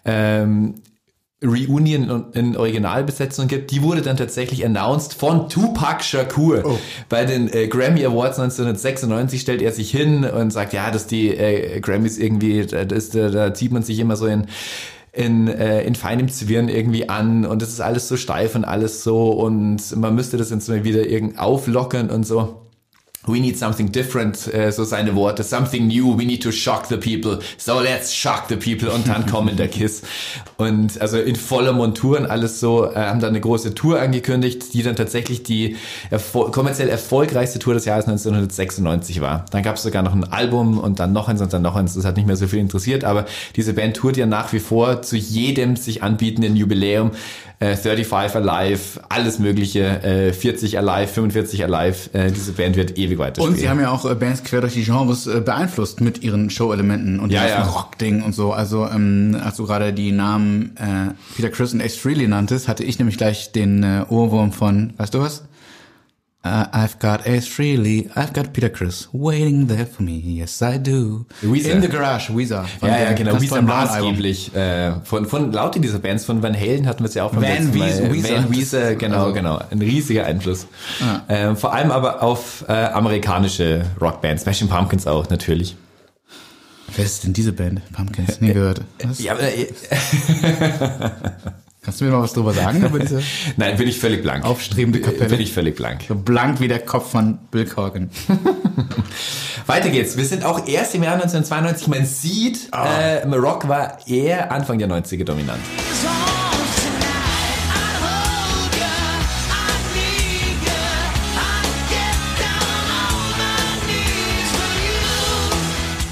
ähm, 0.04 0.74
Reunion 1.42 2.26
in 2.34 2.56
Originalbesetzung 2.56 3.48
gibt, 3.48 3.70
die 3.70 3.82
wurde 3.82 4.02
dann 4.02 4.16
tatsächlich 4.16 4.64
announced 4.64 5.14
von 5.14 5.48
Tupac 5.48 6.02
Shakur. 6.04 6.62
Bei 7.08 7.24
den 7.24 7.50
äh, 7.52 7.66
Grammy 7.66 8.04
Awards 8.04 8.38
1996 8.38 9.40
stellt 9.40 9.62
er 9.62 9.72
sich 9.72 9.90
hin 9.90 10.24
und 10.24 10.52
sagt, 10.52 10.74
ja, 10.74 10.90
dass 10.90 11.06
die 11.06 11.28
äh, 11.28 11.80
Grammys 11.80 12.18
irgendwie, 12.18 12.66
da, 12.66 12.84
das, 12.84 13.10
da, 13.10 13.30
da 13.30 13.54
zieht 13.54 13.72
man 13.72 13.82
sich 13.82 13.98
immer 13.98 14.16
so 14.16 14.26
in 14.26 14.46
in, 15.12 15.48
äh, 15.48 15.82
in 15.82 15.96
feinem 15.96 16.28
Zwirn 16.28 16.68
irgendwie 16.68 17.08
an 17.08 17.44
und 17.44 17.62
es 17.62 17.70
ist 17.70 17.80
alles 17.80 18.06
so 18.06 18.16
steif 18.16 18.54
und 18.54 18.64
alles 18.64 19.02
so 19.02 19.30
und 19.30 19.96
man 19.96 20.14
müsste 20.14 20.36
das 20.36 20.50
jetzt 20.50 20.68
mal 20.68 20.84
wieder 20.84 21.04
irgend 21.04 21.36
auflockern 21.38 22.10
und 22.10 22.24
so. 22.24 22.69
We 23.26 23.38
need 23.38 23.58
something 23.58 23.92
different, 23.92 24.52
äh, 24.52 24.72
so 24.72 24.84
seine 24.84 25.14
Worte. 25.14 25.42
Something 25.42 25.88
new, 25.88 26.18
we 26.18 26.24
need 26.24 26.42
to 26.42 26.50
shock 26.50 26.86
the 26.86 26.96
people. 26.96 27.40
So 27.58 27.78
let's 27.78 28.14
shock 28.14 28.44
the 28.48 28.56
people. 28.56 28.90
Und 28.90 29.06
dann 29.08 29.26
kommen 29.26 29.56
der 29.56 29.68
Kiss. 29.68 30.00
Und 30.56 30.98
also 31.00 31.18
in 31.18 31.36
voller 31.36 31.72
Montur 31.72 32.18
und 32.18 32.26
alles 32.26 32.60
so, 32.60 32.90
äh, 32.90 32.94
haben 32.94 33.20
dann 33.20 33.30
eine 33.30 33.40
große 33.40 33.74
Tour 33.74 34.00
angekündigt, 34.00 34.72
die 34.72 34.82
dann 34.82 34.96
tatsächlich 34.96 35.42
die 35.42 35.76
erfol 36.08 36.50
kommerziell 36.50 36.88
erfolgreichste 36.88 37.58
Tour 37.58 37.74
des 37.74 37.84
Jahres 37.84 38.06
1996 38.06 39.20
war. 39.20 39.44
Dann 39.50 39.62
gab 39.62 39.76
es 39.76 39.82
sogar 39.82 40.02
noch 40.02 40.14
ein 40.14 40.24
Album 40.24 40.78
und 40.78 40.98
dann 40.98 41.12
noch 41.12 41.28
eins 41.28 41.42
und 41.42 41.52
dann 41.52 41.62
noch 41.62 41.76
eins. 41.76 41.94
Das 41.94 42.06
hat 42.06 42.16
nicht 42.16 42.26
mehr 42.26 42.36
so 42.36 42.48
viel 42.48 42.58
interessiert, 42.58 43.04
aber 43.04 43.26
diese 43.54 43.74
Band 43.74 43.98
tourt 43.98 44.16
ja 44.16 44.24
nach 44.24 44.52
wie 44.54 44.60
vor 44.60 45.02
zu 45.02 45.16
jedem 45.16 45.76
sich 45.76 46.02
anbietenden 46.02 46.56
Jubiläum. 46.56 47.10
Äh, 47.62 47.76
35 47.76 48.36
Alive, 48.36 49.02
alles 49.10 49.38
mögliche, 49.38 50.02
äh, 50.02 50.32
40 50.32 50.78
Alive, 50.78 51.08
45 51.08 51.62
Alive. 51.62 52.08
Äh, 52.14 52.32
diese 52.32 52.52
Band 52.52 52.76
wird 52.76 52.96
ewig 52.96 53.09
weiterspielen. 53.18 53.54
Und 53.54 53.60
sie 53.60 53.68
haben 53.68 53.80
ja 53.80 53.90
auch 53.90 54.04
äh, 54.10 54.14
Bands 54.14 54.44
quer 54.44 54.60
durch 54.60 54.74
die 54.74 54.84
Genres 54.84 55.26
äh, 55.26 55.40
beeinflusst 55.40 56.00
mit 56.00 56.22
ihren 56.22 56.50
Show-Elementen 56.50 57.20
und 57.20 57.30
Ja, 57.30 57.46
ja. 57.46 57.62
Rock-Ding 57.62 58.22
und 58.22 58.34
so. 58.34 58.52
Also 58.52 58.86
ähm, 58.86 59.36
als 59.42 59.56
du 59.56 59.66
gerade 59.66 59.92
die 59.92 60.12
Namen 60.12 60.76
äh, 60.76 61.12
Peter 61.36 61.50
Chris 61.50 61.72
und 61.72 61.82
Ace 61.82 61.96
Frehley 61.96 62.28
nanntest, 62.28 62.68
hatte 62.68 62.84
ich 62.84 62.98
nämlich 62.98 63.16
gleich 63.18 63.52
den 63.52 63.82
äh, 63.82 64.04
Ohrwurm 64.08 64.52
von, 64.52 64.92
weißt 64.96 65.14
du 65.14 65.20
was? 65.20 65.44
Uh, 66.42 66.64
I've 66.72 66.98
got 66.98 67.26
Ace 67.26 67.46
Frehley, 67.46 68.08
I've 68.16 68.32
got 68.32 68.54
Peter 68.54 68.70
Chris 68.70 69.08
waiting 69.12 69.66
there 69.68 69.84
for 69.84 70.02
me, 70.02 70.12
yes 70.18 70.62
I 70.62 70.78
do. 70.78 71.26
Weezer. 71.42 71.72
In 71.72 71.82
the 71.82 71.88
Garage, 71.88 72.30
Weezer. 72.34 72.64
Ja, 72.80 72.88
ja, 72.98 73.12
genau. 73.12 73.38
Weezer 73.38 73.60
maßgeblich. 73.60 74.54
Äh, 74.54 74.92
von, 75.04 75.26
von 75.26 75.52
laut 75.52 75.74
dieser 75.74 75.98
Bands, 75.98 76.24
von 76.24 76.42
Van 76.42 76.54
Halen 76.58 76.86
hatten 76.86 77.00
wir 77.00 77.08
es 77.08 77.14
ja 77.14 77.24
auch 77.24 77.32
beim 77.32 77.42
Van 77.42 77.50
letzten 77.50 77.76
Mal. 77.78 77.88
Weezer- 77.90 78.12
Weezer. 78.14 78.36
Van 78.36 78.50
Weezer, 78.54 78.94
genau, 78.94 79.16
Also- 79.24 79.34
genau. 79.34 79.60
Ein 79.70 79.82
riesiger 79.82 80.24
Einfluss. 80.24 80.66
Ähm, 81.28 81.58
vor 81.58 81.74
allem 81.74 81.90
aber 81.90 82.22
auf 82.22 82.64
äh, 82.68 82.72
amerikanische 82.72 83.84
Rockbands. 84.00 84.44
Smashing 84.44 84.68
Pumpkins 84.68 85.06
auch, 85.06 85.28
natürlich. 85.28 85.76
Wer 86.96 87.04
ist 87.04 87.22
denn 87.22 87.34
diese 87.34 87.52
Band? 87.52 87.82
Pumpkins, 87.92 88.40
nie 88.40 88.54
gehört. 88.54 88.80
Was? 89.04 89.22
Ja, 89.22 89.32
aber, 89.34 89.42
äh, 89.42 89.66
Kannst 91.90 92.02
du 92.02 92.04
mir 92.04 92.12
mal 92.12 92.22
was 92.22 92.34
drüber 92.34 92.52
sagen 92.52 92.84
über 92.84 93.00
diese 93.00 93.20
nein, 93.56 93.76
bin 93.76 93.88
ich 93.88 93.98
völlig 93.98 94.22
blank. 94.22 94.44
aufstrebende 94.44 95.00
Kapelle? 95.00 95.28
Bin 95.28 95.40
ich 95.40 95.52
völlig 95.52 95.74
blank. 95.74 96.02
so 96.06 96.14
blank 96.14 96.60
wie 96.60 96.68
der 96.68 96.78
Kopf 96.78 97.10
von 97.10 97.38
Bill 97.50 97.66
Corgan. 97.66 98.10
Weiter 99.66 99.88
geht's. 99.88 100.16
Wir 100.16 100.24
sind 100.24 100.44
auch 100.44 100.68
erst 100.68 100.94
im 100.94 101.02
Jahr 101.02 101.14
1992. 101.14 101.88
Man 101.88 102.06
sieht, 102.06 102.68
äh, 102.72 103.26
Rock 103.26 103.66
war 103.66 103.98
eher 104.06 104.52
Anfang 104.52 104.78
der 104.78 104.88
90er 104.88 105.24
dominant. 105.24 105.58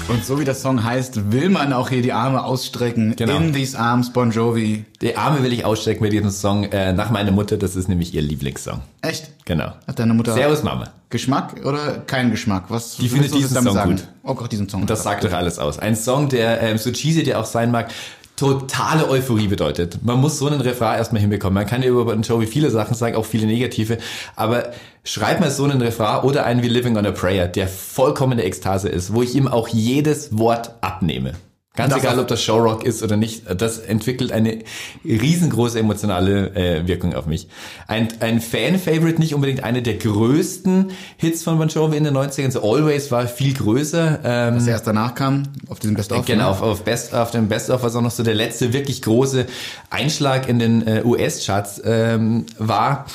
Und 0.09 0.25
so 0.25 0.39
wie 0.39 0.43
der 0.45 0.55
Song 0.55 0.83
heißt, 0.83 1.31
will 1.31 1.49
man 1.49 1.71
auch 1.71 1.89
hier 1.89 2.01
die 2.01 2.13
Arme 2.13 2.43
ausstrecken. 2.43 3.13
Genau. 3.15 3.37
In 3.37 3.53
these 3.53 3.77
arms, 3.77 4.11
Bon 4.11 4.31
Jovi. 4.31 4.85
Die 5.01 5.15
Arme 5.15 5.43
will 5.43 5.53
ich 5.53 5.65
ausstrecken 5.65 6.01
mit 6.03 6.11
diesem 6.11 6.31
Song 6.31 6.63
äh, 6.63 6.93
nach 6.93 7.11
meiner 7.11 7.31
Mutter. 7.31 7.57
Das 7.57 7.75
ist 7.75 7.87
nämlich 7.89 8.13
ihr 8.15 8.23
Lieblingssong. 8.23 8.81
Echt? 9.03 9.29
Genau. 9.45 9.73
Hat 9.87 9.99
deine 9.99 10.15
Mutter 10.15 10.33
Servus 10.33 10.63
Mama. 10.63 10.85
Geschmack 11.11 11.63
oder 11.63 11.99
kein 11.99 12.31
Geschmack? 12.31 12.65
Was 12.69 12.97
Die 12.97 13.07
findet 13.07 13.33
diesen 13.35 13.63
Song 13.63 13.73
sagen? 13.73 13.91
gut. 13.97 14.07
Oh 14.23 14.33
Gott, 14.33 14.51
diesen 14.51 14.67
Song. 14.67 14.85
Das 14.87 15.03
sagt 15.03 15.23
doch 15.23 15.33
alles 15.33 15.59
aus. 15.59 15.77
Ein 15.77 15.95
Song, 15.95 16.27
der 16.29 16.61
ähm, 16.61 16.77
so 16.79 16.91
cheesy 16.91 17.23
der 17.23 17.39
auch 17.39 17.45
sein 17.45 17.69
mag, 17.71 17.91
totale 18.39 19.09
Euphorie 19.09 19.47
bedeutet. 19.47 19.99
Man 20.03 20.19
muss 20.19 20.39
so 20.39 20.47
einen 20.47 20.61
Refrain 20.61 20.97
erstmal 20.97 21.21
hinbekommen. 21.21 21.53
Man 21.53 21.65
kann 21.65 21.83
ja 21.83 21.89
über 21.89 22.05
Bon 22.05 22.21
Jovi 22.21 22.47
viele 22.47 22.69
Sachen 22.69 22.95
sagen, 22.95 23.15
auch 23.15 23.25
viele 23.25 23.45
negative, 23.45 23.97
aber 24.35 24.71
schreib 25.03 25.41
mal 25.41 25.51
so 25.51 25.65
einen 25.65 25.81
Refrain 25.81 26.23
oder 26.23 26.45
einen 26.45 26.63
wie 26.63 26.69
Living 26.69 26.97
on 26.97 27.05
a 27.05 27.11
Prayer, 27.11 27.47
der 27.47 27.67
vollkommene 27.67 28.43
Ekstase 28.43 28.87
ist, 28.87 29.13
wo 29.13 29.21
ich 29.21 29.35
ihm 29.35 29.47
auch 29.47 29.67
jedes 29.67 30.37
Wort 30.37 30.75
abnehme. 30.81 31.33
Ganz 31.79 31.93
Das 31.93 32.03
egal, 32.03 32.19
ob 32.19 32.27
das 32.27 32.43
Showrock 32.43 32.83
ist 32.83 33.03
oder 33.03 33.15
nicht, 33.15 33.43
das 33.57 33.77
entwickelt 33.77 34.33
eine 34.33 34.59
riesengroße 35.05 35.79
emotionale 35.79 36.53
äh, 36.53 36.87
Wirkung 36.87 37.15
auf 37.15 37.25
mich. 37.25 37.47
Ein, 37.87 38.09
ein 38.19 38.41
Fan-Favorite, 38.41 39.17
nicht 39.17 39.33
unbedingt 39.33 39.63
eine 39.63 39.81
der 39.81 39.93
größten 39.93 40.91
Hits 41.15 41.43
von 41.43 41.57
Bon 41.57 41.69
Jovi 41.69 41.95
in 41.95 42.03
den 42.03 42.17
90ern. 42.17 42.51
So 42.51 42.61
Always 42.61 43.11
war 43.11 43.27
viel 43.27 43.53
größer. 43.53 44.19
Ähm, 44.25 44.55
Was 44.57 44.67
erst 44.67 44.87
danach 44.87 45.15
kam, 45.15 45.43
auf 45.69 45.79
diesem 45.79 45.95
Best-of. 45.95 46.25
Genau, 46.25 46.43
ne? 46.43 46.49
auf, 46.49 46.61
auf, 46.61 46.83
Best, 46.83 47.15
auf 47.15 47.31
dem 47.31 47.47
Best 47.47 47.69
of, 47.69 47.81
was 47.81 47.95
auch 47.95 48.01
noch 48.01 48.11
so 48.11 48.23
der 48.23 48.35
letzte 48.35 48.73
wirklich 48.73 49.01
große 49.01 49.45
Einschlag 49.89 50.49
in 50.49 50.59
den 50.59 50.85
äh, 50.85 51.01
US-Charts 51.05 51.81
ähm, 51.85 52.45
war. 52.57 53.05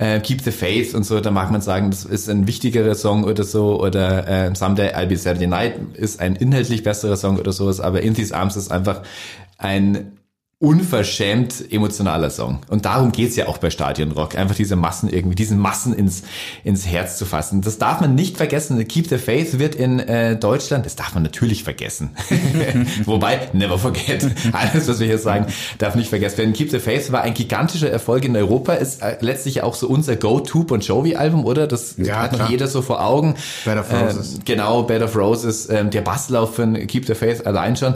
Äh, 0.00 0.20
Keep 0.20 0.40
the 0.40 0.50
Faith 0.50 0.94
und 0.94 1.04
so, 1.04 1.20
da 1.20 1.30
mag 1.30 1.50
man 1.50 1.60
sagen, 1.60 1.90
das 1.90 2.06
ist 2.06 2.30
ein 2.30 2.46
wichtigerer 2.46 2.94
Song 2.94 3.24
oder 3.24 3.44
so, 3.44 3.78
oder 3.78 4.26
äh, 4.26 4.54
Someday 4.54 4.94
I'll 4.94 5.04
Be 5.04 5.16
Saturday 5.16 5.46
Night 5.46 5.74
ist 5.92 6.20
ein 6.20 6.36
inhaltlich 6.36 6.82
besserer 6.82 7.18
Song 7.18 7.38
oder 7.38 7.52
sowas, 7.52 7.80
aber 7.80 8.00
In 8.00 8.14
These 8.14 8.34
Arms 8.34 8.56
ist 8.56 8.72
einfach 8.72 9.02
ein 9.58 10.12
unverschämt 10.62 11.72
emotionaler 11.72 12.28
Song. 12.28 12.58
Und 12.68 12.84
darum 12.84 13.12
geht's 13.12 13.34
ja 13.34 13.48
auch 13.48 13.56
bei 13.56 13.70
Stadionrock. 13.70 14.36
Einfach 14.36 14.54
diese 14.54 14.76
Massen 14.76 15.08
irgendwie, 15.08 15.34
diesen 15.34 15.58
Massen 15.58 15.94
ins, 15.94 16.22
ins 16.64 16.86
Herz 16.86 17.16
zu 17.16 17.24
fassen. 17.24 17.62
Das 17.62 17.78
darf 17.78 18.02
man 18.02 18.14
nicht 18.14 18.36
vergessen. 18.36 18.86
Keep 18.86 19.08
the 19.08 19.16
Faith 19.16 19.58
wird 19.58 19.74
in 19.74 20.00
äh, 20.00 20.36
Deutschland, 20.36 20.84
das 20.84 20.96
darf 20.96 21.14
man 21.14 21.22
natürlich 21.22 21.64
vergessen. 21.64 22.10
Wobei, 23.06 23.48
never 23.54 23.78
forget. 23.78 24.22
Alles, 24.52 24.86
was 24.86 25.00
wir 25.00 25.06
hier 25.06 25.16
sagen, 25.16 25.46
darf 25.78 25.94
nicht 25.94 26.10
vergessen 26.10 26.36
werden. 26.36 26.52
Keep 26.52 26.70
the 26.70 26.78
Faith 26.78 27.10
war 27.10 27.22
ein 27.22 27.32
gigantischer 27.32 27.90
Erfolg 27.90 28.26
in 28.26 28.36
Europa, 28.36 28.74
ist 28.74 29.00
äh, 29.00 29.16
letztlich 29.20 29.62
auch 29.62 29.74
so 29.74 29.88
unser 29.88 30.16
Go-To 30.16 30.64
Bon 30.64 30.80
Jovi-Album, 30.80 31.46
oder? 31.46 31.68
Das 31.68 31.94
Ja, 31.96 32.16
hat 32.18 32.38
noch 32.38 32.50
jeder 32.50 32.66
so 32.68 32.82
vor 32.82 33.02
Augen. 33.02 33.34
Bed 33.64 33.78
of 33.78 33.90
Roses. 33.90 34.34
Ähm, 34.34 34.40
genau, 34.44 34.82
Bed 34.82 35.00
of 35.00 35.16
Roses, 35.16 35.70
ähm, 35.70 35.88
der 35.88 36.02
Basslauf 36.02 36.54
von 36.56 36.74
Keep 36.86 37.06
the 37.06 37.14
Faith 37.14 37.46
allein 37.46 37.76
schon, 37.76 37.94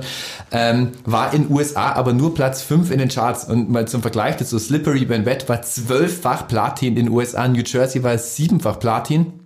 ähm, 0.51 0.93
war 1.05 1.35
in 1.35 1.51
USA 1.51 1.93
aber 1.93 2.15
nur 2.15 2.35
Platz 2.35 2.54
5 2.63 2.91
in 2.91 2.99
den 2.99 3.09
Charts. 3.09 3.45
Und 3.45 3.71
mal 3.71 3.87
zum 3.87 4.03
Vergleich 4.03 4.37
dazu, 4.37 4.59
Slippery 4.59 5.09
When 5.09 5.27
Wet 5.27 5.49
war 5.49 5.63
zwölffach 5.63 6.49
Platin 6.49 6.97
in 6.97 7.07
den 7.07 7.09
USA, 7.11 7.49
New 7.49 7.63
Jersey 7.63 8.03
war 8.03 8.13
es 8.13 8.37
siebenfach 8.37 8.79
Platin. 8.79 9.41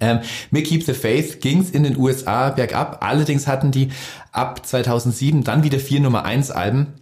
Ähm, 0.00 0.20
mit 0.50 0.66
Keep 0.66 0.84
the 0.84 0.92
Faith 0.92 1.40
ging's 1.40 1.70
in 1.70 1.84
den 1.84 1.96
USA 1.96 2.50
bergab. 2.50 3.04
Allerdings 3.04 3.46
hatten 3.46 3.70
die 3.70 3.90
ab 4.32 4.66
2007 4.66 5.44
dann 5.44 5.62
wieder 5.62 5.78
vier 5.78 6.00
Nummer 6.00 6.24
1 6.24 6.50
Alben. 6.50 6.94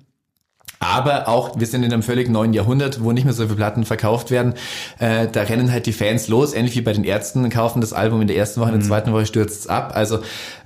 Aber 0.78 1.28
auch, 1.28 1.60
wir 1.60 1.66
sind 1.68 1.84
in 1.84 1.92
einem 1.92 2.02
völlig 2.02 2.28
neuen 2.28 2.52
Jahrhundert, 2.52 3.04
wo 3.04 3.12
nicht 3.12 3.24
mehr 3.24 3.32
so 3.32 3.44
viele 3.44 3.54
Platten 3.54 3.84
verkauft 3.84 4.32
werden. 4.32 4.54
Äh, 4.98 5.28
da 5.30 5.42
rennen 5.42 5.70
halt 5.70 5.86
die 5.86 5.92
Fans 5.92 6.26
los, 6.26 6.54
ähnlich 6.54 6.74
wie 6.74 6.80
bei 6.80 6.92
den 6.92 7.04
Ärzten, 7.04 7.48
kaufen 7.50 7.80
das 7.80 7.92
Album 7.92 8.20
in 8.20 8.26
der 8.26 8.36
ersten 8.36 8.60
Woche, 8.60 8.70
in 8.72 8.80
der 8.80 8.88
zweiten 8.88 9.12
Woche 9.12 9.26
stürzt 9.26 9.60
es 9.60 9.66
ab. 9.68 9.92
Also 9.94 10.18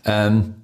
ähm, 0.06 0.54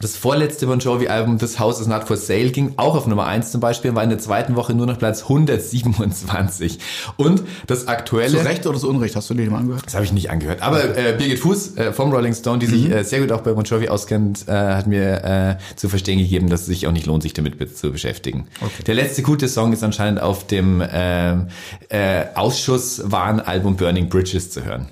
das 0.00 0.16
vorletzte 0.16 0.66
Bon 0.66 0.78
Jovi-Album, 0.78 1.38
This 1.38 1.60
House 1.60 1.80
is 1.80 1.86
Not 1.86 2.04
for 2.04 2.16
Sale, 2.16 2.50
ging 2.50 2.74
auch 2.76 2.96
auf 2.96 3.06
Nummer 3.06 3.26
1 3.26 3.52
zum 3.52 3.60
Beispiel, 3.60 3.94
war 3.94 4.02
in 4.02 4.10
der 4.10 4.18
zweiten 4.18 4.56
Woche 4.56 4.74
nur 4.74 4.86
noch 4.86 4.98
Platz 4.98 5.22
127. 5.22 6.78
Und 7.16 7.42
das 7.68 7.86
aktuelle... 7.86 8.38
Zu 8.38 8.44
Recht 8.44 8.66
oder 8.66 8.78
zu 8.78 8.88
Unrecht? 8.88 9.14
Hast 9.14 9.30
du 9.30 9.34
dir 9.34 9.48
mal 9.50 9.58
angehört? 9.58 9.84
Das 9.86 9.94
habe 9.94 10.04
ich 10.04 10.12
nicht 10.12 10.30
angehört. 10.30 10.60
Aber 10.60 10.96
äh, 10.96 11.14
Birgit 11.16 11.38
Fuß 11.38 11.76
äh, 11.76 11.92
vom 11.92 12.12
Rolling 12.12 12.34
Stone, 12.34 12.58
die 12.58 12.66
sich 12.66 12.90
äh, 12.90 13.04
sehr 13.04 13.20
gut 13.20 13.30
auch 13.30 13.42
bei 13.42 13.52
Bon 13.52 13.64
Jovi 13.64 13.88
auskennt, 13.88 14.48
äh, 14.48 14.52
hat 14.52 14.88
mir 14.88 15.24
äh, 15.24 15.76
zu 15.76 15.88
verstehen 15.88 16.18
gegeben, 16.18 16.48
dass 16.50 16.62
es 16.62 16.66
sich 16.66 16.86
auch 16.86 16.92
nicht 16.92 17.06
lohnt, 17.06 17.22
sich 17.22 17.32
damit 17.32 17.76
zu 17.76 17.92
beschäftigen. 17.92 18.48
Der 18.86 18.94
letzte 18.94 19.22
gute 19.22 19.48
Song 19.48 19.72
ist 19.72 19.84
anscheinend 19.84 20.20
auf 20.20 20.46
dem 20.46 20.82
ähm, 20.92 21.46
äh, 21.88 22.24
Ausschusswarn-Album 22.34 23.76
Burning 23.76 24.08
Bridges 24.08 24.50
zu 24.50 24.64
hören. 24.64 24.88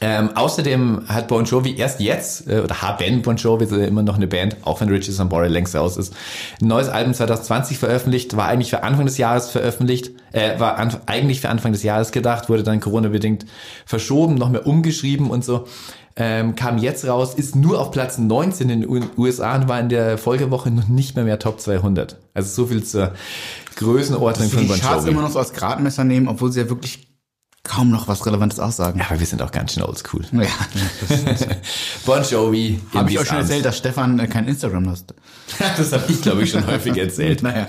Ähm, 0.00 0.30
außerdem 0.36 1.02
hat 1.08 1.28
Bon 1.28 1.44
Jovi 1.44 1.76
erst 1.76 2.00
jetzt, 2.00 2.48
äh, 2.48 2.60
oder 2.60 2.82
haben 2.82 3.22
Bon 3.22 3.36
Jovi, 3.36 3.64
ist 3.64 3.72
ja 3.72 3.78
immer 3.78 4.02
noch 4.02 4.16
eine 4.16 4.28
Band, 4.28 4.56
auch 4.62 4.80
wenn 4.80 4.88
Riches 4.88 5.18
and 5.18 5.30
Bory 5.30 5.48
längst 5.48 5.74
raus 5.74 5.96
ist, 5.96 6.14
ein 6.60 6.68
neues 6.68 6.88
Album 6.88 7.14
2020 7.14 7.78
veröffentlicht, 7.78 8.36
war 8.36 8.46
eigentlich 8.46 8.70
für 8.70 8.82
Anfang 8.82 9.06
des 9.06 9.18
Jahres 9.18 9.50
veröffentlicht, 9.50 10.12
äh, 10.32 10.58
war 10.60 10.76
an, 10.78 10.96
eigentlich 11.06 11.40
für 11.40 11.48
Anfang 11.48 11.72
des 11.72 11.82
Jahres 11.82 12.12
gedacht, 12.12 12.48
wurde 12.48 12.62
dann 12.62 12.80
Corona-bedingt 12.80 13.46
verschoben, 13.86 14.36
noch 14.36 14.50
mehr 14.50 14.66
umgeschrieben 14.66 15.30
und 15.30 15.44
so. 15.44 15.66
Ähm, 16.20 16.56
kam 16.56 16.78
jetzt 16.78 17.06
raus, 17.06 17.34
ist 17.34 17.54
nur 17.54 17.80
auf 17.80 17.92
Platz 17.92 18.18
19 18.18 18.68
in 18.70 18.80
den 18.80 19.06
USA 19.16 19.54
und 19.54 19.68
war 19.68 19.78
in 19.78 19.88
der 19.88 20.18
Folgewoche 20.18 20.68
noch 20.68 20.88
nicht 20.88 21.14
mehr 21.14 21.24
mehr 21.24 21.38
Top 21.38 21.60
200. 21.60 22.16
Also 22.34 22.62
so 22.62 22.66
viel 22.66 22.82
zur 22.82 23.12
Größenordnung 23.76 24.50
Die 24.50 24.56
von 24.56 24.66
Bon 24.66 24.80
Charts 24.80 25.04
Jovi. 25.04 25.12
immer 25.12 25.22
noch 25.22 25.30
so 25.30 25.38
als 25.38 25.52
Gradmesser 25.52 26.02
nehmen, 26.02 26.26
obwohl 26.26 26.50
sie 26.50 26.60
ja 26.60 26.68
wirklich 26.68 27.07
kaum 27.68 27.90
noch 27.90 28.08
was 28.08 28.24
Relevantes 28.26 28.58
aussagen. 28.58 28.98
Ja, 28.98 29.06
aber 29.10 29.20
wir 29.20 29.26
sind 29.26 29.42
auch 29.42 29.52
ganz 29.52 29.74
schön 29.74 29.82
oldschool. 29.82 30.24
Ja, 30.32 30.48
Bon 32.06 32.22
Jovi. 32.22 32.80
habe 32.94 33.10
ich 33.10 33.18
euch 33.18 33.28
schon 33.28 33.36
erzählt, 33.36 33.64
dass 33.64 33.78
Stefan 33.78 34.18
äh, 34.18 34.26
kein 34.26 34.48
Instagram 34.48 34.82
nutzt. 34.84 35.14
Das 35.76 35.92
habe 35.92 36.04
ich, 36.08 36.20
glaube 36.20 36.42
ich, 36.42 36.50
schon 36.50 36.66
häufig 36.66 36.96
erzählt. 36.96 37.42
Naja. 37.48 37.68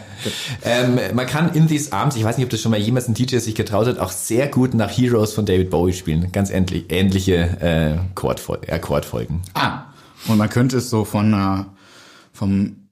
Ähm, 0.63 0.99
man 1.13 1.27
kann 1.27 1.53
in 1.53 1.67
These 1.67 1.93
Arms, 1.93 2.15
ich 2.15 2.23
weiß 2.23 2.37
nicht, 2.37 2.45
ob 2.45 2.49
das 2.49 2.61
schon 2.61 2.71
mal 2.71 2.79
jemals 2.79 3.07
ein 3.07 3.13
DJ 3.13 3.37
sich 3.37 3.55
getraut 3.55 3.87
hat, 3.87 3.99
auch 3.99 4.11
sehr 4.11 4.47
gut 4.47 4.73
nach 4.73 4.89
Heroes 4.89 5.33
von 5.33 5.45
David 5.45 5.69
Bowie 5.69 5.93
spielen. 5.93 6.31
Ganz 6.31 6.49
ähnlich, 6.49 6.85
ähnliche 6.89 7.35
äh, 7.61 7.97
Akkordfolgen. 8.15 9.41
Ah, 9.53 9.83
und 10.27 10.37
man 10.37 10.49
könnte 10.49 10.77
es 10.77 10.89
so 10.89 11.05
von 11.05 11.33
äh, 11.33 11.65
vom 12.33 12.88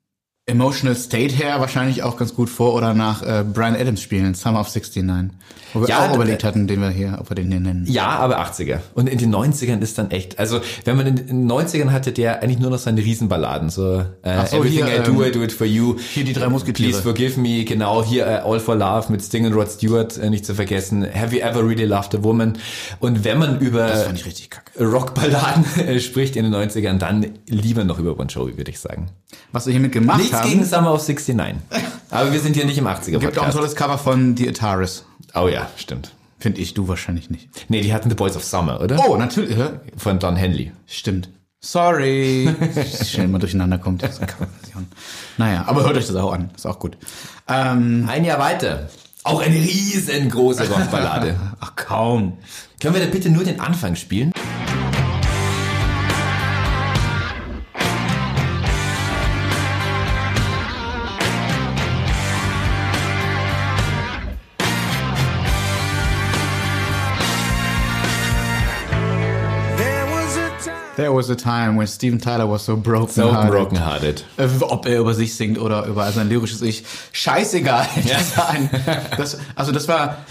Emotional 0.51 0.95
State 0.95 1.35
her 1.35 1.59
wahrscheinlich 1.59 2.03
auch 2.03 2.15
ganz 2.15 2.33
gut 2.33 2.49
vor 2.49 2.73
oder 2.73 2.93
nach 2.93 3.21
äh, 3.21 3.43
Brian 3.43 3.75
Adams 3.75 4.01
spielen, 4.01 4.33
Summer 4.33 4.61
of 4.61 4.73
69. 4.73 5.33
Wo 5.73 5.81
wir 5.81 5.89
Ja, 5.89 6.07
auch 6.07 6.15
überlegt 6.15 6.45
hatten, 6.45 6.67
den 6.67 6.79
wir 6.79 6.89
hier, 6.89 7.17
ob 7.19 7.29
wir 7.29 7.35
den 7.35 7.51
hier 7.51 7.59
nennen. 7.59 7.85
Ja, 7.85 8.07
aber 8.07 8.39
80er. 8.39 8.79
Und 8.93 9.09
in 9.09 9.17
den 9.17 9.35
90ern 9.35 9.81
ist 9.81 9.97
dann 9.97 10.09
echt, 10.09 10.39
also 10.39 10.61
wenn 10.85 10.95
man 10.95 11.05
in 11.05 11.15
den 11.17 11.51
90ern 11.51 11.89
hatte, 11.91 12.13
der 12.13 12.41
eigentlich 12.41 12.59
nur 12.59 12.69
noch 12.69 12.77
seine 12.77 13.01
Riesenballaden, 13.01 13.69
so, 13.69 14.05
äh, 14.21 14.45
so, 14.45 14.59
Everything 14.59 14.85
hier, 14.85 15.01
I 15.01 15.03
Do, 15.03 15.21
ähm, 15.21 15.27
I 15.27 15.31
Do 15.33 15.43
It 15.43 15.51
For 15.51 15.67
You. 15.67 15.97
hier 15.99 16.23
die 16.23 16.31
drei 16.31 16.47
Musketiere. 16.47 16.91
Please 16.91 17.03
Forgive 17.03 17.37
Me, 17.41 17.65
genau, 17.65 18.05
hier 18.05 18.25
äh, 18.25 18.35
All 18.45 18.61
For 18.61 18.77
Love 18.77 19.11
mit 19.11 19.21
Sting 19.21 19.45
und 19.47 19.53
Rod 19.53 19.69
Stewart, 19.69 20.17
äh, 20.17 20.29
nicht 20.29 20.45
zu 20.45 20.55
vergessen. 20.55 21.05
Have 21.13 21.35
You 21.35 21.41
Ever 21.41 21.67
Really 21.67 21.83
Loved 21.83 22.15
a 22.15 22.23
Woman? 22.23 22.53
Und 23.01 23.25
wenn 23.25 23.37
man 23.37 23.59
über. 23.59 23.91
Rockballaden 24.79 25.65
äh, 25.85 25.99
spricht 25.99 26.37
in 26.37 26.49
den 26.49 26.55
90ern, 26.55 26.99
dann 26.99 27.25
lieber 27.49 27.83
noch 27.83 27.99
über 27.99 28.15
Bon 28.15 28.27
Jovi, 28.27 28.55
würde 28.57 28.71
ich 28.71 28.79
sagen. 28.79 29.07
Was 29.51 29.65
wir 29.65 29.71
hiermit 29.73 29.91
gemacht 29.91 30.19
Nichts 30.19 30.36
haben, 30.39 30.49
gegen 30.49 30.65
Summer 30.65 30.93
of 30.93 31.07
69. 31.07 31.55
Aber 32.09 32.31
wir 32.31 32.39
sind 32.39 32.55
hier 32.55 32.65
nicht 32.65 32.77
im 32.77 32.87
80er 32.87 33.19
gibt 33.19 33.37
auch 33.37 33.43
ein 33.43 33.51
tolles 33.51 33.75
Cover 33.75 33.97
von 33.97 34.35
The 34.37 34.49
Ataris. 34.49 35.05
Oh 35.35 35.47
ja, 35.47 35.69
stimmt. 35.77 36.13
Finde 36.39 36.61
ich, 36.61 36.73
du 36.73 36.87
wahrscheinlich 36.87 37.29
nicht. 37.29 37.49
Nee, 37.69 37.81
die 37.81 37.93
hatten 37.93 38.09
The 38.09 38.15
Boys 38.15 38.35
of 38.35 38.43
Summer, 38.43 38.79
oder? 38.81 39.03
Oh, 39.07 39.17
natürlich. 39.17 39.57
Von 39.97 40.19
Don 40.19 40.35
Henley. 40.35 40.71
Stimmt. 40.85 41.29
Sorry. 41.59 42.53
Schnell 43.05 43.27
mal 43.27 43.39
durcheinander 43.39 43.79
kommt. 43.79 44.03
Das. 44.03 44.19
Naja, 45.37 45.65
aber 45.67 45.83
hört 45.83 45.97
euch 45.97 46.07
das 46.07 46.15
auch 46.15 46.31
an. 46.31 46.51
Ist 46.55 46.67
auch 46.67 46.79
gut. 46.79 46.97
Ähm, 47.47 48.07
Ein 48.07 48.23
Jahr 48.23 48.39
weiter. 48.39 48.89
Auch 49.23 49.41
eine 49.41 49.55
riesengroße 49.55 50.69
Rockballade. 50.69 51.35
ach, 51.59 51.75
kaum. 51.75 52.37
Können 52.79 52.93
wir 52.93 53.01
da 53.03 53.11
bitte 53.11 53.29
nur 53.29 53.43
den 53.43 53.59
Anfang 53.59 53.95
spielen? 53.95 54.31
There 70.97 71.13
was 71.13 71.29
a 71.29 71.35
time 71.35 71.77
when 71.77 71.85
Steven 71.85 72.19
Tyler 72.19 72.47
was 72.49 72.65
so 72.65 72.75
broken. 72.75 73.13
So 73.13 73.31
hearted. 73.31 73.51
brokenhearted. 73.51 74.25
Äh, 74.37 74.47
Ob 74.61 74.87
er 74.87 74.97
über 74.99 75.13
sich 75.13 75.35
singt 75.35 75.59
oder 75.59 75.85
über 75.85 76.11
sein 76.11 76.27
lyrisches 76.27 76.63
Ich. 76.63 76.83
Scheißegal. 77.11 77.87
Das 78.07 78.39
ein, 78.39 78.69
das, 79.15 79.37
also 79.55 79.71
das 79.71 79.87
war, 79.87 80.25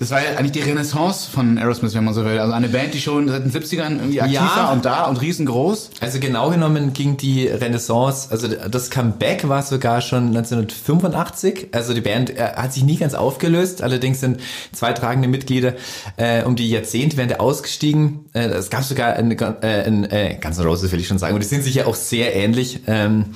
Das 0.00 0.10
war 0.10 0.22
ja 0.24 0.30
eigentlich 0.38 0.52
die 0.52 0.60
Renaissance 0.62 1.30
von 1.30 1.58
Aerosmith, 1.58 1.94
wenn 1.94 2.04
man 2.04 2.14
so 2.14 2.24
will. 2.24 2.38
Also 2.38 2.54
eine 2.54 2.68
Band, 2.68 2.94
die 2.94 3.00
schon 3.00 3.28
seit 3.28 3.44
den 3.44 3.52
70ern 3.52 3.96
irgendwie 3.98 4.22
aktiv 4.22 4.34
Ja. 4.34 4.56
war 4.56 4.72
und 4.72 4.86
da 4.86 5.04
und 5.04 5.20
riesengroß. 5.20 5.90
Also 6.00 6.18
genau 6.20 6.48
genommen 6.48 6.94
ging 6.94 7.18
die 7.18 7.46
Renaissance, 7.48 8.28
also 8.30 8.48
das 8.48 8.88
Comeback 8.88 9.46
war 9.46 9.62
sogar 9.62 10.00
schon 10.00 10.28
1985. 10.28 11.68
Also 11.72 11.92
die 11.92 12.00
Band 12.00 12.30
äh, 12.30 12.52
hat 12.56 12.72
sich 12.72 12.82
nie 12.82 12.96
ganz 12.96 13.12
aufgelöst. 13.12 13.82
Allerdings 13.82 14.20
sind 14.20 14.40
zwei 14.72 14.94
tragende 14.94 15.28
Mitglieder 15.28 15.74
äh, 16.16 16.44
um 16.44 16.56
die 16.56 16.70
Jahrzehntwende 16.70 17.38
ausgestiegen. 17.38 18.20
Äh, 18.32 18.46
es 18.48 18.70
gab 18.70 18.84
sogar 18.84 19.12
ein, 19.14 19.30
äh, 19.38 19.84
ein 19.86 20.10
äh, 20.10 20.38
Guns 20.42 20.58
N' 20.58 20.64
Roses, 20.64 20.90
will 20.92 21.00
ich 21.00 21.08
schon 21.08 21.18
sagen. 21.18 21.34
Und 21.34 21.42
die 21.42 21.46
sind 21.48 21.62
sich 21.62 21.74
ja 21.74 21.84
auch 21.86 21.94
sehr 21.94 22.34
ähnlich. 22.34 22.80
Ähm, 22.86 23.26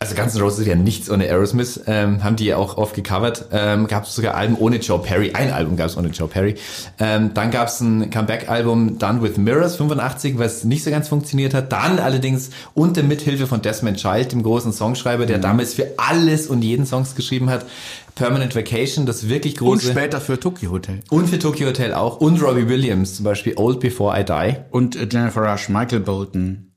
also 0.00 0.14
Guns 0.14 0.34
N' 0.36 0.40
Roses 0.42 0.60
ist 0.60 0.66
ja 0.68 0.76
nichts 0.76 1.10
ohne 1.10 1.24
Aerosmith, 1.24 1.80
ähm, 1.88 2.22
haben 2.22 2.36
die 2.36 2.44
ja 2.44 2.56
auch 2.56 2.76
oft 2.78 2.94
gecovert. 2.94 3.46
Ähm, 3.50 3.88
gab 3.88 4.04
es 4.04 4.14
sogar 4.14 4.34
Alben 4.36 4.54
ohne 4.56 4.76
Joe 4.76 5.00
Perry. 5.00 5.32
Ein 5.32 5.52
Album 5.52 5.76
gab 5.76 5.86
es 5.88 5.96
ohne 5.96 6.08
Joe 6.10 6.28
Perry. 6.28 6.54
Ähm, 7.00 7.32
dann 7.34 7.50
gab 7.50 7.66
es 7.66 7.80
ein 7.80 8.08
Comeback-Album 8.08 8.98
Done 8.98 9.22
with 9.22 9.38
Mirrors 9.38 9.74
85, 9.74 10.38
was 10.38 10.62
nicht 10.62 10.84
so 10.84 10.90
ganz 10.90 11.08
funktioniert 11.08 11.52
hat. 11.52 11.72
Dann 11.72 11.98
allerdings 11.98 12.50
unter 12.74 13.02
Mithilfe 13.02 13.48
von 13.48 13.60
Desmond 13.60 13.96
Child, 13.96 14.30
dem 14.30 14.44
großen 14.44 14.72
Songschreiber, 14.72 15.26
der 15.26 15.38
damals 15.38 15.74
für 15.74 15.88
alles 15.96 16.46
und 16.46 16.62
jeden 16.62 16.86
Songs 16.86 17.16
geschrieben 17.16 17.50
hat. 17.50 17.66
Permanent 18.14 18.54
Vacation, 18.54 19.04
das 19.04 19.28
wirklich 19.28 19.60
Und 19.60 19.66
große. 19.80 19.90
später 19.90 20.20
für 20.20 20.38
Tokyo 20.38 20.70
Hotel. 20.70 21.00
und 21.10 21.28
für 21.28 21.40
Tokyo 21.40 21.68
Hotel 21.68 21.92
auch. 21.94 22.20
Und 22.20 22.40
Robbie 22.40 22.68
Williams, 22.68 23.16
zum 23.16 23.24
Beispiel 23.24 23.54
Old 23.56 23.80
Before 23.80 24.16
I 24.20 24.24
Die. 24.24 24.56
Und 24.70 24.94
Jennifer 25.12 25.40
Rush, 25.42 25.68
Michael 25.68 26.00
Bolton. 26.00 26.67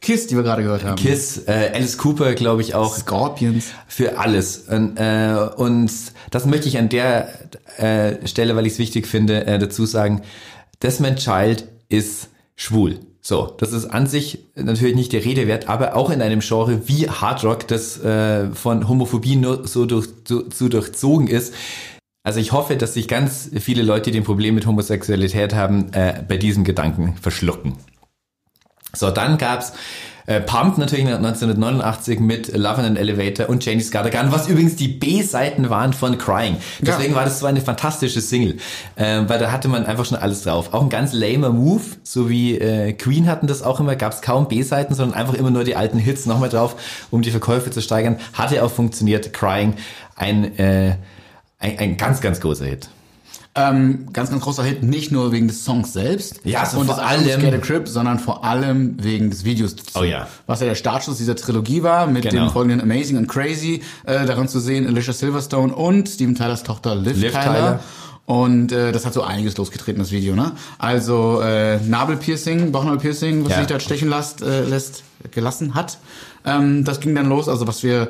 Kiss, 0.00 0.26
die 0.26 0.36
wir 0.36 0.42
gerade 0.42 0.62
gehört 0.62 0.84
haben. 0.84 0.96
Kiss, 0.96 1.38
äh, 1.46 1.72
Alice 1.74 1.98
Cooper, 1.98 2.34
glaube 2.34 2.62
ich 2.62 2.74
auch. 2.74 2.96
Scorpions. 2.96 3.72
für 3.88 4.18
alles. 4.18 4.58
Und, 4.68 4.96
äh, 4.96 5.48
und 5.56 5.90
das 6.30 6.46
möchte 6.46 6.68
ich 6.68 6.78
an 6.78 6.88
der 6.88 7.28
äh, 7.78 8.26
Stelle, 8.26 8.54
weil 8.56 8.66
ich 8.66 8.74
es 8.74 8.78
wichtig 8.78 9.06
finde, 9.06 9.46
äh, 9.46 9.58
dazu 9.58 9.86
sagen, 9.86 10.22
Desmond 10.82 11.18
Child 11.18 11.66
ist 11.88 12.28
schwul. 12.54 13.00
So, 13.20 13.54
das 13.58 13.72
ist 13.72 13.86
an 13.86 14.06
sich 14.06 14.46
natürlich 14.54 14.94
nicht 14.94 15.12
der 15.12 15.24
Rede 15.24 15.46
wert, 15.46 15.68
aber 15.68 15.96
auch 15.96 16.10
in 16.10 16.22
einem 16.22 16.40
Genre 16.40 16.88
wie 16.88 17.10
Hard 17.10 17.44
Rock, 17.44 17.68
das 17.68 18.02
äh, 18.02 18.50
von 18.52 18.88
Homophobie 18.88 19.36
nur 19.36 19.66
so, 19.66 19.84
durch, 19.84 20.08
so, 20.26 20.44
so 20.50 20.68
durchzogen 20.68 21.26
ist. 21.26 21.52
Also 22.22 22.40
ich 22.40 22.52
hoffe, 22.52 22.76
dass 22.76 22.94
sich 22.94 23.08
ganz 23.08 23.50
viele 23.60 23.82
Leute, 23.82 24.10
die 24.10 24.18
ein 24.18 24.24
Problem 24.24 24.54
mit 24.54 24.66
Homosexualität 24.66 25.54
haben, 25.54 25.92
äh, 25.92 26.22
bei 26.26 26.36
diesem 26.36 26.64
Gedanken 26.64 27.16
verschlucken. 27.20 27.74
So, 28.94 29.10
dann 29.10 29.38
gab's 29.38 29.72
äh, 30.28 30.42
Pump 30.42 30.76
natürlich 30.76 31.06
1989 31.06 32.20
mit 32.20 32.54
Love 32.54 32.82
in 32.82 32.86
an 32.86 32.96
Elevator 32.96 33.48
und 33.48 33.64
Janie's 33.64 33.90
Got 33.90 34.04
a 34.04 34.08
Gun, 34.10 34.30
was 34.30 34.46
übrigens 34.46 34.76
die 34.76 34.88
B-Seiten 34.88 35.70
waren 35.70 35.94
von 35.94 36.18
Crying. 36.18 36.58
Deswegen 36.80 37.14
war 37.14 37.24
das 37.24 37.38
so 37.38 37.46
eine 37.46 37.62
fantastische 37.62 38.20
Single, 38.20 38.58
äh, 38.96 39.22
weil 39.26 39.38
da 39.38 39.50
hatte 39.50 39.68
man 39.68 39.86
einfach 39.86 40.04
schon 40.04 40.18
alles 40.18 40.42
drauf. 40.42 40.74
Auch 40.74 40.82
ein 40.82 40.90
ganz 40.90 41.14
lamer 41.14 41.48
Move, 41.48 41.82
so 42.02 42.28
wie 42.28 42.58
äh, 42.58 42.92
Queen 42.92 43.26
hatten 43.26 43.46
das 43.46 43.62
auch 43.62 43.80
immer, 43.80 43.96
gab's 43.96 44.20
kaum 44.20 44.48
B-Seiten, 44.48 44.94
sondern 44.94 45.18
einfach 45.18 45.32
immer 45.32 45.50
nur 45.50 45.64
die 45.64 45.76
alten 45.76 45.98
Hits 45.98 46.26
nochmal 46.26 46.50
drauf, 46.50 46.76
um 47.10 47.22
die 47.22 47.30
Verkäufe 47.30 47.70
zu 47.70 47.80
steigern. 47.80 48.18
Hatte 48.34 48.62
auch 48.62 48.70
funktioniert, 48.70 49.32
Crying, 49.32 49.76
ein, 50.14 50.58
äh, 50.58 50.96
ein, 51.58 51.78
ein 51.78 51.96
ganz, 51.96 52.20
ganz 52.20 52.38
großer 52.40 52.66
Hit. 52.66 52.90
Ähm, 53.54 54.06
ganz, 54.12 54.30
ganz 54.30 54.42
großer 54.44 54.62
Hit, 54.62 54.84
nicht 54.84 55.10
nur 55.10 55.32
wegen 55.32 55.48
des 55.48 55.64
Songs 55.64 55.92
selbst 55.92 56.40
Ja, 56.44 56.64
so 56.64 56.78
und 56.78 56.86
vor 56.86 57.02
allem- 57.04 57.24
Get 57.40 57.52
a 57.54 57.58
Crib, 57.58 57.88
sondern 57.88 58.20
vor 58.20 58.44
allem 58.44 59.02
wegen 59.02 59.30
des 59.30 59.44
Videos 59.44 59.74
dazu. 59.74 59.98
Oh 59.98 60.04
ja. 60.04 60.28
Was 60.46 60.60
ja 60.60 60.66
der 60.66 60.76
Startschuss 60.76 61.16
dieser 61.18 61.34
Trilogie 61.34 61.82
war, 61.82 62.06
mit 62.06 62.22
Genau. 62.28 62.44
dem 62.46 62.52
folgenden 62.52 62.80
Amazing 62.80 63.16
und 63.16 63.26
Crazy, 63.26 63.82
äh, 64.04 64.26
darin 64.26 64.46
zu 64.46 64.60
sehen, 64.60 64.86
Alicia 64.86 65.12
Silverstone 65.12 65.74
und 65.74 66.08
Steven 66.08 66.36
Tylers 66.36 66.62
Tochter 66.62 66.94
Liv, 66.94 67.16
Liv 67.20 67.32
Tyler. 67.32 67.44
Tyler. 67.44 67.80
Und 68.26 68.70
äh, 68.72 68.92
das 68.92 69.06
hat 69.06 69.14
so 69.14 69.22
einiges 69.22 69.56
losgetreten, 69.56 70.00
das 70.00 70.12
Video, 70.12 70.36
ne? 70.36 70.52
Also 70.78 71.40
äh, 71.40 71.78
Nabelpiercing, 71.78 72.70
Bauchnabelpiercing, 72.70 73.42
was 73.44 73.52
Ja. 73.52 73.58
sich 73.58 73.66
da 73.68 73.80
stechen 73.80 74.10
lässt, 74.10 74.42
äh, 74.42 74.64
lässt, 74.64 75.02
gelassen 75.32 75.74
hat. 75.74 75.98
Ähm, 76.44 76.84
das 76.84 77.00
ging 77.00 77.14
dann 77.14 77.28
los, 77.28 77.48
also 77.48 77.66
was 77.66 77.82
wir 77.82 78.08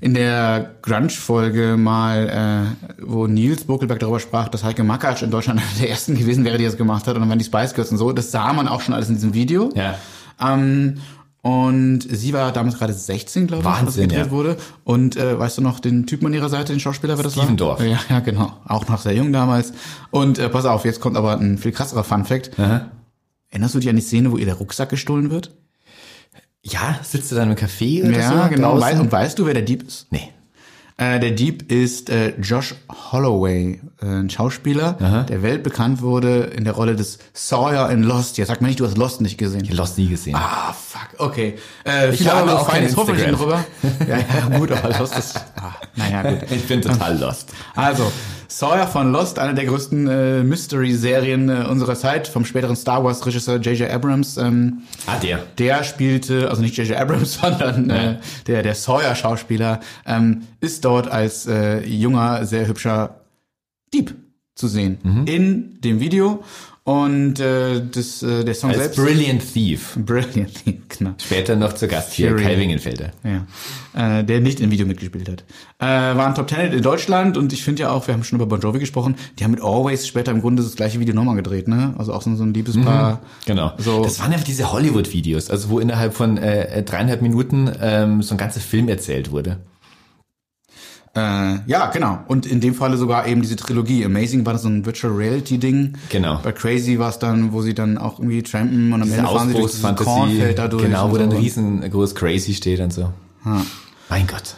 in 0.00 0.14
der 0.14 0.76
Grunge-Folge 0.82 1.76
mal, 1.78 2.76
äh, 2.78 3.02
wo 3.02 3.26
Nils 3.26 3.64
Bokelberg 3.64 3.98
darüber 3.98 4.20
sprach, 4.20 4.48
dass 4.48 4.62
Heike 4.62 4.84
Makatsch 4.84 5.22
in 5.22 5.30
Deutschland 5.30 5.60
einer 5.62 5.80
der 5.80 5.90
ersten 5.90 6.16
gewesen 6.16 6.44
wäre, 6.44 6.58
die 6.58 6.64
das 6.64 6.76
gemacht 6.76 7.06
hat. 7.06 7.14
Und 7.14 7.20
dann 7.20 7.28
waren 7.28 7.38
die 7.38 7.44
Spice 7.44 7.74
Girls 7.74 7.90
und 7.90 7.98
so. 7.98 8.12
Das 8.12 8.30
sah 8.30 8.52
man 8.52 8.68
auch 8.68 8.80
schon 8.80 8.94
alles 8.94 9.08
in 9.08 9.14
diesem 9.14 9.34
Video. 9.34 9.70
Ja. 9.74 9.94
Ähm, 10.40 10.98
und 11.42 12.00
sie 12.00 12.32
war 12.32 12.50
damals 12.50 12.76
gerade 12.76 12.92
16, 12.92 13.46
glaube 13.46 13.62
ich, 13.62 13.68
als 13.68 13.80
Wahnsinn, 13.86 14.08
gedreht 14.08 14.26
ja. 14.26 14.30
wurde. 14.32 14.56
Und 14.82 15.16
äh, 15.16 15.38
weißt 15.38 15.58
du 15.58 15.62
noch 15.62 15.78
den 15.78 16.06
Typen 16.06 16.26
an 16.26 16.34
ihrer 16.34 16.48
Seite, 16.48 16.72
den 16.72 16.80
Schauspieler, 16.80 17.16
wer 17.16 17.22
das 17.22 17.34
Steven 17.34 17.58
war? 17.60 17.80
Ja, 17.84 18.00
ja, 18.10 18.18
genau. 18.20 18.52
Auch 18.66 18.88
noch 18.88 19.00
sehr 19.00 19.14
jung 19.14 19.32
damals. 19.32 19.72
Und 20.10 20.38
äh, 20.38 20.48
pass 20.48 20.64
auf, 20.64 20.84
jetzt 20.84 21.00
kommt 21.00 21.16
aber 21.16 21.38
ein 21.38 21.56
viel 21.56 21.70
krasserer 21.70 22.02
Fun-Fact. 22.02 22.50
Erinnerst 23.48 23.74
du 23.76 23.78
dich 23.78 23.88
an 23.88 23.96
die 23.96 24.02
Szene, 24.02 24.32
wo 24.32 24.36
ihr 24.38 24.44
der 24.44 24.56
Rucksack 24.56 24.88
gestohlen 24.88 25.30
wird? 25.30 25.54
Ja, 26.68 26.98
sitzt 27.02 27.30
du 27.30 27.36
da 27.36 27.44
im 27.44 27.54
Café 27.54 28.08
oder 28.08 28.18
ja, 28.18 28.44
so? 28.44 28.54
genau. 28.54 28.78
draußen? 28.78 29.00
Und 29.00 29.12
weißt 29.12 29.38
du, 29.38 29.46
wer 29.46 29.54
der 29.54 29.62
Dieb 29.62 29.86
ist? 29.86 30.06
Nee. 30.10 30.32
Äh, 30.98 31.20
der 31.20 31.32
Dieb 31.32 31.70
ist 31.70 32.08
äh, 32.08 32.32
Josh 32.40 32.74
Holloway, 33.12 33.80
äh, 34.00 34.06
ein 34.06 34.30
Schauspieler, 34.30 35.26
der 35.28 35.42
weltbekannt 35.42 36.00
wurde 36.00 36.44
in 36.56 36.64
der 36.64 36.72
Rolle 36.72 36.96
des 36.96 37.18
Sawyer 37.34 37.90
in 37.90 38.02
Lost. 38.02 38.38
Jetzt 38.38 38.48
sag 38.48 38.62
mir 38.62 38.68
nicht, 38.68 38.80
du 38.80 38.86
hast 38.86 38.96
Lost 38.96 39.20
nicht 39.20 39.36
gesehen. 39.36 39.62
Ich 39.62 39.70
hab 39.70 39.76
Lost 39.76 39.98
nie 39.98 40.08
gesehen. 40.08 40.34
Ah, 40.34 40.72
fuck, 40.72 41.20
okay. 41.20 41.56
Äh, 41.84 42.14
Ich 42.14 42.26
habe 42.26 42.50
auch 42.58 42.66
kein 42.66 42.84
Instagram. 42.84 43.16
drüber. 43.32 43.64
Ja, 44.08 44.16
ja, 44.16 44.58
gut, 44.58 44.72
aber 44.72 44.98
Lost 44.98 45.18
ist, 45.18 45.36
ah, 45.56 45.74
naja, 45.96 46.22
gut. 46.22 46.38
Ich 46.50 46.66
bin 46.66 46.80
total 46.80 47.18
lost. 47.18 47.50
Also, 47.74 48.10
Sawyer 48.48 48.86
von 48.86 49.12
Lost, 49.12 49.38
eine 49.38 49.54
der 49.54 49.64
größten 49.66 50.06
äh, 50.08 50.42
Mystery-Serien 50.42 51.48
äh, 51.48 51.66
unserer 51.68 51.94
Zeit, 51.94 52.28
vom 52.28 52.44
späteren 52.44 52.76
Star 52.76 53.02
Wars-Regisseur 53.04 53.56
J.J. 53.56 53.90
Abrams. 53.90 54.36
Ähm, 54.36 54.82
Ah, 55.06 55.18
der. 55.18 55.38
der 55.58 55.84
spielte, 55.84 56.48
also 56.48 56.62
nicht 56.62 56.76
J.J. 56.76 56.96
Abrams, 56.96 57.34
sondern 57.40 57.90
äh, 57.90 58.18
der, 58.46 58.62
der 58.62 58.74
Sawyer-Schauspieler, 58.74 59.80
ähm, 60.06 60.42
ist 60.60 60.84
dort 60.84 61.08
als 61.08 61.46
äh, 61.46 61.84
junger, 61.86 62.44
sehr 62.46 62.66
hübscher 62.66 63.20
Dieb 63.92 64.14
zu 64.54 64.68
sehen 64.68 64.98
in 65.26 65.80
dem 65.82 66.00
Video. 66.00 66.42
Und 66.86 67.40
äh, 67.40 67.82
das, 67.84 68.22
äh, 68.22 68.44
der 68.44 68.54
Song 68.54 68.70
Als 68.70 68.78
selbst... 68.78 68.96
Brilliant 68.96 69.42
Thief. 69.52 69.96
Brilliant, 69.96 70.52
genau. 70.88 71.14
Später 71.18 71.56
noch 71.56 71.72
zu 71.72 71.88
Gast 71.88 72.12
hier. 72.12 72.36
Kai 72.36 72.56
Wingenfelder. 72.56 73.10
Ja, 73.24 74.20
äh, 74.20 74.22
der 74.22 74.40
nicht 74.40 74.60
im 74.60 74.70
Video 74.70 74.86
mitgespielt 74.86 75.28
hat. 75.28 75.42
Äh, 75.80 76.16
war 76.16 76.28
ein 76.28 76.36
Top 76.36 76.46
Ten 76.46 76.72
in 76.72 76.82
Deutschland 76.82 77.36
und 77.36 77.52
ich 77.52 77.64
finde 77.64 77.82
ja 77.82 77.90
auch, 77.90 78.06
wir 78.06 78.14
haben 78.14 78.22
schon 78.22 78.36
über 78.36 78.46
Bon 78.46 78.60
Jovi 78.60 78.78
gesprochen, 78.78 79.16
die 79.36 79.42
haben 79.42 79.50
mit 79.50 79.64
Always 79.64 80.06
später 80.06 80.30
im 80.30 80.40
Grunde 80.40 80.62
das 80.62 80.76
gleiche 80.76 81.00
Video 81.00 81.12
nochmal 81.12 81.34
gedreht, 81.34 81.66
ne? 81.66 81.92
Also 81.98 82.12
auch 82.12 82.22
so, 82.22 82.32
so 82.36 82.44
ein 82.44 82.54
Liebespaar. 82.54 83.20
Genau. 83.46 83.72
So. 83.78 84.04
Das 84.04 84.20
waren 84.20 84.32
einfach 84.32 84.46
diese 84.46 84.72
Hollywood-Videos, 84.72 85.50
also 85.50 85.70
wo 85.70 85.80
innerhalb 85.80 86.14
von 86.14 86.36
äh, 86.36 86.84
dreieinhalb 86.84 87.20
Minuten 87.20 87.68
ähm, 87.80 88.22
so 88.22 88.34
ein 88.34 88.38
ganzer 88.38 88.60
Film 88.60 88.88
erzählt 88.88 89.32
wurde. 89.32 89.58
Äh, 91.16 91.60
ja, 91.66 91.86
genau. 91.86 92.18
Und 92.28 92.44
in 92.44 92.60
dem 92.60 92.74
Falle 92.74 92.98
sogar 92.98 93.26
eben 93.26 93.40
diese 93.40 93.56
Trilogie. 93.56 94.04
Amazing 94.04 94.44
war 94.44 94.52
das 94.52 94.62
so 94.62 94.68
ein 94.68 94.84
Virtual 94.84 95.14
Reality 95.14 95.56
Ding. 95.58 95.94
Genau. 96.10 96.40
Bei 96.42 96.52
Crazy 96.52 96.98
war 96.98 97.08
es 97.08 97.18
dann, 97.18 97.52
wo 97.52 97.62
sie 97.62 97.72
dann 97.74 97.96
auch 97.96 98.18
irgendwie 98.18 98.42
trampen 98.42 98.92
und 98.92 99.02
am 99.02 99.10
Ende 99.10 99.24
fahren 99.24 99.48
sie 99.48 99.54
durch 99.54 99.72
dieses. 99.72 99.96
Kornfeld 99.96 100.58
dadurch. 100.58 100.82
Genau, 100.82 101.10
wo 101.10 101.16
dann 101.16 101.30
so. 101.30 101.38
riesengroß 101.38 102.14
Crazy 102.14 102.52
steht 102.52 102.80
und 102.80 102.92
so. 102.92 103.10
Mein 103.44 104.26
Gott. 104.26 104.54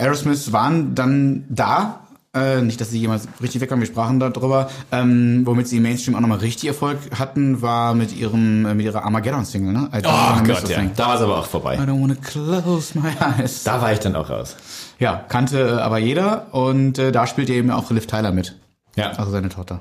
Aerosmith 0.00 0.52
waren 0.52 0.94
dann 0.94 1.44
da. 1.48 2.00
Äh, 2.34 2.60
nicht, 2.60 2.78
dass 2.82 2.90
sie 2.90 2.98
jemals 2.98 3.28
richtig 3.40 3.62
weg 3.62 3.70
waren, 3.70 3.80
wir 3.80 3.86
sprachen 3.86 4.20
darüber. 4.20 4.68
Ähm, 4.92 5.42
womit 5.46 5.68
sie 5.68 5.78
im 5.78 5.84
Mainstream 5.84 6.16
auch 6.16 6.20
nochmal 6.20 6.38
richtig 6.38 6.68
Erfolg 6.68 6.98
hatten, 7.18 7.62
war 7.62 7.94
mit 7.94 8.14
ihrem 8.14 8.66
äh, 8.66 8.74
mit 8.74 8.84
ihrer 8.84 9.04
Armageddon-Single, 9.04 9.72
ne? 9.72 9.88
I 9.94 10.02
Oh 10.04 10.42
Gott, 10.44 10.68
ja. 10.68 10.82
Da 10.94 11.06
war 11.06 11.14
es 11.14 11.22
aber 11.22 11.38
auch 11.38 11.46
vorbei. 11.46 11.76
I 11.76 11.78
don't 11.78 12.02
wanna 12.02 12.16
close 12.16 12.98
my 12.98 13.08
eyes. 13.38 13.64
Da 13.64 13.80
war 13.80 13.90
ich 13.92 14.00
dann 14.00 14.16
auch 14.16 14.28
raus. 14.28 14.54
Ja, 14.98 15.24
kannte 15.28 15.60
äh, 15.60 15.80
aber 15.80 15.98
jeder 15.98 16.54
und 16.54 16.98
äh, 16.98 17.12
da 17.12 17.26
spielt 17.26 17.50
eben 17.50 17.70
auch 17.70 17.90
Liv 17.90 18.06
Tyler 18.06 18.32
mit. 18.32 18.56
Ja. 18.96 19.10
Also 19.10 19.30
seine 19.30 19.50
Tochter. 19.50 19.80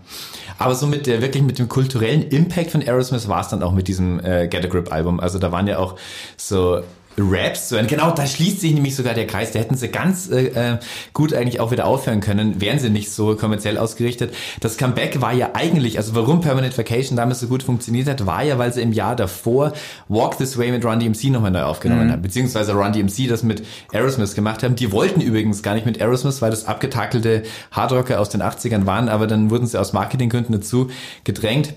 Aber 0.58 0.76
so 0.76 0.88
mit 0.88 1.08
der 1.08 1.22
wirklich 1.22 1.42
mit 1.42 1.58
dem 1.58 1.70
kulturellen 1.70 2.24
Impact 2.24 2.72
von 2.72 2.82
Aerosmith 2.82 3.30
war 3.30 3.42
es 3.42 3.48
dann 3.48 3.64
auch 3.64 3.72
mit 3.72 3.88
diesem 3.88 4.20
äh, 4.20 4.48
Get 4.48 4.66
a 4.66 4.68
Grip 4.68 4.92
Album. 4.92 5.22
Also 5.22 5.40
da 5.40 5.54
waren 5.54 5.68
ja 5.68 5.78
auch 5.78 5.96
so 6.36 6.82
Raps, 7.18 7.70
so, 7.70 7.78
und 7.78 7.88
genau, 7.88 8.12
da 8.12 8.26
schließt 8.26 8.60
sich 8.60 8.74
nämlich 8.74 8.96
sogar 8.96 9.14
der 9.14 9.26
Kreis. 9.26 9.52
Da 9.52 9.60
hätten 9.60 9.76
sie 9.76 9.88
ganz 9.88 10.30
äh, 10.30 10.48
äh, 10.48 10.78
gut 11.14 11.34
eigentlich 11.34 11.60
auch 11.60 11.72
wieder 11.72 11.86
aufhören 11.86 12.20
können, 12.20 12.60
wären 12.60 12.78
sie 12.78 12.90
nicht 12.90 13.12
so 13.12 13.36
kommerziell 13.36 13.78
ausgerichtet. 13.78 14.34
Das 14.60 14.78
Comeback 14.78 15.22
war 15.22 15.32
ja 15.32 15.52
eigentlich, 15.54 15.98
also 15.98 16.14
warum 16.14 16.42
Permanent 16.42 16.78
Vacation 16.78 17.16
damals 17.16 17.40
so 17.40 17.48
gut 17.48 17.64
funktioniert 17.64 18.08
hat, 18.10 18.26
war 18.26 18.44
ja, 18.44 18.58
weil 18.58 18.74
sie 18.74 18.82
im 18.82 18.92
Jahr 18.92 19.16
davor 19.16 19.72
Walk 20.10 20.38
This 20.38 20.58
Way 20.58 20.72
mit 20.72 20.84
Run 20.84 21.00
DMC 21.00 21.26
nochmal 21.32 21.52
neu 21.52 21.64
aufgenommen 21.64 22.12
haben, 22.12 22.22
beziehungsweise 22.22 22.74
Run 22.74 22.92
DMC 22.92 23.30
das 23.30 23.44
mit 23.44 23.64
Aerosmith 23.94 24.36
gemacht 24.36 24.64
haben. 24.64 24.76
Die 24.76 24.92
wollten 24.92 25.22
übrigens 25.22 25.64
gar 25.64 25.74
nicht 25.74 25.86
mit 25.86 26.02
Aerosmith, 26.02 26.42
weil 26.42 26.52
das 26.52 26.66
abgetakelte 26.66 27.44
Hardrocker 27.72 28.20
aus 28.20 28.30
den 28.30 28.42
80ern 28.42 28.86
waren, 28.86 29.08
aber 29.08 29.28
dann 29.28 29.50
wurden 29.50 29.68
sie 29.68 29.80
aus 29.80 29.94
Marketinggründen 29.94 30.54
dazu 30.54 30.90
gedrängt. 31.24 31.74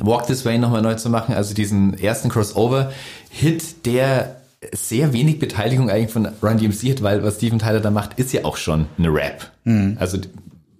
Walk 0.00 0.26
This 0.26 0.44
Way 0.44 0.58
nochmal 0.58 0.82
neu 0.82 0.94
zu 0.94 1.10
machen, 1.10 1.34
also 1.34 1.54
diesen 1.54 1.98
ersten 1.98 2.28
Crossover-Hit, 2.28 3.86
der 3.86 4.37
sehr 4.72 5.12
wenig 5.12 5.38
Beteiligung 5.38 5.90
eigentlich 5.90 6.12
von 6.12 6.26
Run 6.42 6.58
DMC 6.58 6.90
hat, 6.90 7.02
weil 7.02 7.22
was 7.22 7.36
Steven 7.36 7.58
Tyler 7.58 7.80
da 7.80 7.90
macht, 7.90 8.18
ist 8.18 8.32
ja 8.32 8.44
auch 8.44 8.56
schon 8.56 8.86
eine 8.98 9.08
Rap. 9.12 9.52
Also 9.98 10.18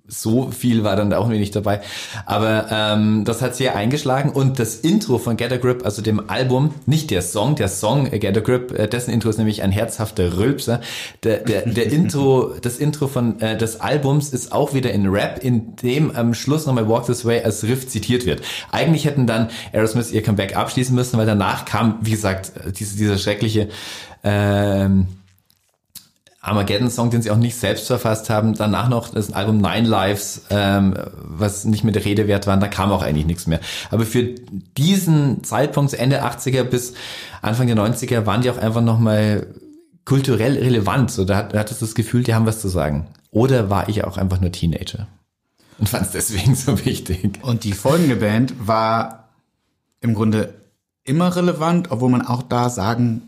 so 0.08 0.50
viel 0.50 0.82
war 0.84 0.96
dann 0.96 1.12
auch 1.12 1.28
wenig 1.28 1.50
dabei. 1.50 1.80
Aber 2.26 2.66
ähm, 2.70 3.24
das 3.24 3.42
hat 3.42 3.54
sehr 3.54 3.76
eingeschlagen 3.76 4.30
und 4.30 4.58
das 4.58 4.76
Intro 4.76 5.18
von 5.18 5.36
Get 5.36 5.52
a 5.52 5.58
Grip, 5.58 5.84
also 5.84 6.02
dem 6.02 6.30
Album, 6.30 6.74
nicht 6.86 7.10
der 7.10 7.22
Song, 7.22 7.54
der 7.54 7.68
Song 7.68 8.10
äh, 8.10 8.18
Get 8.18 8.36
a 8.36 8.40
Grip, 8.40 8.76
äh, 8.76 8.88
dessen 8.88 9.10
Intro 9.10 9.28
ist 9.28 9.36
nämlich 9.36 9.62
ein 9.62 9.70
herzhafter 9.70 10.38
Rülpser. 10.38 10.80
Der, 11.22 11.38
der, 11.38 11.66
der 11.66 11.86
Intro, 11.92 12.54
das 12.60 12.78
Intro 12.78 13.06
von 13.06 13.40
äh, 13.40 13.58
des 13.58 13.80
Albums 13.80 14.30
ist 14.30 14.50
auch 14.50 14.72
wieder 14.72 14.90
in 14.92 15.06
Rap, 15.06 15.44
in 15.44 15.76
dem 15.76 16.10
am 16.16 16.32
Schluss 16.32 16.66
nochmal 16.66 16.88
Walk 16.88 17.06
This 17.06 17.24
Way 17.24 17.44
als 17.44 17.62
Riff 17.64 17.86
zitiert 17.86 18.24
wird. 18.24 18.40
Eigentlich 18.72 19.04
hätten 19.04 19.26
dann 19.26 19.48
Aerosmith 19.72 20.10
ihr 20.10 20.22
Comeback 20.22 20.56
abschließen 20.56 20.94
müssen, 20.94 21.18
weil 21.18 21.26
danach 21.26 21.66
kam, 21.66 21.98
wie 22.00 22.12
gesagt, 22.12 22.52
diese, 22.78 22.96
dieser 22.96 23.18
schreckliche 23.18 23.68
ähm, 24.24 25.06
Armageddon-Song, 26.40 27.10
den 27.10 27.20
sie 27.20 27.30
auch 27.30 27.36
nicht 27.36 27.56
selbst 27.56 27.86
verfasst 27.88 28.30
haben. 28.30 28.54
Danach 28.54 28.88
noch 28.88 29.08
das 29.08 29.32
Album 29.32 29.58
Nine 29.58 29.88
Lives, 29.88 30.42
ähm, 30.50 30.94
was 31.14 31.64
nicht 31.64 31.84
der 31.84 32.04
Rede 32.04 32.28
wert 32.28 32.46
war. 32.46 32.56
Da 32.56 32.68
kam 32.68 32.92
auch 32.92 33.02
eigentlich 33.02 33.26
nichts 33.26 33.46
mehr. 33.46 33.60
Aber 33.90 34.04
für 34.04 34.22
diesen 34.76 35.42
Zeitpunkt, 35.42 35.94
Ende 35.94 36.24
80er 36.24 36.62
bis 36.62 36.94
Anfang 37.42 37.66
der 37.66 37.76
90er, 37.76 38.24
waren 38.24 38.42
die 38.42 38.50
auch 38.50 38.58
einfach 38.58 38.82
nochmal 38.82 39.48
kulturell 40.04 40.56
relevant. 40.58 41.10
So, 41.10 41.24
da 41.24 41.48
hattest 41.52 41.82
du 41.82 41.86
das 41.86 41.94
Gefühl, 41.94 42.22
die 42.22 42.34
haben 42.34 42.46
was 42.46 42.60
zu 42.60 42.68
sagen. 42.68 43.08
Oder 43.30 43.68
war 43.68 43.88
ich 43.88 44.04
auch 44.04 44.16
einfach 44.16 44.40
nur 44.40 44.52
Teenager? 44.52 45.08
Und 45.78 45.88
fand 45.88 46.06
es 46.06 46.12
deswegen 46.12 46.54
so 46.54 46.84
wichtig. 46.84 47.40
Und 47.42 47.64
die 47.64 47.72
folgende 47.72 48.16
Band 48.16 48.54
war 48.66 49.28
im 50.00 50.14
Grunde 50.14 50.54
immer 51.04 51.34
relevant, 51.34 51.90
obwohl 51.90 52.10
man 52.10 52.22
auch 52.22 52.42
da 52.42 52.70
sagen 52.70 53.22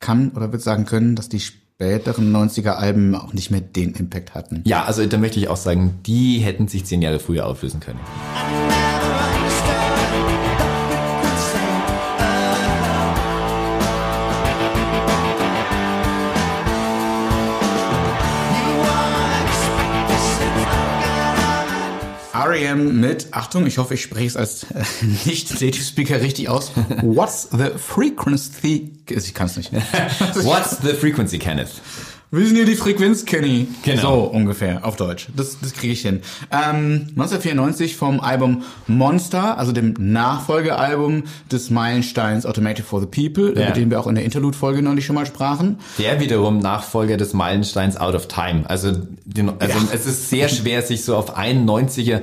kann 0.00 0.30
oder 0.30 0.50
wird 0.52 0.62
sagen 0.62 0.86
können, 0.86 1.14
dass 1.14 1.28
die 1.28 1.40
späteren 1.80 2.30
90er 2.36 2.72
Alben 2.72 3.14
auch 3.14 3.32
nicht 3.32 3.50
mehr 3.50 3.62
den 3.62 3.94
Impact 3.94 4.34
hatten. 4.34 4.60
Ja, 4.66 4.84
also 4.84 5.06
da 5.06 5.16
möchte 5.16 5.40
ich 5.40 5.48
auch 5.48 5.56
sagen, 5.56 5.98
die 6.04 6.40
hätten 6.40 6.68
sich 6.68 6.84
zehn 6.84 7.00
Jahre 7.00 7.18
früher 7.18 7.46
auflösen 7.46 7.80
können. 7.80 7.98
R.E.M. 22.50 23.00
mit, 23.00 23.28
Achtung, 23.30 23.64
ich 23.66 23.78
hoffe, 23.78 23.94
ich 23.94 24.02
spreche 24.02 24.26
es 24.26 24.36
als 24.36 24.64
äh, 24.64 24.82
nicht-Native 25.26 25.84
Speaker 25.84 26.20
richtig 26.20 26.48
aus. 26.48 26.72
What's 27.02 27.48
the 27.52 27.70
frequency? 27.76 28.92
Ich 29.08 29.34
kann 29.34 29.46
es 29.46 29.56
nicht. 29.56 29.72
What's 30.42 30.78
the 30.82 30.94
frequency, 30.94 31.38
Kenneth? 31.38 31.70
Wir 32.32 32.46
sind 32.46 32.54
hier 32.54 32.64
die 32.64 32.76
Frequenz, 32.76 33.24
Kenny. 33.24 33.66
Genau. 33.82 34.00
So 34.02 34.20
ungefähr, 34.30 34.84
auf 34.86 34.94
Deutsch. 34.94 35.26
Das, 35.36 35.58
das 35.60 35.72
kriege 35.72 35.92
ich 35.92 36.02
hin. 36.02 36.20
Ähm, 36.52 37.08
1994 37.16 37.96
vom 37.96 38.20
Album 38.20 38.62
Monster, 38.86 39.58
also 39.58 39.72
dem 39.72 39.94
Nachfolgealbum 39.98 41.24
des 41.50 41.70
Meilensteins 41.70 42.46
Automated 42.46 42.84
for 42.84 43.00
the 43.00 43.06
People, 43.06 43.48
Ja. 43.58 43.66
über 43.66 43.72
den 43.74 43.90
wir 43.90 43.98
auch 43.98 44.06
in 44.06 44.14
der 44.14 44.24
Interlude-Folge 44.24 44.80
neulich 44.80 45.06
schon 45.06 45.16
mal 45.16 45.26
sprachen. 45.26 45.80
Der 45.98 46.20
wiederum 46.20 46.60
Nachfolger 46.60 47.16
des 47.16 47.32
Meilensteins 47.32 47.96
Out 47.96 48.14
of 48.14 48.28
Time. 48.28 48.62
Also, 48.68 48.92
den, 49.24 49.48
also 49.60 49.78
Ja. 49.78 49.84
es 49.92 50.06
ist 50.06 50.30
sehr 50.30 50.48
schwer, 50.48 50.82
sich 50.82 51.04
so 51.04 51.16
auf 51.16 51.36
einen 51.36 51.64
90er 51.68 52.20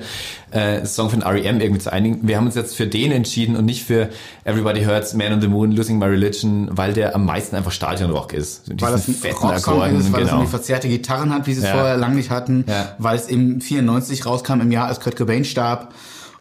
äh, 0.51 0.85
Song 0.85 1.09
von 1.09 1.21
R.E.M. 1.21 1.59
irgendwie 1.59 1.81
zu 1.81 1.91
einigen. 1.91 2.27
Wir 2.27 2.37
haben 2.37 2.45
uns 2.45 2.55
jetzt 2.55 2.75
für 2.75 2.87
den 2.87 3.11
entschieden 3.11 3.55
und 3.55 3.65
nicht 3.65 3.83
für 3.83 4.09
Everybody 4.45 4.83
Hurts, 4.85 5.13
Man 5.13 5.33
on 5.33 5.41
the 5.41 5.47
Moon, 5.47 5.71
Losing 5.71 5.97
My 5.99 6.05
Religion, 6.05 6.69
weil 6.71 6.93
der 6.93 7.15
am 7.15 7.25
meisten 7.25 7.55
einfach 7.55 7.71
Stadionrock 7.71 8.33
ist. 8.33 8.69
Weil 8.81 8.91
das 8.93 9.07
ein 9.07 9.15
Rocksong 9.33 9.97
ist, 9.97 10.11
weil 10.13 10.23
es 10.23 10.29
irgendwie 10.29 10.47
verzerrte 10.47 10.87
Gitarren 10.87 11.33
hat, 11.33 11.47
wie 11.47 11.53
sie 11.53 11.59
es 11.59 11.65
genau. 11.65 11.75
Ja. 11.77 11.81
vorher 11.81 11.97
lang 11.97 12.15
nicht 12.15 12.29
hatten, 12.29 12.63
Ja. 12.67 12.95
weil 12.97 13.17
es 13.17 13.27
im 13.27 13.59
94 13.61 14.25
rauskam, 14.25 14.61
im 14.61 14.71
Jahr, 14.71 14.87
als 14.87 14.99
Kurt 14.99 15.15
Cobain 15.17 15.43
starb. 15.45 15.93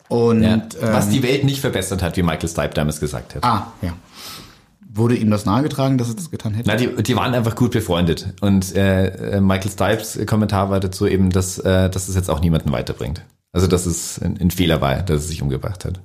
Und 0.08 0.42
Ja. 0.42 0.54
ähm, 0.54 0.62
Was 0.80 1.08
die 1.08 1.22
Welt 1.24 1.42
nicht 1.44 1.60
verbessert 1.60 2.00
hat, 2.02 2.16
wie 2.16 2.22
Michael 2.22 2.48
Stipe 2.48 2.74
damals 2.74 3.00
gesagt 3.00 3.34
hat. 3.34 3.44
Ah, 3.44 3.72
ja. 3.82 3.92
Wurde 4.88 5.16
ihm 5.16 5.30
das 5.30 5.44
nahegetragen, 5.44 5.98
dass 5.98 6.08
er 6.08 6.14
das 6.14 6.30
getan 6.30 6.54
hätte? 6.54 6.68
Na, 6.70 6.76
die, 6.76 7.02
die 7.02 7.16
waren 7.16 7.34
einfach 7.34 7.54
gut 7.54 7.72
befreundet. 7.72 8.28
Und 8.40 8.74
äh, 8.74 9.36
äh, 9.36 9.40
Michael 9.40 9.70
Stipes 9.70 10.18
Kommentar 10.26 10.70
war 10.70 10.80
dazu 10.80 11.06
eben, 11.06 11.28
dass, 11.30 11.58
äh, 11.58 11.90
dass 11.90 12.08
es 12.08 12.14
jetzt 12.14 12.30
auch 12.30 12.40
niemanden 12.40 12.72
weiterbringt. 12.72 13.22
Also 13.56 13.68
dass 13.68 13.86
es 13.86 14.20
ein, 14.20 14.38
ein 14.38 14.50
Fehler 14.50 14.82
war, 14.82 14.96
dass 14.96 15.22
er 15.22 15.28
sich 15.28 15.40
umgebracht 15.40 15.86
hat. 15.86 15.98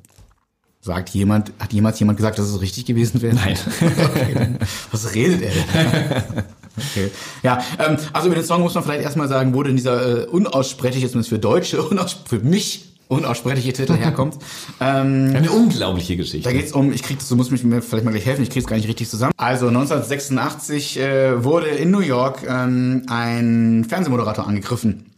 Sagt 0.80 1.10
jemand, 1.10 1.52
hat 1.60 1.74
jemals 1.74 2.00
jemand 2.00 2.16
gesagt, 2.16 2.40
dass 2.40 2.46
es 2.46 2.62
richtig 2.62 2.86
gewesen 2.86 3.22
wäre? 3.22 3.36
Nein. 3.36 3.58
okay, 3.82 4.48
was 4.90 5.14
redet 5.14 5.42
er 5.42 5.52
denn? 5.52 6.44
Okay. 6.78 7.12
Ja, 7.44 7.62
ähm, 7.78 7.98
also 8.14 8.28
über 8.28 8.36
den 8.36 8.46
Song 8.46 8.62
muss 8.62 8.74
man 8.74 8.86
vielleicht 8.86 9.04
erstmal 9.04 9.28
sagen, 9.28 9.54
wo 9.54 9.64
denn 9.64 9.76
dieser 9.76 10.24
äh, 10.24 10.26
unaussprechliche, 10.28 11.10
zumindest 11.10 11.28
für 11.28 11.40
Deutsche, 11.40 11.84
für 12.26 12.40
mich 12.40 12.86
unaussprechliche 13.10 13.74
Titel 13.74 13.98
herkommt. 13.98 14.36
ähm, 14.80 15.34
Eine 15.36 15.52
unglaubliche 15.52 16.16
Geschichte. 16.16 16.48
da 16.48 16.56
geht's 16.56 16.72
um, 16.72 16.94
ich 16.94 17.04
krieg 17.04 17.20
das, 17.20 17.28
du 17.28 17.36
musst 17.36 17.52
mich 17.52 17.66
mir 17.66 17.82
vielleicht 17.82 18.06
mal 18.06 18.12
gleich 18.12 18.26
helfen, 18.26 18.44
ich 18.44 18.50
krieg's 18.50 18.66
gar 18.66 18.78
nicht 18.78 18.88
richtig 18.88 19.10
zusammen. 19.10 19.34
Also 19.36 19.68
1986 19.68 21.00
äh, 21.02 21.44
wurde 21.44 21.68
in 21.68 21.92
New 21.92 22.00
York 22.00 22.44
ähm, 22.48 23.04
ein 23.10 23.86
Fernsehmoderator 23.90 24.48
angegriffen. 24.48 25.11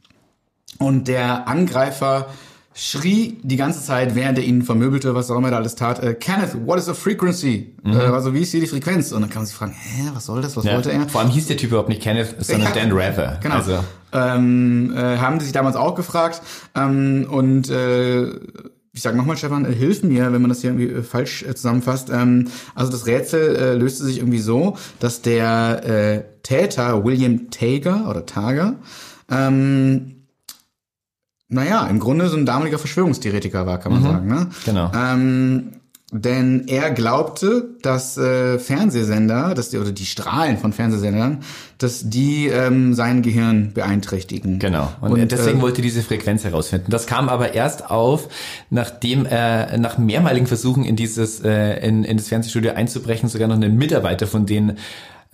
Und 0.84 1.08
der 1.08 1.48
Angreifer 1.48 2.28
schrie 2.76 3.38
die 3.44 3.56
ganze 3.56 3.84
Zeit, 3.84 4.16
während 4.16 4.38
er 4.40 4.44
ihn 4.44 4.64
vermöbelte, 4.64 5.14
was 5.14 5.30
auch 5.30 5.38
immer 5.38 5.50
er 5.50 5.52
da 5.52 5.58
alles 5.58 5.76
tat, 5.76 6.02
äh, 6.02 6.16
Kenneth, 6.16 6.66
what 6.66 6.80
is 6.80 6.86
the 6.86 6.94
frequency? 6.94 7.76
Äh, 7.86 7.90
also 7.90 8.34
wie 8.34 8.42
ist 8.42 8.52
hier 8.52 8.62
die 8.62 8.68
Frequenz? 8.68 9.12
Und 9.12 9.22
dann 9.22 9.30
kann 9.30 9.42
man 9.42 9.46
sich 9.46 9.56
fragen, 9.56 9.74
hä, 9.74 10.10
was 10.14 10.26
soll 10.26 10.42
das, 10.42 10.58
was 10.58 10.66
ja. 10.66 10.74
wollte 10.74 10.92
er? 10.92 11.08
Vor 11.08 11.22
allem 11.22 11.30
hieß 11.30 11.48
der 11.48 11.58
Typ 11.58 11.70
überhaupt 11.70 11.90
nicht 11.90 12.02
Kenneth, 12.02 12.36
sondern 12.40 12.74
Ja. 12.74 12.82
Dan 12.82 12.92
Rather. 12.92 13.40
Genau. 13.42 13.56
Also, 13.56 13.80
Ähm, 14.12 14.94
äh, 14.96 15.18
haben 15.18 15.40
die 15.40 15.46
sich 15.46 15.54
damals 15.54 15.76
auch 15.76 15.96
gefragt. 15.96 16.42
Ähm, 16.76 17.28
und 17.30 17.70
äh, 17.70 18.26
ich 18.96 19.02
sage 19.02 19.18
nochmal, 19.18 19.38
Stefan, 19.38 19.66
äh, 19.66 19.74
hilf 19.74 20.04
mir, 20.04 20.32
wenn 20.32 20.42
man 20.42 20.50
das 20.50 20.62
hier 20.62 20.70
irgendwie 20.72 21.00
äh, 21.00 21.04
falsch 21.04 21.44
äh, 21.44 21.56
zusammenfasst. 21.56 22.10
Ähm, 22.12 22.48
also 22.76 22.92
das 22.92 23.08
Rätsel 23.08 23.56
äh, 23.56 23.74
löste 23.74 24.04
sich 24.04 24.18
irgendwie 24.18 24.40
so, 24.40 24.78
dass 25.00 25.22
der 25.22 25.84
äh, 25.84 26.24
Täter 26.44 27.04
William 27.04 27.50
Tager 27.50 28.08
oder 28.08 28.26
Tager 28.26 28.76
ähm, 29.32 30.13
naja, 31.50 31.86
im 31.88 32.00
Grunde 32.00 32.30
so 32.30 32.38
ein 32.38 32.46
damaliger 32.46 32.80
Verschwörungstheoretiker 32.80 33.66
war, 33.66 33.80
kann 33.80 33.92
man 33.92 34.04
sagen. 34.04 34.28
Ne? 34.28 34.48
Genau. 34.66 34.92
Ähm, 34.96 35.74
denn 36.16 36.68
er 36.68 36.92
glaubte, 36.92 37.70
dass 37.82 38.18
äh, 38.18 38.60
Fernsehsender, 38.60 39.56
dass 39.56 39.72
die, 39.72 39.80
oder 39.80 39.92
die 39.92 40.06
Strahlen 40.06 40.60
von 40.60 40.72
Fernsehsendern, 40.72 41.40
dass 41.80 42.08
die 42.08 42.48
ähm, 42.50 42.94
sein 42.94 43.24
Gehirn 43.24 43.74
beeinträchtigen. 43.74 44.60
Genau. 44.60 44.92
Und, 45.02 45.32
deswegen 45.32 45.58
äh, 45.58 45.62
wollte 45.64 45.82
er 45.82 45.84
diese 45.84 46.04
Frequenz 46.04 46.44
herausfinden. 46.44 46.92
Das 46.92 47.08
kam 47.08 47.30
aber 47.30 47.56
erst 47.56 47.90
auf, 47.90 48.30
nachdem 48.70 49.26
er 49.26 49.80
nach 49.80 49.98
mehrmaligen 49.98 50.46
Versuchen 50.46 50.86
in 50.86 50.96
dieses 50.96 51.40
äh, 51.44 51.80
in, 51.86 52.04
in 52.04 52.18
das 52.18 52.28
Fernsehstudio 52.28 52.74
einzubrechen, 52.74 53.28
sogar 53.28 53.48
noch 53.48 53.56
einen 53.56 53.76
Mitarbeiter 53.76 54.28
von 54.28 54.46
denen 54.46 54.78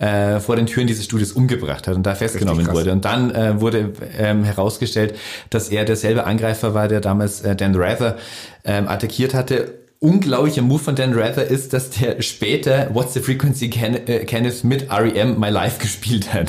äh, 0.00 0.40
vor 0.40 0.56
den 0.56 0.66
Türen 0.66 0.86
dieses 0.86 1.04
Studios 1.04 1.32
umgebracht 1.32 1.86
hat 1.86 1.94
und 1.94 2.04
da 2.04 2.14
festgenommen 2.14 2.66
wurde. 2.72 2.90
Und 2.90 3.04
dann 3.04 3.30
äh, 3.34 3.60
wurde 3.60 3.92
ähm, 4.18 4.44
herausgestellt, 4.44 5.14
dass 5.50 5.68
er 5.68 5.84
derselbe 5.84 6.24
Angreifer 6.24 6.74
war, 6.74 6.88
der 6.88 7.00
damals 7.00 7.42
äh, 7.42 7.54
Dan 7.54 7.74
Rather 7.76 8.16
ähm, 8.64 8.88
attackiert 8.88 9.34
hatte. 9.34 9.74
Unglaublicher 9.98 10.62
Move 10.62 10.78
von 10.78 10.96
Dan 10.96 11.12
Rather 11.12 11.46
ist, 11.46 11.74
dass 11.74 11.90
der 11.90 12.22
später 12.22 12.88
What's 12.94 13.12
the 13.12 13.20
Frequency 13.20 13.68
Ken 13.68 13.94
äh, 14.06 14.24
Kenneth 14.24 14.64
mit 14.64 14.90
R.E.M. 14.90 15.38
My 15.38 15.50
Life 15.50 15.78
gespielt 15.82 16.32
hat. 16.32 16.48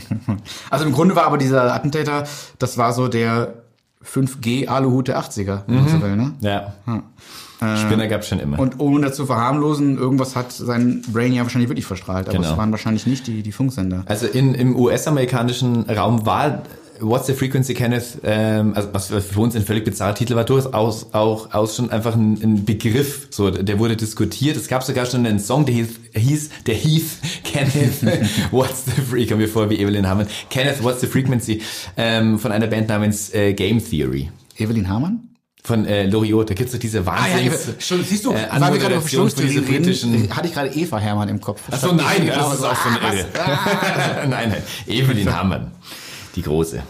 also 0.70 0.84
im 0.84 0.92
Grunde 0.92 1.14
war 1.14 1.26
aber 1.26 1.38
dieser 1.38 1.72
Attentäter, 1.72 2.24
das 2.58 2.78
war 2.78 2.92
so 2.92 3.06
der 3.06 3.62
5G 4.04 4.66
Aluhut 4.66 5.06
der 5.06 5.20
80er, 5.20 5.62
wenn 5.68 5.76
man 5.76 5.88
so 5.88 6.02
will, 6.02 6.16
ne? 6.16 6.34
ja. 6.40 6.74
Spinner 7.76 8.06
gab's 8.08 8.28
schon 8.28 8.40
immer. 8.40 8.58
Und 8.58 8.80
ohne 8.80 9.06
das 9.06 9.16
zu 9.16 9.26
verharmlosen, 9.26 9.98
irgendwas 9.98 10.36
hat 10.36 10.52
sein 10.52 11.02
Brain 11.12 11.32
ja 11.32 11.42
wahrscheinlich 11.42 11.68
wirklich 11.70 11.86
verstrahlt, 11.86 12.28
aber 12.28 12.38
Genau. 12.38 12.50
es 12.52 12.56
waren 12.56 12.70
wahrscheinlich 12.70 13.06
nicht 13.06 13.26
die, 13.26 13.42
die 13.42 13.52
Funksender. 13.52 14.02
Also 14.06 14.26
in, 14.26 14.54
im 14.54 14.76
US-amerikanischen 14.76 15.82
Raum 15.90 16.26
war 16.26 16.62
What's 17.00 17.26
the 17.26 17.32
Frequency 17.32 17.74
Kenneth, 17.74 18.18
ähm, 18.22 18.74
also 18.76 18.90
was 18.92 19.06
für 19.08 19.40
uns 19.40 19.56
ein 19.56 19.62
völlig 19.62 19.84
bizarrer 19.84 20.14
Titel 20.14 20.36
war, 20.36 20.44
durchaus 20.44 21.12
auch 21.12 21.52
aus 21.52 21.74
schon 21.74 21.90
einfach 21.90 22.14
ein, 22.14 22.38
ein 22.40 22.64
Begriff. 22.64 23.26
So, 23.30 23.50
der 23.50 23.78
wurde 23.80 23.96
diskutiert. 23.96 24.56
Es 24.56 24.68
gab 24.68 24.84
sogar 24.84 25.04
schon 25.06 25.26
einen 25.26 25.40
Song, 25.40 25.64
der 25.66 25.74
hieß, 25.74 25.88
hieß 26.14 26.50
der 26.66 26.74
hieß 26.76 27.18
Kenneth 27.44 28.02
What's 28.52 28.84
the 28.84 28.92
Freak, 28.92 29.28
kommen 29.30 29.40
wir 29.40 29.48
vor 29.48 29.68
wie 29.68 29.80
Evelyn 29.80 30.08
Hamann. 30.08 30.28
Kenneth 30.48 30.82
What's 30.84 31.00
the 31.00 31.08
Frequency 31.08 31.60
ähm, 31.96 32.38
von 32.38 32.52
einer 32.52 32.68
Band 32.68 32.88
namens 32.88 33.34
äh, 33.34 33.52
Game 33.52 33.84
Theory. 33.84 34.30
Evelyn 34.56 34.88
Hamann? 34.88 35.28
Von 35.64 35.86
äh, 35.86 36.06
Loriot, 36.06 36.50
da 36.50 36.54
gibt's 36.54 36.72
doch 36.72 36.80
diese 36.80 37.06
Ah 37.06 37.28
ja, 37.28 37.36
Wahnsinns... 37.36 37.86
Schon, 37.86 38.02
siehst 38.02 38.24
du, 38.24 38.32
äh, 38.32 38.48
weil 38.50 38.72
wir 38.72 38.80
gerade 38.80 38.94
dieser 38.94 39.00
Verschwörungstheorien 39.00 39.64
britischen... 39.64 40.36
hatte 40.36 40.48
ich 40.48 40.54
gerade 40.54 40.70
Eva 40.74 40.98
Hermann 40.98 41.28
im 41.28 41.40
Kopf. 41.40 41.60
Ach 41.70 41.78
so, 41.78 41.92
nein, 41.92 42.26
das 42.26 42.54
ist 42.54 42.64
auch 42.64 42.74
so 42.74 42.88
eine 42.88 43.26
Ah, 43.38 44.26
nein, 44.26 44.50
nein, 44.50 44.62
Evelyn 44.88 45.32
Hamann, 45.32 45.70
die 46.34 46.42
Große. 46.42 46.82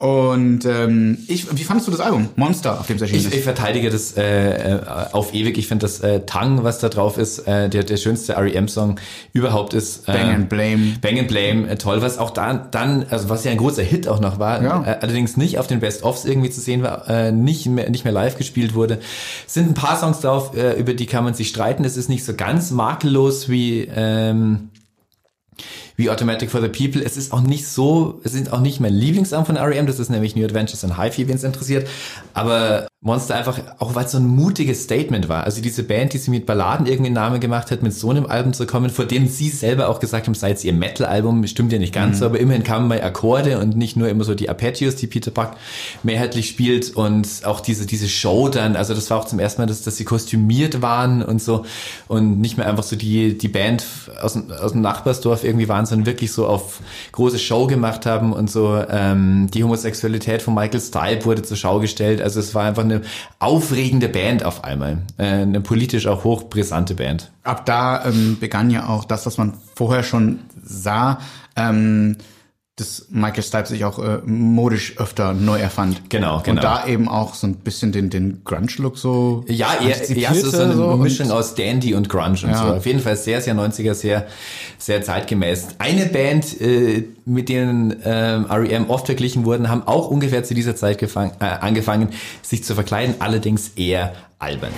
Und 0.00 0.64
ähm, 0.64 1.18
ich, 1.28 1.46
wie 1.58 1.62
fandest 1.62 1.86
du 1.86 1.90
das 1.92 2.00
Album? 2.00 2.30
Monster, 2.36 2.80
auf 2.80 2.86
dem 2.86 2.96
es 2.96 3.02
erschienen 3.02 3.20
Ich, 3.20 3.26
ist. 3.26 3.34
ich 3.34 3.42
verteidige 3.44 3.90
das 3.90 4.16
äh, 4.16 4.76
äh, 4.76 4.80
auf 5.12 5.34
ewig. 5.34 5.58
Ich 5.58 5.68
finde 5.68 5.84
das 5.84 6.00
äh, 6.00 6.20
Tang, 6.24 6.64
was 6.64 6.78
da 6.78 6.88
drauf 6.88 7.18
ist, 7.18 7.40
äh, 7.40 7.68
der, 7.68 7.84
der 7.84 7.98
schönste 7.98 8.32
R.E.M.-Song 8.32 8.98
überhaupt 9.34 9.74
ist. 9.74 10.08
Äh, 10.08 10.12
Bang 10.14 10.30
and 10.34 10.48
Blame. 10.48 10.94
Bang 11.02 11.18
and 11.18 11.28
Blame, 11.28 11.68
äh, 11.68 11.76
toll, 11.76 12.00
was 12.00 12.16
auch 12.16 12.30
da, 12.30 12.54
dann, 12.54 13.04
also 13.10 13.28
was 13.28 13.44
ja 13.44 13.50
ein 13.50 13.58
großer 13.58 13.82
Hit 13.82 14.08
auch 14.08 14.20
noch 14.20 14.38
war, 14.38 14.62
Ja. 14.62 14.82
äh, 14.84 14.96
allerdings 15.02 15.36
nicht 15.36 15.58
auf 15.58 15.66
den 15.66 15.80
Best-Offs 15.80 16.24
irgendwie 16.24 16.48
zu 16.48 16.62
sehen 16.62 16.82
war, 16.82 17.06
äh, 17.10 17.30
nicht 17.30 17.66
mehr, 17.66 17.90
nicht 17.90 18.04
mehr 18.04 18.14
live 18.14 18.38
gespielt 18.38 18.72
wurde. 18.74 19.00
Sind 19.46 19.68
ein 19.68 19.74
paar 19.74 19.98
Songs 19.98 20.20
drauf, 20.20 20.56
äh, 20.56 20.80
über 20.80 20.94
die 20.94 21.04
kann 21.04 21.24
man 21.24 21.34
sich 21.34 21.48
streiten. 21.50 21.84
Es 21.84 21.98
ist 21.98 22.08
nicht 22.08 22.24
so 22.24 22.32
ganz 22.32 22.70
makellos 22.70 23.50
wie, 23.50 23.86
ähm, 23.94 24.70
wie 26.00 26.10
Automatic 26.10 26.50
for 26.50 26.60
the 26.60 26.68
People. 26.68 27.04
Es 27.04 27.16
ist 27.16 27.32
auch 27.32 27.42
nicht 27.42 27.68
so, 27.68 28.20
es 28.24 28.32
sind 28.32 28.52
auch 28.52 28.60
nicht 28.60 28.80
mein 28.80 28.92
Lieblingssong 28.92 29.44
von 29.44 29.56
R.E.M., 29.56 29.86
das 29.86 30.00
ist 30.00 30.08
nämlich 30.08 30.34
New 30.34 30.44
Adventures 30.44 30.82
in 30.82 30.96
Hi-Fi, 30.96 31.28
wen 31.28 31.36
es 31.36 31.44
interessiert. 31.44 31.86
Aber 32.34 32.88
Monster 33.02 33.34
einfach, 33.34 33.58
auch 33.78 33.94
weil 33.94 34.04
es 34.04 34.12
so 34.12 34.18
ein 34.18 34.26
mutiges 34.26 34.82
Statement 34.82 35.30
war. 35.30 35.44
Also 35.44 35.62
diese 35.62 35.84
Band, 35.84 36.12
die 36.12 36.18
sie 36.18 36.30
mit 36.30 36.44
Balladen 36.44 36.84
irgendwie 36.84 37.06
einen 37.06 37.14
Namen 37.14 37.40
gemacht 37.40 37.70
hat, 37.70 37.82
mit 37.82 37.94
so 37.94 38.10
einem 38.10 38.26
Album 38.26 38.52
zu 38.52 38.66
kommen, 38.66 38.90
vor 38.90 39.06
dem 39.06 39.26
sie 39.26 39.48
selber 39.48 39.88
auch 39.88 40.00
gesagt 40.00 40.26
haben, 40.26 40.34
sei 40.34 40.50
es 40.50 40.62
ihr 40.64 40.74
Metal-Album, 40.74 41.46
stimmt 41.46 41.72
ja 41.72 41.78
nicht 41.78 41.94
ganz 41.94 42.18
so, 42.18 42.26
aber 42.26 42.38
immerhin 42.38 42.62
kamen 42.62 42.88
mal 42.88 43.00
Akkorde 43.00 43.58
und 43.58 43.74
nicht 43.74 43.96
nur 43.96 44.10
immer 44.10 44.24
so 44.24 44.34
die 44.34 44.50
Arpeggios, 44.50 44.96
die 44.96 45.06
Peter 45.06 45.30
Buck 45.30 45.52
mehrheitlich 46.02 46.50
spielt 46.50 46.94
und 46.94 47.26
auch 47.44 47.60
diese, 47.60 47.86
diese 47.86 48.06
Show 48.06 48.50
dann, 48.50 48.76
also 48.76 48.92
das 48.92 49.08
war 49.08 49.18
auch 49.18 49.24
zum 49.24 49.38
ersten 49.38 49.62
Mal, 49.62 49.66
dass, 49.66 49.80
dass 49.80 49.96
sie 49.96 50.04
kostümiert 50.04 50.82
waren 50.82 51.22
und 51.22 51.40
so 51.40 51.64
und 52.06 52.38
nicht 52.38 52.58
mehr 52.58 52.68
einfach 52.68 52.84
so 52.84 52.96
die, 52.96 53.38
die 53.38 53.48
Band 53.48 53.86
aus, 54.20 54.36
aus 54.36 54.72
dem 54.72 54.82
Nachbarsdorf 54.82 55.42
irgendwie 55.42 55.68
waren, 55.68 55.86
sondern 55.90 56.06
wirklich 56.06 56.32
so 56.32 56.46
auf 56.46 56.80
große 57.12 57.38
Show 57.38 57.66
gemacht 57.66 58.06
haben 58.06 58.32
und 58.32 58.50
so 58.50 58.82
ähm, 58.88 59.48
die 59.52 59.62
Homosexualität 59.62 60.42
von 60.42 60.54
Michael 60.54 60.80
Stipe 60.80 61.24
wurde 61.24 61.42
zur 61.42 61.56
Schau 61.56 61.78
gestellt. 61.80 62.22
Also 62.22 62.40
es 62.40 62.54
war 62.54 62.64
einfach 62.64 62.84
eine 62.84 63.02
aufregende 63.38 64.08
Band 64.08 64.44
auf 64.44 64.64
einmal. 64.64 64.98
Äh, 65.18 65.42
eine 65.42 65.60
politisch 65.60 66.06
auch 66.06 66.24
hochbrisante 66.24 66.94
Band. 66.94 67.30
Ab 67.44 67.66
da 67.66 68.04
ähm, 68.06 68.38
begann 68.40 68.70
ja 68.70 68.88
auch 68.88 69.04
das, 69.04 69.26
was 69.26 69.36
man 69.38 69.54
vorher 69.74 70.02
schon 70.02 70.40
sah, 70.62 71.18
ähm, 71.56 72.16
dass 72.80 73.06
Michael 73.10 73.42
Stipe 73.42 73.66
sich 73.66 73.84
auch 73.84 73.98
äh, 73.98 74.18
modisch 74.24 74.98
öfter 74.98 75.34
neu 75.34 75.58
erfand. 75.58 76.08
Genau, 76.10 76.40
genau. 76.40 76.56
Und 76.56 76.64
da 76.64 76.86
eben 76.86 77.08
auch 77.08 77.34
so 77.34 77.46
ein 77.46 77.56
bisschen 77.56 77.92
den, 77.92 78.10
den 78.10 78.42
Grunge-Look 78.44 78.96
so 78.98 79.44
Ja, 79.46 79.74
eher, 79.80 80.10
ja, 80.16 80.34
so, 80.34 80.56
eine 80.58 80.74
so 80.74 80.96
Mischung 80.96 81.30
aus 81.30 81.54
Dandy 81.54 81.94
und 81.94 82.08
Grunge 82.08 82.38
und 82.42 82.50
Ja. 82.50 82.68
so. 82.68 82.74
Auf 82.74 82.86
jeden 82.86 83.00
Fall 83.00 83.16
sehr, 83.16 83.40
sehr 83.40 83.54
90er, 83.54 83.94
sehr, 83.94 84.26
sehr 84.78 85.02
zeitgemäß. 85.02 85.68
Eine 85.78 86.06
Band, 86.06 86.60
äh, 86.60 87.04
mit 87.26 87.48
denen 87.48 87.96
ähm, 88.04 88.46
R.E.M. 88.48 88.88
oft 88.88 89.06
verglichen 89.06 89.44
wurden, 89.44 89.68
haben 89.68 89.82
auch 89.86 90.08
ungefähr 90.08 90.42
zu 90.42 90.54
dieser 90.54 90.74
Zeit 90.74 90.98
gefang, 90.98 91.32
äh, 91.40 91.44
angefangen, 91.44 92.08
sich 92.42 92.64
zu 92.64 92.74
verkleiden, 92.74 93.16
allerdings 93.18 93.72
eher 93.76 94.14
albern. 94.38 94.72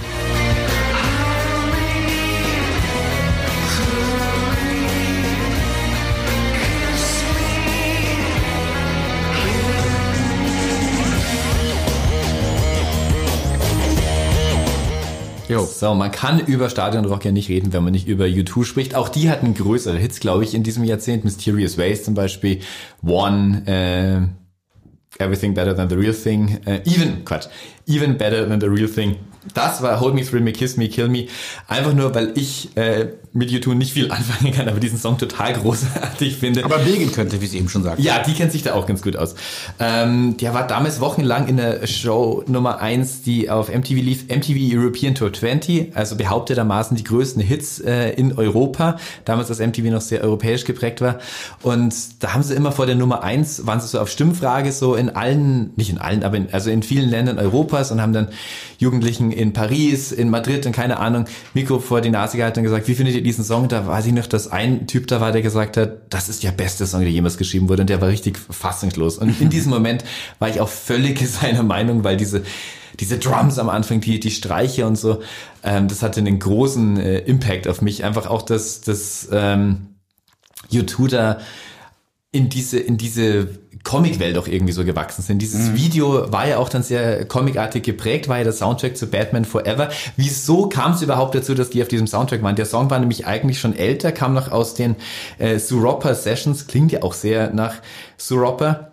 Jo. 15.52 15.66
So, 15.66 15.94
man 15.94 16.10
kann 16.10 16.40
über 16.40 16.70
Stadionrock 16.70 17.24
ja 17.24 17.30
nicht 17.30 17.48
reden, 17.48 17.72
wenn 17.72 17.84
man 17.84 17.92
nicht 17.92 18.08
über 18.08 18.24
U2 18.24 18.64
spricht. 18.64 18.94
Auch 18.94 19.08
die 19.10 19.28
hatten 19.28 19.54
größere 19.54 19.98
Hits, 19.98 20.18
glaube 20.18 20.44
ich, 20.44 20.54
in 20.54 20.62
diesem 20.62 20.84
Jahrzehnt. 20.84 21.24
Mysterious 21.24 21.76
Ways 21.76 22.04
zum 22.04 22.14
Beispiel, 22.14 22.60
One, 23.02 23.62
äh, 23.66 25.22
Everything 25.22 25.52
Better 25.52 25.76
Than 25.76 25.90
the 25.90 25.96
Real 25.96 26.14
Thing, 26.14 26.58
äh, 26.64 26.80
Even, 26.86 27.24
Quatsch, 27.24 27.48
Even 27.86 28.16
Better 28.16 28.48
Than 28.48 28.60
the 28.60 28.66
Real 28.66 28.88
Thing. 28.88 29.16
Das 29.52 29.82
war 29.82 30.00
Hold 30.00 30.14
Me, 30.14 30.24
Thrill 30.24 30.40
Me, 30.40 30.52
Kiss 30.52 30.76
Me, 30.78 30.88
Kill 30.88 31.08
Me. 31.08 31.26
Einfach 31.68 31.92
nur, 31.92 32.14
weil 32.14 32.32
ich 32.34 32.74
äh, 32.76 33.08
mit 33.34 33.50
U2 33.50 33.74
nicht 33.74 33.92
viel 33.92 34.10
anfangen 34.10 34.52
kann, 34.52 34.68
aber 34.68 34.80
diesen 34.80 34.98
Song 34.98 35.18
total 35.18 35.54
großartig 35.54 36.36
finde. 36.36 36.64
Aber 36.64 36.78
Bilgen 36.78 37.10
könnte, 37.12 37.40
wie 37.40 37.46
sie 37.46 37.58
eben 37.58 37.68
schon 37.68 37.82
sagte. 37.82 38.02
Ja, 38.02 38.22
die 38.22 38.34
kennt 38.34 38.52
sich 38.52 38.62
da 38.62 38.74
auch 38.74 38.86
ganz 38.86 39.02
gut 39.02 39.16
aus. 39.16 39.34
Ähm, 39.78 40.36
der 40.36 40.54
war 40.54 40.66
damals 40.66 41.00
wochenlang 41.00 41.48
in 41.48 41.56
der 41.56 41.86
Show 41.86 42.44
Nummer 42.46 42.80
eins, 42.80 43.22
die 43.22 43.50
auf 43.50 43.68
MTV 43.68 43.94
lief, 43.94 44.24
MTV 44.28 44.76
European 44.76 45.14
Tour 45.14 45.32
20, 45.32 45.96
also 45.96 46.16
behauptetermaßen 46.16 46.96
die 46.96 47.04
größten 47.04 47.42
Hits 47.42 47.80
äh, 47.80 48.10
in 48.10 48.36
Europa, 48.36 48.98
damals 49.24 49.48
als 49.48 49.60
MTV 49.60 49.84
noch 49.90 50.00
sehr 50.00 50.22
europäisch 50.22 50.64
geprägt 50.64 51.00
war. 51.00 51.18
Und 51.62 51.94
da 52.20 52.34
haben 52.34 52.42
sie 52.42 52.54
immer 52.54 52.72
vor 52.72 52.86
der 52.86 52.96
Nummer 52.96 53.22
eins, 53.22 53.66
waren 53.66 53.80
sie 53.80 53.88
so 53.88 53.98
auf 54.00 54.10
Stimmfrage 54.10 54.72
so 54.72 54.94
in 54.94 55.10
allen, 55.10 55.72
nicht 55.76 55.90
in 55.90 55.98
allen, 55.98 56.22
aber 56.22 56.36
in, 56.36 56.48
also 56.52 56.70
in 56.70 56.82
vielen 56.82 57.08
Ländern 57.08 57.38
Europas 57.38 57.90
und 57.90 58.02
haben 58.02 58.12
dann 58.12 58.28
Jugendlichen 58.78 59.32
in 59.32 59.52
Paris, 59.52 60.12
in 60.12 60.28
Madrid 60.28 60.66
und 60.66 60.72
keine 60.72 60.98
Ahnung, 60.98 61.26
Mikro 61.54 61.78
vor 61.78 62.00
die 62.00 62.10
Nase 62.10 62.36
gehalten 62.36 62.58
und 62.58 62.64
gesagt, 62.64 62.88
wie 62.88 62.94
findet 62.94 63.14
ihr 63.14 63.21
diesen 63.22 63.44
Song? 63.44 63.68
Da 63.68 63.86
weiß 63.86 64.06
ich 64.06 64.12
noch, 64.12 64.26
dass 64.26 64.50
ein 64.50 64.86
Typ 64.86 65.06
da 65.06 65.20
war, 65.20 65.32
der 65.32 65.42
gesagt 65.42 65.76
hat, 65.76 66.02
das 66.10 66.28
ist 66.28 66.42
der 66.42 66.52
beste 66.52 66.86
Song, 66.86 67.00
der 67.00 67.10
jemals 67.10 67.38
geschrieben 67.38 67.68
wurde 67.68 67.82
und 67.82 67.90
der 67.90 68.00
war 68.00 68.08
richtig 68.08 68.38
fassungslos. 68.38 69.18
Und 69.18 69.40
in 69.40 69.50
diesem 69.50 69.70
Moment 69.70 70.04
war 70.38 70.48
ich 70.48 70.60
auch 70.60 70.68
völlig 70.68 71.26
seiner 71.28 71.62
Meinung, 71.62 72.04
weil 72.04 72.16
diese 72.16 72.42
diese 73.00 73.18
Drums 73.18 73.58
am 73.58 73.68
Anfang, 73.68 74.00
die, 74.00 74.20
die 74.20 74.30
Streiche 74.30 74.86
und 74.86 74.96
so, 74.96 75.22
ähm, 75.64 75.88
das 75.88 76.02
hatte 76.02 76.20
einen 76.20 76.38
großen 76.38 76.98
äh, 76.98 77.18
Impact 77.20 77.66
auf 77.66 77.80
mich. 77.80 78.04
Einfach 78.04 78.26
auch, 78.26 78.42
dass 78.42 78.82
das 78.82 79.28
ähm, 79.32 79.96
U2 80.70 81.08
da 81.08 81.40
in 82.32 82.48
diese, 82.48 82.78
in 82.78 82.96
diese 82.96 83.60
Comicwelt 83.84 84.38
auch 84.38 84.46
irgendwie 84.46 84.72
so 84.72 84.84
gewachsen 84.84 85.22
sind. 85.22 85.42
Dieses 85.42 85.74
Video 85.74 86.32
war 86.32 86.48
ja 86.48 86.58
auch 86.58 86.68
dann 86.68 86.82
sehr 86.82 87.26
comicartig 87.26 87.82
geprägt, 87.82 88.28
war 88.28 88.38
ja 88.38 88.44
der 88.44 88.52
Soundtrack 88.52 88.96
zu 88.96 89.08
Batman 89.08 89.44
Forever. 89.44 89.90
Wieso 90.16 90.68
kam 90.68 90.92
es 90.92 91.02
überhaupt 91.02 91.34
dazu, 91.34 91.54
dass 91.54 91.70
die 91.70 91.82
auf 91.82 91.88
diesem 91.88 92.06
Soundtrack 92.06 92.42
waren? 92.42 92.56
Der 92.56 92.64
Song 92.64 92.88
war 92.90 92.98
nämlich 92.98 93.26
eigentlich 93.26 93.60
schon 93.60 93.76
älter, 93.76 94.12
kam 94.12 94.32
noch 94.32 94.50
aus 94.50 94.74
den 94.74 94.96
äh, 95.38 95.58
Suropa 95.58 96.14
Sessions, 96.14 96.66
klingt 96.68 96.92
ja 96.92 97.02
auch 97.02 97.12
sehr 97.12 97.52
nach 97.52 97.74
Suropa. 98.16 98.88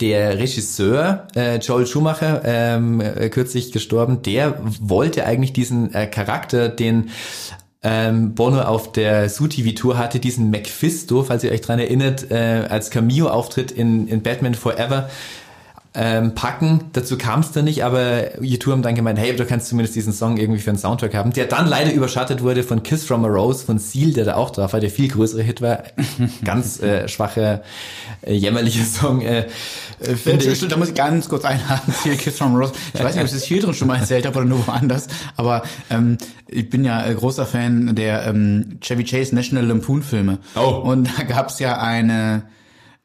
Der 0.00 0.38
Regisseur 0.38 1.26
äh, 1.36 1.58
Joel 1.58 1.86
Schumacher, 1.86 2.40
ähm, 2.44 3.00
äh, 3.02 3.28
kürzlich 3.28 3.70
gestorben, 3.70 4.22
der 4.22 4.58
wollte 4.80 5.26
eigentlich 5.26 5.52
diesen 5.52 5.92
äh, 5.92 6.06
Charakter, 6.06 6.70
den 6.70 7.10
ähm, 7.84 8.34
Bono 8.34 8.62
auf 8.62 8.92
der 8.92 9.28
Su-TV-Tour 9.28 9.98
hatte, 9.98 10.18
diesen 10.18 10.50
Mephisto, 10.50 11.22
falls 11.22 11.44
ihr 11.44 11.52
euch 11.52 11.60
dran 11.60 11.78
erinnert, 11.78 12.30
äh, 12.30 12.66
als 12.68 12.90
Cameo-Auftritt 12.90 13.70
in, 13.70 14.08
in 14.08 14.22
Batman 14.22 14.54
Forever 14.54 15.10
ähm, 15.96 16.34
packen. 16.34 16.90
Dazu 16.92 17.16
kam 17.16 17.40
es 17.40 17.52
dann 17.52 17.66
nicht, 17.66 17.84
aber 17.84 18.32
U2 18.40 18.72
haben 18.72 18.82
dann 18.82 18.96
gemeint, 18.96 19.18
hey, 19.18 19.34
du 19.36 19.46
kannst 19.46 19.68
zumindest 19.68 19.94
diesen 19.94 20.12
Song 20.12 20.36
irgendwie 20.36 20.60
für 20.60 20.70
einen 20.70 20.78
Soundtrack 20.78 21.14
haben, 21.14 21.32
der 21.32 21.46
dann 21.46 21.68
leider 21.68 21.92
überschattet 21.92 22.42
wurde 22.42 22.64
von 22.64 22.82
Kiss 22.82 23.04
from 23.04 23.24
a 23.24 23.28
Rose 23.28 23.64
von 23.64 23.78
Seal, 23.78 24.12
der 24.12 24.24
da 24.24 24.34
auch 24.34 24.50
drauf 24.50 24.72
war, 24.72 24.80
der 24.80 24.90
viel 24.90 25.08
größere 25.08 25.42
Hit 25.42 25.62
war. 25.62 25.84
Ganz 26.44 26.80
äh, 26.80 27.06
schwacher, 27.06 27.62
äh, 28.22 28.34
jämmerlicher 28.34 28.84
Song, 28.84 29.20
äh, 29.20 29.46
äh, 30.00 30.16
finde 30.16 30.44
ich. 30.46 30.56
Stimmt, 30.56 30.72
da 30.72 30.76
muss 30.76 30.88
ich 30.88 30.94
ganz 30.94 31.28
kurz 31.28 31.44
einhaken. 31.44 31.94
Hier 32.02 32.16
Kiss 32.16 32.38
from 32.38 32.56
a 32.56 32.58
Rose. 32.58 32.72
Ich 32.92 33.02
weiß 33.02 33.14
nicht, 33.14 33.22
ob 33.22 33.26
ich 33.26 33.34
das 33.34 33.44
hier 33.44 33.62
drin 33.62 33.74
schon 33.74 33.86
mal 33.86 33.98
erzählt 33.98 34.26
habe 34.26 34.36
oder 34.38 34.46
nur 34.46 34.66
woanders. 34.66 35.06
Aber 35.36 35.62
ähm, 35.90 36.18
ich 36.48 36.68
bin 36.70 36.84
ja 36.84 37.06
äh, 37.06 37.14
großer 37.14 37.46
Fan 37.46 37.94
der 37.94 38.26
ähm, 38.26 38.78
Chevy 38.80 39.04
Chase 39.04 39.32
National 39.32 39.64
Lampoon 39.66 40.02
Filme. 40.02 40.38
Oh. 40.56 40.82
Und 40.84 41.08
da 41.16 41.22
gab's 41.22 41.60
ja 41.60 41.78
eine, 41.78 42.42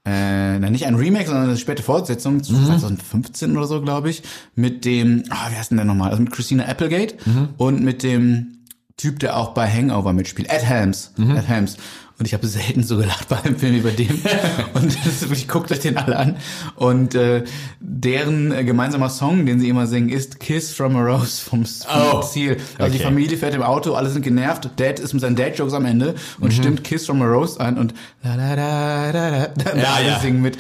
äh, 0.06 0.58
na, 0.60 0.70
nicht 0.70 0.86
ein 0.86 0.96
Remake, 0.96 1.26
sondern 1.28 1.46
eine 1.50 1.58
späte 1.58 1.84
Fortsetzung, 1.84 2.36
Mhm. 2.38 2.44
2015 2.44 3.56
oder 3.58 3.68
so, 3.68 3.82
glaube 3.82 4.10
ich, 4.10 4.24
mit 4.56 4.86
dem, 4.86 5.24
ah, 5.30 5.50
wie 5.52 5.56
heißt 5.56 5.72
denn 5.72 5.78
der 5.78 5.86
nochmal? 5.86 6.10
Also 6.12 6.22
mit 6.24 6.32
Christina 6.32 6.66
Applegate 6.66 7.16
Mhm. 7.26 7.50
und 7.58 7.82
mit 7.84 8.04
dem 8.04 8.56
Typ, 8.98 9.20
der 9.20 9.38
auch 9.38 9.54
bei 9.54 9.70
Hangover 9.70 10.12
mitspielt, 10.14 10.50
Ed 10.52 10.64
Helms. 10.66 11.14
Mhm. 11.18 11.36
Ed 11.38 11.48
Helms. 11.48 11.78
Und 12.20 12.26
ich 12.26 12.34
habe 12.34 12.46
selten 12.48 12.84
so 12.84 12.98
gelacht 12.98 13.30
bei 13.30 13.38
einem 13.41 13.58
Film 13.58 13.82
bei 13.82 13.91
dem. 13.91 14.10
und 14.74 15.22
wirklich, 15.22 15.48
guckt 15.48 15.72
euch 15.72 15.80
den 15.80 15.96
alle 15.98 16.18
an. 16.18 16.36
Und 16.76 17.16
äh, 17.16 17.46
deren 17.80 18.52
äh, 18.52 18.66
gemeinsamer 18.66 19.10
Song, 19.10 19.46
den 19.46 19.62
sie 19.62 19.70
immer 19.70 19.88
singen, 19.88 20.10
ist 20.10 20.40
Kiss 20.41 20.74
from 20.74 20.98
a 20.98 21.00
Rose 21.02 21.41
vom, 21.41 21.66
vom 21.66 22.02
Oh. 22.14 22.22
Ziel. 22.22 22.58
Also 22.78 22.91
die 22.91 22.98
Okay. 23.00 23.04
Familie 23.06 23.38
fährt 23.38 23.56
im 23.56 23.64
Auto, 23.64 23.94
alle 23.94 24.10
sind 24.10 24.22
genervt. 24.24 24.70
Dad 24.76 25.00
ist 25.00 25.14
mit 25.14 25.22
seinen 25.22 25.38
Dad-Jokes 25.38 25.74
am 25.74 25.86
Ende 25.86 26.14
und 26.41 26.52
stimmt 26.54 26.84
Kiss 26.84 27.06
from 27.06 27.22
a 27.22 27.26
Rose 27.26 27.58
an 27.60 27.78
und 27.78 27.94
la 28.22 28.36
la 28.36 28.56
da 28.56 29.12
da 29.14 29.32
da 29.32 29.48
da 29.72 29.78
Ja, 29.78 29.94
alle 29.94 30.08
ja. 30.10 30.20
singen 30.20 30.41
mit. 30.41 30.58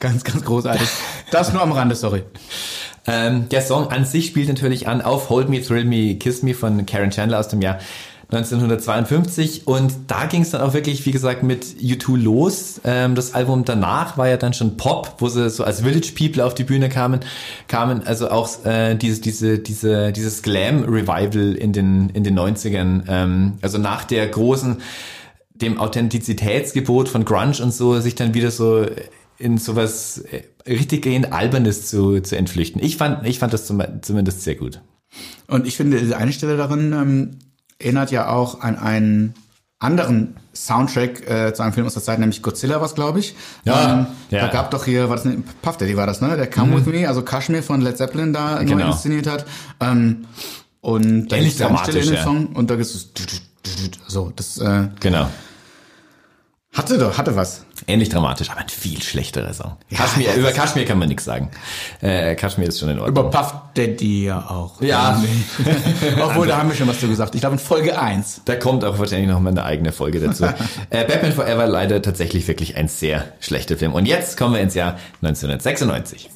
Ganz, 0.00 0.24
ganz 0.24 0.44
großartig. 0.44 0.86
Das 1.30 1.52
nur 1.54 1.60
am 1.62 1.72
Rande, 1.72 1.94
sorry. 1.94 2.22
Ähm, 3.06 3.48
der 3.48 3.62
Song 3.62 3.88
an 3.90 4.04
sich 4.04 4.26
spielt 4.26 4.48
natürlich 4.48 4.86
an 4.88 5.00
auf 5.00 5.30
Hold 5.30 5.48
Me, 5.48 5.62
Thrill 5.62 5.84
Me, 5.86 6.16
Kiss 6.16 6.42
Me 6.42 6.52
von 6.54 6.84
Karen 6.86 7.10
Chandler 7.10 7.38
aus 7.38 7.48
dem 7.48 7.62
Jahr 7.62 7.78
1952 8.30 9.66
und 9.66 9.94
da 10.08 10.26
ging 10.26 10.42
es 10.42 10.50
dann 10.50 10.60
auch 10.60 10.74
wirklich, 10.74 11.06
wie 11.06 11.12
gesagt, 11.12 11.42
mit 11.42 11.64
U2 11.80 12.16
los. 12.18 12.78
Ähm, 12.84 13.14
das 13.14 13.32
Album 13.32 13.64
danach 13.64 14.18
war 14.18 14.28
ja 14.28 14.36
dann 14.36 14.52
schon 14.52 14.76
Pop, 14.76 15.14
wo 15.18 15.28
sie 15.30 15.48
so 15.48 15.64
als 15.64 15.80
Village 15.80 16.12
People 16.14 16.44
auf 16.44 16.54
die 16.54 16.64
Bühne 16.64 16.90
kamen, 16.90 17.20
kamen 17.68 18.06
also 18.06 18.30
auch 18.30 18.66
äh, 18.66 18.96
diese, 18.96 19.22
diese, 19.22 19.58
diese, 19.58 20.12
dieses 20.12 20.42
Glam 20.42 20.84
Revival 20.84 21.54
in 21.54 21.72
den 21.72 22.10
in 22.10 22.22
den 22.22 22.38
90ern, 22.38 23.04
ähm, 23.08 23.54
also 23.62 23.78
nach 23.78 24.04
der 24.04 24.26
großen 24.26 24.76
dem 25.54 25.78
Authentizitätsgebot 25.78 27.08
von 27.08 27.24
Grunge 27.24 27.62
und 27.62 27.72
so 27.72 27.98
sich 27.98 28.14
dann 28.14 28.34
wieder 28.34 28.50
so 28.50 28.86
in 29.38 29.56
sowas 29.56 30.18
äh, 30.30 30.42
richtiggehend 30.70 31.32
Albernes 31.32 31.86
zu, 31.86 32.20
zu 32.20 32.36
entflüchten. 32.36 32.82
Ich 32.82 32.96
fand, 32.96 33.26
ich 33.26 33.38
fand 33.38 33.52
das 33.52 33.66
zum, 33.66 33.82
zumindest 34.02 34.42
sehr 34.42 34.56
gut. 34.56 34.82
Und 35.46 35.66
ich 35.66 35.76
finde, 35.76 36.16
eine 36.16 36.32
Stelle 36.32 36.56
darin 36.56 36.92
ähm, 36.92 37.38
erinnert 37.78 38.10
ja 38.10 38.28
auch 38.28 38.60
an 38.60 38.76
einen 38.78 39.34
anderen 39.78 40.36
Soundtrack 40.54 41.28
äh, 41.30 41.54
zu 41.54 41.62
einem 41.62 41.72
Film 41.72 41.86
aus 41.86 41.94
der 41.94 42.02
Zeit, 42.02 42.18
nämlich 42.18 42.42
Godzilla 42.42 42.80
was, 42.80 42.94
glaube 42.96 43.20
ich. 43.20 43.36
Ja, 43.64 44.00
ähm, 44.00 44.06
ja. 44.30 44.40
Da 44.40 44.48
gab 44.48 44.72
doch 44.72 44.84
hier, 44.84 45.08
war 45.08 45.16
das 45.16 45.24
ne, 45.24 45.42
Puff 45.62 45.76
Daddy 45.76 45.96
war 45.96 46.06
das, 46.06 46.20
ne? 46.20 46.36
Der 46.36 46.50
Come 46.50 46.76
With 46.76 46.86
Me, 46.92 47.06
also 47.06 47.22
Kashmir 47.22 47.62
von 47.62 47.80
Led 47.80 47.96
Zeppelin 47.96 48.32
da 48.32 48.56
neu 48.56 48.64
Genau. 48.64 48.88
inszeniert 48.88 49.28
hat. 49.28 49.46
Ähm, 49.80 50.24
und 50.80 51.28
da 51.28 51.38
gibt's 51.38 51.60
eine 51.60 51.78
Stelle 51.78 52.00
in 52.00 52.06
dem 52.06 52.14
ja. 52.14 52.22
Song 52.24 52.46
und 52.54 52.70
da 52.70 52.74
gibt 52.74 52.86
es 52.86 53.08
so, 54.08 54.32
das 54.34 54.58
äh, 54.58 54.88
Genau. 54.98 55.28
Hatte 56.72 56.98
doch, 56.98 57.16
hatte 57.16 57.34
was. 57.34 57.64
Ähnlich 57.86 58.08
dramatisch, 58.08 58.50
aber 58.50 58.60
ein 58.60 58.68
viel 58.68 59.02
schlechterer 59.02 59.52
Song. 59.54 59.76
Kaschmir, 59.94 60.34
über 60.34 60.52
Kaschmir 60.52 60.84
kann 60.84 60.98
man 60.98 61.08
nichts 61.08 61.24
sagen. 61.24 61.50
Äh, 62.00 62.34
Kaschmir 62.34 62.68
ist 62.68 62.78
schon 62.78 62.90
in 62.90 62.98
Ordnung. 62.98 63.16
Über 63.16 63.30
Puff 63.30 63.54
Daddy 63.74 64.26
ja 64.26 64.38
auch. 64.48 64.80
Ja. 64.82 65.20
Obwohl, 66.22 66.46
da 66.46 66.58
haben 66.58 66.68
wir 66.68 66.76
schon 66.76 66.86
was 66.86 67.00
zu 67.00 67.08
gesagt. 67.08 67.34
Ich 67.34 67.40
glaube 67.40 67.54
in 67.54 67.58
Folge 67.58 67.98
1. 67.98 68.42
Da 68.44 68.56
kommt 68.56 68.84
auch 68.84 68.98
wahrscheinlich 68.98 69.28
noch 69.28 69.40
mal 69.40 69.50
eine 69.50 69.64
eigene 69.64 69.92
Folge 69.92 70.20
dazu. 70.20 70.44
äh, 70.90 71.04
Batman 71.04 71.32
Forever 71.32 71.66
leider 71.66 72.02
tatsächlich 72.02 72.46
wirklich 72.48 72.76
ein 72.76 72.88
sehr 72.88 73.24
schlechter 73.40 73.76
Film. 73.76 73.94
Und 73.94 74.06
jetzt 74.06 74.36
kommen 74.36 74.54
wir 74.54 74.60
ins 74.60 74.74
Jahr 74.74 74.98
1996. 75.22 76.28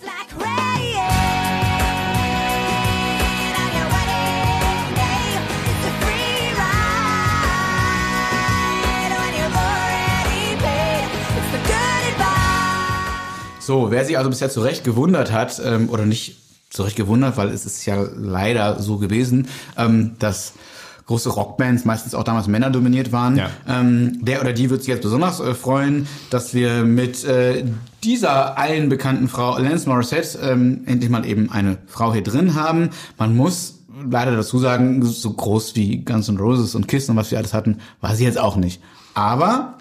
So, 13.63 13.93
wer 13.93 14.05
sich 14.05 14.19
also 14.19 14.29
bisher 14.29 14.51
zu 14.51 14.61
Recht 14.61 14.83
gewundert 14.83 15.31
hat, 15.31 15.63
ähm, 15.65 15.89
oder 15.89 16.05
nicht 16.05 16.37
zu 16.69 16.83
Recht 16.83 16.97
gewundert, 16.97 17.37
weil 17.37 17.49
es 17.51 17.65
ist 17.65 17.87
ja 17.87 18.05
leider 18.17 18.83
so 18.83 18.99
gewesen, 18.99 19.47
ähm, 19.79 20.17
dass 20.19 20.55
große 21.07 21.31
Rockbands 21.31 21.85
meistens 21.85 22.15
auch 22.15 22.25
damals 22.25 22.49
Männer 22.49 22.71
dominiert 22.71 23.13
waren. 23.13 23.37
Ja. 23.37 23.51
Ähm, 23.69 24.19
der 24.25 24.41
oder 24.41 24.53
die 24.53 24.69
wird 24.69 24.81
sich 24.81 24.89
jetzt 24.89 25.03
besonders 25.03 25.39
äh, 25.39 25.55
freuen, 25.55 26.09
dass 26.31 26.55
wir 26.55 26.83
mit 26.85 27.25
äh, 27.25 27.65
dieser 28.03 28.59
allen 28.59 28.89
bekannten 28.89 29.29
Frau 29.29 29.53
Alanis 29.53 29.87
Morissette 29.87 30.39
ähm, 30.43 30.83
endlich 30.87 31.11
mal 31.11 31.25
eben 31.25 31.51
eine 31.53 31.79
Frau 31.87 32.13
hier 32.13 32.23
drin 32.25 32.55
haben. 32.55 32.91
Man 33.17 33.37
muss 33.37 33.81
leider 34.11 34.35
dazu 34.35 34.59
sagen, 34.59 35.05
so 35.05 35.33
groß 35.33 35.77
wie 35.77 36.05
Guns 36.05 36.29
N' 36.29 36.39
Roses 36.39 36.75
und 36.75 36.89
Kiss 36.89 37.09
und 37.09 37.17
was 37.17 37.31
wir 37.31 37.39
alles 37.39 37.55
hatten, 37.55 37.79
war 38.01 38.17
sie 38.17 38.25
jetzt 38.25 38.39
auch 38.39 38.57
nicht. 38.57 38.81
Aber 39.15 39.75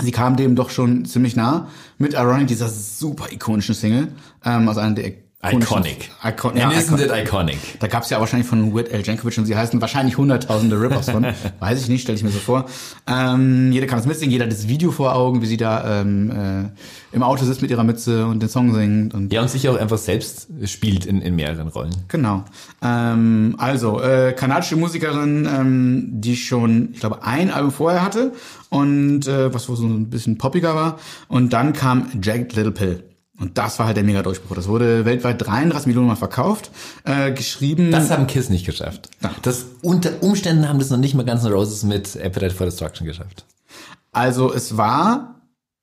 Sie 0.00 0.10
kam 0.10 0.36
dem 0.36 0.56
doch 0.56 0.70
schon 0.70 1.04
ziemlich 1.04 1.36
nah 1.36 1.68
mit 1.98 2.14
Ironic, 2.14 2.48
dieser 2.48 2.68
super 2.68 3.30
ikonischen 3.32 3.74
Single, 3.74 4.08
ähm, 4.44 4.68
also 4.68 4.80
einer 4.80 4.96
der 4.96 5.12
Iconic. 5.44 6.10
Icon 6.24 6.56
ja, 6.56 6.70
isn't 6.70 6.94
icon 6.94 7.00
it 7.00 7.10
iconic? 7.10 7.58
da 7.80 7.86
gab's 7.86 8.10
ja 8.10 8.20
wahrscheinlich 8.20 8.48
von 8.48 8.74
Weird 8.74 8.92
Al 8.92 9.02
Jankovic 9.02 9.36
und 9.38 9.46
sie 9.46 9.56
heißen 9.56 9.80
wahrscheinlich 9.80 10.16
hunderttausende 10.16 10.80
Rip-Offs 10.80 11.10
von. 11.10 11.26
Weiß 11.60 11.82
ich 11.82 11.88
nicht, 11.88 12.02
stelle 12.02 12.16
ich 12.16 12.24
mir 12.24 12.30
so 12.30 12.38
vor. 12.38 12.66
Ähm, 13.06 13.70
jeder 13.72 13.86
kann 13.86 13.98
es 13.98 14.06
mitsingen, 14.06 14.32
jeder 14.32 14.44
hat 14.44 14.52
das 14.52 14.68
Video 14.68 14.90
vor 14.90 15.14
Augen, 15.14 15.42
wie 15.42 15.46
sie 15.46 15.56
da 15.56 16.00
ähm, 16.00 16.30
äh, 16.30 17.14
im 17.14 17.22
Auto 17.22 17.44
sitzt 17.44 17.62
mit 17.62 17.70
ihrer 17.70 17.84
Mütze 17.84 18.26
und 18.26 18.40
den 18.40 18.48
Song 18.48 18.74
singt. 18.74 19.14
Und 19.14 19.32
Ja, 19.32 19.42
und 19.42 19.50
sich 19.50 19.68
auch 19.68 19.78
einfach 19.78 19.98
selbst 19.98 20.48
spielt 20.64 21.06
in, 21.06 21.20
in 21.20 21.36
mehreren 21.36 21.68
Rollen. 21.68 21.94
Genau. 22.08 22.44
Ähm, 22.82 23.54
also, 23.58 24.00
äh, 24.00 24.32
kanadische 24.32 24.76
Musikerin, 24.76 25.46
ähm, 25.46 26.08
die 26.10 26.36
schon, 26.36 26.90
ich 26.92 27.00
glaube, 27.00 27.22
ein 27.22 27.50
Album 27.50 27.70
vorher 27.70 28.02
hatte 28.02 28.32
und 28.70 29.26
äh, 29.26 29.52
was 29.52 29.64
so 29.64 29.74
ein 29.74 30.10
bisschen 30.10 30.38
poppiger 30.38 30.74
war. 30.74 30.98
Und 31.28 31.52
dann 31.52 31.72
kam 31.72 32.08
Jagged 32.22 32.54
Little 32.54 32.72
Pill. 32.72 33.04
Und 33.38 33.58
das 33.58 33.78
war 33.78 33.86
halt 33.86 33.96
der 33.96 34.04
Mega-Durchbruch. 34.04 34.54
Das 34.54 34.68
wurde 34.68 35.04
weltweit 35.04 35.44
33 35.44 35.86
Millionen 35.88 36.06
Mal 36.06 36.14
verkauft. 36.16 36.70
Äh, 37.04 37.32
geschrieben. 37.32 37.90
Das 37.90 38.10
haben 38.10 38.26
Kiss 38.28 38.48
nicht 38.48 38.64
geschafft. 38.64 39.08
Das 39.42 39.66
unter 39.82 40.22
Umständen 40.22 40.68
haben 40.68 40.78
das 40.78 40.90
noch 40.90 40.98
nicht 40.98 41.14
mal 41.14 41.24
Guns 41.24 41.44
N' 41.44 41.52
Roses 41.52 41.82
mit 41.82 42.16
Appetite 42.16 42.54
for 42.54 42.66
Destruction 42.66 43.06
geschafft. 43.06 43.44
Also 44.12 44.52
es 44.54 44.76
war 44.76 45.40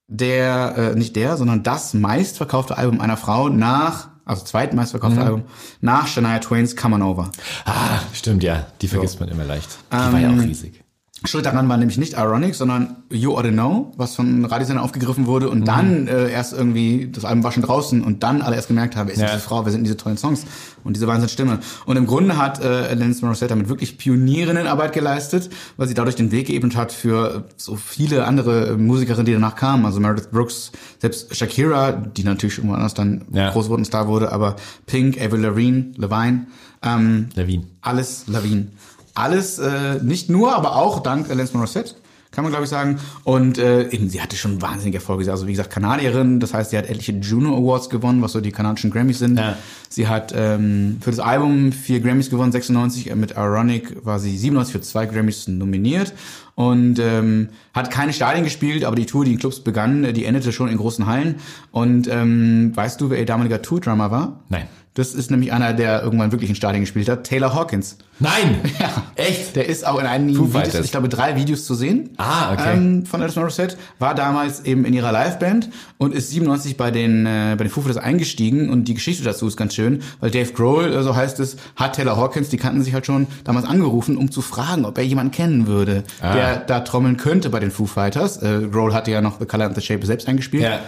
der, 0.08 0.76
äh, 0.78 0.96
nicht 0.96 1.16
der, 1.18 1.36
sondern 1.38 1.64
das 1.64 1.94
meistverkaufte 1.94 2.78
Album 2.78 3.02
einer 3.02 3.18
Frau 3.18 3.50
nach, 3.50 4.10
also 4.24 4.46
zweitmeistverkaufte 4.46 5.20
Mhm. 5.20 5.26
Album, 5.26 5.44
nach 5.82 6.08
Shania 6.08 6.40
Twains 6.40 6.76
Come 6.78 6.96
On 6.96 7.02
Over. 7.02 7.32
Ah, 7.66 8.00
stimmt, 8.14 8.44
ja. 8.44 8.68
Die 8.82 8.88
vergisst 8.88 9.20
man 9.20 9.28
immer 9.30 9.44
leicht. 9.44 9.70
Die 9.92 9.96
war 9.98 10.20
ja 10.20 10.30
auch 10.30 10.42
riesig. 10.42 10.81
Schuld 11.24 11.46
daran 11.46 11.70
war 11.70 11.78
nämlich 11.78 12.00
nicht 12.00 12.14
Ironic, 12.14 12.56
sondern 12.56 12.96
You 13.12 13.36
Oughta 13.38 13.50
Know, 13.52 13.92
was 13.96 14.16
von 14.16 14.44
Radiosender 14.44 14.82
aufgegriffen 14.82 15.28
wurde 15.28 15.50
und 15.50 15.66
dann 15.68 16.08
äh, 16.08 16.32
erst 16.32 16.52
irgendwie, 16.52 17.10
das 17.12 17.26
Album 17.26 17.44
war 17.44 17.52
schon 17.52 17.62
draußen 17.62 18.02
und 18.04 18.24
dann 18.24 18.42
alle 18.42 18.56
erst 18.56 18.70
gemerkt 18.70 18.96
haben, 18.96 19.06
wer 19.08 19.14
ist 19.14 19.22
Ja. 19.22 19.28
diese 19.28 19.40
Frau, 19.40 19.64
wer 19.64 19.72
sind 19.72 19.84
diese 19.84 19.98
tollen 19.98 20.18
Songs 20.18 20.46
und 20.84 20.96
diese 20.96 21.06
Wahnsinnsstimme. 21.06 21.60
Und 21.86 21.96
im 21.98 22.08
Grunde 22.08 22.38
hat 22.38 22.60
äh, 22.64 22.66
Alanis 22.90 23.22
Morissette 23.22 23.50
damit 23.50 23.70
wirklich 23.70 24.00
Pionierinnenarbeit 24.00 24.94
geleistet, 24.94 25.52
weil 25.78 25.88
sie 25.88 25.94
dadurch 25.94 26.16
den 26.16 26.32
Weg 26.32 26.48
geebnet 26.48 26.76
hat 26.76 26.92
für 26.92 27.46
so 27.56 27.76
viele 27.76 28.26
andere 28.26 28.70
äh, 28.70 28.78
Musikerinnen, 28.78 29.26
die 29.28 29.34
danach 29.34 29.56
kamen, 29.56 29.86
also 29.86 30.00
Meredith 30.00 30.32
Brooks, 30.32 30.72
selbst 31.00 31.36
Shakira, 31.36 31.92
die 31.92 32.24
natürlich 32.24 32.58
irgendwann 32.58 32.78
anders 32.80 32.96
dann 32.96 33.26
Ja. 33.32 33.52
groß 33.52 33.70
wurde 33.70 33.82
und 33.82 33.86
Star 33.86 34.08
wurde, 34.08 34.32
aber 34.32 34.56
Pink, 34.88 35.22
Avril 35.22 35.42
Lavigne, 35.42 35.92
Levine, 35.98 36.48
ähm, 36.82 37.30
Levine. 37.36 37.66
alles 37.82 38.24
Lawine. 38.26 38.70
Alles, 39.14 39.60
äh, 39.60 40.00
nicht 40.02 40.30
nur, 40.30 40.56
aber 40.56 40.76
auch 40.76 41.02
dank 41.02 41.30
Alanis 41.30 41.54
Morissette, 41.54 41.96
kann 42.32 42.46
man 42.46 42.52
glaube 42.52 42.64
ich 42.64 42.70
sagen. 42.70 43.00
Und 43.24 43.58
äh, 43.58 43.90
eben, 43.90 44.10
sie 44.10 44.22
hatte 44.22 44.38
schon 44.38 44.62
wahnsinnige 44.62 45.00
Erfolge. 45.00 45.30
Also 45.30 45.48
wie 45.48 45.52
gesagt, 45.52 45.70
Kanadierin, 45.70 46.40
das 46.40 46.54
heißt, 46.54 46.72
sie 46.72 46.78
hat 46.78 46.90
etliche 46.90 47.12
Juno 47.12 47.58
Awards 47.58 47.90
gewonnen, 47.90 48.22
was 48.22 48.32
so 48.32 48.40
die 48.40 48.52
kanadischen 48.52 48.90
Grammys 48.90 49.20
sind. 49.20 49.38
Ja. 49.38 49.58
Sie 49.90 50.08
hat 50.08 50.34
ähm, 50.36 50.98
für 51.02 51.12
das 51.12 51.20
Album 51.20 51.74
vier 51.74 52.00
Grammys 52.00 52.30
gewonnen, 52.30 52.54
96. 52.54 53.10
Äh, 53.10 53.16
Mit 53.16 53.32
Ironic 53.32 54.06
war 54.06 54.20
sie 54.20 54.38
97 54.38 54.72
für 54.72 54.82
zwei 54.82 55.06
Grammys 55.06 55.48
nominiert. 55.48 56.14
Und 56.56 57.00
ähm, 57.00 57.50
hat 57.74 57.92
keine 57.92 58.14
Stadien 58.14 58.44
gespielt, 58.44 58.84
aber 58.86 58.96
die 58.96 59.06
Tour, 59.06 59.26
die 59.26 59.32
in 59.34 59.40
Clubs 59.40 59.62
begann, 59.62 60.04
äh, 60.04 60.14
die 60.14 60.26
endete 60.26 60.52
schon 60.52 60.70
in 60.70 60.78
großen 60.78 61.08
Hallen. 61.08 61.36
Und 61.72 62.08
ähm, 62.08 62.72
weißt 62.76 63.02
du, 63.02 63.10
wer 63.10 63.20
ihr 63.20 63.26
damaliger 63.26 63.62
Tour-Drummer 63.62 64.12
war? 64.12 64.40
Nein. 64.50 64.68
Das 64.94 65.14
ist 65.14 65.32
nämlich 65.32 65.54
einer, 65.54 65.72
der 65.72 66.04
irgendwann 66.04 66.34
wirklich 66.34 66.50
in 66.50 66.56
Stadien 66.58 66.82
gespielt 66.82 67.08
hat, 67.08 67.24
Taylor 67.24 67.54
Hawkins. 67.56 67.98
Nein! 68.20 68.60
Ja. 68.80 69.04
Echt? 69.16 69.56
Der 69.56 69.68
ist 69.70 69.86
auch 69.88 70.00
in 70.00 70.06
einigen 70.06 70.38
Foo 70.38 70.48
Videos, 70.50 70.64
Fighters. 70.64 70.86
ich 70.86 70.92
glaube 70.92 71.08
drei 71.08 71.36
Videos 71.38 71.66
zu 71.66 71.76
sehen. 71.76 72.10
Ah, 72.18 72.52
okay. 72.54 72.74
Ähm, 72.74 73.06
von 73.06 73.22
Alice 73.22 73.36
Morissette 73.38 73.78
war 74.00 74.16
damals 74.16 74.66
eben 74.66 74.84
in 74.86 74.94
ihrer 74.94 75.12
Liveband 75.14 75.70
und 75.98 76.14
ist 76.14 76.32
97 76.32 76.76
bei 76.78 76.92
den 76.92 77.26
äh, 77.26 77.56
bei 77.58 77.64
den 77.64 77.70
Foo 77.70 77.82
Fighters 77.82 78.04
eingestiegen 78.04 78.70
und 78.70 78.86
die 78.90 78.94
Geschichte 78.96 79.24
dazu 79.24 79.48
ist 79.48 79.56
ganz 79.56 79.76
schön, 79.76 80.02
weil 80.20 80.30
Dave 80.32 80.52
Grohl, 80.52 80.92
äh, 80.94 81.04
so 81.04 81.16
heißt 81.16 81.40
es, 81.40 81.56
hat 81.78 81.96
Taylor 81.96 82.18
Hawkins, 82.18 82.50
die 82.50 82.58
kannten 82.58 82.84
sich 82.84 82.94
halt 82.94 83.06
schon 83.06 83.28
damals 83.46 83.66
angerufen, 83.68 84.18
um 84.18 84.30
zu 84.32 84.42
fragen, 84.42 84.84
ob 84.86 84.98
er 84.98 85.06
jemanden 85.06 85.32
kennen 85.32 85.68
würde, 85.68 86.04
Ah. 86.22 86.34
der 86.34 86.58
da 86.58 86.80
trommeln 86.82 87.16
könnte 87.18 87.50
bei 87.50 87.60
den 87.62 87.72
Foo 87.72 87.86
Fighters. 87.86 88.42
Äh, 88.42 88.68
Grohl 88.72 88.94
hatte 88.94 89.12
ja 89.12 89.22
noch 89.22 89.40
The 89.40 89.46
Color 89.46 89.68
and 89.68 89.76
the 89.76 89.82
Shape 89.82 90.06
selbst 90.06 90.28
eingespielt 90.28 90.64
Ja. 90.64 90.80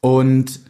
und 0.00 0.60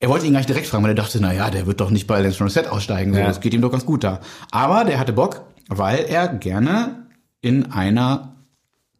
er 0.00 0.08
wollte 0.08 0.26
ihn 0.26 0.32
gar 0.32 0.40
nicht 0.40 0.48
direkt 0.48 0.66
fragen, 0.66 0.82
weil 0.82 0.90
er 0.92 0.94
dachte, 0.94 1.18
na 1.20 1.32
ja, 1.32 1.50
der 1.50 1.66
wird 1.66 1.80
doch 1.80 1.90
nicht 1.90 2.06
bei 2.06 2.16
Alanis 2.16 2.40
Morissette 2.40 2.72
aussteigen. 2.72 3.12
So, 3.12 3.20
Ja. 3.20 3.26
Das 3.26 3.40
geht 3.40 3.54
ihm 3.54 3.60
doch 3.62 3.70
ganz 3.70 3.84
gut 3.86 4.02
da. 4.02 4.20
Aber 4.50 4.84
der 4.84 4.98
hatte 4.98 5.12
Bock, 5.12 5.42
weil 5.68 6.00
er 6.08 6.28
gerne 6.28 7.06
in 7.42 7.70
einer, 7.72 8.34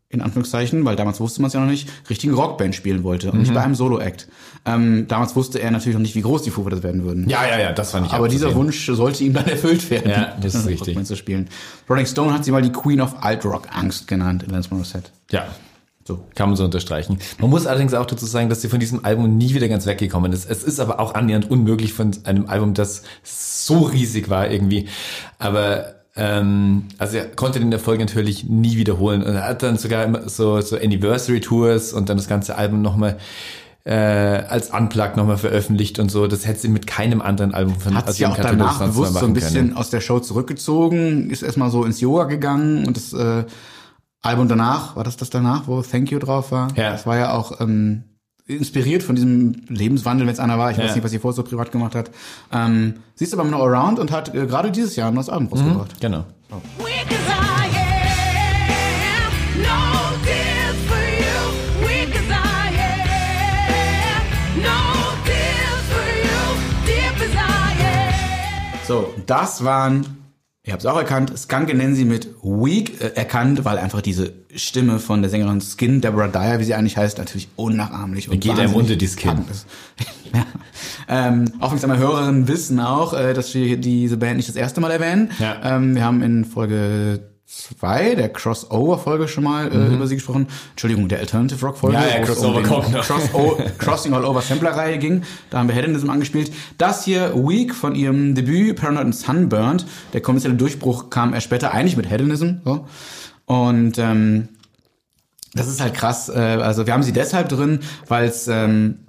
in 0.09 0.21
Anführungszeichen, 0.21 0.85
weil 0.85 0.97
damals 0.97 1.21
wusste 1.21 1.41
man 1.41 1.49
es 1.49 1.55
ja 1.55 1.61
noch 1.61 1.69
nicht, 1.71 1.89
richtigen 2.11 2.35
Rockband 2.35 2.75
spielen 2.75 3.03
wollte 3.05 3.29
und 3.31 3.37
Mhm. 3.37 3.41
nicht 3.43 3.55
bei 3.55 3.63
einem 3.63 3.75
Solo-Act. 3.75 4.29
Ähm, 4.67 5.07
damals 5.09 5.35
wusste 5.37 5.59
er 5.61 5.71
natürlich 5.71 5.95
noch 5.95 6.03
nicht, 6.03 6.15
wie 6.17 6.21
groß 6.23 6.43
die 6.43 6.51
Fighters 6.51 6.83
werden 6.83 7.05
würden. 7.05 7.29
Ja, 7.31 7.47
ja, 7.47 7.59
ja, 7.59 7.73
das 7.73 7.93
fand 7.93 8.07
ich 8.07 8.13
Aber 8.13 8.29
dieser. 8.29 8.55
Wunsch 8.55 8.85
sollte 8.87 9.25
ihm 9.25 9.33
dann 9.33 9.47
erfüllt 9.47 9.89
werden. 9.91 10.11
Ja, 10.11 10.37
das 10.41 10.55
ist 10.55 10.67
richtig. 10.69 10.89
Rockband 10.89 11.07
zu 11.07 11.17
spielen. 11.17 11.49
Rolling 11.89 12.07
Stone 12.07 12.33
hat 12.35 12.45
sie 12.45 12.51
mal 12.51 12.61
die 12.63 12.73
Queen 12.73 13.01
of 13.01 13.23
Alt 13.23 13.45
Rock 13.45 13.69
Angst 13.73 14.07
genannt, 14.09 14.45
Alanis 14.49 14.71
Morissette. 14.71 15.11
Ja. 15.31 15.47
So. 16.11 16.19
Kann 16.35 16.49
man 16.49 16.57
so 16.57 16.65
unterstreichen. 16.65 17.19
Man 17.39 17.51
muss 17.51 17.69
allerdings 17.69 17.95
auch 17.95 18.07
dazu 18.07 18.27
sagen, 18.27 18.49
dass 18.49 18.63
sie 18.63 18.69
von 18.69 18.81
diesem 18.81 19.05
Album 19.05 19.37
nie 19.37 19.55
wieder 19.55 19.69
ganz 19.69 19.87
weggekommen 19.87 20.33
ist. 20.33 20.51
Es 20.51 20.65
ist 20.65 20.81
aber 20.81 20.99
auch 20.99 21.15
annähernd 21.15 21.49
unmöglich 21.49 21.93
von 21.93 22.11
einem 22.25 22.47
Album, 22.47 22.75
das 22.75 23.05
so 23.23 23.79
riesig 23.83 24.29
war 24.29 24.51
irgendwie. 24.51 24.89
Aber 25.39 25.95
ähm, 26.17 26.87
also 26.99 27.19
er 27.19 27.27
konnte 27.27 27.61
den 27.61 27.71
Erfolg 27.71 28.01
natürlich 28.01 28.43
nie 28.43 28.77
wiederholen. 28.77 29.23
Und 29.23 29.37
er 29.37 29.47
hat 29.47 29.63
dann 29.63 29.79
sogar 29.79 30.05
immer 30.05 30.29
so, 30.29 30.61
so 30.61 30.77
Anniversary 30.77 31.41
Tours 31.41 31.93
und 31.93 32.09
dann 32.09 32.17
das 32.17 32.27
ganze 32.27 32.57
Album 32.57 32.83
nochmal 32.83 33.17
äh, 33.85 33.95
als 33.95 34.71
Unplugged 34.71 35.17
nochmal 35.17 35.39
veröffentlicht 35.39 36.01
und 36.01 36.11
so. 36.11 36.27
Das 36.27 36.45
hätte 36.45 36.59
sie 36.59 36.69
mit 36.69 36.89
keinem 36.89 37.23
anderen 37.23 37.55
Album 37.55 37.79
von 37.79 37.95
hat 37.95 38.19
dem 38.19 38.31
auch 38.31 38.37
danach 38.37 38.81
bewusst 38.81 39.15
so 39.15 39.27
ein 39.27 39.33
bisschen 39.33 39.69
können. 39.69 39.77
aus 39.77 39.91
der 39.91 40.01
Show 40.01 40.19
zurückgezogen, 40.19 41.31
ist 41.31 41.43
erstmal 41.43 41.71
so 41.71 41.85
ins 41.85 42.01
Yoga 42.01 42.25
gegangen 42.25 42.85
und 42.89 42.97
das 42.97 43.13
äh, 43.13 43.45
Album 44.23 44.49
danach, 44.49 44.97
war 44.97 45.05
das 45.05 45.17
das 45.17 45.31
danach, 45.31 45.67
wo 45.67 45.81
Thank 45.83 46.11
You 46.11 46.19
drauf 46.19 46.53
war? 46.53 46.69
Ja. 46.77 46.91
Das 46.91 47.07
war 47.07 47.17
ja 47.17 47.33
auch 47.33 47.61
ähm, 47.61 48.05
inspiriert 48.47 49.03
von 49.03 49.17
diesem 49.17 49.63
Lebenswandel, 49.69 50.27
wenn 50.27 50.35
es 50.35 50.41
einer 50.41 50.59
war. 50.59 50.71
Ich 50.71 50.77
ja. 50.77 50.85
weiß 50.85 50.95
nicht, 50.95 51.05
was 51.05 51.11
sie 51.11 51.19
vorher 51.19 51.37
so 51.37 51.43
privat 51.43 51.73
gemacht 51.73 51.95
hat. 51.95 52.11
Ähm, 52.53 52.97
sie 53.15 53.25
ist 53.25 53.33
aber 53.33 53.45
noch 53.45 53.61
around 53.61 53.99
und 53.99 54.11
hat 54.11 54.35
äh, 54.35 54.47
gerade 54.47 54.71
dieses 54.71 54.97
Jahr 54.97 55.09
ein 55.09 55.15
neues 55.15 55.31
Album 55.31 55.47
mhm. 55.47 55.53
rausgebracht. 55.53 55.95
Mhm, 55.95 56.01
genau. 56.01 56.25
Oh. 56.51 56.61
So, 68.87 69.15
das 69.25 69.63
waren 69.63 70.20
ihr 70.71 70.75
habt 70.75 70.85
es 70.85 70.87
auch 70.87 70.99
erkannt, 70.99 71.37
Skunk 71.37 71.75
Nancy 71.75 72.05
mit 72.05 72.29
Weak 72.45 73.03
äh, 73.03 73.17
erkannt, 73.17 73.65
weil 73.65 73.77
einfach 73.79 74.01
diese 74.01 74.33
Stimme 74.55 75.01
von 75.01 75.21
der 75.21 75.29
Sängerin 75.29 75.61
Skin, 75.61 76.01
Deborah 76.01 76.29
Dyer, 76.29 76.61
wie 76.61 76.65
sie 76.65 76.75
eigentlich 76.75 76.97
heißt, 76.97 77.19
natürlich 77.19 77.49
unnachahmlich 77.57 78.29
und 78.29 78.41
Geht 78.41 78.57
einem 78.57 78.75
unter 78.75 78.95
die 78.95 79.09
Skin. 79.09 79.31
ja. 80.33 80.47
ähm, 81.09 81.47
aufmerksame 81.59 81.99
Hörerinnen 81.99 82.47
wissen 82.47 82.79
auch, 82.79 83.15
äh, 83.15 83.35
dass 83.35 83.53
wir 83.53 83.79
diese 83.79 84.17
Band 84.17 84.37
nicht 84.37 84.49
das 84.49 84.55
erste 84.55 84.81
Mal 84.81 84.93
erwähnen. 84.93 85.33
Ja. 85.41 85.57
Ähm, 85.77 85.97
wir 85.97 86.05
haben 86.05 86.23
in 86.23 86.45
Folge 86.45 87.19
zwei 87.51 88.15
der 88.15 88.29
Crossover-Folge 88.29 89.27
schon 89.27 89.43
mal 89.43 89.73
äh, 89.73 89.93
über 89.93 90.07
sie 90.07 90.15
gesprochen. 90.15 90.47
Entschuldigung, 90.71 91.09
der 91.09 91.19
Alternative 91.19 91.67
Rock-Folge. 91.67 91.97
Mhm. 91.97 92.03
Ja, 92.03 92.09
ja, 92.19 92.25
Crossover 92.25 92.57
um 92.59 92.63
den 92.63 92.73
kommt 92.73 92.93
noch. 92.93 93.05
Cross 93.05 93.31
Crossing 93.79 94.15
All 94.15 94.25
Over 94.25 94.41
Sampler-Reihe 94.41 94.99
ging. 94.99 95.23
Da 95.51 95.59
haben 95.59 95.69
wir 95.69 95.75
Hedonism 95.75 96.11
angespielt. 96.11 96.53
Das 96.79 97.05
hier, 97.05 97.35
Week 97.35 97.75
von 97.75 97.97
ihrem 97.97 98.37
Debüt 98.37 98.77
Paranoid 98.77 99.07
and 99.07 99.17
Sunburned. 99.17 99.85
Der 100.13 100.21
kommerzielle 100.21 100.55
Durchbruch 100.55 101.11
kam 101.11 101.35
erst 101.35 101.45
später, 101.45 101.73
eigentlich 101.73 101.97
mit 101.97 102.09
Hedonism. 102.09 102.59
So. 102.65 102.87
Und 103.47 103.99
ähm, 103.99 104.49
das 105.53 105.67
ist 105.67 105.81
halt 105.81 105.95
krass. 105.95 106.29
Äh, 106.29 106.39
also 106.39 106.87
wir 106.87 106.93
haben 106.93 107.03
sie 107.03 107.13
deshalb 107.13 107.49
drin, 107.49 107.81
weil 108.07 108.29
es 108.29 108.47
ähm, 108.47 109.01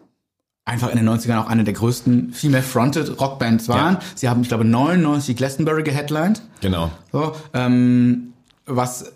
einfach 0.66 0.90
in 0.90 0.98
den 0.98 1.08
90ern 1.08 1.38
auch 1.38 1.48
eine 1.48 1.64
der 1.64 1.76
größten 1.76 2.34
female-fronted 2.34 3.20
Rockbands 3.20 3.68
waren. 3.68 3.96
Ja. 3.96 4.02
Sie 4.16 4.30
haben, 4.30 4.42
ich 4.42 4.48
glaube, 4.48 4.66
99 4.66 5.36
Glastonbury 5.36 5.84
geheadlined. 5.84 6.42
Genau. 6.62 6.90
So, 7.12 7.36
ähm, 7.54 8.31
was 8.76 9.12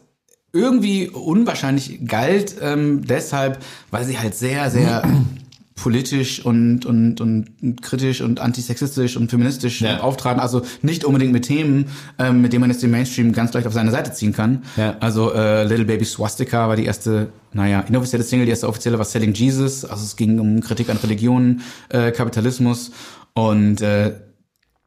irgendwie 0.54 1.10
unwahrscheinlich 1.10 2.06
galt, 2.08 2.56
ähm, 2.62 3.06
deshalb, 3.06 3.60
weil 3.92 4.06
sie 4.06 4.18
halt 4.18 4.36
sehr, 4.36 4.72
sehr 4.72 5.04
politisch 5.76 6.46
und, 6.46 6.86
und, 6.86 7.20
und 7.20 7.82
kritisch 7.82 8.22
und 8.22 8.40
antisexistisch 8.40 9.18
und 9.18 9.30
feministisch 9.30 9.82
Ja. 9.82 10.00
auftraten. 10.00 10.40
Also 10.40 10.62
nicht 10.82 11.04
unbedingt 11.04 11.34
mit 11.34 11.44
Themen, 11.44 11.88
ähm, 12.18 12.42
mit 12.42 12.54
denen 12.54 12.62
man 12.62 12.70
jetzt 12.70 12.82
den 12.82 12.92
Mainstream 12.92 13.34
ganz 13.34 13.52
leicht 13.54 13.68
auf 13.68 13.74
seine 13.74 13.92
Seite 13.92 14.14
ziehen 14.14 14.32
kann. 14.32 14.64
Ja. 14.78 14.96
Also 15.02 15.34
äh, 15.34 15.66
Little 15.66 15.84
Baby 15.84 16.06
Swastika 16.06 16.70
war 16.70 16.78
die 16.78 16.86
erste, 16.86 17.28
naja, 17.52 17.82
inoffizielle 17.82 18.24
Single, 18.24 18.46
die 18.46 18.52
erste 18.52 18.70
offizielle 18.70 18.98
war 18.98 19.04
Selling 19.04 19.34
Jesus. 19.34 19.84
Also 19.84 20.06
es 20.06 20.16
ging 20.16 20.40
um 20.40 20.62
Kritik 20.62 20.90
an 20.90 20.96
Religion, 21.04 21.60
äh, 21.90 22.12
Kapitalismus 22.14 22.92
und 23.34 23.82
äh, 23.82 24.14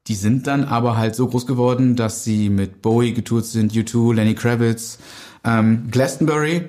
die 0.09 0.15
sind 0.15 0.47
dann 0.47 0.65
aber 0.65 0.97
halt 0.97 1.15
so 1.15 1.29
groß 1.29 1.47
geworden, 1.47 1.95
dass 1.95 2.25
sie 2.25 2.49
mit 2.49 2.83
Bowie 2.83 3.13
getourt 3.13 3.45
sind, 3.45 3.73
U2, 3.73 4.15
Lenny 4.15 4.35
Kravitz, 4.35 4.99
ähm, 5.45 5.89
Glastonbury 5.91 6.69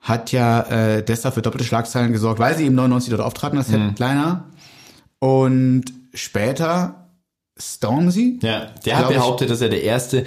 hat 0.00 0.32
ja 0.32 0.62
äh, 0.62 1.04
deshalb 1.04 1.34
für 1.34 1.42
doppelte 1.42 1.64
Schlagzeilen 1.64 2.12
gesorgt, 2.12 2.40
weil 2.40 2.56
sie 2.56 2.64
eben 2.64 2.74
99 2.74 3.10
dort 3.10 3.22
auftraten 3.22 3.58
als 3.58 3.70
Headliner. 3.70 4.44
Und 5.18 5.84
später 6.14 7.00
Stormzy. 7.60 8.38
Ja, 8.42 8.68
der 8.84 8.98
hat 8.98 9.08
behauptet, 9.08 9.50
dass 9.50 9.60
er 9.60 9.68
der 9.68 9.82
erste 9.82 10.24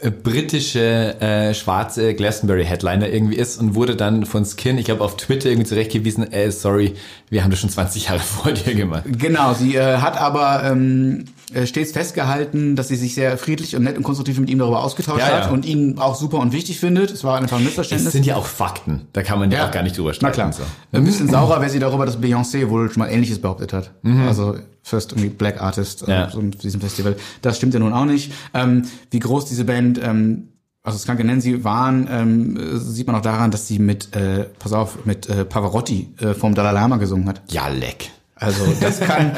äh, 0.00 0.10
britische 0.10 1.18
äh, 1.20 1.54
schwarze 1.54 2.14
Glastonbury-Headliner 2.14 3.08
irgendwie 3.08 3.36
ist 3.36 3.58
und 3.58 3.74
wurde 3.74 3.96
dann 3.96 4.26
von 4.26 4.44
Skin, 4.44 4.78
ich 4.78 4.84
glaube 4.84 5.02
auf 5.02 5.16
Twitter 5.16 5.48
irgendwie 5.48 5.66
zurechtgewiesen, 5.66 6.30
äh, 6.30 6.50
sorry, 6.50 6.94
wir 7.30 7.42
haben 7.42 7.50
das 7.50 7.60
schon 7.60 7.70
20 7.70 8.08
Jahre 8.08 8.18
vor 8.20 8.52
dir 8.52 8.74
gemacht. 8.74 9.04
Genau, 9.06 9.54
sie 9.54 9.76
äh, 9.76 9.98
hat 9.98 10.20
aber 10.20 10.64
ähm, 10.64 11.24
äh, 11.24 11.43
stets 11.66 11.92
festgehalten, 11.92 12.74
dass 12.76 12.88
sie 12.88 12.96
sich 12.96 13.14
sehr 13.14 13.36
friedlich 13.38 13.76
und 13.76 13.82
nett 13.84 13.96
und 13.96 14.02
konstruktiv 14.02 14.38
mit 14.38 14.48
ihm 14.50 14.58
darüber 14.58 14.82
ausgetauscht 14.82 15.18
Ja, 15.20 15.28
ja. 15.38 15.44
hat 15.44 15.52
und 15.52 15.64
ihn 15.66 15.98
auch 15.98 16.14
super 16.14 16.38
und 16.38 16.52
wichtig 16.52 16.80
findet. 16.80 17.10
Es 17.10 17.22
war 17.24 17.38
einfach 17.38 17.58
ein 17.58 17.64
Missverständnis. 17.64 18.12
sind 18.12 18.26
ja 18.26 18.36
auch 18.36 18.46
Fakten, 18.46 19.02
da 19.12 19.22
kann 19.22 19.38
man 19.38 19.50
ja, 19.50 19.66
auch 19.66 19.70
gar 19.70 19.82
nicht 19.82 19.96
drüber 19.96 20.08
Na 20.10 20.14
streiten. 20.14 20.34
klar. 20.34 20.52
So. 20.52 20.62
Ein 20.96 21.04
bisschen 21.04 21.28
saurer 21.28 21.60
wäre 21.60 21.70
sie 21.70 21.78
darüber, 21.78 22.06
dass 22.06 22.18
Beyoncé 22.18 22.68
wohl 22.70 22.90
schon 22.90 23.00
mal 23.00 23.08
Ähnliches 23.08 23.40
behauptet 23.40 23.72
hat. 23.72 23.90
Also 24.26 24.56
First 24.82 25.12
irgendwie 25.12 25.30
Black 25.30 25.60
Artist 25.60 26.06
äh, 26.06 26.10
Ja. 26.10 26.30
so 26.30 26.40
in 26.40 26.50
diesem 26.50 26.80
Festival. 26.80 27.16
Das 27.42 27.56
stimmt 27.56 27.74
ja 27.74 27.80
nun 27.80 27.92
auch 27.92 28.04
nicht. 28.04 28.32
Ähm, 28.52 28.82
wie 29.10 29.18
groß 29.18 29.46
diese 29.46 29.64
Band, 29.64 29.98
ähm, 30.02 30.48
also 30.82 30.98
Skunk 30.98 31.24
Nancy 31.24 31.64
waren, 31.64 32.06
ähm, 32.10 32.56
äh, 32.58 32.76
sieht 32.78 33.06
man 33.06 33.16
auch 33.16 33.22
daran, 33.22 33.50
dass 33.50 33.66
sie 33.66 33.78
mit, 33.78 34.14
äh, 34.14 34.44
pass 34.58 34.72
auf, 34.74 35.06
mit 35.06 35.26
äh, 35.30 35.44
Pavarotti 35.46 36.12
äh, 36.20 36.34
vom 36.34 36.54
Dalai 36.54 36.72
Lama 36.72 36.98
gesungen 36.98 37.26
hat. 37.28 37.40
Ja, 37.50 37.68
leck. 37.68 38.10
Also 38.36 38.64
das 38.80 38.98
kann, 39.00 39.32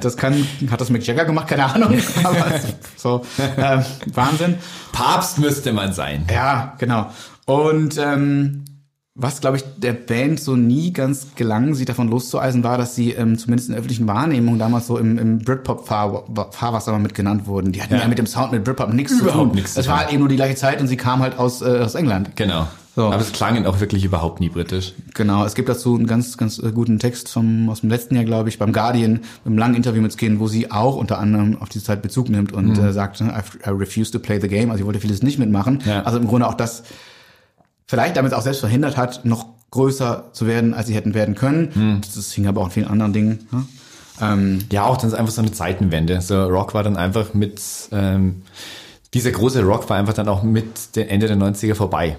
das 0.00 0.16
kann, 0.16 0.44
hat 0.70 0.80
das 0.80 0.90
Mick 0.90 1.06
Jagger 1.06 1.24
gemacht, 1.24 1.46
keine 1.48 1.64
Ahnung. 1.72 1.96
Aber 2.24 2.46
so 2.96 3.22
ähm, 3.56 3.84
Wahnsinn. 4.12 4.56
Papst 4.92 5.38
müsste 5.38 5.72
man 5.72 5.92
sein. 5.92 6.26
Ja, 6.32 6.74
genau. 6.78 7.10
Und 7.46 7.96
ähm, 7.98 8.64
was, 9.14 9.40
glaube 9.40 9.56
ich, 9.58 9.64
der 9.76 9.92
Band 9.92 10.40
so 10.40 10.56
nie 10.56 10.92
ganz 10.92 11.28
gelang, 11.36 11.74
sie 11.74 11.84
davon 11.84 12.08
loszueisen, 12.08 12.64
war, 12.64 12.78
dass 12.78 12.94
sie 12.94 13.12
ähm, 13.12 13.38
zumindest 13.38 13.68
in 13.68 13.72
der 13.72 13.80
öffentlichen 13.80 14.06
Wahrnehmung 14.08 14.58
damals 14.58 14.86
so 14.86 14.98
im, 14.98 15.18
im 15.18 15.38
Britpop-Fahrwasser 15.40 16.92
mal 16.92 16.98
mit 17.00 17.14
genannt 17.14 17.46
wurden. 17.46 17.72
Die 17.72 17.82
hatten 17.82 17.94
ja, 17.94 18.00
Ja. 18.00 18.08
mit 18.08 18.18
dem 18.18 18.26
Sound 18.26 18.52
mit 18.52 18.64
Britpop 18.64 18.92
nichts 18.92 19.16
zu 19.16 19.24
Überhaupt 19.24 19.48
tun. 19.50 19.54
nichts 19.56 19.74
zu 19.74 19.80
Es 19.80 19.88
war 19.88 19.98
halt 19.98 20.10
eben 20.10 20.20
nur 20.20 20.28
die 20.28 20.36
gleiche 20.36 20.54
Zeit 20.56 20.80
und 20.80 20.86
sie 20.88 20.96
kam 20.96 21.20
halt 21.20 21.38
aus, 21.38 21.60
äh, 21.60 21.80
aus 21.80 21.94
England. 21.94 22.34
Genau. 22.36 22.66
So. 22.96 23.06
Aber 23.06 23.20
es 23.20 23.30
klang 23.32 23.64
auch 23.66 23.78
wirklich 23.80 24.04
überhaupt 24.04 24.40
nie 24.40 24.48
britisch. 24.48 24.94
Genau, 25.14 25.44
es 25.44 25.54
gibt 25.54 25.68
dazu 25.68 25.94
einen 25.94 26.06
ganz, 26.08 26.36
ganz 26.36 26.58
äh, 26.58 26.72
guten 26.72 26.98
Text 26.98 27.28
vom, 27.28 27.68
aus 27.68 27.82
dem 27.82 27.90
letzten 27.90 28.16
Jahr, 28.16 28.24
glaube 28.24 28.48
ich, 28.48 28.58
beim 28.58 28.72
Guardian, 28.72 29.12
mit 29.12 29.22
einem 29.46 29.58
langen 29.58 29.74
Interview 29.76 30.02
mit 30.02 30.12
Skin, 30.18 30.40
wo 30.40 30.48
sie 30.48 30.70
auch 30.72 30.96
unter 30.96 31.18
anderem 31.18 31.56
auf 31.60 31.68
diese 31.68 31.84
Zeit 31.84 32.02
Bezug 32.02 32.28
nimmt 32.28 32.52
und 32.52 32.76
Mhm. 32.76 32.84
äh, 32.84 32.92
sagt, 32.92 33.20
ne, 33.20 33.32
I, 33.32 33.68
I 33.68 33.70
refuse 33.72 34.10
to 34.10 34.18
play 34.18 34.40
the 34.40 34.48
game, 34.48 34.70
also 34.70 34.78
sie 34.82 34.86
wollte 34.86 34.98
vieles 35.00 35.22
nicht 35.22 35.38
mitmachen. 35.38 35.80
Ja. 35.86 36.02
Also 36.02 36.18
im 36.18 36.26
Grunde 36.26 36.48
auch 36.48 36.54
das 36.54 36.82
vielleicht 37.86 38.16
damit 38.16 38.34
auch 38.34 38.42
selbst 38.42 38.60
verhindert 38.60 38.96
hat, 38.96 39.24
noch 39.24 39.46
größer 39.70 40.30
zu 40.32 40.46
werden, 40.48 40.74
als 40.74 40.88
sie 40.88 40.94
hätten 40.94 41.14
werden 41.14 41.36
können. 41.36 41.70
Mhm. 41.74 42.00
Das 42.14 42.32
hing 42.32 42.46
aber 42.48 42.60
auch 42.60 42.66
an 42.66 42.70
vielen 42.72 42.88
anderen 42.88 43.12
Dingen. 43.12 43.46
Ne? 43.52 43.64
Ähm, 44.20 44.58
Ja, 44.72 44.84
auch 44.84 44.96
dann 44.96 45.08
ist 45.08 45.14
einfach 45.14 45.32
so 45.32 45.42
eine 45.42 45.52
Zeitenwende. 45.52 46.20
So 46.20 46.44
Rock 46.46 46.74
war 46.74 46.82
dann 46.82 46.96
einfach 46.96 47.34
mit, 47.34 47.60
ähm, 47.92 48.42
dieser 49.14 49.30
große 49.30 49.62
Rock 49.62 49.88
war 49.90 49.96
einfach 49.96 50.12
dann 50.12 50.28
auch 50.28 50.42
mit 50.42 50.96
dem 50.96 51.08
Ende 51.08 51.28
der 51.28 51.36
90er 51.36 51.74
vorbei. 51.76 52.16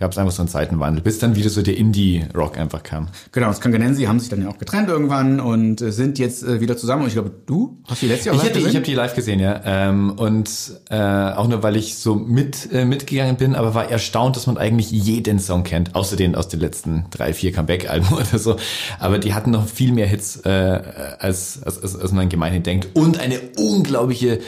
Gab 0.00 0.12
es 0.12 0.18
einfach 0.18 0.32
so 0.32 0.40
einen 0.40 0.48
Zeitenwandel, 0.48 1.02
bis 1.02 1.18
dann 1.18 1.36
wieder 1.36 1.50
so 1.50 1.60
der 1.60 1.76
Indie-Rock 1.76 2.56
einfach 2.56 2.82
kam. 2.82 3.08
genau, 3.32 3.48
das 3.48 3.60
Kanganensi 3.60 4.04
haben 4.04 4.18
sich 4.18 4.30
dann 4.30 4.40
ja 4.40 4.48
auch 4.48 4.56
getrennt 4.56 4.88
irgendwann 4.88 5.40
und 5.40 5.82
äh, 5.82 5.92
sind 5.92 6.18
jetzt 6.18 6.42
äh, 6.42 6.58
wieder 6.62 6.74
zusammen. 6.78 7.02
Und 7.02 7.08
ich 7.08 7.14
glaube, 7.14 7.30
du 7.44 7.76
hast 7.86 8.00
die 8.00 8.06
letzte 8.06 8.30
Jahr 8.30 8.36
Ich 8.36 8.42
live 8.42 8.48
habe 8.48 8.54
die, 8.54 8.58
ich 8.60 8.64
gesehen? 8.64 8.80
hab 8.80 8.84
die 8.84 8.94
live 8.94 9.14
gesehen, 9.14 9.40
ja. 9.40 9.60
Ähm, 9.62 10.12
und 10.12 10.50
äh, 10.88 10.96
auch 10.96 11.48
nur, 11.48 11.62
weil 11.62 11.76
ich 11.76 11.96
so 11.96 12.14
mit 12.14 12.72
äh, 12.72 12.86
mitgegangen 12.86 13.36
bin, 13.36 13.54
aber 13.54 13.74
war 13.74 13.90
erstaunt, 13.90 14.36
dass 14.36 14.46
man 14.46 14.56
eigentlich 14.56 14.90
jeden 14.90 15.38
Song 15.38 15.64
kennt, 15.64 15.94
außer 15.94 16.16
den 16.16 16.34
aus 16.34 16.48
den 16.48 16.60
letzten 16.60 17.04
drei, 17.10 17.34
vier 17.34 17.52
Comeback-Alben 17.52 18.08
oder 18.14 18.38
so. 18.38 18.56
Aber 19.00 19.18
die 19.18 19.34
hatten 19.34 19.50
noch 19.50 19.68
viel 19.68 19.92
mehr 19.92 20.06
Hits, 20.06 20.36
äh, 20.46 20.48
als, 21.18 21.62
als, 21.62 21.82
als, 21.82 21.94
als 21.94 22.12
man 22.12 22.30
gemeinhin 22.30 22.62
denkt. 22.62 22.88
Und 22.94 23.20
eine 23.20 23.38
unglaubliche 23.58 24.38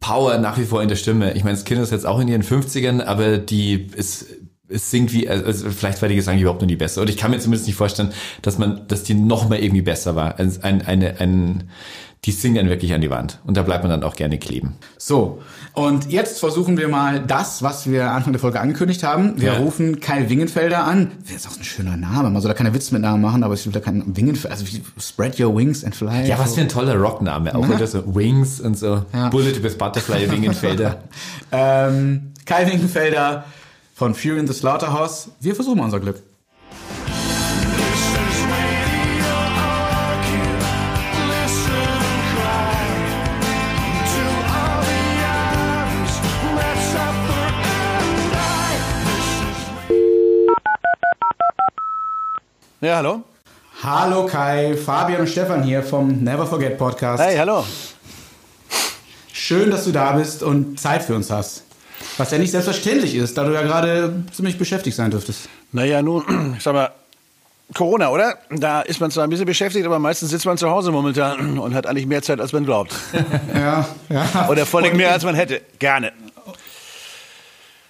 Power 0.00 0.36
nach 0.36 0.58
wie 0.58 0.64
vor 0.64 0.82
in 0.82 0.88
der 0.90 0.96
Stimme. 0.96 1.32
Ich 1.32 1.44
meine, 1.44 1.56
das 1.56 1.64
Kind 1.64 1.80
ist 1.80 1.92
jetzt 1.92 2.04
auch 2.04 2.20
in 2.20 2.28
ihren 2.28 2.42
50ern, 2.42 3.02
aber 3.02 3.38
die 3.38 3.86
ist 3.96 4.26
es 4.68 4.90
singt 4.90 5.12
wie, 5.12 5.28
also 5.28 5.70
vielleicht 5.70 6.02
war 6.02 6.08
die 6.08 6.16
Gesang 6.16 6.38
überhaupt 6.38 6.60
noch 6.60 6.68
nie 6.68 6.76
besser. 6.76 7.00
Und 7.02 7.10
ich 7.10 7.16
kann 7.16 7.30
mir 7.30 7.38
zumindest 7.38 7.66
nicht 7.66 7.76
vorstellen, 7.76 8.12
dass 8.42 8.58
man, 8.58 8.86
dass 8.88 9.02
die 9.04 9.14
noch 9.14 9.48
mal 9.48 9.58
irgendwie 9.58 9.82
besser 9.82 10.16
war. 10.16 10.38
Ein, 10.38 10.52
ein, 10.62 10.82
eine, 10.82 11.20
ein, 11.20 11.70
die 12.24 12.32
singt 12.32 12.56
dann 12.56 12.68
wirklich 12.68 12.92
an 12.92 13.00
die 13.00 13.10
Wand. 13.10 13.38
Und 13.44 13.56
da 13.56 13.62
bleibt 13.62 13.84
man 13.84 13.90
dann 13.90 14.02
auch 14.02 14.16
gerne 14.16 14.38
kleben. 14.38 14.74
So, 14.98 15.40
und 15.74 16.10
jetzt 16.10 16.40
versuchen 16.40 16.76
wir 16.76 16.88
mal 16.88 17.20
das, 17.20 17.62
was 17.62 17.88
wir 17.88 18.10
Anfang 18.10 18.32
der 18.32 18.40
Folge 18.40 18.58
angekündigt 18.58 19.04
haben. 19.04 19.40
Wir 19.40 19.52
Ja. 19.52 19.58
rufen 19.58 20.00
Kai 20.00 20.28
Wingenfelder 20.28 20.84
an. 20.84 21.12
Wäre 21.22 21.34
jetzt 21.34 21.46
auch 21.46 21.56
ein 21.56 21.62
schöner 21.62 21.96
Name. 21.96 22.30
Man 22.30 22.42
soll 22.42 22.48
da 22.48 22.54
keine 22.54 22.74
Witze 22.74 22.92
mit 22.94 23.02
Namen 23.02 23.22
machen, 23.22 23.44
aber 23.44 23.54
ich 23.54 23.64
will 23.64 23.72
da 23.72 23.78
keinen 23.78 24.16
Wingenfelder, 24.16 24.56
also 24.56 24.66
Spread 24.98 25.38
Your 25.38 25.54
Wings 25.56 25.84
and 25.84 25.94
Fly. 25.94 26.26
Ja, 26.26 26.38
was 26.40 26.50
so. 26.50 26.54
für 26.56 26.60
ein 26.62 26.68
toller 26.68 26.96
Rockname. 26.96 27.54
Auch 27.54 27.68
wieder 27.68 27.86
so 27.86 28.02
Wings 28.12 28.58
und 28.60 28.76
so. 28.76 29.04
Ja. 29.12 29.28
Bullet 29.28 29.62
with 29.62 29.78
Butterfly, 29.78 30.28
Wingenfelder. 30.28 31.04
Ähm, 31.52 32.32
Kai 32.44 32.66
Wingenfelder 32.66 33.44
von 33.96 34.14
Fury 34.14 34.38
in 34.38 34.46
the 34.46 34.52
Slaughterhouse. 34.52 35.30
Wir 35.40 35.54
versuchen 35.54 35.80
unser 35.80 35.98
Glück. 35.98 36.22
Ja, 52.82 52.96
hallo? 52.96 53.22
Hallo 53.82 54.26
Kai, 54.26 54.76
Fabian 54.76 55.22
und 55.22 55.28
Stefan 55.28 55.62
hier 55.62 55.82
vom 55.82 56.22
Never 56.22 56.46
Forget 56.46 56.76
Podcast. 56.76 57.22
Hey, 57.22 57.38
hallo. 57.38 57.64
Schön, 59.32 59.70
dass 59.70 59.84
du 59.84 59.92
da 59.92 60.12
bist 60.12 60.42
und 60.42 60.78
Zeit 60.78 61.02
für 61.02 61.14
uns 61.14 61.30
hast. 61.30 61.65
Was 62.18 62.30
ja 62.30 62.38
nicht 62.38 62.50
selbstverständlich 62.50 63.14
ist, 63.14 63.36
da 63.36 63.44
du 63.44 63.52
ja 63.52 63.62
gerade 63.62 64.22
ziemlich 64.32 64.58
beschäftigt 64.58 64.96
sein 64.96 65.10
dürftest. 65.10 65.48
Naja, 65.72 66.02
nun, 66.02 66.54
ich 66.56 66.62
sag 66.62 66.72
mal, 66.74 66.90
Corona, 67.74 68.10
oder? 68.10 68.38
Da 68.50 68.80
ist 68.82 69.00
man 69.00 69.10
zwar 69.10 69.24
ein 69.24 69.30
bisschen 69.30 69.46
beschäftigt, 69.46 69.84
aber 69.86 69.98
meistens 69.98 70.30
sitzt 70.30 70.46
man 70.46 70.56
zu 70.56 70.70
Hause 70.70 70.92
momentan 70.92 71.58
und 71.58 71.74
hat 71.74 71.86
eigentlich 71.86 72.06
mehr 72.06 72.22
Zeit, 72.22 72.40
als 72.40 72.52
man 72.52 72.64
glaubt. 72.64 72.94
Ja, 73.54 73.88
ja. 74.08 74.48
Oder 74.48 74.66
vor 74.66 74.80
allem 74.80 74.96
mehr, 74.96 75.12
als 75.12 75.24
man 75.24 75.34
hätte. 75.34 75.60
Gerne. 75.78 76.12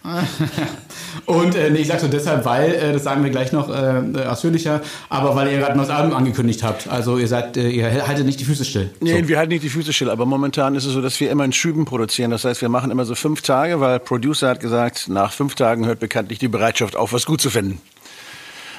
Und 1.27 1.55
äh, 1.55 1.71
nee, 1.71 1.81
ich 1.81 1.89
sag 1.89 2.01
so 2.01 2.09
deshalb, 2.09 2.45
weil, 2.45 2.75
äh, 2.75 2.93
das 2.93 3.05
sagen 3.05 3.25
wir 3.25 3.31
gleich 3.31 3.53
noch 3.53 3.69
äh, 3.69 3.99
äh, 3.99 4.27
ausführlicher, 4.27 4.81
aber 5.09 5.35
weil 5.35 5.51
ihr 5.51 5.59
gerade 5.59 5.73
ein 5.73 5.77
neues 5.77 5.91
Album 5.91 6.15
angekündigt 6.15 6.63
habt. 6.63 6.89
Also 6.89 7.19
ihr 7.19 7.29
seid, 7.29 7.57
äh, 7.57 7.69
ihr 7.69 8.07
haltet 8.07 8.27
nicht 8.27 8.39
die 8.39 8.45
Füße 8.45 8.65
still. 8.65 8.91
Nee, 9.01 9.27
wir 9.27 9.39
halten 9.39 9.53
nicht 9.53 9.65
die 9.65 9.69
Füße 9.69 9.93
still, 9.93 10.11
aber 10.11 10.27
momentan 10.27 10.75
ist 10.75 10.85
es 10.85 10.93
so, 10.93 11.03
dass 11.03 11.19
wir 11.21 11.31
immer 11.31 11.45
in 11.45 11.53
Schüben 11.53 11.85
produzieren. 11.85 12.31
Das 12.31 12.45
heißt, 12.45 12.61
wir 12.63 12.69
machen 12.69 12.91
immer 12.91 13.05
so 13.05 13.15
fünf 13.15 13.43
Tage, 13.43 13.81
weil 13.81 13.99
Producer 13.99 14.51
hat 14.51 14.61
gesagt, 14.61 15.09
nach 15.09 15.33
fünf 15.33 15.55
Tagen 15.55 15.87
hört 15.87 16.01
bekanntlich 16.01 16.39
die 16.39 16.49
Bereitschaft 16.49 16.97
auf, 16.97 17.13
was 17.13 17.27
gut 17.27 17.41
zu 17.41 17.51
finden. 17.51 17.81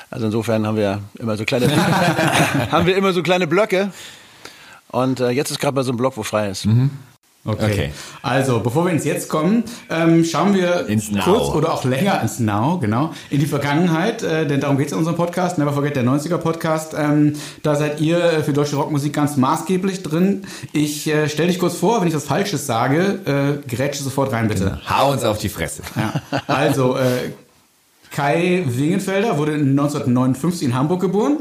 Also 0.10 0.28
insofern 0.28 0.66
haben 0.66 0.78
wir 0.78 1.02
immer 1.20 1.36
so 1.36 1.44
kleine, 1.44 1.70
haben 2.72 2.86
wir 2.86 2.96
immer 2.96 3.12
so 3.12 3.24
kleine 3.24 3.48
Blöcke. 3.48 3.92
Und 4.90 5.20
äh, 5.20 5.32
jetzt 5.32 5.52
ist 5.52 5.60
gerade 5.60 5.76
mal 5.76 5.84
so 5.84 5.92
ein 5.92 5.98
Block, 5.98 6.16
wo 6.16 6.24
frei 6.24 6.50
ist. 6.50 6.66
Okay. 7.48 7.72
Okay. 7.72 7.92
Also, 8.22 8.60
bevor 8.60 8.86
wir 8.86 8.92
ins 8.92 9.06
Jetzt 9.06 9.30
kommen, 9.30 9.64
ähm, 9.90 10.26
schauen 10.26 10.54
wir 10.54 10.86
kurz 11.24 11.50
oder 11.56 11.74
auch 11.74 11.86
länger 11.86 12.22
ins 12.22 12.40
Now, 12.40 12.78
genau, 12.78 13.14
in 13.30 13.40
die 13.40 13.46
Vergangenheit, 13.46 14.22
äh, 14.22 14.46
denn 14.46 14.60
darum 14.60 14.78
geht 14.78 14.88
es 14.88 14.92
in 14.92 14.98
unserem 14.98 15.16
Podcast, 15.16 15.58
Never 15.58 15.72
Forget 15.72 15.96
der 15.96 16.04
90er 16.04 16.40
Podcast. 16.40 16.94
Ähm, 16.98 17.38
da 17.64 17.76
seid 17.76 18.02
ihr 18.02 18.44
für 18.44 18.52
deutsche 18.52 18.76
Rockmusik 18.76 19.14
ganz 19.14 19.38
maßgeblich 19.38 20.04
drin. 20.04 20.46
Ich 20.74 21.08
äh, 21.08 21.30
stell 21.30 21.48
dich 21.48 21.58
kurz 21.58 21.78
vor, 21.78 22.02
wenn 22.02 22.10
ich 22.10 22.16
was 22.16 22.26
Falsches 22.26 22.66
sage, 22.66 23.20
äh, 23.26 23.74
grätsche 23.74 24.04
sofort 24.04 24.34
rein, 24.34 24.50
bitte. 24.50 24.82
Hau 24.90 25.14
uns 25.14 25.24
auf 25.24 25.38
die 25.38 25.50
Fresse. 25.50 25.84
Ja. 25.96 26.22
Also, 26.48 26.98
äh, 26.98 27.32
Kai 28.12 28.64
Wingenfelder 28.66 29.38
wurde 29.38 29.54
1959 29.54 30.68
in 30.68 30.76
Hamburg 30.76 31.00
geboren. 31.00 31.38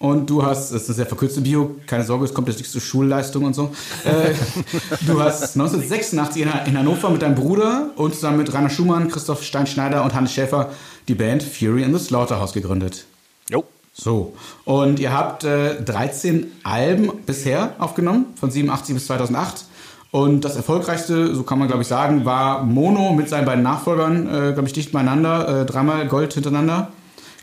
Und 0.00 0.30
du 0.30 0.44
hast, 0.44 0.72
das 0.72 0.82
ist 0.82 0.88
eine 0.88 0.94
sehr 0.94 1.06
verkürzte 1.06 1.40
Bio, 1.40 1.74
keine 1.88 2.04
Sorge, 2.04 2.24
es 2.24 2.32
kommt 2.32 2.46
jetzt 2.46 2.58
nichts 2.58 2.70
zur 2.70 2.80
Schulleistung 2.80 3.44
und 3.44 3.54
so. 3.54 3.72
Äh, 4.04 4.32
du 5.06 5.20
hast 5.20 5.56
1986 5.56 6.42
in, 6.42 6.48
in 6.66 6.78
Hannover 6.78 7.10
mit 7.10 7.20
deinem 7.20 7.34
Bruder 7.34 7.90
und 7.96 8.14
zusammen 8.14 8.38
mit 8.38 8.54
Rainer 8.54 8.70
Schumann, 8.70 9.08
Christoph 9.08 9.42
Steinschneider 9.42 10.04
und 10.04 10.14
Hannes 10.14 10.32
Schäfer 10.32 10.70
die 11.08 11.16
Band 11.16 11.42
Fury 11.42 11.82
in 11.82 11.96
the 11.96 12.04
Slaughterhouse 12.04 12.52
gegründet. 12.52 13.06
Jo. 13.50 13.64
So, 13.92 14.34
und 14.64 15.00
ihr 15.00 15.12
habt 15.12 15.42
äh, 15.42 15.82
13 15.82 16.46
Alben 16.62 17.10
bisher 17.26 17.74
aufgenommen, 17.80 18.26
von 18.38 18.52
87 18.52 18.94
bis 18.94 19.06
2008. 19.06 19.64
Und 20.12 20.44
das 20.44 20.54
erfolgreichste, 20.54 21.34
so 21.34 21.42
kann 21.42 21.58
man 21.58 21.66
glaube 21.66 21.82
ich 21.82 21.88
sagen, 21.88 22.24
war 22.24 22.62
Mono 22.62 23.12
mit 23.14 23.28
seinen 23.28 23.46
beiden 23.46 23.64
Nachfolgern, 23.64 24.28
äh, 24.28 24.52
glaube 24.52 24.68
ich, 24.68 24.72
dicht 24.72 24.92
beieinander, 24.92 25.62
äh, 25.62 25.66
dreimal 25.66 26.06
Gold 26.06 26.34
hintereinander. 26.34 26.92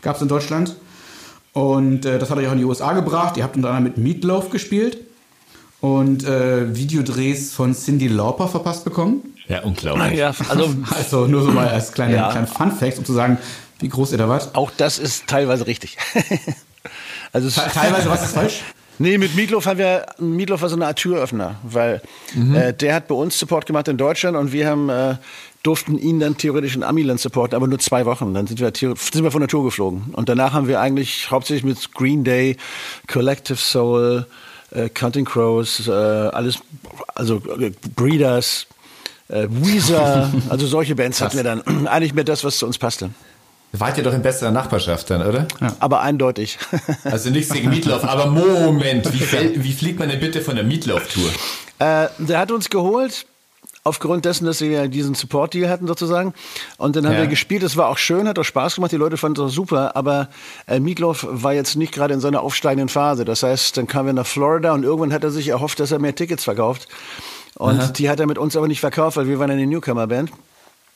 Gab 0.00 0.16
es 0.16 0.22
in 0.22 0.28
Deutschland. 0.28 0.74
Und 1.56 2.04
äh, 2.04 2.18
das 2.18 2.28
hat 2.30 2.36
euch 2.36 2.46
auch 2.48 2.52
in 2.52 2.58
die 2.58 2.64
USA 2.64 2.92
gebracht. 2.92 3.38
Ihr 3.38 3.42
habt 3.42 3.56
unter 3.56 3.68
anderem 3.70 3.84
mit 3.84 3.96
Meatloaf 3.96 4.50
gespielt 4.50 4.98
und 5.80 6.22
äh, 6.24 6.76
Videodrehs 6.76 7.54
von 7.54 7.74
Cindy 7.74 8.08
Lauper 8.08 8.46
verpasst 8.48 8.84
bekommen. 8.84 9.34
Ja, 9.48 9.62
unglaublich. 9.62 10.18
Ja, 10.18 10.34
also 10.50 10.74
Also 10.94 11.26
nur 11.26 11.42
so 11.42 11.52
mal 11.52 11.68
als 11.68 11.92
kleine, 11.92 12.16
Ja. 12.16 12.30
kleinen 12.30 12.46
Fun-Fact, 12.46 12.98
um 12.98 13.04
zu 13.06 13.14
sagen, 13.14 13.38
wie 13.78 13.88
groß 13.88 14.12
ihr 14.12 14.18
da 14.18 14.28
wart. 14.28 14.50
auch 14.54 14.70
das 14.76 14.98
ist 14.98 15.26
teilweise 15.28 15.66
richtig. 15.66 15.96
also 17.32 17.48
Te- 17.48 17.70
Teilweise 17.72 18.10
was 18.10 18.24
ist 18.24 18.34
falsch. 18.34 18.62
Nee, 18.98 19.18
mit 19.18 19.34
Meatloaf 19.36 19.66
haben 19.66 19.76
wir, 19.78 20.06
Meatloaf 20.18 20.62
war 20.62 20.70
so 20.70 20.74
eine 20.76 20.86
Art 20.86 20.96
Türöffner, 20.98 21.56
weil 21.62 22.00
äh, 22.54 22.72
der 22.72 22.94
hat 22.94 23.08
bei 23.08 23.14
uns 23.14 23.38
Support 23.38 23.66
gemacht 23.66 23.88
in 23.88 23.98
Deutschland 23.98 24.38
und 24.38 24.52
wir 24.52 24.66
haben, 24.66 24.88
äh, 24.88 25.16
durften 25.66 25.98
ihn 25.98 26.20
dann 26.20 26.36
theoretisch 26.36 26.76
in 26.76 26.82
Amiland 26.82 27.20
supporten, 27.20 27.56
aber 27.56 27.66
nur 27.66 27.78
zwei 27.78 28.06
Wochen. 28.06 28.32
Dann 28.34 28.46
sind 28.46 28.60
wir, 28.60 28.72
sind 28.74 29.22
wir 29.24 29.30
von 29.30 29.40
der 29.40 29.48
Tour 29.48 29.64
geflogen. 29.64 30.04
Und 30.12 30.28
danach 30.28 30.52
haben 30.52 30.68
wir 30.68 30.80
eigentlich 30.80 31.30
hauptsächlich 31.30 31.64
mit 31.64 31.92
Green 31.94 32.22
Day, 32.24 32.56
Collective 33.08 33.56
Soul, 33.58 34.26
äh, 34.70 34.88
Counting 34.88 35.24
Crows, 35.24 35.88
äh, 35.88 35.90
alles, 35.90 36.58
also 37.14 37.36
äh, 37.58 37.72
Breeders, 37.96 38.66
äh, 39.28 39.46
Weezer, 39.50 40.32
also 40.48 40.66
solche 40.66 40.94
Bands 40.94 41.20
hatten 41.20 41.36
wir 41.36 41.44
dann. 41.44 41.62
Eigentlich 41.86 42.14
mehr 42.14 42.24
das, 42.24 42.44
was 42.44 42.58
zu 42.58 42.66
uns 42.66 42.78
passte. 42.78 43.10
Wart 43.72 43.98
ihr 43.98 44.04
doch 44.04 44.14
in 44.14 44.22
besserer 44.22 44.52
Nachbarschaft 44.52 45.10
dann, 45.10 45.26
oder? 45.26 45.46
Aber 45.80 46.00
eindeutig. 46.00 46.58
Also 47.04 47.30
nichts 47.30 47.52
gegen 47.52 47.68
Meatloaf, 47.68 48.04
aber 48.04 48.26
Moment, 48.30 49.12
wie, 49.12 49.22
fäll- 49.24 49.52
wie 49.62 49.72
fliegt 49.72 49.98
man 49.98 50.08
denn 50.08 50.20
bitte 50.20 50.40
von 50.40 50.54
der 50.54 50.64
Meatloaf-Tour? 50.64 51.28
Äh, 51.80 52.08
der 52.18 52.38
hat 52.38 52.52
uns 52.52 52.70
geholt, 52.70 53.26
aufgrund 53.86 54.24
dessen, 54.24 54.44
dass 54.44 54.60
wir 54.60 54.88
diesen 54.88 55.14
Support-Deal 55.14 55.68
hatten 55.70 55.86
sozusagen. 55.86 56.34
Und 56.76 56.96
dann 56.96 57.06
haben 57.06 57.14
Ja. 57.14 57.20
wir 57.20 57.26
gespielt, 57.28 57.62
es 57.62 57.76
war 57.76 57.88
auch 57.88 57.98
schön, 57.98 58.28
hat 58.28 58.38
auch 58.38 58.44
Spaß 58.44 58.74
gemacht, 58.74 58.92
die 58.92 58.96
Leute 58.96 59.16
fanden 59.16 59.40
es 59.40 59.46
auch 59.50 59.54
super, 59.54 59.96
aber 59.96 60.28
äh, 60.66 60.80
Meatloaf 60.80 61.26
war 61.30 61.52
jetzt 61.54 61.76
nicht 61.76 61.92
gerade 61.92 62.12
in 62.14 62.20
seiner 62.20 62.42
aufsteigenden 62.42 62.88
Phase. 62.88 63.24
Das 63.24 63.42
heißt, 63.42 63.76
dann 63.76 63.86
kamen 63.86 64.06
wir 64.06 64.12
nach 64.12 64.26
Florida 64.26 64.72
und 64.74 64.82
irgendwann 64.82 65.12
hat 65.12 65.24
er 65.24 65.30
sich 65.30 65.48
erhofft, 65.48 65.80
dass 65.80 65.92
er 65.92 65.98
mehr 65.98 66.14
Tickets 66.14 66.44
verkauft. 66.44 66.88
Und 67.54 67.98
die 67.98 68.10
hat 68.10 68.20
er 68.20 68.26
mit 68.26 68.36
uns 68.36 68.54
aber 68.56 68.68
nicht 68.68 68.80
verkauft, 68.80 69.16
weil 69.16 69.28
wir 69.28 69.38
waren 69.38 69.50
eine 69.50 69.66
Newcomer-Band. 69.66 70.30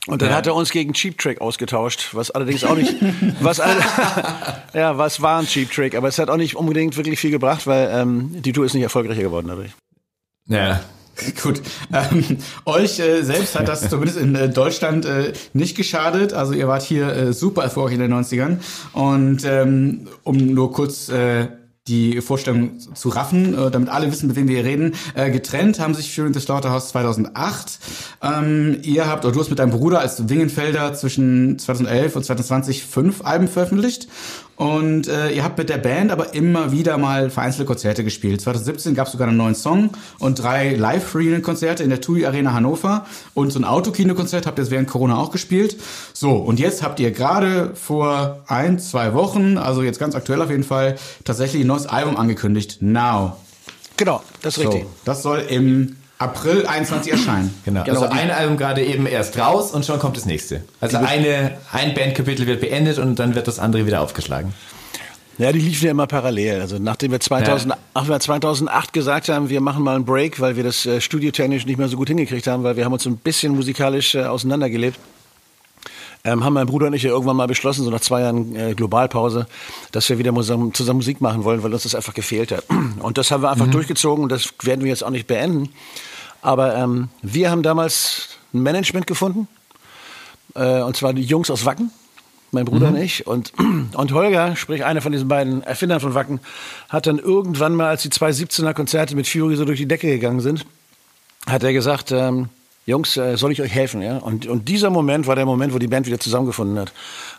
Und 0.07 0.23
dann 0.23 0.31
Ja. 0.31 0.37
hat 0.37 0.47
er 0.47 0.55
uns 0.55 0.71
gegen 0.71 0.95
Cheap 0.95 1.19
Trick 1.19 1.41
ausgetauscht, 1.43 2.11
was 2.15 2.31
allerdings 2.31 2.65
auch 2.65 2.75
nicht, 2.75 2.95
was 3.41 3.61
all, 3.61 3.77
ja, 4.75 4.97
was 4.99 5.21
war 5.21 5.39
ein 5.41 5.47
Cheap 5.47 5.71
Trick, 5.71 5.95
aber 5.95 6.09
es 6.09 6.19
hat 6.19 6.31
auch 6.31 6.37
nicht 6.39 6.57
unbedingt 6.57 6.97
wirklich 6.97 7.21
viel 7.21 7.31
gebracht, 7.31 7.67
weil 7.67 7.91
ähm, 7.93 8.31
die 8.43 8.53
Tour 8.53 8.65
ist 8.65 8.73
nicht 8.75 8.83
erfolgreicher 8.83 9.23
geworden 9.23 9.49
dadurch. 9.49 9.71
Ja. 10.47 10.81
Gut. 11.43 11.61
Ähm, 11.93 12.39
euch 12.65 12.99
äh, 13.01 13.23
selbst 13.23 13.59
hat 13.59 13.69
das 13.69 13.81
zumindest 13.91 14.19
in 14.19 14.35
äh, 14.35 14.49
Deutschland 14.49 15.05
äh, 15.05 15.33
nicht 15.53 15.77
geschadet. 15.77 16.33
Also 16.33 16.53
ihr 16.53 16.69
wart 16.69 16.83
hier 16.83 17.09
äh, 17.09 17.33
super 17.33 17.63
erfolgreich 17.63 17.95
in 17.95 18.01
den 18.01 18.15
90ern. 18.15 18.59
Und 18.93 19.45
ähm, 19.45 20.09
um 20.25 20.37
nur 20.37 20.73
kurz 20.73 21.09
äh, 21.09 21.49
die 21.89 22.21
Vorstellung 22.21 22.79
zu 22.79 23.09
raffen, 23.09 23.55
äh, 23.59 23.71
damit 23.71 23.89
alle 23.89 24.11
wissen, 24.11 24.29
mit 24.29 24.37
wem 24.37 24.49
wir 24.49 24.57
hier 24.57 24.65
reden. 24.65 24.95
Äh, 25.15 25.31
getrennt 25.31 25.81
haben 25.81 25.95
sich 25.95 26.15
Fury 26.15 26.33
the 26.33 26.41
Slaughterhouse 26.41 26.91
2008. 26.91 27.79
Ähm, 28.23 28.79
ihr 28.83 29.09
habt, 29.09 29.25
oder 29.25 29.35
du 29.35 29.41
hast 29.41 29.51
mit 29.51 29.59
deinem 29.59 29.73
Bruder 29.73 30.01
als 30.01 30.29
Wingenfelder 30.29 30.95
zwischen 30.95 31.59
2011 31.59 32.17
und 32.17 32.25
2020 32.25 32.85
fünf 32.85 33.25
Alben 33.25 33.49
veröffentlicht. 33.49 34.09
Und 34.61 35.09
äh, 35.09 35.31
ihr 35.31 35.43
habt 35.43 35.57
mit 35.57 35.71
der 35.71 35.79
Band 35.79 36.13
aber 36.13 36.35
immer 36.35 36.71
wieder 36.71 36.99
mal 36.99 37.31
vereinzelte 37.31 37.65
Konzerte 37.65 38.05
gespielt. 38.05 38.43
2017 38.43 38.95
gab 38.95 39.07
es 39.07 39.13
sogar 39.13 39.27
einen 39.27 39.39
neuen 39.39 39.55
Song 39.55 39.89
und 40.19 40.35
drei 40.35 40.75
Live-Reunion-Konzerte 40.75 41.83
in 41.83 41.89
der 41.89 42.03
TUI 42.03 42.27
Arena 42.27 42.53
Hannover. 42.53 43.07
Und 43.33 43.53
so 43.53 43.59
ein 43.59 43.65
Autokino-Konzert 43.65 44.47
habt 44.47 44.59
ihr 44.59 44.71
während 44.71 44.87
Corona 44.87 45.17
auch 45.17 45.31
gespielt. 45.31 45.79
So, 46.13 46.33
und 46.33 46.61
jetzt 46.61 46.83
habt 46.83 47.01
ihr 47.01 47.11
gerade 47.11 47.71
vor 47.75 48.41
ein, 48.49 48.79
zwei 48.79 49.15
Wochen, 49.15 49.57
also 49.57 49.83
jetzt 49.83 49.99
ganz 49.99 50.15
aktuell 50.15 50.43
auf 50.43 50.51
jeden 50.51 50.65
Fall, 50.65 50.97
tatsächlich 51.25 51.65
ein 51.65 51.67
neues 51.67 51.87
Album 51.87 52.19
angekündigt. 52.19 52.83
Now. 52.83 53.39
Genau, 53.97 54.23
das 54.43 54.59
ist 54.59 54.65
richtig. 54.65 54.83
So, 54.83 54.91
das 55.07 55.23
soll 55.23 55.39
im 55.49 55.97
April 56.21 56.67
21 56.67 57.13
erscheinen. 57.13 57.55
Genau. 57.65 57.83
also 57.83 58.05
ein 58.05 58.31
Album 58.31 58.57
gerade 58.57 58.85
eben 58.85 59.07
erst 59.07 59.39
raus 59.39 59.73
und 59.73 59.87
schon 59.87 59.99
kommt 59.99 60.17
das 60.17 60.27
nächste. 60.27 60.63
Also 60.81 60.99
eine, 60.99 61.59
ein 61.73 61.95
Bandkapitel 61.95 62.47
wird 62.47 62.61
beendet 62.61 62.99
und 62.99 63.19
dann 63.19 63.35
wird 63.35 63.49
das 63.49 63.59
andere 63.59 63.87
wieder 63.87 64.01
aufgeschlagen. 64.01 64.53
Ja, 65.39 65.53
die 65.53 65.61
liefen 65.61 65.85
ja 65.87 65.91
immer 65.93 66.07
parallel. 66.07 66.61
Also 66.61 66.79
nachdem 66.79 67.13
wir 67.13 67.21
2000, 67.21 67.75
ach, 67.95 68.09
wir 68.09 68.21
2008 68.21 68.93
gesagt 68.93 69.29
haben, 69.31 69.49
wir 69.49 69.63
machen 69.63 69.83
mal 69.83 69.97
einen 69.97 70.05
Break, 70.05 70.41
weil 70.41 70.57
wir 70.57 70.65
das 70.65 70.85
äh, 70.85 71.01
studiotechnisch 71.01 71.65
nicht 71.65 71.79
mehr 71.79 71.89
so 71.89 71.97
gut 71.97 72.09
hingekriegt 72.09 72.47
haben, 72.47 72.63
weil 72.63 72.77
wir 72.77 72.85
haben 72.85 72.93
uns 72.93 73.07
ein 73.07 73.17
bisschen 73.17 73.55
musikalisch 73.55 74.15
äh, 74.15 74.25
auseinandergelebt, 74.25 74.99
ähm, 76.25 76.45
haben 76.45 76.53
mein 76.53 76.67
Bruder 76.67 76.89
und 76.89 76.93
ich 76.93 77.03
ja 77.03 77.11
irgendwann 77.11 77.37
mal 77.37 77.47
beschlossen, 77.47 77.85
so 77.85 77.91
nach 77.91 78.01
zwei 78.01 78.21
Jahren 78.21 78.55
äh, 78.55 78.75
Globalpause, 78.75 79.47
dass 79.93 80.09
wir 80.11 80.19
wieder 80.19 80.35
zusammen, 80.35 80.75
zusammen 80.75 80.99
Musik 80.99 81.23
machen 81.23 81.45
wollen, 81.45 81.63
weil 81.63 81.73
uns 81.73 81.85
das 81.85 81.95
einfach 81.95 82.13
gefehlt 82.13 82.53
hat. 82.53 82.65
Und 83.01 83.17
das 83.17 83.31
haben 83.31 83.43
wir 83.43 83.51
einfach 83.51 83.69
durchgezogen 83.69 84.25
und 84.25 84.31
das 84.31 84.53
werden 84.63 84.83
wir 84.83 84.91
jetzt 84.91 85.03
auch 85.03 85.11
nicht 85.11 85.27
beenden. 85.27 85.71
Aber 86.43 86.75
ähm, 86.77 87.09
wir 87.23 87.51
haben 87.51 87.63
damals 87.63 88.39
ein 88.53 88.63
Management 88.63 89.07
gefunden, 89.07 89.49
äh, 90.55 90.81
und 90.81 90.97
zwar 90.97 91.13
die 91.13 91.23
Jungs 91.23 91.51
aus 91.51 91.65
Wacken, 91.65 91.91
mein 92.51 92.65
Bruder 92.65 92.89
und 92.89 92.97
ich. 92.97 93.27
Und, 93.27 93.53
und 93.95 94.13
Holger, 94.13 94.57
sprich 94.57 94.85
einer 94.85 95.03
von 95.03 95.13
diesen 95.13 95.29
beiden 95.29 95.63
Erfindern 95.63 96.01
von 96.01 96.15
Wacken, 96.15 96.41
hat 96.89 97.07
dann 97.07 97.19
irgendwann 97.19 97.75
mal, 97.75 97.89
als 97.89 98.03
die 98.03 98.11
zwei 98.11 98.31
17er 98.31 98.75
Konzerte 98.75 99.15
mit 99.15 99.29
Fury 99.29 99.57
so 99.57 99.65
durch 99.65 99.79
die 99.79 99.89
Decke 99.89 100.09
gegangen 100.09 100.41
sind, 100.41 100.67
hat 101.47 101.63
er 101.63 101.73
gesagt, 101.73 102.13
ähm, 102.13 102.49
Jungs, 102.87 103.17
äh, 103.17 103.37
soll 103.37 103.53
ich 103.53 103.61
euch 103.63 103.71
helfen? 103.73 104.03
Ja? 104.03 104.17
Und, 104.19 104.47
und 104.47 104.69
dieser 104.69 104.91
Moment 104.91 105.27
war 105.27 105.37
der 105.37 105.45
Moment, 105.47 105.73
wo 105.75 105.79
die 105.79 105.87
Band 105.87 106.07
wieder 106.07 106.19
zusammengefunden 106.19 106.79
hat. 106.79 106.93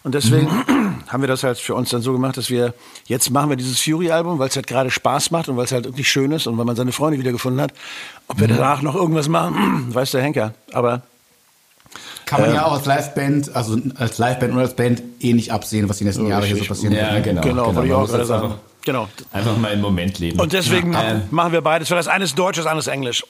Und 0.03 0.13
deswegen 0.15 0.47
haben 1.07 1.21
wir 1.21 1.27
das 1.27 1.43
halt 1.43 1.57
für 1.57 1.75
uns 1.75 1.89
dann 1.89 2.01
so 2.01 2.13
gemacht, 2.13 2.37
dass 2.37 2.49
wir, 2.49 2.73
jetzt 3.07 3.29
machen 3.31 3.49
wir 3.49 3.57
dieses 3.57 3.81
Fury-Album, 3.81 4.39
weil 4.39 4.47
es 4.49 4.55
halt 4.55 4.67
gerade 4.67 4.91
Spaß 4.91 5.31
macht 5.31 5.49
und 5.49 5.57
weil 5.57 5.65
es 5.65 5.71
halt 5.71 5.85
wirklich 5.85 6.09
schön 6.09 6.31
ist 6.31 6.47
und 6.47 6.57
weil 6.57 6.65
man 6.65 6.75
seine 6.75 6.91
Freunde 6.91 7.19
wieder 7.19 7.31
gefunden 7.31 7.59
hat. 7.59 7.73
Ob 8.27 8.39
wir 8.39 8.47
danach 8.47 8.81
noch 8.81 8.95
irgendwas 8.95 9.27
machen, 9.27 9.87
weiß 9.93 10.11
der 10.11 10.21
Henker. 10.21 10.53
Aber 10.73 11.01
Kann 12.25 12.41
man 12.41 12.53
ja 12.53 12.65
auch 12.65 12.73
als 12.73 12.85
Liveband, 12.85 13.53
also 13.55 13.77
als 13.97 14.19
Liveband 14.19 14.53
und 14.53 14.59
als 14.59 14.75
Band 14.75 15.01
eh 15.19 15.33
nicht 15.33 15.51
absehen, 15.51 15.89
was 15.89 15.97
die 15.97 16.05
nächsten 16.05 16.27
Jahre 16.27 16.45
hier 16.45 16.55
so 16.57 16.65
passieren 16.65 16.95
Ja, 16.95 17.13
wird. 17.13 17.23
genau. 17.25 17.41
genau, 17.41 17.75
wollte 17.75 17.87
ich 17.87 17.93
auch 17.93 18.07
gerade 18.07 18.25
sagen. 18.25 18.43
Einfach, 18.45 18.57
Genau. 18.83 19.07
einfach 19.31 19.57
mal 19.57 19.73
im 19.73 19.81
Moment 19.81 20.17
leben. 20.17 20.39
Und 20.39 20.53
deswegen 20.53 20.93
Ja, 20.93 21.11
ähm, 21.11 21.21
machen 21.29 21.51
wir 21.51 21.61
beides, 21.61 21.89
weil 21.91 21.97
das 21.97 22.07
eine 22.07 22.23
ist 22.23 22.37
Deutsch, 22.39 22.57
das 22.57 22.65
andere 22.65 22.79
ist 22.79 22.87
Englisch. 22.87 23.23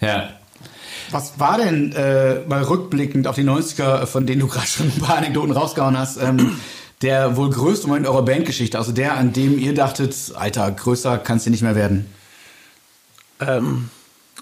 ja. 0.00 0.30
Was 1.10 1.38
war 1.38 1.58
denn 1.58 1.92
äh, 1.92 2.40
mal 2.48 2.62
rückblickend 2.62 3.26
auf 3.26 3.34
die 3.36 3.44
90er, 3.44 4.06
von 4.06 4.26
denen 4.26 4.40
du 4.40 4.48
gerade 4.48 4.66
schon 4.66 4.86
ein 4.86 5.00
paar 5.00 5.16
Anekdoten 5.18 5.52
rausgehauen 5.52 5.98
hast, 5.98 6.16
ähm, 6.16 6.58
der 7.02 7.36
wohl 7.36 7.50
größte 7.50 7.86
Moment 7.86 8.06
eurer 8.06 8.24
Bandgeschichte, 8.24 8.78
also 8.78 8.92
der, 8.92 9.16
an 9.16 9.32
dem 9.32 9.58
ihr 9.58 9.74
dachtet, 9.74 10.14
Alter, 10.34 10.70
größer 10.70 11.18
kann 11.18 11.36
es 11.36 11.42
hier 11.44 11.50
nicht 11.52 11.62
mehr 11.62 11.74
werden? 11.74 12.06
Ähm, 13.40 13.90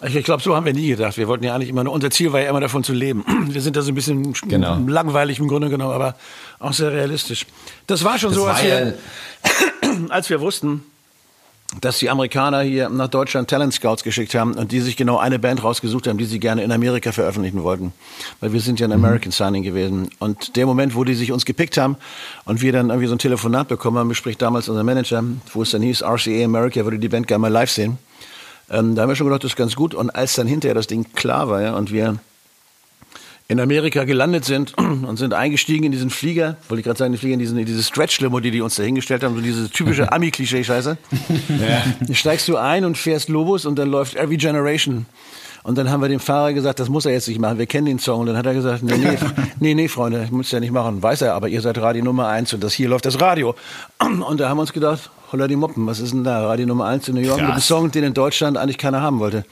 Ich, 0.05 0.17
ich 0.17 0.25
glaube, 0.25 0.43
so 0.43 0.57
haben 0.57 0.67
wir 0.67 0.73
nie 0.73 0.89
gedacht. 0.89 1.17
Wir 1.17 1.29
wollten 1.29 1.45
ja 1.45 1.55
eigentlich 1.55 1.69
immer, 1.69 1.85
nur- 1.85 1.93
unser 1.93 2.11
Ziel 2.11 2.33
war 2.33 2.41
ja 2.41 2.51
immer 2.51 2.61
davon 2.61 2.83
zu 2.83 2.93
leben. 2.93 3.25
Wir 3.49 3.61
sind 3.63 3.77
da 3.77 3.83
so 3.83 3.91
ein 3.93 3.95
bisschen 3.95 4.33
Genau. 4.49 4.79
langweilig 4.87 5.39
im 5.39 5.47
Grunde 5.49 5.69
genommen, 5.71 5.93
aber 5.93 6.17
auch 6.59 6.73
sehr 6.73 6.91
realistisch. 6.93 7.47
Das 7.87 8.03
war 8.05 8.19
schon 8.19 8.31
Das 8.31 8.39
so, 8.39 8.47
als 8.47 8.59
war 8.59 8.65
wir, 8.65 8.87
ja, 8.87 9.91
als 10.09 10.29
wir 10.31 10.41
wussten, 10.41 10.83
dass 11.81 11.99
die 11.99 12.11
Amerikaner 12.11 12.61
hier 12.61 12.89
nach 12.89 13.09
Deutschland 13.09 13.49
Talent 13.49 13.73
Scouts 13.73 14.03
geschickt 14.03 14.35
haben 14.35 14.55
und 14.55 14.73
die 14.73 14.81
sich 14.81 14.97
genau 14.97 15.19
eine 15.19 15.39
Band 15.39 15.65
rausgesucht 15.65 16.07
haben, 16.07 16.19
die 16.19 16.25
sie 16.25 16.39
gerne 16.39 16.63
in 16.63 16.71
Amerika 16.71 17.13
veröffentlichen 17.13 17.63
wollten. 17.63 17.93
Weil 18.41 18.53
wir 18.53 18.61
sind 18.61 18.79
ja 18.79 18.87
ein 18.87 18.93
American 18.93 19.33
Signing 19.33 19.63
gewesen. 19.63 20.11
Und 20.19 20.57
der 20.57 20.67
Moment, 20.67 20.95
wo 20.95 21.05
die 21.05 21.15
sich 21.15 21.33
uns 21.33 21.45
gepickt 21.45 21.79
haben 21.79 21.97
und 22.45 22.61
wir 22.61 22.73
dann 22.73 22.91
irgendwie 22.91 23.09
so 23.09 23.15
ein 23.15 23.19
Telefonat 23.19 23.69
bekommen 23.69 23.99
haben, 23.99 24.09
bespricht 24.09 24.43
damals 24.43 24.69
unser 24.69 24.85
Manager, 24.85 25.25
wo 25.53 25.63
es 25.63 25.71
dann 25.71 25.83
hieß, 25.83 26.03
RCA 26.03 26.45
America 26.45 26.85
würde 26.85 26.99
die 26.99 27.09
Band 27.09 27.27
gerne 27.27 27.41
mal 27.41 27.53
live 27.53 27.71
sehen. 27.71 27.99
Ähm, 28.71 28.95
da 28.95 29.03
haben 29.03 29.09
wir 29.09 29.17
schon 29.17 29.27
gedacht, 29.27 29.45
das 29.45 29.53
ist 29.53 29.57
ganz 29.57 29.75
gut. 29.75 29.95
Und 29.95 30.11
als 30.11 30.35
dann 30.35 30.47
hinterher 30.47 30.75
das 30.75 30.87
Ding 30.87 31.13
klar 31.15 31.49
war, 31.49 31.63
ja, 31.63 31.75
und 31.75 31.91
wir 31.91 32.19
in 33.53 33.61
Amerika 33.61 34.05
gelandet 34.05 34.45
sind 34.45 34.77
und 34.79 35.17
sind 35.19 35.35
eingestiegen 35.35 35.85
in 35.85 35.93
diesen 35.93 36.11
Flieger, 36.11 36.57
wollte 36.69 36.81
ich 36.81 36.87
gerade 36.87 36.99
sagen, 36.99 37.13
die 37.13 37.19
Flieger 37.19 37.35
in, 37.35 37.39
diesen, 37.39 37.59
in 37.59 37.67
diese 37.67 37.83
Stretch-Limo, 37.83 38.41
die 38.41 38.51
die 38.51 38.63
uns 38.63 38.77
da 38.77 38.83
hingestellt 38.83 39.23
haben, 39.23 39.37
so 39.37 39.43
diese 39.43 39.71
typische 39.71 40.11
Ami-Klischee-Scheiße. 40.13 40.97
Dann 42.01 42.15
steigst 42.15 42.49
du 42.49 42.57
ein 42.57 42.85
und 42.85 42.97
fährst 42.97 43.29
Lobos 43.29 43.67
und 43.67 43.79
dann 43.79 43.91
läuft 43.91 44.17
Every 44.17 44.39
Generation. 44.39 45.07
Und 45.65 45.79
dann 45.79 45.91
haben 45.91 46.01
wir 46.01 46.09
dem 46.09 46.19
Fahrer 46.19 46.55
gesagt, 46.55 46.81
das 46.81 46.89
muss 46.89 47.07
er 47.07 47.13
jetzt 47.13 47.29
nicht 47.29 47.39
machen, 47.39 47.59
wir 47.59 47.67
kennen 47.67 47.87
den 47.87 47.99
Song. 48.01 48.21
Und 48.21 48.27
dann 48.27 48.37
hat 48.37 48.47
er 48.47 48.55
gesagt, 48.55 48.83
nee, 48.83 48.97
nee, 48.97 49.19
nee, 49.61 49.75
nee 49.75 49.89
Freunde, 49.89 50.27
muss 50.31 50.51
ja 50.51 50.59
nicht 50.59 50.73
machen. 50.73 51.03
Weiß 51.03 51.23
er, 51.23 51.35
aber 51.35 51.49
ihr 51.49 51.61
seid 51.61 51.79
Radio 51.79 52.03
Nummer 52.03 52.29
eins 52.29 52.53
und 52.53 52.65
das 52.65 52.73
hier 52.73 52.89
läuft 52.89 53.05
das 53.05 53.21
Radio. 53.21 53.55
Und 54.01 54.41
da 54.41 54.49
haben 54.49 54.57
wir 54.57 54.63
uns 54.63 54.73
gedacht, 54.73 55.11
holla 55.31 55.47
die 55.47 55.57
Moppen, 55.57 55.87
was 55.87 56.01
ist 56.01 56.13
denn 56.13 56.25
da? 56.25 56.47
Radio 56.47 56.67
Nummer 56.67 56.87
eins 56.87 57.07
in 57.07 57.15
New 57.15 57.21
York 57.21 57.41
mit 57.41 57.51
einem 57.51 57.61
Song, 57.61 57.91
den 57.91 58.03
in 58.03 58.15
Deutschland 58.15 58.57
eigentlich 58.57 58.79
keiner 58.79 59.03
haben 59.03 59.21
wollte. 59.21 59.45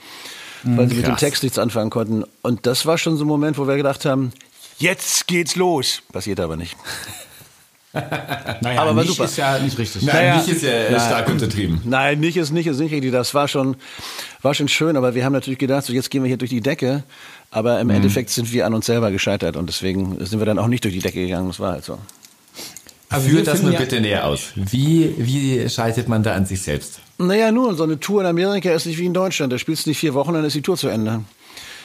Weil 0.63 0.87
sie 0.89 0.95
mit 0.95 1.05
dem 1.05 1.11
krass. 1.11 1.19
Text 1.19 1.43
nichts 1.43 1.57
anfangen 1.57 1.89
konnten. 1.89 2.23
Und 2.41 2.65
das 2.67 2.85
war 2.85 2.97
schon 2.97 3.17
so 3.17 3.23
ein 3.23 3.27
Moment, 3.27 3.57
wo 3.57 3.67
wir 3.67 3.77
gedacht 3.77 4.05
haben, 4.05 4.31
jetzt 4.77 5.27
geht's 5.27 5.55
los. 5.55 6.01
Passiert 6.11 6.39
aber 6.39 6.55
nicht. 6.57 6.75
Naja, 7.93 8.81
Aber 8.81 8.95
war 8.95 9.03
nicht 9.03 9.09
super. 9.11 9.25
ist 9.25 9.37
ja 9.37 9.59
nicht 9.59 9.77
richtig. 9.77 10.03
nein, 10.03 10.15
Naja. 10.15 10.37
nicht 10.37 10.47
ist 10.47 10.61
ja 10.63 10.69
äh, 10.69 10.91
stark 10.97 11.27
untertrieben. 11.27 11.81
Nein, 11.83 12.21
nicht 12.21 12.37
ist 12.37 12.51
nicht, 12.51 12.65
ist 12.67 12.79
nicht 12.79 12.93
richtig. 12.93 13.11
Das 13.11 13.33
war 13.33 13.49
schon, 13.49 13.75
war 14.41 14.53
schon 14.53 14.69
schön, 14.69 14.95
aber 14.95 15.13
wir 15.13 15.25
haben 15.25 15.33
natürlich 15.33 15.59
gedacht, 15.59 15.85
so 15.85 15.91
jetzt 15.91 16.09
gehen 16.09 16.23
wir 16.23 16.29
hier 16.29 16.37
durch 16.37 16.51
die 16.51 16.61
Decke. 16.61 17.03
Aber 17.49 17.81
im 17.81 17.89
Endeffekt 17.89 18.29
sind 18.29 18.53
wir 18.53 18.65
an 18.65 18.73
uns 18.73 18.85
selber 18.85 19.11
gescheitert 19.11 19.57
und 19.57 19.67
deswegen 19.67 20.25
sind 20.25 20.39
wir 20.39 20.45
dann 20.45 20.57
auch 20.57 20.67
nicht 20.67 20.85
durch 20.85 20.93
die 20.93 21.01
Decke 21.01 21.19
gegangen. 21.19 21.49
Das 21.49 21.59
war 21.59 21.73
halt 21.73 21.83
so. 21.83 21.97
Also 23.09 23.27
Führt 23.27 23.45
wir 23.45 23.51
das 23.51 23.61
mal 23.61 23.73
bitte 23.73 23.99
näher 23.99 24.25
aus. 24.25 24.51
Wie, 24.55 25.13
wie 25.17 25.67
schaltet 25.69 26.07
man 26.07 26.23
da 26.23 26.33
an 26.33 26.45
sich 26.45 26.61
selbst? 26.61 27.01
Naja, 27.27 27.51
nur, 27.51 27.75
so 27.75 27.83
eine 27.83 27.99
Tour 27.99 28.21
in 28.21 28.27
Amerika 28.27 28.71
ist 28.71 28.85
nicht 28.85 28.97
wie 28.97 29.05
in 29.05 29.13
Deutschland. 29.13 29.53
Da 29.53 29.57
spielst 29.57 29.85
du 29.85 29.89
nicht 29.89 29.99
vier 29.99 30.13
Wochen, 30.13 30.33
dann 30.33 30.43
ist 30.43 30.55
die 30.55 30.61
Tour 30.61 30.77
zu 30.77 30.87
Ende. 30.87 31.21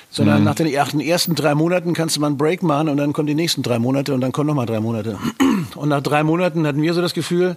Sondern 0.09 0.45
nach 0.45 0.55
den 0.55 0.69
ersten, 0.69 1.01
ersten 1.01 1.35
drei 1.35 1.55
Monaten 1.55 1.93
kannst 1.93 2.17
du 2.17 2.21
mal 2.21 2.29
einen 2.29 2.39
Break 2.39 2.63
machen 2.63 2.89
und 2.89 2.97
dann 2.97 3.13
kommen 3.13 3.27
die 3.27 3.35
nächsten 3.35 3.63
drei 3.63 3.79
Monate 3.79 4.15
und 4.15 4.21
dann 4.21 4.33
kommen 4.33 4.47
nochmal 4.47 4.67
drei 4.67 4.81
Monate. 4.81 5.19
Und 5.75 5.89
nach 5.89 6.01
drei 6.01 6.23
Monaten 6.23 6.67
hatten 6.67 6.81
wir 6.81 6.95
so 6.95 7.03
das 7.03 7.13
Gefühl, 7.13 7.57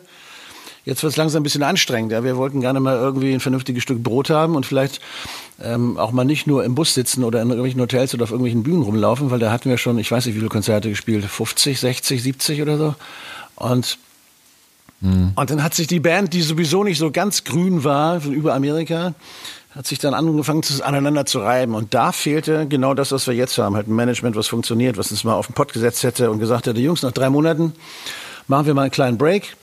jetzt 0.83 1.03
wird 1.03 1.11
es 1.11 1.17
langsam 1.17 1.41
ein 1.41 1.43
bisschen 1.43 1.63
anstrengend. 1.63 2.11
Ja, 2.11 2.23
wir 2.23 2.35
wollten 2.37 2.59
gerne 2.59 2.79
mal 2.79 2.97
irgendwie 2.97 3.33
ein 3.33 3.39
vernünftiges 3.39 3.83
Stück 3.83 4.03
Brot 4.03 4.29
haben 4.29 4.55
und 4.55 4.65
vielleicht 4.65 4.99
ähm, 5.61 5.97
auch 5.97 6.11
mal 6.11 6.25
nicht 6.25 6.47
nur 6.47 6.65
im 6.65 6.75
Bus 6.75 6.93
sitzen 6.93 7.23
oder 7.23 7.41
in 7.41 7.47
irgendwelchen 7.47 7.79
Hotels 7.79 8.13
oder 8.13 8.23
auf 8.23 8.31
irgendwelchen 8.31 8.63
Bühnen 8.63 8.81
rumlaufen, 8.81 9.31
weil 9.31 9.39
da 9.39 9.51
hatten 9.51 9.69
wir 9.69 9.77
schon, 9.77 9.99
ich 9.99 10.11
weiß 10.11 10.25
nicht, 10.25 10.35
wie 10.35 10.39
viele 10.39 10.49
Konzerte 10.49 10.89
gespielt, 10.89 11.23
50, 11.23 11.79
60, 11.79 12.23
70 12.23 12.61
oder 12.61 12.77
so. 12.77 12.95
Und 13.55 13.99
und 15.01 15.49
dann 15.49 15.63
hat 15.63 15.73
sich 15.73 15.87
die 15.87 15.99
Band, 15.99 16.33
die 16.33 16.41
sowieso 16.41 16.83
nicht 16.83 16.97
so 16.97 17.09
ganz 17.11 17.45
grün 17.45 17.83
war, 17.83 18.23
über 18.25 18.53
Amerika, 18.53 19.13
hat 19.71 19.87
sich 19.87 19.99
dann 19.99 20.13
angefangen, 20.13 20.61
aneinander 20.83 21.25
zu 21.25 21.39
reiben. 21.39 21.75
Und 21.75 21.93
da 21.93 22.11
fehlte 22.11 22.67
genau 22.67 22.93
das, 22.93 23.11
was 23.11 23.27
wir 23.27 23.33
jetzt 23.33 23.57
haben. 23.57 23.75
Halt 23.75 23.87
ein 23.87 23.95
Management, 23.95 24.35
was 24.35 24.47
funktioniert, 24.47 24.97
was 24.97 25.11
uns 25.11 25.23
mal 25.23 25.35
auf 25.35 25.47
den 25.47 25.53
Pott 25.53 25.71
gesetzt 25.71 26.03
hätte 26.03 26.31
und 26.31 26.39
gesagt 26.39 26.67
hätte, 26.67 26.79
Jungs, 26.79 27.01
nach 27.01 27.11
drei 27.11 27.29
Monaten 27.29 27.73
machen 28.47 28.65
wir 28.65 28.73
mal 28.73 28.83
einen 28.83 28.91
kleinen 28.91 29.17
Break. 29.17 29.55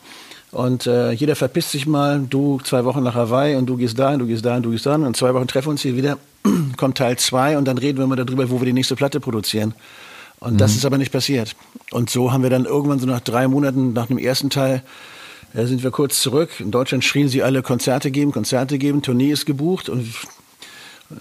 Und 0.52 0.86
äh, 0.86 1.10
jeder 1.10 1.36
verpisst 1.36 1.72
sich 1.72 1.86
mal, 1.86 2.20
du 2.20 2.60
zwei 2.64 2.84
Wochen 2.84 3.02
nach 3.02 3.14
Hawaii 3.14 3.56
und 3.56 3.66
du 3.66 3.76
gehst 3.76 3.98
dahin, 3.98 4.20
du 4.20 4.26
gehst 4.26 4.44
dahin, 4.44 4.62
du 4.62 4.70
gehst 4.70 4.86
dahin. 4.86 5.04
Und 5.04 5.16
zwei 5.16 5.34
Wochen 5.34 5.48
treffen 5.48 5.66
wir 5.66 5.72
uns 5.72 5.82
hier 5.82 5.96
wieder, 5.96 6.18
kommt 6.78 6.96
Teil 6.96 7.18
zwei 7.18 7.58
und 7.58 7.66
dann 7.66 7.76
reden 7.76 7.98
wir 7.98 8.06
mal 8.06 8.16
darüber, 8.16 8.48
wo 8.48 8.60
wir 8.60 8.64
die 8.64 8.72
nächste 8.72 8.96
Platte 8.96 9.20
produzieren. 9.20 9.74
Und 10.38 10.60
das 10.60 10.76
ist 10.76 10.84
aber 10.84 10.98
nicht 10.98 11.12
passiert. 11.12 11.56
Und 11.90 12.10
so 12.10 12.32
haben 12.32 12.42
wir 12.42 12.50
dann 12.50 12.66
irgendwann 12.66 12.98
so 13.00 13.06
nach 13.06 13.20
drei 13.20 13.48
Monaten, 13.48 13.92
nach 13.92 14.06
dem 14.06 14.18
ersten 14.18 14.50
Teil, 14.50 14.82
äh, 15.56 15.66
sind 15.66 15.82
wir 15.82 15.90
kurz 15.90 16.20
zurück. 16.20 16.60
In 16.60 16.70
Deutschland 16.70 17.04
schrien 17.04 17.28
sie 17.28 17.42
alle 17.42 17.62
Konzerte 17.62 18.10
geben, 18.10 18.32
Konzerte 18.32 18.78
geben, 18.78 19.02
Tournee 19.02 19.30
ist 19.30 19.46
gebucht 19.46 19.88
und 19.88 20.06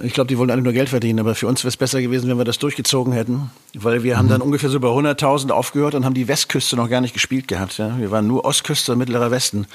ich 0.01 0.13
glaube, 0.13 0.27
die 0.27 0.37
wollen 0.39 0.49
alle 0.49 0.63
nur 0.63 0.73
Geld 0.73 0.89
verdienen, 0.89 1.19
aber 1.19 1.35
für 1.35 1.47
uns 1.47 1.63
wäre 1.63 1.69
es 1.69 1.77
besser 1.77 2.01
gewesen, 2.01 2.27
wenn 2.27 2.39
wir 2.39 2.43
das 2.43 2.57
durchgezogen 2.57 3.13
hätten, 3.13 3.51
weil 3.75 4.01
wir 4.01 4.17
haben 4.17 4.27
dann 4.27 4.41
ungefähr 4.41 4.71
so 4.71 4.79
bei 4.79 4.87
100.000 4.87 5.51
aufgehört 5.51 5.93
und 5.93 6.05
haben 6.05 6.15
die 6.15 6.27
Westküste 6.27 6.75
noch 6.75 6.89
gar 6.89 7.01
nicht 7.01 7.13
gespielt 7.13 7.47
gehabt. 7.47 7.77
Ja? 7.77 7.95
Wir 7.99 8.09
waren 8.09 8.25
nur 8.25 8.45
Ostküste 8.45 8.93
und 8.93 8.97
Mittlerer 8.97 9.29
Westen 9.29 9.67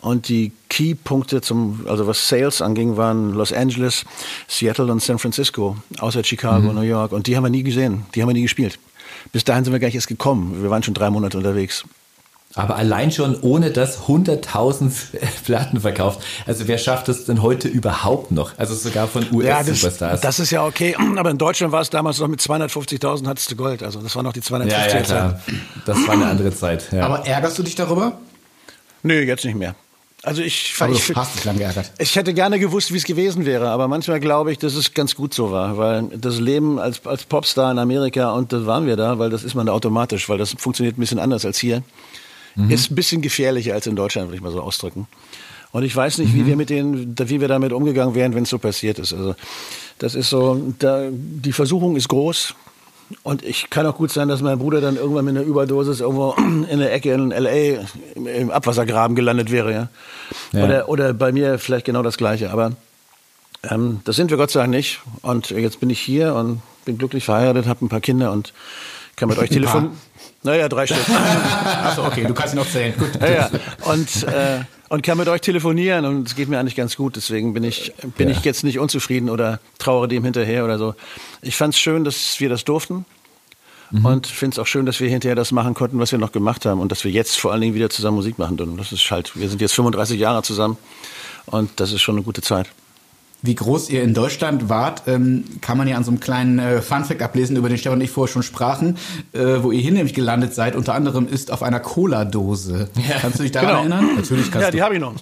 und 0.00 0.28
die 0.30 0.52
Keypunkte 0.70 1.42
zum, 1.42 1.84
also 1.86 2.06
was 2.06 2.28
Sales 2.28 2.62
anging, 2.62 2.96
waren 2.96 3.34
Los 3.34 3.52
Angeles, 3.52 4.06
Seattle 4.46 4.90
und 4.90 5.02
San 5.02 5.18
Francisco, 5.18 5.76
außer 5.98 6.24
Chicago, 6.24 6.72
New 6.72 6.80
York 6.80 7.12
und 7.12 7.26
die 7.26 7.36
haben 7.36 7.44
wir 7.44 7.50
nie 7.50 7.62
gesehen, 7.62 8.06
die 8.14 8.22
haben 8.22 8.30
wir 8.30 8.34
nie 8.34 8.42
gespielt. 8.42 8.78
Bis 9.32 9.44
dahin 9.44 9.64
sind 9.64 9.74
wir 9.74 9.80
gar 9.80 9.88
nicht 9.88 9.96
erst 9.96 10.08
gekommen. 10.08 10.62
Wir 10.62 10.70
waren 10.70 10.82
schon 10.82 10.94
drei 10.94 11.10
Monate 11.10 11.36
unterwegs. 11.36 11.84
Aber 12.58 12.76
allein 12.76 13.10
schon 13.12 13.40
ohne 13.40 13.70
das 13.70 14.00
100.000 14.08 14.90
Platten 15.44 15.80
verkauft. 15.80 16.20
Also 16.46 16.66
wer 16.68 16.76
schafft 16.78 17.08
es 17.08 17.24
denn 17.24 17.40
heute 17.42 17.68
überhaupt 17.68 18.30
noch? 18.32 18.50
Also 18.58 18.74
sogar 18.74 19.06
von 19.08 19.22
Ja, 19.40 19.58
das, 19.60 19.68
US-Superstars. 19.68 20.20
das 20.20 20.40
ist 20.40 20.50
ja 20.50 20.64
okay. 20.66 20.96
Aber 21.16 21.30
in 21.30 21.38
Deutschland 21.38 21.72
war 21.72 21.80
es 21.80 21.90
damals 21.90 22.18
noch 22.18 22.28
mit 22.28 22.40
250.000 22.40 23.26
hattest 23.26 23.50
du 23.50 23.56
Gold. 23.56 23.82
Also 23.82 24.00
das 24.00 24.14
war 24.16 24.22
noch 24.22 24.32
die 24.32 24.40
250 24.42 24.92
ja, 24.92 24.98
ja, 24.98 25.02
klar. 25.04 25.40
Das 25.86 25.96
war 26.06 26.14
eine 26.14 26.26
andere 26.26 26.54
Zeit. 26.54 26.92
Ja. 26.92 27.06
Aber 27.06 27.26
ärgerst 27.26 27.58
du 27.58 27.62
dich 27.62 27.74
darüber? 27.76 28.18
Nö, 29.02 29.22
jetzt 29.22 29.44
nicht 29.44 29.56
mehr. 29.56 29.74
Also 30.24 30.42
ich, 30.42 30.74
Aber 30.80 30.92
ich, 30.92 31.06
du 31.06 31.14
hast 31.14 31.36
dich 31.36 31.44
lang 31.44 31.58
geärgert. 31.58 31.92
ich 31.98 32.16
hätte 32.16 32.34
gerne 32.34 32.58
gewusst, 32.58 32.92
wie 32.92 32.96
es 32.96 33.04
gewesen 33.04 33.46
wäre, 33.46 33.68
aber 33.70 33.86
manchmal 33.86 34.18
glaube 34.18 34.50
ich, 34.50 34.58
dass 34.58 34.74
es 34.74 34.92
ganz 34.92 35.14
gut 35.14 35.32
so 35.32 35.52
war, 35.52 35.78
weil 35.78 36.08
das 36.16 36.40
Leben 36.40 36.80
als, 36.80 37.06
als 37.06 37.22
Popstar 37.22 37.70
in 37.70 37.78
Amerika, 37.78 38.32
und 38.32 38.52
das 38.52 38.66
waren 38.66 38.84
wir 38.88 38.96
da, 38.96 39.20
weil 39.20 39.30
das 39.30 39.44
ist 39.44 39.54
man 39.54 39.66
da 39.66 39.72
automatisch, 39.72 40.28
weil 40.28 40.36
das 40.36 40.54
funktioniert 40.58 40.98
ein 40.98 41.00
bisschen 41.00 41.20
anders 41.20 41.44
als 41.44 41.58
hier, 41.58 41.84
ist 42.68 42.90
ein 42.90 42.94
bisschen 42.94 43.22
gefährlicher 43.22 43.74
als 43.74 43.86
in 43.86 43.96
Deutschland, 43.96 44.28
würde 44.28 44.36
ich 44.36 44.42
mal 44.42 44.52
so 44.52 44.60
ausdrücken. 44.60 45.06
Und 45.70 45.82
ich 45.84 45.94
weiß 45.94 46.18
nicht, 46.18 46.34
wie 46.34 46.46
wir 46.46 46.56
mit 46.56 46.70
denen, 46.70 47.14
wie 47.18 47.40
wir 47.40 47.48
damit 47.48 47.72
umgegangen 47.72 48.14
wären, 48.14 48.34
wenn 48.34 48.44
es 48.44 48.48
so 48.50 48.58
passiert 48.58 48.98
ist. 48.98 49.12
Also 49.12 49.34
das 49.98 50.14
ist 50.14 50.30
so, 50.30 50.72
da, 50.78 51.08
die 51.10 51.52
Versuchung 51.52 51.94
ist 51.96 52.08
groß. 52.08 52.54
Und 53.22 53.42
ich 53.44 53.70
kann 53.70 53.86
auch 53.86 53.96
gut 53.96 54.10
sein, 54.12 54.28
dass 54.28 54.42
mein 54.42 54.58
Bruder 54.58 54.80
dann 54.80 54.96
irgendwann 54.96 55.24
mit 55.24 55.36
einer 55.36 55.44
Überdosis 55.44 56.00
irgendwo 56.00 56.32
in 56.70 56.78
der 56.78 56.92
Ecke 56.92 57.12
in 57.12 57.32
L.A. 57.32 57.80
im- 58.14 58.26
im 58.26 58.50
Abwassergraben 58.50 59.14
gelandet 59.16 59.50
wäre, 59.50 59.72
ja. 59.72 59.88
Ja. 60.52 60.64
Oder, 60.64 60.88
oder 60.88 61.12
bei 61.14 61.32
mir 61.32 61.58
vielleicht 61.58 61.86
genau 61.86 62.02
das 62.02 62.16
Gleiche. 62.18 62.50
Aber 62.50 62.72
ähm, 63.70 64.00
das 64.04 64.16
sind 64.16 64.30
wir 64.30 64.36
Gott 64.36 64.50
sei 64.50 64.60
Dank 64.60 64.70
nicht. 64.70 65.00
Und 65.22 65.50
jetzt 65.50 65.80
bin 65.80 65.90
ich 65.90 66.00
hier 66.00 66.34
und 66.34 66.60
bin 66.84 66.98
glücklich 66.98 67.24
verheiratet, 67.24 67.66
habe 67.66 67.84
ein 67.84 67.88
paar 67.88 68.00
Kinder 68.00 68.32
und 68.32 68.52
kann 69.16 69.28
mit 69.28 69.38
euch 69.38 69.50
telefonieren. 69.50 69.92
Naja, 70.48 70.68
drei 70.68 70.86
Stück. 70.86 70.98
Achso, 71.84 72.06
okay, 72.06 72.24
du 72.24 72.32
kannst 72.32 72.54
ihn 72.54 72.58
noch 72.58 72.68
zählen. 72.70 72.94
Gut. 72.98 73.10
ja, 73.20 73.28
ja. 73.28 73.50
Und, 73.84 74.22
äh, 74.24 74.60
und 74.88 75.02
kann 75.02 75.18
mit 75.18 75.28
euch 75.28 75.42
telefonieren 75.42 76.06
und 76.06 76.26
es 76.26 76.34
geht 76.36 76.48
mir 76.48 76.58
eigentlich 76.58 76.74
ganz 76.74 76.96
gut. 76.96 77.16
Deswegen 77.16 77.52
bin 77.52 77.64
ich, 77.64 77.92
bin 78.16 78.30
Ja. 78.30 78.34
ich 78.36 78.44
jetzt 78.44 78.64
nicht 78.64 78.78
unzufrieden 78.78 79.28
oder 79.28 79.60
trauere 79.78 80.08
dem 80.08 80.24
hinterher 80.24 80.64
oder 80.64 80.78
so. 80.78 80.94
Ich 81.42 81.54
fand 81.56 81.74
es 81.74 81.80
schön, 81.80 82.04
dass 82.04 82.40
wir 82.40 82.48
das 82.48 82.64
durften. 82.64 83.04
Und 83.90 84.26
finde 84.26 84.54
es 84.54 84.58
auch 84.58 84.66
schön, 84.66 84.84
dass 84.84 85.00
wir 85.00 85.08
hinterher 85.08 85.34
das 85.34 85.50
machen 85.50 85.72
konnten, 85.74 85.98
was 85.98 86.12
wir 86.12 86.18
noch 86.18 86.32
gemacht 86.32 86.66
haben. 86.66 86.80
Und 86.80 86.92
dass 86.92 87.04
wir 87.04 87.10
jetzt 87.10 87.38
vor 87.38 87.52
allen 87.52 87.62
Dingen 87.62 87.74
wieder 87.74 87.88
zusammen 87.90 88.16
Musik 88.16 88.38
machen 88.38 88.56
dürfen. 88.58 88.76
Das 88.76 88.92
ist 88.92 89.10
halt, 89.10 89.34
wir 89.34 89.48
sind 89.48 89.60
jetzt 89.62 89.74
35 89.74 90.18
Jahre 90.20 90.42
zusammen. 90.42 90.76
Und 91.46 91.70
das 91.80 91.92
ist 91.92 92.02
schon 92.02 92.16
eine 92.16 92.22
gute 92.24 92.42
Zeit. 92.42 92.68
Wie 93.40 93.54
groß 93.54 93.88
ihr 93.90 94.02
in 94.02 94.14
Deutschland 94.14 94.68
wart, 94.68 95.02
ähm, 95.06 95.44
kann 95.60 95.78
man 95.78 95.86
ja 95.86 95.96
an 95.96 96.02
so 96.02 96.10
einem 96.10 96.18
kleinen 96.18 96.58
äh, 96.58 96.82
Funfact 96.82 97.22
ablesen, 97.22 97.56
über 97.56 97.68
den 97.68 97.78
Stefan 97.78 97.98
und 97.98 98.04
ich 98.04 98.10
vorher 98.10 98.32
schon 98.32 98.42
sprachen, 98.42 98.96
äh, 99.32 99.38
wo 99.62 99.70
ihr 99.70 99.80
hier 99.80 99.92
nämlich 99.92 100.12
gelandet 100.14 100.54
seid. 100.54 100.74
Unter 100.74 100.94
anderem 100.94 101.28
ist 101.28 101.52
auf 101.52 101.62
einer 101.62 101.78
Cola-Dose. 101.78 102.88
Kannst 103.20 103.38
du 103.38 103.44
dich 103.44 103.52
daran 103.52 103.68
Genau. 103.68 103.78
erinnern? 103.96 104.16
Natürlich 104.16 104.50
kannst 104.50 104.64
Ja, 104.64 104.70
die 104.72 104.78
du. 104.78 104.82
habe 104.84 104.94
ich 104.94 105.00
noch. 105.00 105.14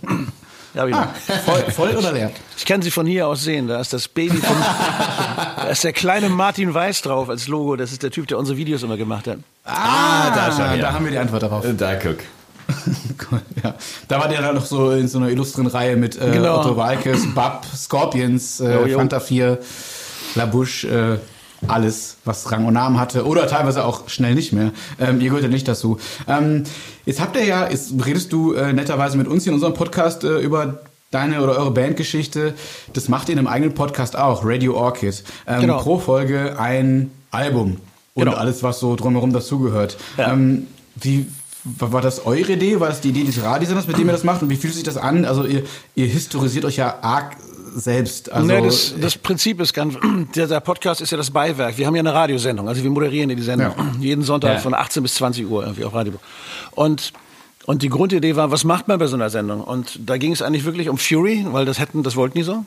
Die 0.75 0.79
hab 0.81 0.89
ich, 0.89 0.95
noch. 0.95 1.01
Ah, 1.01 1.15
voll, 1.45 1.61
voll 1.71 1.91
oder 1.97 2.13
leer? 2.13 2.31
ich 2.57 2.65
kann 2.65 2.81
sie 2.83 2.91
von 2.91 3.07
hier 3.07 3.27
aus 3.27 3.43
sehen. 3.45 3.69
Da 3.69 3.81
ist 3.81 3.93
das 3.93 4.09
Baby 4.09 4.39
von, 4.39 4.57
da 5.57 5.69
ist 5.71 5.85
der 5.85 5.93
kleine 5.93 6.29
Martin 6.31 6.73
Weiß 6.73 7.03
drauf 7.03 7.29
als 7.29 7.49
Logo. 7.49 7.77
Das 7.77 7.93
ist 7.93 8.03
der 8.03 8.11
Typ, 8.11 8.29
der 8.29 8.39
unsere 8.39 8.57
Videos 8.57 8.83
immer 8.83 8.97
gemacht 8.97 9.27
hat. 9.27 9.39
Ah, 9.65 10.31
da 10.35 10.53
schon, 10.53 10.61
ja. 10.65 10.77
da 10.79 10.93
haben 10.95 11.05
wir 11.05 11.13
die 11.13 11.19
Antwort 11.19 11.43
darauf. 11.43 11.65
da 11.77 11.95
guck. 11.97 12.17
Ja. 13.63 13.75
Da 14.09 14.21
war 14.21 14.29
der 14.29 14.43
dann 14.43 14.55
noch 14.55 14.67
so 14.67 14.91
in 14.93 15.09
so 15.09 15.19
einer 15.19 15.29
illustren 15.31 15.67
Reihe 15.67 15.97
mit 15.97 16.21
äh, 16.21 16.31
Genau. 16.33 16.61
Otto 16.61 16.77
Walkes, 16.77 17.27
Bab, 17.35 17.65
Scorpions, 17.75 18.61
äh, 18.61 18.75
Jo, 18.75 18.87
jo. 18.87 18.99
Fanta 18.99 19.21
4, 19.21 19.59
La 20.35 20.47
Bouche, 20.47 20.87
äh, 20.89 21.19
alles, 21.69 22.19
was 22.25 22.51
Rang 22.53 22.67
und 22.67 22.75
Namen 22.75 23.01
hatte. 23.01 23.27
Oder 23.27 23.47
teilweise 23.47 23.85
auch 23.85 24.09
schnell 24.09 24.35
nicht 24.35 24.53
mehr. 24.53 24.73
Ähm, 25.01 25.21
ihr 25.21 25.29
gehört 25.29 25.43
ja 25.43 25.49
nicht 25.49 25.67
dazu. 25.67 25.99
Ähm, 26.29 26.65
jetzt 27.07 27.21
habt 27.21 27.37
ihr 27.37 27.45
ja, 27.45 27.69
jetzt 27.71 27.95
redest 28.05 28.33
du 28.33 28.53
äh, 28.53 28.73
netterweise 28.73 29.17
mit 29.17 29.27
uns 29.27 29.45
hier 29.45 29.51
in 29.51 29.55
unserem 29.55 29.75
Podcast 29.75 30.23
äh, 30.25 30.39
über 30.39 30.81
deine 31.11 31.41
oder 31.43 31.57
eure 31.59 31.71
Bandgeschichte, 31.71 32.55
das 32.93 33.09
macht 33.09 33.29
ihr 33.29 33.33
in 33.35 33.39
einem 33.39 33.49
eigenen 33.49 33.75
Podcast 33.75 34.17
auch, 34.17 34.45
Radio 34.45 34.77
Orchid. 34.77 35.25
Ähm, 35.47 35.63
Genau. 35.63 35.79
Pro 35.81 35.99
Folge 35.99 36.59
ein 36.59 37.11
Album 37.31 37.79
und 38.15 38.25
Genau. 38.25 38.37
alles, 38.37 38.63
was 38.63 38.81
so 38.81 38.97
drumherum 38.97 39.33
dazugehört. 39.33 39.97
Ja. 40.19 40.33
Ähm, 40.33 40.67
wie 40.97 41.27
war 41.79 41.93
war 41.93 42.01
das 42.03 42.25
eure 42.25 42.53
Idee? 42.53 42.79
War 42.81 42.89
das 42.89 43.01
die 43.01 43.09
Idee 43.11 43.25
des 43.25 43.43
Radiosenders, 43.43 43.87
mit 43.87 43.99
dem 43.99 44.07
ihr 44.07 44.13
das 44.13 44.25
macht? 44.25 44.43
Und 44.43 44.51
wie 44.51 44.57
fühlt 44.57 44.75
sich 44.75 44.85
das 44.85 44.97
an? 44.97 45.25
Also 45.25 45.45
ihr, 45.45 45.65
ihr 45.95 46.07
historisiert 46.07 46.65
euch 46.65 46.77
ja 46.77 46.99
arg 47.03 47.37
selbst. 47.75 48.33
Also, 48.33 48.47
nee, 48.47 48.63
das, 48.63 48.95
das 49.01 49.19
Prinzip 49.19 49.61
ist 49.61 49.75
ganz, 49.75 49.95
der, 50.35 50.47
der 50.47 50.61
Podcast 50.61 51.01
ist 51.01 51.11
ja 51.11 51.19
das 51.19 51.31
Beiwerk. 51.31 51.77
Wir 51.77 51.87
haben 51.87 51.95
ja 51.95 52.01
eine 52.01 52.15
Radiosendung, 52.15 52.69
also 52.69 52.83
wir 52.83 52.91
moderieren 52.91 53.29
ja 53.31 53.37
die 53.37 53.43
Sendung. 53.43 53.73
Ja. 53.77 53.87
Jeden 54.01 54.23
Sonntag 54.23 54.55
Ja. 54.55 54.59
von 54.61 54.75
18 54.75 55.03
bis 55.03 55.15
20 55.17 55.47
Uhr 55.49 55.63
irgendwie 55.63 55.85
auf 55.85 55.93
Radio. 55.93 56.15
Und, 56.73 57.13
und 57.67 57.83
die 57.83 57.89
Grundidee 57.89 58.37
war, 58.37 58.51
was 58.51 58.65
macht 58.65 58.89
man 58.89 58.99
bei 58.99 59.07
so 59.09 59.17
einer 59.17 59.29
Sendung? 59.29 59.61
Und 59.61 59.99
da 60.07 60.17
ging 60.17 60.33
es 60.33 60.41
eigentlich 60.43 60.65
wirklich 60.65 60.89
um 60.89 60.97
Fury, 60.99 61.45
weil 61.51 61.65
das 61.67 61.79
hätten, 61.79 62.03
das 62.03 62.17
wollten 62.17 62.39
die 62.39 62.45
so. 62.45 62.65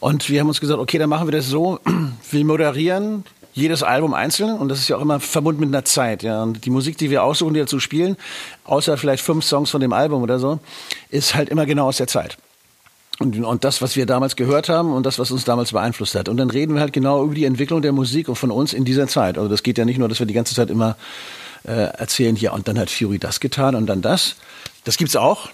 Und 0.00 0.28
wir 0.28 0.40
haben 0.40 0.48
uns 0.48 0.60
gesagt, 0.60 0.80
okay, 0.80 0.98
dann 0.98 1.08
machen 1.08 1.28
wir 1.28 1.32
das 1.32 1.46
so, 1.46 1.78
wir 2.30 2.44
moderieren 2.44 3.24
jedes 3.54 3.82
Album 3.82 4.14
einzeln 4.14 4.58
und 4.58 4.68
das 4.68 4.78
ist 4.78 4.88
ja 4.88 4.96
auch 4.96 5.02
immer 5.02 5.20
verbunden 5.20 5.60
mit 5.60 5.68
einer 5.68 5.84
Zeit. 5.84 6.22
Ja. 6.22 6.42
Und 6.42 6.64
die 6.64 6.70
Musik, 6.70 6.96
die 6.98 7.10
wir 7.10 7.22
aussuchen, 7.22 7.54
die 7.54 7.60
dazu 7.60 7.80
spielen, 7.80 8.16
außer 8.64 8.96
vielleicht 8.96 9.22
fünf 9.22 9.44
Songs 9.44 9.70
von 9.70 9.80
dem 9.80 9.92
Album 9.92 10.22
oder 10.22 10.38
so, 10.38 10.58
ist 11.10 11.34
halt 11.34 11.48
immer 11.48 11.66
genau 11.66 11.88
aus 11.88 11.98
der 11.98 12.06
Zeit. 12.06 12.38
Und, 13.18 13.38
und 13.44 13.64
das, 13.64 13.82
was 13.82 13.94
wir 13.94 14.06
damals 14.06 14.36
gehört 14.36 14.68
haben 14.68 14.92
und 14.92 15.04
das, 15.04 15.18
was 15.18 15.30
uns 15.30 15.44
damals 15.44 15.72
beeinflusst 15.72 16.14
hat. 16.14 16.28
Und 16.28 16.38
dann 16.38 16.50
reden 16.50 16.74
wir 16.74 16.80
halt 16.80 16.92
genau 16.92 17.22
über 17.22 17.34
die 17.34 17.44
Entwicklung 17.44 17.82
der 17.82 17.92
Musik 17.92 18.28
und 18.28 18.36
von 18.36 18.50
uns 18.50 18.72
in 18.72 18.84
dieser 18.84 19.06
Zeit. 19.06 19.36
Also 19.36 19.48
das 19.48 19.62
geht 19.62 19.78
ja 19.78 19.84
nicht 19.84 19.98
nur, 19.98 20.08
dass 20.08 20.18
wir 20.18 20.26
die 20.26 20.34
ganze 20.34 20.54
Zeit 20.54 20.70
immer 20.70 20.96
äh, 21.64 21.70
erzählen, 21.70 22.34
ja, 22.36 22.52
und 22.52 22.66
dann 22.68 22.78
hat 22.78 22.90
Fury 22.90 23.18
das 23.18 23.38
getan 23.38 23.74
und 23.74 23.86
dann 23.86 24.02
das. 24.02 24.36
Das 24.84 24.96
gibt's 24.96 25.14
auch. 25.14 25.50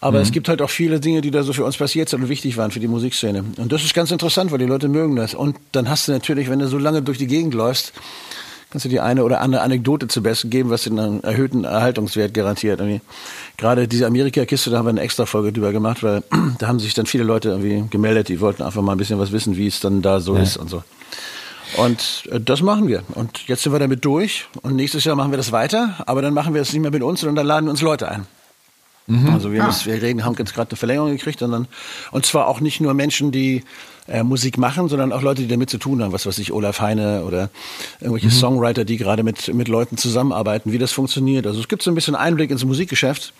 Aber 0.00 0.20
es 0.20 0.30
gibt 0.30 0.48
halt 0.48 0.60
auch 0.60 0.70
viele 0.70 1.00
Dinge, 1.00 1.22
die 1.22 1.30
da 1.30 1.42
so 1.42 1.52
für 1.52 1.64
uns 1.64 1.78
passiert 1.78 2.08
sind 2.08 2.22
und 2.22 2.28
wichtig 2.28 2.56
waren 2.58 2.70
für 2.70 2.80
die 2.80 2.88
Musikszene. 2.88 3.44
Und 3.56 3.72
das 3.72 3.82
ist 3.82 3.94
ganz 3.94 4.10
interessant, 4.10 4.52
weil 4.52 4.58
die 4.58 4.66
Leute 4.66 4.88
mögen 4.88 5.16
das. 5.16 5.34
Und 5.34 5.56
dann 5.72 5.88
hast 5.88 6.06
du 6.06 6.12
natürlich, 6.12 6.50
wenn 6.50 6.58
du 6.58 6.68
so 6.68 6.78
lange 6.78 7.02
durch 7.02 7.18
die 7.18 7.26
Gegend 7.26 7.54
läufst, 7.54 7.94
kannst 8.70 8.84
du 8.84 8.88
die 8.90 9.00
eine 9.00 9.24
oder 9.24 9.40
andere 9.40 9.62
Anekdote 9.62 10.06
zu 10.06 10.22
besten 10.22 10.50
geben, 10.50 10.68
was 10.68 10.82
dir 10.82 10.90
einen 10.90 11.24
erhöhten 11.24 11.64
Erhaltungswert 11.64 12.34
garantiert. 12.34 12.80
Irgendwie. 12.80 13.00
Gerade 13.56 13.88
diese 13.88 14.06
Amerika-Kiste, 14.06 14.70
da 14.70 14.78
haben 14.78 14.86
wir 14.86 14.90
eine 14.90 15.00
extra 15.00 15.24
Folge 15.24 15.52
drüber 15.52 15.72
gemacht, 15.72 16.02
weil 16.02 16.22
da 16.58 16.66
haben 16.68 16.78
sich 16.78 16.92
dann 16.92 17.06
viele 17.06 17.24
Leute 17.24 17.48
irgendwie 17.48 17.84
gemeldet, 17.88 18.28
die 18.28 18.40
wollten 18.40 18.62
einfach 18.62 18.82
mal 18.82 18.92
ein 18.92 18.98
bisschen 18.98 19.18
was 19.18 19.32
wissen, 19.32 19.56
wie 19.56 19.66
es 19.66 19.80
dann 19.80 20.02
da 20.02 20.20
so 20.20 20.36
ist 20.36 20.58
und 20.58 20.68
so. 20.68 20.82
Und 21.78 22.28
äh, 22.30 22.38
das 22.38 22.60
machen 22.60 22.86
wir. 22.86 23.02
Und 23.14 23.48
jetzt 23.48 23.62
sind 23.62 23.72
wir 23.72 23.78
damit 23.78 24.04
durch. 24.04 24.46
Und 24.62 24.76
nächstes 24.76 25.04
Jahr 25.04 25.16
machen 25.16 25.32
wir 25.32 25.38
das 25.38 25.52
weiter. 25.52 25.94
Aber 26.06 26.20
dann 26.22 26.34
machen 26.34 26.54
wir 26.54 26.60
es 26.60 26.72
nicht 26.72 26.82
mehr 26.82 26.90
mit 26.90 27.02
uns, 27.02 27.20
sondern 27.20 27.36
dann 27.36 27.46
laden 27.46 27.66
wir 27.66 27.70
uns 27.70 27.80
Leute 27.80 28.08
ein. 28.10 28.26
Also 29.32 29.52
wir, 29.52 29.62
müssen, 29.62 29.86
wir 29.86 30.02
reden, 30.02 30.24
haben 30.24 30.34
jetzt 30.36 30.52
gerade 30.52 30.70
eine 30.70 30.76
Verlängerung 30.76 31.10
gekriegt 31.12 31.40
und 31.42 31.52
dann 31.52 31.68
und 32.10 32.26
zwar 32.26 32.48
auch 32.48 32.60
nicht 32.60 32.80
nur 32.80 32.92
Menschen, 32.92 33.30
die 33.30 33.62
äh, 34.08 34.24
Musik 34.24 34.58
machen, 34.58 34.88
sondern 34.88 35.12
auch 35.12 35.22
Leute, 35.22 35.42
die 35.42 35.48
damit 35.48 35.70
zu 35.70 35.78
tun 35.78 36.02
haben, 36.02 36.12
was 36.12 36.26
weiß 36.26 36.38
ich, 36.38 36.52
Olaf 36.52 36.80
Heine 36.80 37.24
oder 37.24 37.50
irgendwelche 38.00 38.30
Songwriter, 38.30 38.84
die 38.84 38.96
gerade 38.96 39.22
mit 39.22 39.52
mit 39.54 39.68
Leuten 39.68 39.96
zusammenarbeiten, 39.96 40.72
wie 40.72 40.78
das 40.78 40.92
funktioniert. 40.92 41.46
Also 41.46 41.60
es 41.60 41.68
gibt 41.68 41.82
so 41.82 41.90
ein 41.90 41.94
bisschen 41.94 42.16
Einblick 42.16 42.50
ins 42.50 42.64
Musikgeschäft 42.64 43.32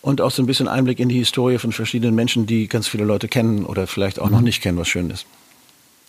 und 0.00 0.20
auch 0.20 0.30
so 0.30 0.42
ein 0.42 0.46
bisschen 0.46 0.68
Einblick 0.68 1.00
in 1.00 1.08
die 1.08 1.18
Historie 1.18 1.58
von 1.58 1.72
verschiedenen 1.72 2.14
Menschen, 2.14 2.46
die 2.46 2.68
ganz 2.68 2.86
viele 2.86 3.04
Leute 3.04 3.26
kennen 3.26 3.64
oder 3.64 3.86
vielleicht 3.86 4.20
auch 4.20 4.30
noch 4.30 4.40
nicht 4.40 4.62
kennen, 4.62 4.78
was 4.78 4.88
schön 4.88 5.10
ist. 5.10 5.26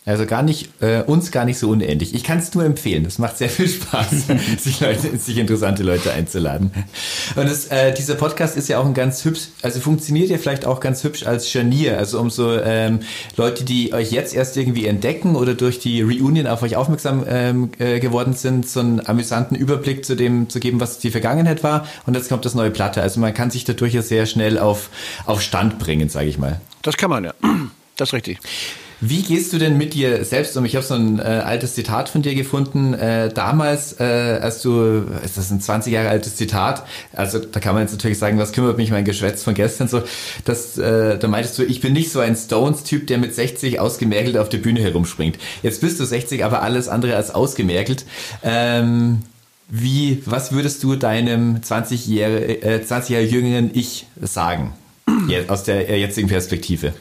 Also 0.09 0.25
gar 0.25 0.41
nicht, 0.41 0.81
äh, 0.81 1.03
uns 1.03 1.29
gar 1.31 1.45
nicht 1.45 1.59
so 1.59 1.69
unähnlich. 1.69 2.15
Ich 2.15 2.23
kann 2.23 2.39
es 2.39 2.51
nur 2.55 2.65
empfehlen. 2.65 3.03
Das 3.03 3.19
macht 3.19 3.37
sehr 3.37 3.47
viel 3.47 3.69
Spaß, 3.69 4.25
sich, 4.57 4.79
Leute, 4.79 5.15
sich 5.15 5.37
interessante 5.37 5.83
Leute 5.83 6.11
einzuladen. 6.11 6.71
Und 7.35 7.45
es, 7.45 7.67
äh, 7.67 7.93
dieser 7.93 8.15
Podcast 8.15 8.57
ist 8.57 8.69
ja 8.69 8.79
auch 8.79 8.87
ein 8.87 8.95
ganz 8.95 9.23
hübsch, 9.23 9.49
also 9.61 9.79
funktioniert 9.79 10.31
ja 10.31 10.39
vielleicht 10.39 10.65
auch 10.65 10.79
ganz 10.79 11.03
hübsch 11.03 11.27
als 11.27 11.47
Scharnier. 11.51 11.99
Also 11.99 12.19
um 12.19 12.31
so 12.31 12.57
ähm, 12.59 13.01
Leute, 13.37 13.63
die 13.63 13.93
euch 13.93 14.11
jetzt 14.11 14.33
erst 14.33 14.57
irgendwie 14.57 14.87
entdecken 14.87 15.35
oder 15.35 15.53
durch 15.53 15.77
die 15.77 16.01
Reunion 16.01 16.47
auf 16.47 16.63
euch 16.63 16.75
aufmerksam 16.75 17.23
ähm, 17.29 17.69
äh, 17.77 17.99
geworden 17.99 18.33
sind, 18.33 18.67
so 18.67 18.79
einen 18.79 19.05
amüsanten 19.05 19.55
Überblick 19.55 20.05
zu 20.05 20.15
dem 20.15 20.49
zu 20.49 20.59
geben, 20.59 20.79
was 20.79 20.97
die 20.97 21.11
Vergangenheit 21.11 21.61
war. 21.61 21.85
Und 22.07 22.15
jetzt 22.15 22.29
kommt 22.29 22.45
das 22.45 22.55
neue 22.55 22.71
Platte. 22.71 23.03
Also 23.03 23.19
man 23.19 23.35
kann 23.35 23.51
sich 23.51 23.63
dadurch 23.63 23.93
ja 23.93 24.01
sehr 24.01 24.25
schnell 24.25 24.57
auf, 24.57 24.89
auf 25.27 25.43
Stand 25.43 25.77
bringen, 25.77 26.09
sage 26.09 26.29
ich 26.29 26.39
mal. 26.39 26.59
Das 26.81 26.97
kann 26.97 27.11
man 27.11 27.25
ja. 27.25 27.33
Das 27.95 28.09
ist 28.09 28.13
richtig. 28.13 28.39
Wie 29.01 29.21
gehst 29.21 29.53
du 29.53 29.57
denn 29.57 29.77
mit 29.77 29.93
dir 29.93 30.25
selbst 30.25 30.57
um? 30.57 30.65
Ich 30.65 30.75
habe 30.75 30.85
so 30.85 30.93
ein 30.93 31.19
äh, 31.19 31.21
altes 31.21 31.73
Zitat 31.73 32.09
von 32.09 32.21
dir 32.21 32.35
gefunden. 32.35 32.93
Äh, 32.93 33.29
damals, 33.33 33.97
äh, 33.99 34.39
als 34.41 34.61
du, 34.61 35.05
ist 35.23 35.37
das 35.37 35.51
ein 35.51 35.61
20 35.61 35.93
Jahre 35.93 36.09
altes 36.09 36.35
Zitat? 36.35 36.85
Also 37.13 37.39
da 37.39 37.61
kann 37.61 37.75
man 37.75 37.83
jetzt 37.83 37.93
natürlich 37.93 38.17
sagen, 38.17 38.37
was 38.39 38.51
kümmert 38.51 38.75
mich 38.75 38.91
mein 38.91 39.05
Geschwätz 39.05 39.43
von 39.43 39.53
gestern 39.53 39.87
so? 39.87 40.03
Das, 40.43 40.77
äh, 40.77 41.17
da 41.17 41.27
meintest 41.29 41.57
du, 41.57 41.63
ich 41.63 41.79
bin 41.79 41.93
nicht 41.93 42.11
so 42.11 42.19
ein 42.19 42.35
Stones-Typ, 42.35 43.07
der 43.07 43.19
mit 43.19 43.33
60 43.33 43.79
ausgemergelt 43.79 44.37
auf 44.37 44.49
der 44.49 44.57
Bühne 44.57 44.81
herumspringt. 44.81 45.37
Jetzt 45.63 45.79
bist 45.79 45.99
du 45.99 46.05
60, 46.05 46.43
aber 46.43 46.61
alles 46.61 46.89
andere 46.89 47.15
als 47.15 47.33
ausgemergelt. 47.33 48.05
Ähm, 48.43 49.19
wie, 49.69 50.21
was 50.25 50.51
würdest 50.51 50.83
du 50.83 50.97
deinem 50.97 51.63
20 51.63 52.07
Jahre, 52.07 52.61
äh, 52.63 52.83
20 52.83 53.11
Jahre 53.11 53.25
jüngeren 53.25 53.71
Ich 53.73 54.07
sagen? 54.19 54.73
Aus 55.47 55.63
der 55.63 55.97
jetzigen 55.97 56.27
Perspektive. 56.27 56.93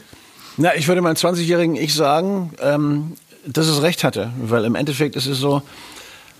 Na, 0.61 0.75
ich 0.75 0.89
würde 0.89 1.01
meinem 1.01 1.15
20-jährigen 1.15 1.77
Ich 1.77 1.93
sagen, 1.93 2.51
ähm, 2.61 3.13
dass 3.45 3.67
es 3.67 3.81
recht 3.81 4.03
hatte, 4.03 4.33
weil 4.41 4.65
im 4.65 4.75
Endeffekt 4.75 5.15
ist 5.15 5.25
es 5.25 5.37
so, 5.37 5.61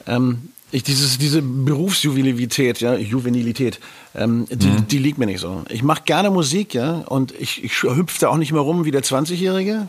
ähm, 0.07 0.49
ich, 0.71 0.83
dieses, 0.83 1.17
diese 1.17 1.41
Berufsjuvenilität, 1.41 2.81
ja, 2.81 2.95
Juvenilität, 2.95 3.79
ähm, 4.13 4.45
die, 4.51 4.81
die 4.81 4.97
liegt 4.97 5.19
mir 5.19 5.25
nicht 5.25 5.39
so. 5.39 5.63
Ich 5.69 5.83
mache 5.83 6.03
gerne 6.03 6.31
Musik, 6.31 6.73
ja, 6.73 6.95
und 7.07 7.33
ich, 7.39 7.63
ich 7.63 7.81
hüpfe 7.81 8.19
da 8.19 8.27
auch 8.27 8.35
nicht 8.35 8.51
mehr 8.51 8.61
rum 8.61 8.83
wie 8.83 8.91
der 8.91 9.03
20-Jährige. 9.03 9.87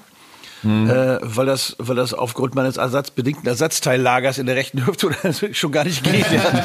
Äh, 0.63 1.19
weil 1.23 1.47
das, 1.47 1.75
weil 1.79 1.97
das 1.97 2.13
aufgrund 2.13 2.55
meines 2.55 2.77
ersatzbedingten 2.77 3.47
Ersatzteillagers 3.47 4.39
in 4.39 4.47
der 4.47 4.57
rechten 4.57 4.87
Hüfte 4.87 5.11
schon 5.55 5.73
gar 5.73 5.85
nicht 5.85 6.05
geht. 6.05 6.31
Ja. 6.31 6.65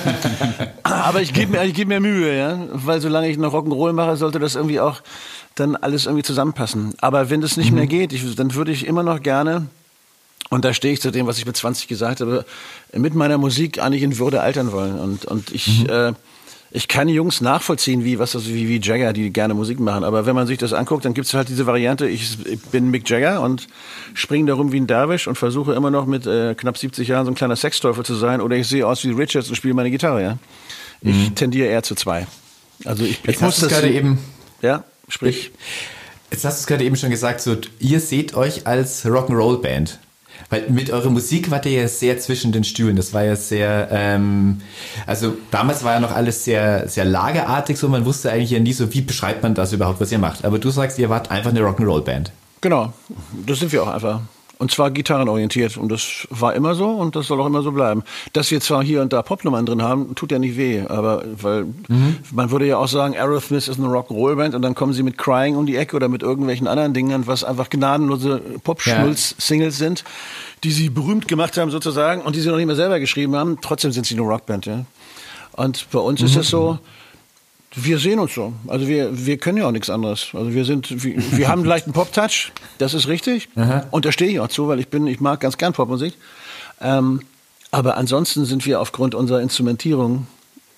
Aber 0.83 1.21
ich 1.21 1.33
gebe 1.33 1.53
mir, 1.53 1.63
ich 1.63 1.73
gebe 1.73 1.89
mir 1.89 1.99
Mühe, 1.99 2.37
ja, 2.37 2.59
weil 2.73 2.99
solange 2.99 3.29
ich 3.29 3.37
noch 3.37 3.53
Rock'n'Roll 3.53 3.93
mache, 3.93 4.17
sollte 4.17 4.39
das 4.39 4.55
irgendwie 4.55 4.79
auch 4.79 5.01
dann 5.55 5.75
alles 5.75 6.05
irgendwie 6.05 6.23
zusammenpassen. 6.23 6.93
Aber 6.99 7.29
wenn 7.29 7.41
das 7.41 7.55
nicht 7.55 7.71
mehr 7.71 7.87
geht, 7.87 8.11
ich, 8.11 8.35
dann 8.35 8.53
würde 8.53 8.71
ich 8.71 8.85
immer 8.85 9.03
noch 9.03 9.21
gerne 9.21 9.67
und 10.49 10.65
da 10.65 10.73
stehe 10.73 10.93
ich 10.93 11.01
zu 11.01 11.11
dem, 11.11 11.25
was 11.27 11.37
ich 11.37 11.45
mit 11.45 11.57
20 11.57 11.87
gesagt 11.87 12.21
habe, 12.21 12.45
mit 12.93 13.15
meiner 13.15 13.37
Musik 13.37 13.81
eigentlich 13.81 14.03
in 14.03 14.17
Würde 14.19 14.41
altern 14.41 14.71
wollen. 14.71 14.99
Und, 14.99 15.25
und 15.25 15.51
ich, 15.51 15.87
äh, 15.89 16.13
ich 16.75 16.89
kann 16.89 17.07
Jungs 17.07 17.39
nachvollziehen, 17.39 18.03
wie, 18.03 18.19
was, 18.19 18.35
also 18.35 18.49
wie, 18.49 18.67
wie 18.67 18.81
Jagger, 18.81 19.13
die 19.13 19.31
gerne 19.31 19.53
Musik 19.53 19.79
machen. 19.79 20.03
Aber 20.03 20.25
wenn 20.25 20.35
man 20.35 20.45
sich 20.45 20.57
das 20.57 20.73
anguckt, 20.73 21.05
dann 21.05 21.13
gibt 21.13 21.25
es 21.25 21.33
halt 21.33 21.47
diese 21.47 21.65
Variante, 21.65 22.05
ich, 22.07 22.37
ich 22.45 22.59
bin 22.63 22.91
Mick 22.91 23.09
Jagger 23.09 23.41
und 23.41 23.67
springe 24.13 24.47
darum 24.47 24.73
wie 24.73 24.81
ein 24.81 24.87
Derwisch 24.87 25.27
und 25.27 25.37
versuche 25.37 25.73
immer 25.73 25.89
noch 25.89 26.05
mit 26.05 26.27
äh, 26.27 26.53
knapp 26.53 26.77
70 26.77 27.07
Jahren 27.07 27.25
so 27.25 27.31
ein 27.31 27.35
kleiner 27.35 27.55
Sexteufel 27.55 28.03
zu 28.03 28.15
sein. 28.15 28.41
Oder 28.41 28.57
ich 28.57 28.67
sehe 28.67 28.85
aus 28.85 29.05
wie 29.05 29.11
Richards 29.11 29.47
und 29.47 29.55
spiele 29.55 29.73
meine 29.73 29.89
Gitarre, 29.89 30.21
ja. 30.21 30.37
Ich 31.01 31.31
tendiere 31.35 31.69
eher 31.69 31.83
zu 31.83 31.95
zwei. 31.95 32.27
Also 32.83 33.03
ich, 33.03 33.19
ich 33.19 33.25
Jetzt 33.25 33.41
muss 33.41 33.59
das 33.59 33.69
gerade 33.69 33.91
eben 33.91 34.17
Ja, 34.61 34.83
sprich. 35.07 35.51
Jetzt 36.31 36.43
hast 36.43 36.57
du 36.57 36.61
es 36.61 36.67
gerade 36.67 36.83
eben 36.83 36.97
schon 36.97 37.09
gesagt, 37.09 37.39
so, 37.39 37.55
ihr 37.79 37.99
seht 38.01 38.35
euch 38.35 38.67
als 38.67 39.05
Rock'n'Roll-Band. 39.05 39.99
Weil 40.49 40.69
mit 40.69 40.91
eurer 40.91 41.09
Musik 41.09 41.49
wart 41.51 41.65
ihr 41.65 41.81
ja 41.81 41.87
sehr 41.87 42.19
zwischen 42.19 42.51
den 42.51 42.63
Stühlen. 42.63 42.95
Das 42.95 43.13
war 43.13 43.23
ja 43.23 43.35
sehr, 43.35 43.87
ähm, 43.91 44.61
also 45.07 45.35
damals 45.51 45.83
war 45.83 45.93
ja 45.93 45.99
noch 45.99 46.11
alles 46.15 46.43
sehr, 46.43 46.87
sehr 46.87 47.05
lagerartig, 47.05 47.77
so 47.77 47.87
man 47.87 48.05
wusste 48.05 48.31
eigentlich 48.31 48.51
ja 48.51 48.59
nie 48.59 48.73
so, 48.73 48.93
wie 48.93 49.01
beschreibt 49.01 49.43
man 49.43 49.55
das 49.55 49.73
überhaupt, 49.73 49.99
was 49.99 50.11
ihr 50.11 50.19
macht. 50.19 50.45
Aber 50.45 50.59
du 50.59 50.69
sagst, 50.69 50.99
ihr 50.99 51.09
wart 51.09 51.31
einfach 51.31 51.49
eine 51.49 51.61
Rock'n'Roll-Band. 51.61 52.31
Genau, 52.61 52.93
das 53.45 53.59
sind 53.59 53.71
wir 53.71 53.83
auch 53.83 53.87
einfach. 53.87 54.21
Und 54.57 54.71
zwar 54.71 54.91
gitarrenorientiert. 54.91 55.75
Und 55.77 55.91
das 55.91 56.27
war 56.29 56.53
immer 56.53 56.75
so 56.75 56.89
und 56.89 57.15
das 57.15 57.27
soll 57.27 57.41
auch 57.41 57.45
immer 57.45 57.61
so 57.61 57.71
bleiben. 57.71 58.03
Dass 58.33 58.51
wir 58.51 58.61
zwar 58.61 58.83
hier 58.83 59.01
und 59.01 59.11
da 59.11 59.21
Popnummern 59.21 59.65
drin 59.65 59.81
haben, 59.81 60.15
tut 60.15 60.31
ja 60.31 60.39
nicht 60.39 60.57
weh. 60.57 60.81
Aber 60.87 61.23
weil 61.41 61.65
man 62.31 62.51
würde 62.51 62.65
ja 62.65 62.77
auch 62.77 62.87
sagen, 62.87 63.15
Aerosmith 63.15 63.67
ist 63.67 63.79
eine 63.79 63.87
Rock'n'Roll-Band 63.87 64.55
und 64.55 64.61
dann 64.61 64.73
kommen 64.73 64.93
sie 64.93 65.03
mit 65.03 65.17
Crying 65.17 65.55
um 65.55 65.65
die 65.65 65.75
Ecke 65.75 65.95
oder 65.95 66.07
mit 66.07 66.23
irgendwelchen 66.23 66.67
anderen 66.67 66.93
Dingen, 66.93 67.27
was 67.27 67.43
einfach 67.43 67.69
gnadenlose 67.69 68.41
Pop-Schmulz-Singles 68.63 69.77
sind, 69.77 70.03
die 70.63 70.71
sie 70.71 70.89
berühmt 70.89 71.27
gemacht 71.27 71.57
haben 71.57 71.69
sozusagen 71.69 72.21
und 72.21 72.35
die 72.35 72.39
sie 72.39 72.49
noch 72.49 72.57
nicht 72.57 72.67
mehr 72.67 72.75
selber 72.75 72.99
geschrieben 72.99 73.35
haben. 73.35 73.59
Trotzdem 73.61 73.91
sind 73.91 74.05
sie 74.05 74.15
eine 74.15 74.23
Rockband, 74.23 74.65
ja. 74.65 74.85
Und 75.51 75.87
bei 75.91 75.99
uns 75.99 76.21
ist 76.21 76.35
es 76.35 76.49
so, 76.49 76.79
wir 77.75 77.99
sehen 77.99 78.19
uns 78.19 78.33
so. 78.33 78.53
Also 78.67 78.87
wir, 78.87 79.25
wir 79.25 79.37
können 79.37 79.57
ja 79.57 79.67
auch 79.67 79.71
nichts 79.71 79.89
anderes. 79.89 80.29
Also 80.33 80.53
wir 80.53 80.65
sind, 80.65 81.03
wir, 81.03 81.15
wir 81.31 81.47
haben 81.47 81.59
einen 81.59 81.69
leichten 81.69 81.93
Pop-Touch, 81.93 82.51
das 82.77 82.93
ist 82.93 83.07
richtig. 83.07 83.49
Und 83.91 84.05
da 84.05 84.11
stehe 84.11 84.31
ich 84.31 84.39
auch 84.39 84.47
zu, 84.47 84.67
weil 84.67 84.79
ich 84.79 84.87
bin, 84.87 85.07
ich 85.07 85.19
mag 85.19 85.39
ganz 85.39 85.57
gern 85.57 85.73
Popmusik. 85.73 86.13
Ähm, 86.81 87.21
aber 87.71 87.97
ansonsten 87.97 88.45
sind 88.45 88.65
wir 88.65 88.79
aufgrund 88.79 89.15
unserer 89.15 89.41
Instrumentierung 89.41 90.27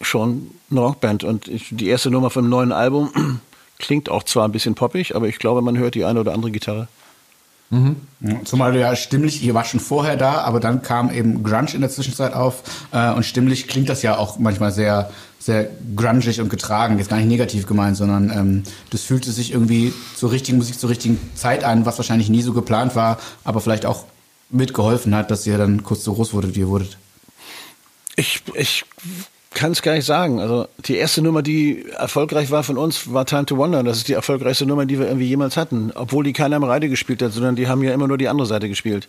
schon 0.02 0.52
eine 0.72 0.80
Rockband. 0.80 1.24
Und 1.24 1.48
ich, 1.48 1.68
die 1.72 1.88
erste 1.88 2.10
Nummer 2.10 2.30
vom 2.30 2.50
neuen 2.50 2.72
Album 2.72 3.12
klingt 3.80 4.10
auch 4.10 4.24
zwar 4.24 4.48
ein 4.48 4.52
bisschen 4.52 4.76
poppig, 4.76 5.16
aber 5.16 5.28
ich 5.28 5.38
glaube, 5.38 5.62
man 5.62 5.78
hört 5.78 5.96
die 5.96 6.06
eine 6.06 6.20
oder 6.20 6.34
andere 6.34 6.52
Gitarre. 6.52 6.88
Ja, 8.22 8.44
Zumal 8.46 8.76
ja 8.78 8.96
stimmlich, 8.96 9.44
ihr 9.44 9.54
war 9.54 9.66
schon 9.66 9.82
vorher 9.82 10.16
da, 10.16 10.42
aber 10.42 10.60
dann 10.62 10.82
kam 10.82 11.12
eben 11.12 11.44
Grunge 11.44 11.74
in 11.74 11.82
der 11.82 11.90
Zwischenzeit 11.90 12.34
auf 12.34 12.64
äh, 12.94 13.12
und 13.12 13.26
stimmlich 13.26 13.68
klingt 13.68 13.90
das 13.90 14.04
ja 14.04 14.18
auch 14.18 14.40
manchmal 14.40 14.72
sehr, 14.72 15.12
sehr 15.48 15.70
grungig 15.96 16.40
und 16.42 16.50
getragen. 16.50 17.00
Jetzt 17.00 17.10
gar 17.10 17.18
nicht 17.18 17.30
negativ 17.30 17.66
gemeint, 17.66 17.98
sondern 17.98 18.30
ähm, 18.30 18.64
das 18.92 19.02
fühlte 19.02 19.32
sich 19.32 19.54
irgendwie 19.54 19.94
zur 20.16 20.32
richtigen 20.32 20.58
Musik, 20.58 20.78
zur 20.78 20.90
richtigen 20.90 21.20
Zeit 21.36 21.64
an, 21.64 21.86
was 21.86 21.98
wahrscheinlich 21.98 22.30
nie 22.30 22.42
so 22.42 22.54
geplant 22.54 22.96
war, 22.96 23.18
aber 23.46 23.62
vielleicht 23.62 23.86
auch 23.86 24.04
mitgeholfen 24.50 25.16
hat, 25.16 25.32
dass 25.32 25.48
ihr 25.48 25.58
dann 25.58 25.84
kurz 25.84 26.04
so 26.04 26.14
groß 26.14 26.34
wurdet, 26.34 26.56
wie 26.56 26.60
ihr 26.60 26.68
wurdet. 26.68 26.98
Ich, 28.18 28.42
ich 28.56 28.84
kann 29.54 29.72
es 29.72 29.82
gar 29.82 29.94
nicht 29.94 30.06
sagen. 30.06 30.40
Also 30.40 30.68
die 30.86 30.96
erste 30.96 31.22
Nummer, 31.22 31.42
die 31.42 31.86
erfolgreich 31.98 32.52
war 32.52 32.64
von 32.64 32.78
uns, 32.78 33.14
war 33.14 33.26
Time 33.26 33.46
to 33.46 33.58
Wonder. 33.58 33.84
Das 33.84 33.98
ist 33.98 34.08
die 34.10 34.14
erfolgreichste 34.14 34.66
Nummer, 34.66 34.86
die 34.86 35.00
wir 35.00 35.08
irgendwie 35.08 35.28
jemals 35.28 35.56
hatten. 35.56 35.92
Obwohl 35.96 36.26
die 36.26 36.34
keiner 36.34 36.58
im 36.58 36.64
Radio 36.64 36.90
gespielt 36.90 37.22
hat, 37.22 37.32
sondern 37.32 37.56
die 37.56 37.68
haben 37.68 37.82
ja 37.84 37.94
immer 37.94 38.08
nur 38.08 38.18
die 38.18 38.28
andere 38.28 38.48
Seite 38.48 38.68
gespielt. 38.68 39.08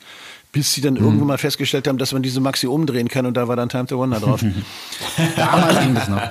Bis 0.50 0.72
sie 0.72 0.80
dann 0.80 0.96
irgendwann 0.96 1.26
mal 1.26 1.38
festgestellt 1.38 1.86
haben, 1.88 1.98
dass 1.98 2.12
man 2.12 2.22
diese 2.22 2.40
Maxi 2.40 2.66
umdrehen 2.66 3.08
kann 3.08 3.26
und 3.26 3.36
da 3.36 3.48
war 3.48 3.56
dann 3.56 3.68
Time 3.68 3.86
to 3.86 3.98
Wonder 3.98 4.18
drauf. 4.18 4.42
Damals 5.36 5.80
ging 5.80 5.94
das 5.94 6.08
noch. 6.08 6.20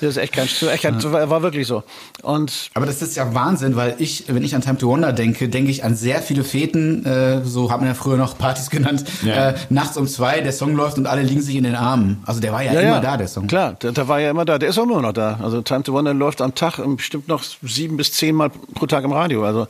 Das 0.00 0.10
ist 0.10 0.16
echt 0.18 0.32
kein, 0.32 0.44
echt 0.46 0.82
kein 0.84 0.94
das 0.94 1.10
war, 1.10 1.42
wirklich 1.42 1.66
so. 1.66 1.82
Und 2.22 2.70
Aber 2.74 2.86
das 2.86 3.02
ist 3.02 3.16
ja 3.16 3.34
Wahnsinn, 3.34 3.74
weil 3.74 3.96
ich, 3.98 4.24
wenn 4.28 4.44
ich 4.44 4.54
an 4.54 4.60
Time 4.60 4.78
to 4.78 4.86
Wonder 4.86 5.12
denke, 5.12 5.48
denke 5.48 5.72
ich 5.72 5.82
an 5.82 5.96
sehr 5.96 6.22
viele 6.22 6.44
Feten, 6.44 7.04
äh, 7.04 7.44
so 7.44 7.72
hat 7.72 7.80
man 7.80 7.88
ja 7.88 7.94
früher 7.94 8.16
noch 8.16 8.38
Partys 8.38 8.70
genannt, 8.70 9.04
Ja. 9.24 9.50
äh, 9.50 9.54
nachts 9.70 9.96
um 9.96 10.06
zwei, 10.06 10.40
der 10.40 10.52
Song 10.52 10.76
läuft 10.76 10.98
und 10.98 11.06
alle 11.06 11.22
liegen 11.22 11.42
sich 11.42 11.56
in 11.56 11.64
den 11.64 11.74
Armen. 11.74 12.22
Also 12.26 12.40
der 12.40 12.52
war 12.52 12.62
ja, 12.62 12.78
immer 12.80 13.00
da, 13.00 13.16
der 13.16 13.26
Song. 13.26 13.48
Klar, 13.48 13.72
der, 13.72 13.90
der 13.90 14.06
war 14.06 14.20
ja 14.20 14.30
immer 14.30 14.44
da. 14.44 14.58
Der 14.58 14.68
ist 14.68 14.78
auch 14.78 14.84
immer 14.84 15.02
noch 15.02 15.12
da. 15.12 15.40
Also 15.42 15.62
Time 15.62 15.82
to 15.82 15.92
Wonder 15.92 16.14
läuft 16.14 16.40
am 16.42 16.54
Tag 16.54 16.78
bestimmt 16.96 17.26
noch 17.26 17.42
sieben 17.64 17.96
bis 17.96 18.12
zehn 18.12 18.36
Mal 18.36 18.50
pro 18.50 18.86
Tag 18.86 19.02
im 19.02 19.10
Radio. 19.10 19.44
Also 19.44 19.66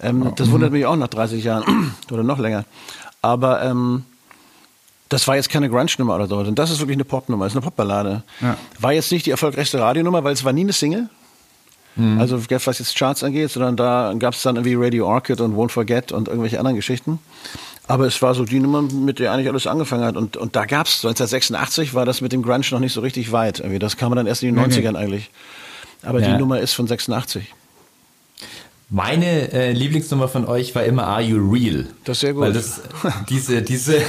ähm, 0.00 0.32
das 0.34 0.50
wundert 0.50 0.72
mich 0.72 0.84
auch 0.84 0.96
nach 0.96 1.06
30 1.06 1.44
Jahren 1.44 1.94
oder 2.10 2.24
noch 2.24 2.40
länger. 2.40 2.64
Aber 3.22 3.62
ähm, 3.62 4.04
das 5.08 5.26
war 5.28 5.36
jetzt 5.36 5.50
keine 5.50 5.68
Grunge-Nummer 5.68 6.14
oder 6.14 6.26
so. 6.26 6.36
Und 6.38 6.58
das 6.58 6.70
ist 6.70 6.78
wirklich 6.80 6.96
eine 6.96 7.04
Popnummer, 7.04 7.46
ist 7.46 7.52
eine 7.52 7.60
Popballade. 7.62 8.22
Ja. 8.40 8.56
War 8.78 8.92
jetzt 8.92 9.10
nicht 9.12 9.26
die 9.26 9.30
erfolgreichste 9.30 9.80
Radionummer, 9.80 10.24
weil 10.24 10.32
es 10.32 10.44
war 10.44 10.52
nie 10.52 10.62
eine 10.62 10.72
Single. 10.72 11.08
Also 12.18 12.40
was 12.48 12.78
jetzt 12.78 12.96
Charts 12.96 13.22
angeht, 13.24 13.50
sondern 13.50 13.76
da 13.76 14.14
gab 14.18 14.32
es 14.32 14.42
dann 14.42 14.56
irgendwie 14.56 14.74
Radio 14.76 15.06
Orchid 15.06 15.40
und 15.42 15.54
Won't 15.54 15.70
Forget 15.70 16.12
und 16.12 16.28
irgendwelche 16.28 16.58
anderen 16.58 16.76
Geschichten. 16.76 17.18
Aber 17.88 18.06
es 18.06 18.22
war 18.22 18.34
so 18.34 18.44
die 18.44 18.60
Nummer, 18.60 18.80
mit 18.82 19.18
der 19.18 19.32
eigentlich 19.32 19.48
alles 19.48 19.66
angefangen 19.66 20.04
hat. 20.04 20.16
Und, 20.16 20.36
und 20.38 20.54
da 20.56 20.64
gab 20.64 20.86
es 20.86 21.04
1986 21.04 21.92
war 21.92 22.06
das 22.06 22.20
mit 22.22 22.32
dem 22.32 22.42
Grunge 22.42 22.64
noch 22.70 22.78
nicht 22.78 22.92
so 22.94 23.00
richtig 23.00 23.32
weit. 23.32 23.58
Irgendwie. 23.58 23.80
Das 23.80 23.96
kam 23.98 24.14
dann 24.14 24.26
erst 24.28 24.42
in 24.44 24.54
den 24.54 24.64
90ern 24.64 24.96
eigentlich. 24.96 25.30
Aber 26.02 26.20
Ja. 26.20 26.28
die 26.32 26.38
Nummer 26.38 26.60
ist 26.60 26.72
von 26.72 26.86
86. 26.86 27.52
Meine 28.92 29.52
äh, 29.52 29.70
Lieblingsnummer 29.70 30.26
von 30.26 30.46
euch 30.46 30.74
war 30.74 30.82
immer 30.82 31.06
Are 31.06 31.22
You 31.22 31.38
Real? 31.48 31.86
Das 32.04 32.16
ist 32.16 32.20
sehr 32.22 32.34
gut. 32.34 32.42
Weil 32.42 32.52
das 32.52 32.82
diese 33.28 33.62
diese 33.62 34.02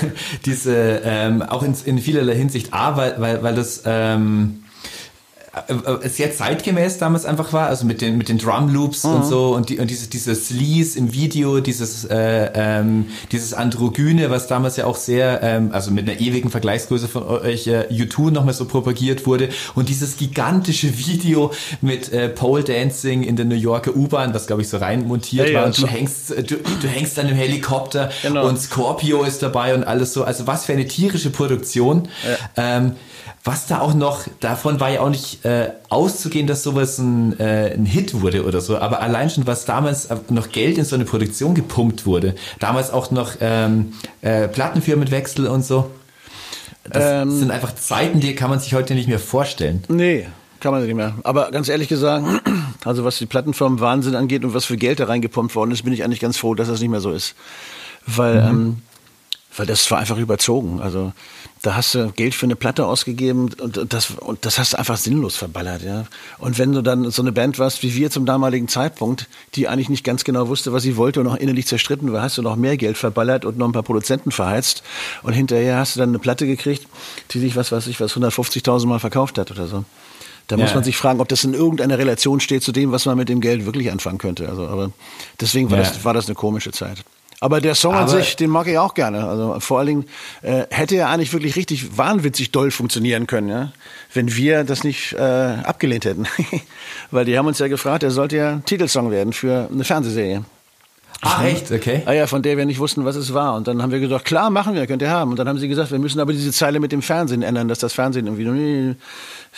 diese 0.43 1.01
ähm, 1.03 1.43
auch 1.43 1.61
in, 1.61 1.75
in 1.85 1.99
vielerlei 1.99 2.35
Hinsicht 2.35 2.73
A, 2.73 2.97
weil 2.97 3.21
weil 3.21 3.43
weil 3.43 3.53
das 3.53 3.83
ähm, 3.85 4.55
äh, 4.55 4.70
äh, 4.70 4.70
sehr 6.05 6.33
zeitgemäß 6.33 6.97
damals 6.97 7.25
einfach 7.25 7.51
war, 7.51 7.67
also 7.67 7.85
mit 7.85 7.99
den 8.01 8.17
mit 8.17 8.29
den 8.29 8.37
Drum 8.37 8.73
Loops 8.73 9.03
und 9.03 9.25
so 9.25 9.53
und 9.53 9.67
die 9.69 9.79
und 9.79 9.89
diese 9.89 10.07
diese 10.07 10.33
Sleaze 10.33 10.97
im 10.97 11.13
Video, 11.13 11.59
dieses 11.59 12.05
äh, 12.05 12.49
ähm, 12.53 13.07
dieses 13.33 13.53
androgyne, 13.53 14.29
was 14.29 14.47
damals 14.47 14.77
ja 14.77 14.85
auch 14.85 14.95
sehr 14.95 15.43
ähm, 15.43 15.71
also 15.73 15.91
mit 15.91 16.09
einer 16.09 16.19
ewigen 16.21 16.49
Vergleichsgröße 16.49 17.09
von 17.09 17.23
euch 17.23 17.67
äh, 17.67 17.87
U2 17.91 18.31
nochmal 18.31 18.53
so 18.53 18.63
propagiert 18.65 19.25
wurde 19.25 19.49
und 19.75 19.89
dieses 19.89 20.15
gigantische 20.15 20.97
Video 20.97 21.51
mit 21.81 22.13
äh, 22.13 22.29
Pole 22.29 22.63
Dancing 22.63 23.23
in 23.23 23.35
der 23.35 23.45
New 23.45 23.55
Yorker 23.55 23.93
U-Bahn, 23.93 24.33
was 24.33 24.47
glaube 24.47 24.61
ich 24.61 24.69
so 24.69 24.77
rein 24.77 25.05
montiert 25.05 25.47
Ja, 25.47 25.53
ja, 25.53 25.59
war 25.59 25.65
und 25.65 25.75
so. 25.75 25.81
du 25.85 25.91
hängst 25.91 26.31
äh, 26.31 26.43
du, 26.43 26.55
du 26.57 26.87
hängst 26.87 27.19
an 27.19 27.27
einem 27.27 27.35
Helikopter 27.35 28.09
Genau. 28.21 28.47
und 28.47 28.57
Scorpio 28.59 29.23
ist 29.23 29.43
dabei 29.43 29.75
und 29.75 29.83
alles 29.83 30.13
so. 30.13 30.23
Also 30.23 30.47
was 30.47 30.65
für 30.65 30.73
eine 30.73 30.87
tierische 30.87 31.29
Produktion. 31.29 32.07
Ähm, 32.55 32.93
was 33.43 33.65
da 33.65 33.79
auch 33.79 33.95
noch, 33.95 34.25
davon 34.39 34.79
war 34.79 34.91
ja 34.91 34.99
auch 35.01 35.09
nicht 35.09 35.40
äh, 35.43 35.69
auszugehen, 35.89 36.47
dass 36.47 36.63
sowas 36.63 36.97
ein, 36.97 37.39
äh, 37.39 37.73
ein 37.73 37.85
Hit 37.85 38.21
wurde 38.21 38.45
oder 38.45 38.61
so, 38.61 38.77
aber 38.77 39.01
allein 39.01 39.29
schon, 39.29 39.47
was 39.47 39.65
damals 39.65 40.09
noch 40.29 40.51
Geld 40.51 40.77
in 40.77 40.85
so 40.85 40.95
eine 40.95 41.05
Produktion 41.05 41.55
gepumpt 41.55 42.05
wurde, 42.05 42.35
damals 42.59 42.91
auch 42.91 43.11
noch 43.11 43.33
ähm, 43.41 43.93
äh, 44.21 44.47
Plattenfirmenwechsel 44.47 45.47
und 45.47 45.65
so, 45.65 45.89
das 46.83 47.23
Ähm. 47.23 47.31
sind 47.31 47.51
einfach 47.51 47.75
Zeiten, 47.75 48.19
die 48.19 48.35
kann 48.35 48.49
man 48.49 48.59
sich 48.59 48.73
heute 48.73 48.95
nicht 48.95 49.07
mehr 49.07 49.19
vorstellen. 49.19 49.83
Nee, 49.87 50.27
kann 50.59 50.71
man 50.71 50.85
nicht 50.85 50.95
mehr. 50.95 51.15
Aber 51.23 51.51
ganz 51.51 51.69
ehrlich 51.69 51.87
gesagt, 51.89 52.25
also 52.85 53.03
was 53.03 53.17
die 53.17 53.25
Plattenfirmen 53.25 53.79
Wahnsinn 53.79 54.15
angeht 54.15 54.43
und 54.43 54.53
was 54.53 54.65
für 54.65 54.77
Geld 54.77 54.99
da 54.99 55.05
reingepumpt 55.05 55.55
worden 55.55 55.71
ist, 55.71 55.83
bin 55.83 55.93
ich 55.93 56.03
eigentlich 56.03 56.19
ganz 56.19 56.37
froh, 56.37 56.55
dass 56.55 56.67
das 56.67 56.81
nicht 56.81 56.89
mehr 56.89 57.01
so 57.01 57.11
ist. 57.11 57.35
Weil, 58.07 58.37
ähm, 58.37 58.77
weil 59.57 59.65
das 59.65 59.89
war 59.91 59.99
einfach 59.99 60.17
überzogen. 60.17 60.81
Also 60.81 61.11
da 61.61 61.75
hast 61.75 61.93
du 61.93 62.11
Geld 62.13 62.33
für 62.33 62.45
eine 62.45 62.55
Platte 62.55 62.85
ausgegeben 62.87 63.51
und 63.61 63.93
das, 63.93 64.11
und 64.11 64.45
das 64.45 64.57
hast 64.57 64.73
du 64.73 64.79
einfach 64.79 64.97
sinnlos 64.97 65.35
verballert. 65.35 65.83
Ja? 65.83 66.05
Und 66.39 66.57
wenn 66.57 66.71
du 66.71 66.81
dann 66.81 67.11
so 67.11 67.21
eine 67.21 67.31
Band 67.31 67.59
warst 67.59 67.83
wie 67.83 67.93
wir 67.95 68.09
zum 68.09 68.25
damaligen 68.25 68.67
Zeitpunkt, 68.67 69.27
die 69.55 69.67
eigentlich 69.67 69.89
nicht 69.89 70.03
ganz 70.03 70.23
genau 70.23 70.47
wusste, 70.47 70.73
was 70.73 70.83
sie 70.83 70.97
wollte 70.97 71.19
und 71.19 71.27
noch 71.27 71.35
innerlich 71.35 71.67
zerstritten 71.67 72.11
war, 72.13 72.21
hast 72.23 72.37
du 72.37 72.41
noch 72.41 72.55
mehr 72.55 72.77
Geld 72.77 72.97
verballert 72.97 73.45
und 73.45 73.57
noch 73.57 73.67
ein 73.67 73.73
paar 73.73 73.83
Produzenten 73.83 74.31
verheizt. 74.31 74.83
Und 75.21 75.33
hinterher 75.33 75.77
hast 75.77 75.95
du 75.95 75.99
dann 75.99 76.09
eine 76.09 76.19
Platte 76.19 76.47
gekriegt, 76.47 76.87
die 77.31 77.39
sich, 77.39 77.55
was 77.55 77.71
weiß 77.71 77.87
ich, 77.87 77.99
was 77.99 78.13
150.000 78.15 78.87
Mal 78.87 78.99
verkauft 78.99 79.37
hat 79.37 79.51
oder 79.51 79.67
so. 79.67 79.83
Da 80.47 80.57
muss 80.57 80.69
Ja. 80.69 80.75
man 80.75 80.83
sich 80.83 80.97
fragen, 80.97 81.19
ob 81.21 81.27
das 81.29 81.43
in 81.43 81.53
irgendeiner 81.53 81.97
Relation 81.97 82.39
steht 82.39 82.63
zu 82.63 82.71
dem, 82.71 82.91
was 82.91 83.05
man 83.05 83.17
mit 83.17 83.29
dem 83.29 83.39
Geld 83.39 83.65
wirklich 83.65 83.91
anfangen 83.91 84.17
könnte. 84.17 84.49
Also, 84.49 84.67
aber 84.67 84.91
deswegen 85.39 85.69
war, 85.69 85.77
Ja. 85.77 85.83
das, 85.83 86.03
war 86.03 86.13
das 86.13 86.25
eine 86.25 86.35
komische 86.35 86.71
Zeit. 86.71 87.03
Aber 87.43 87.59
der 87.59 87.73
Song 87.73 87.95
an 87.95 88.03
Aber- 88.03 88.11
sich, 88.11 88.35
den 88.35 88.51
mag 88.51 88.67
ich 88.67 88.77
auch 88.77 88.93
gerne. 88.93 89.27
Also 89.27 89.59
vor 89.59 89.79
allen 89.79 89.87
Dingen 89.87 90.05
äh, 90.43 90.65
hätte 90.69 90.95
er 90.95 91.09
eigentlich 91.09 91.33
wirklich 91.33 91.55
richtig 91.55 91.97
wahnwitzig 91.97 92.51
doll 92.51 92.69
funktionieren 92.69 93.25
können, 93.25 93.49
ja? 93.49 93.71
wenn 94.13 94.35
wir 94.35 94.63
das 94.63 94.83
nicht 94.83 95.13
äh, 95.13 95.19
abgelehnt 95.63 96.05
hätten. 96.05 96.27
Weil 97.11 97.25
die 97.25 97.37
haben 97.37 97.47
uns 97.47 97.57
ja 97.57 97.67
gefragt, 97.67 98.03
er 98.03 98.11
sollte 98.11 98.37
ja 98.37 98.61
Titelsong 98.65 99.09
werden 99.09 99.33
für 99.33 99.67
eine 99.73 99.83
Fernsehserie. 99.83 100.45
Ach 101.23 101.43
echt? 101.43 101.71
Okay. 101.71 102.03
Ah 102.05 102.13
ja, 102.13 102.25
von 102.27 102.41
der 102.43 102.57
wir 102.57 102.65
nicht 102.65 102.79
wussten, 102.79 103.05
was 103.05 103.15
es 103.15 103.33
war. 103.33 103.55
Und 103.55 103.67
dann 103.67 103.81
haben 103.81 103.91
wir 103.91 103.99
gesagt, 103.99 104.25
klar, 104.25 104.49
machen 104.51 104.73
wir, 104.75 104.85
könnt 104.87 105.01
ihr 105.01 105.09
haben. 105.09 105.31
Und 105.31 105.37
dann 105.37 105.47
haben 105.47 105.57
sie 105.59 105.67
gesagt, 105.67 105.91
wir 105.91 105.99
müssen 105.99 106.19
aber 106.19 106.33
diese 106.33 106.51
Zeile 106.51 106.79
mit 106.79 106.91
dem 106.91 107.01
Fernsehen 107.01 107.41
ändern, 107.43 107.67
dass 107.67 107.79
das 107.79 107.93
Fernsehen 107.93 108.27
irgendwie 108.27 108.95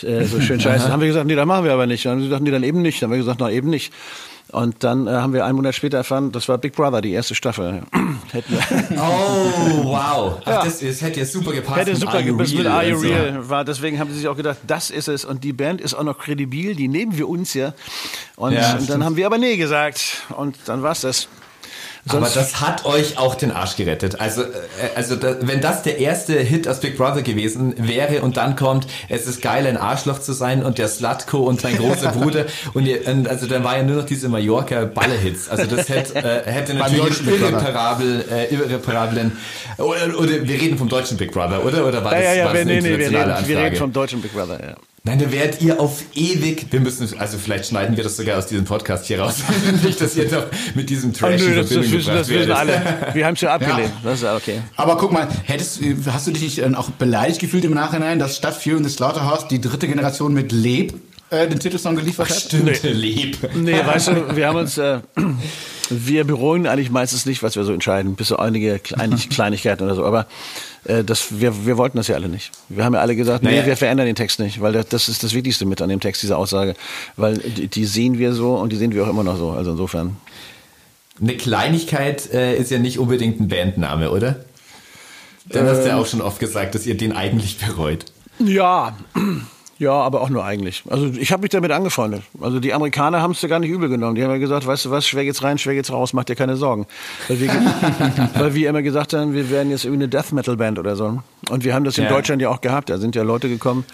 äh, 0.06 0.24
so 0.24 0.40
schön 0.40 0.58
scheiße. 0.60 0.84
Dann 0.84 0.92
haben 0.92 1.00
wir 1.00 1.08
gesagt, 1.08 1.26
nee, 1.26 1.34
das 1.34 1.46
machen 1.46 1.64
wir 1.64 1.72
aber 1.72 1.86
nicht. 1.86 2.04
Dann 2.04 2.12
haben 2.12 2.20
sie 2.20 2.26
gesagt, 2.28 2.42
nee, 2.42 2.50
dann 2.50 2.64
eben 2.64 2.80
nicht. 2.82 3.00
Dann 3.02 3.08
haben 3.08 3.12
wir 3.12 3.18
gesagt, 3.18 3.40
na 3.40 3.50
eben 3.50 3.68
nicht. 3.70 3.92
Und 4.54 4.84
dann 4.84 5.08
äh, 5.08 5.10
haben 5.10 5.32
wir 5.32 5.44
einen 5.44 5.56
Monat 5.56 5.74
später 5.74 5.96
erfahren, 5.96 6.30
das 6.30 6.48
war 6.48 6.58
Big 6.58 6.74
Brother, 6.76 7.00
die 7.00 7.10
erste 7.10 7.34
Staffel. 7.34 7.82
Hätten 8.32 8.52
wir, 8.52 9.00
Oh, 9.00 9.84
wow. 9.84 10.40
Ach, 10.44 10.64
das, 10.64 10.78
das 10.78 11.02
hätte 11.02 11.18
ja 11.20 11.26
super 11.26 11.52
gepasst. 11.52 11.76
hätte 11.80 11.96
super 11.96 12.22
gepasst 12.22 12.54
mit 12.54 12.64
Real 12.64 12.72
Are 12.72 12.86
You 12.88 12.94
und 12.96 13.02
so. 13.02 13.08
Real 13.08 13.48
war. 13.48 13.64
Deswegen 13.64 13.98
haben 13.98 14.10
sie 14.10 14.18
sich 14.18 14.28
auch 14.28 14.36
gedacht, 14.36 14.58
das 14.64 14.90
ist 14.90 15.08
es. 15.08 15.24
Und 15.24 15.42
die 15.42 15.52
Band 15.52 15.80
ist 15.80 15.94
auch 15.94 16.04
noch 16.04 16.18
kredibil, 16.18 16.76
die 16.76 16.86
nehmen 16.86 17.18
wir 17.18 17.28
uns 17.28 17.52
ja. 17.54 17.74
Und, 18.36 18.52
Ja, 18.52 18.76
und 18.76 18.88
dann 18.88 19.04
haben 19.04 19.16
wir 19.16 19.26
aber 19.26 19.38
nee 19.38 19.56
gesagt. 19.56 20.22
Und 20.36 20.56
dann 20.66 20.82
war's 20.84 21.00
das. 21.00 21.28
Aber 22.06 22.26
Sonst- 22.26 22.36
das 22.36 22.60
hat 22.60 22.84
euch 22.84 23.16
auch 23.16 23.34
den 23.34 23.50
Arsch 23.50 23.76
gerettet. 23.76 24.20
Also, 24.20 24.42
äh, 24.42 24.46
also 24.94 25.16
da, 25.16 25.36
wenn 25.40 25.60
das 25.62 25.82
der 25.82 25.98
erste 25.98 26.34
Hit 26.38 26.68
aus 26.68 26.80
Big 26.80 26.98
Brother 26.98 27.22
gewesen 27.22 27.74
wäre 27.78 28.20
und 28.20 28.36
dann 28.36 28.56
kommt, 28.56 28.86
es 29.08 29.26
ist 29.26 29.40
geil, 29.40 29.66
ein 29.66 29.78
Arschloch 29.78 30.18
zu 30.18 30.32
sein 30.34 30.62
und 30.62 30.76
der 30.76 30.88
Slutko 30.88 31.38
und 31.38 31.62
sein 31.62 31.76
großer 31.78 32.10
Bruder 32.12 32.44
und, 32.74 32.84
ihr, 32.86 33.08
und 33.08 33.26
also 33.26 33.46
dann 33.46 33.64
war 33.64 33.78
ja 33.78 33.82
nur 33.84 33.96
noch 33.96 34.04
diese 34.06 34.28
Mallorca 34.28 34.84
Balle-Hits. 34.84 35.48
Also 35.48 35.64
das 35.64 35.88
hätte, 35.88 36.16
äh, 36.16 36.42
hätte 36.44 36.74
natürlich 36.74 37.26
irreparabel, 37.26 38.24
äh, 38.30 38.54
irreparablen 38.54 39.32
oder, 39.78 40.18
oder 40.18 40.46
wir 40.46 40.60
reden 40.60 40.76
vom 40.76 40.88
deutschen 40.90 41.16
Big 41.16 41.32
Brother, 41.32 41.64
oder? 41.64 41.86
Oder 41.86 42.04
war 42.04 42.10
das, 42.10 42.22
Ja, 42.22 42.32
ja, 42.34 42.44
war 42.44 42.52
das 42.52 42.66
wir, 42.66 42.72
eine 42.72 42.82
nee, 42.82 42.90
nee, 42.90 42.98
wir, 42.98 43.06
internationale 43.06 43.38
reden, 43.38 43.48
wir 43.48 43.58
reden 43.58 43.76
vom 43.76 43.92
deutschen 43.92 44.20
Big 44.20 44.32
Brother, 44.34 44.60
ja. 44.62 44.74
Nein, 45.06 45.18
da 45.18 45.30
werdet 45.30 45.60
ihr 45.60 45.80
auf 45.80 46.02
ewig, 46.14 46.64
wir 46.70 46.80
müssen, 46.80 47.06
also 47.18 47.36
vielleicht 47.36 47.66
schneiden 47.66 47.94
wir 47.94 48.04
das 48.04 48.16
sogar 48.16 48.38
aus 48.38 48.46
diesem 48.46 48.64
Podcast 48.64 49.04
hier 49.04 49.20
raus. 49.20 49.42
Nicht, 49.84 50.00
dass 50.00 50.16
ihr 50.16 50.30
doch 50.30 50.46
mit 50.74 50.88
diesem 50.88 51.12
Trash 51.12 51.42
Oh, 51.42 51.44
in 51.44 51.50
nö, 51.50 51.56
das, 51.56 51.68
das, 51.68 51.72
Verbindung 51.74 51.98
wissen, 51.98 52.14
das 52.14 52.28
gebracht 52.28 52.40
wissen 52.40 52.52
alle. 52.52 53.12
Wir 53.12 53.26
haben 53.26 53.34
es 53.34 53.40
ja 53.42 53.54
abgelehnt. 53.54 53.92
Ja. 54.02 54.10
Das 54.10 54.14
ist 54.14 54.22
ja 54.22 54.34
okay. 54.34 54.62
Aber 54.76 54.96
guck 54.96 55.12
mal, 55.12 55.28
hättest, 55.44 55.80
hast 56.10 56.26
du 56.26 56.30
dich 56.30 56.42
nicht 56.42 56.58
äh, 56.58 56.72
auch 56.74 56.88
beleidigt 56.88 57.38
gefühlt 57.38 57.66
im 57.66 57.74
Nachhinein, 57.74 58.18
dass 58.18 58.34
statt 58.38 58.54
Fear 58.54 58.78
in 58.78 58.84
the 58.84 58.88
Slaughterhouse 58.88 59.46
die 59.48 59.60
dritte 59.60 59.88
Generation 59.88 60.32
mit 60.32 60.52
Leb 60.52 60.94
äh, 61.28 61.48
den 61.48 61.60
Titelsong 61.60 61.96
geliefert 61.96 62.30
hat? 62.30 62.36
Stimmt, 62.36 62.82
lieb. 62.82 63.36
Nee, 63.54 63.76
weißt 63.84 64.08
du, 64.08 64.36
wir 64.36 64.48
haben 64.48 64.56
uns, 64.56 64.78
äh, 64.78 65.00
wir 65.90 66.24
bereuen 66.24 66.66
eigentlich 66.66 66.90
meistens 66.90 67.26
nicht, 67.26 67.42
was 67.42 67.56
wir 67.56 67.64
so 67.64 67.72
entscheiden, 67.72 68.14
bis 68.14 68.28
so 68.28 68.36
einige 68.36 68.78
Klein 68.78 69.14
Kleinigkeiten 69.30 69.84
oder 69.84 69.94
so. 69.94 70.04
Aber 70.04 70.26
äh, 70.84 71.04
das, 71.04 71.40
wir, 71.40 71.66
wir 71.66 71.76
wollten 71.76 71.96
das 71.96 72.08
ja 72.08 72.14
alle 72.16 72.28
nicht. 72.28 72.50
Wir 72.68 72.84
haben 72.84 72.94
ja 72.94 73.00
alle 73.00 73.16
gesagt, 73.16 73.42
nee, 73.42 73.50
Naja. 73.50 73.66
wir 73.66 73.76
verändern 73.76 74.06
den 74.06 74.16
Text 74.16 74.38
nicht, 74.40 74.60
weil 74.60 74.72
das, 74.72 74.88
das 74.88 75.08
ist 75.08 75.22
das 75.22 75.34
Wichtigste 75.34 75.66
mit 75.66 75.80
an 75.82 75.88
dem 75.88 76.00
Text, 76.00 76.22
diese 76.22 76.36
Aussage. 76.36 76.74
Weil 77.16 77.38
die, 77.38 77.68
die 77.68 77.84
sehen 77.84 78.18
wir 78.18 78.32
so 78.32 78.54
und 78.54 78.72
die 78.72 78.76
sehen 78.76 78.92
wir 78.92 79.04
auch 79.04 79.10
immer 79.10 79.24
noch 79.24 79.36
so. 79.38 79.50
Also 79.50 79.72
insofern. 79.72 80.16
Eine 81.20 81.36
Kleinigkeit 81.36 82.32
äh, 82.32 82.56
ist 82.56 82.70
ja 82.70 82.78
nicht 82.78 82.98
unbedingt 82.98 83.40
ein 83.40 83.48
Bandname, 83.48 84.10
oder? 84.10 84.44
Dann 85.46 85.66
hast 85.66 85.78
du 85.78 85.82
Ähm. 85.82 85.88
ja 85.88 85.96
auch 85.98 86.06
schon 86.06 86.22
oft 86.22 86.40
gesagt, 86.40 86.74
dass 86.74 86.86
ihr 86.86 86.96
den 86.96 87.12
eigentlich 87.12 87.58
bereut. 87.58 88.06
Ja, 88.38 88.96
ja, 89.84 89.92
aber 89.92 90.20
auch 90.22 90.28
nur 90.30 90.44
eigentlich. 90.44 90.82
Also 90.90 91.06
ich 91.06 91.30
habe 91.32 91.42
mich 91.42 91.50
damit 91.50 91.70
angefreundet. 91.70 92.22
Also 92.40 92.58
die 92.60 92.72
Amerikaner 92.74 93.22
haben 93.22 93.30
es 93.32 93.42
ja 93.42 93.48
gar 93.48 93.58
nicht 93.60 93.70
übel 93.70 93.88
genommen. 93.88 94.14
Die 94.16 94.22
haben 94.24 94.30
ja 94.30 94.38
gesagt, 94.38 94.66
weißt 94.66 94.86
du 94.86 94.90
was, 94.90 95.06
schwer 95.06 95.24
geht's 95.24 95.42
rein, 95.42 95.58
schwer 95.58 95.74
geht's 95.74 95.92
raus, 95.92 96.12
mach 96.12 96.24
dir 96.24 96.34
keine 96.36 96.56
Sorgen. 96.56 96.86
Weil 97.28 97.40
wir, 97.40 97.50
weil 98.34 98.54
wir 98.54 98.68
immer 98.70 98.82
gesagt 98.82 99.12
haben, 99.12 99.32
wir 99.34 99.50
werden 99.50 99.70
jetzt 99.70 99.84
irgendwie 99.84 100.02
eine 100.04 100.08
Death 100.08 100.32
Metal 100.32 100.56
Band 100.56 100.78
oder 100.78 100.96
so. 100.96 101.22
Und 101.50 101.64
wir 101.64 101.74
haben 101.74 101.84
das 101.84 101.96
in 101.98 102.04
Ja. 102.04 102.10
Deutschland 102.10 102.42
ja 102.42 102.48
auch 102.48 102.60
gehabt. 102.60 102.90
Da 102.90 102.98
sind 102.98 103.14
ja 103.14 103.22
Leute 103.22 103.48
gekommen 103.48 103.84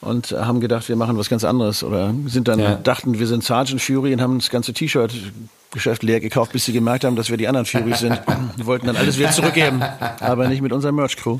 und 0.00 0.32
haben 0.32 0.60
gedacht, 0.60 0.88
wir 0.88 0.96
machen 0.96 1.16
was 1.16 1.28
ganz 1.28 1.44
anderes 1.44 1.82
oder 1.84 2.12
sind 2.26 2.48
dann 2.48 2.58
Ja. 2.58 2.74
dachten, 2.74 3.18
wir 3.18 3.26
sind 3.26 3.44
Sergeant 3.44 3.80
Fury 3.80 4.12
und 4.12 4.20
haben 4.20 4.38
das 4.38 4.50
ganze 4.50 4.72
T-Shirt-Geschäft 4.72 6.02
leer 6.02 6.20
gekauft, 6.20 6.52
bis 6.52 6.64
sie 6.64 6.72
gemerkt 6.72 7.04
haben, 7.04 7.16
dass 7.16 7.30
wir 7.30 7.36
die 7.36 7.48
anderen 7.48 7.66
Furies 7.66 8.00
sind. 8.00 8.20
Die 8.58 8.66
wollten 8.66 8.86
dann 8.86 8.96
alles 8.96 9.18
wieder 9.18 9.30
zurückgeben, 9.30 9.82
aber 10.20 10.48
nicht 10.48 10.62
mit 10.62 10.72
unserer 10.72 10.92
Merch-Crew. 10.92 11.38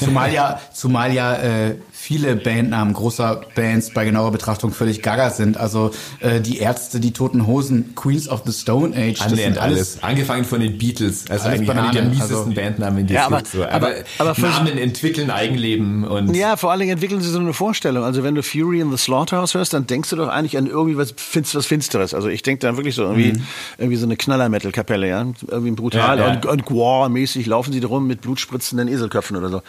Zumal 0.00 0.32
ja, 0.32 0.60
zumal 0.74 1.12
ja 1.12 1.34
äh, 1.36 1.76
viele 2.00 2.36
Bandnamen 2.36 2.94
großer 2.94 3.40
Bands 3.56 3.90
bei 3.92 4.04
genauer 4.04 4.30
Betrachtung 4.30 4.70
völlig 4.70 5.02
gaga 5.02 5.30
sind. 5.30 5.56
Also 5.56 5.90
äh, 6.20 6.40
die 6.40 6.58
Ärzte, 6.58 7.00
die 7.00 7.12
Toten 7.12 7.46
Hosen, 7.46 7.94
Queens 7.96 8.28
of 8.28 8.42
the 8.46 8.52
Stone 8.52 8.96
Age, 8.96 9.18
das 9.18 9.32
Annähernd 9.32 9.54
sind 9.56 9.58
alles. 9.62 10.02
Angefangen 10.02 10.44
von 10.44 10.60
den 10.60 10.78
Beatles. 10.78 11.28
Also 11.28 11.48
Alles 11.48 11.58
eigentlich 11.58 11.70
einer 11.70 11.82
der 11.90 11.98
Banane, 12.00 12.08
miesesten 12.14 12.36
also- 12.36 12.50
Bandnamen, 12.54 13.06
die 13.08 13.14
Ja, 13.14 13.20
es 13.22 13.26
aber- 13.26 13.36
gibt. 13.38 13.48
So. 13.48 13.64
aber- 13.64 13.74
Aber, 13.88 13.94
aber 14.18 14.34
für- 14.36 14.42
Namen 14.42 14.78
entwickeln 14.78 15.30
Eigenleben 15.30 16.04
und 16.04 16.34
Ja, 16.36 16.56
vor 16.56 16.70
allen 16.70 16.80
Dingen 16.80 16.92
entwickeln 16.92 17.20
sie 17.20 17.30
so 17.30 17.40
eine 17.40 17.52
Vorstellung. 17.52 18.04
Also 18.04 18.22
wenn 18.22 18.36
du 18.36 18.42
Fury 18.44 18.80
in 18.80 18.90
the 18.92 18.96
Slaughterhouse 18.96 19.54
hörst, 19.54 19.72
dann 19.74 19.86
denkst 19.88 20.10
du 20.10 20.16
doch 20.16 20.28
eigentlich 20.28 20.56
an 20.56 20.66
irgendwie 20.68 20.96
was, 20.96 21.12
Finst- 21.16 21.54
was 21.56 21.66
Finsteres. 21.66 22.14
Also 22.14 22.28
ich 22.28 22.42
denke 22.42 22.60
dann 22.60 22.76
wirklich 22.76 22.94
so 22.94 23.02
irgendwie, 23.02 23.32
irgendwie 23.76 23.96
so 23.96 24.06
eine 24.06 24.16
Knaller-Metal-Kapelle, 24.16 25.08
ja. 25.08 25.26
Irgendwie 25.48 25.72
brutal 25.72 26.18
Ja, 26.18 26.26
ja. 26.28 26.32
und, 26.34 26.46
und 26.46 26.64
Gore-mäßig 26.64 27.46
laufen 27.46 27.72
sie 27.72 27.80
da 27.80 27.88
rum 27.88 28.06
mit 28.06 28.20
blutspritzenden 28.20 28.86
Eselköpfen 28.88 29.36
oder 29.36 29.48
so. 29.48 29.62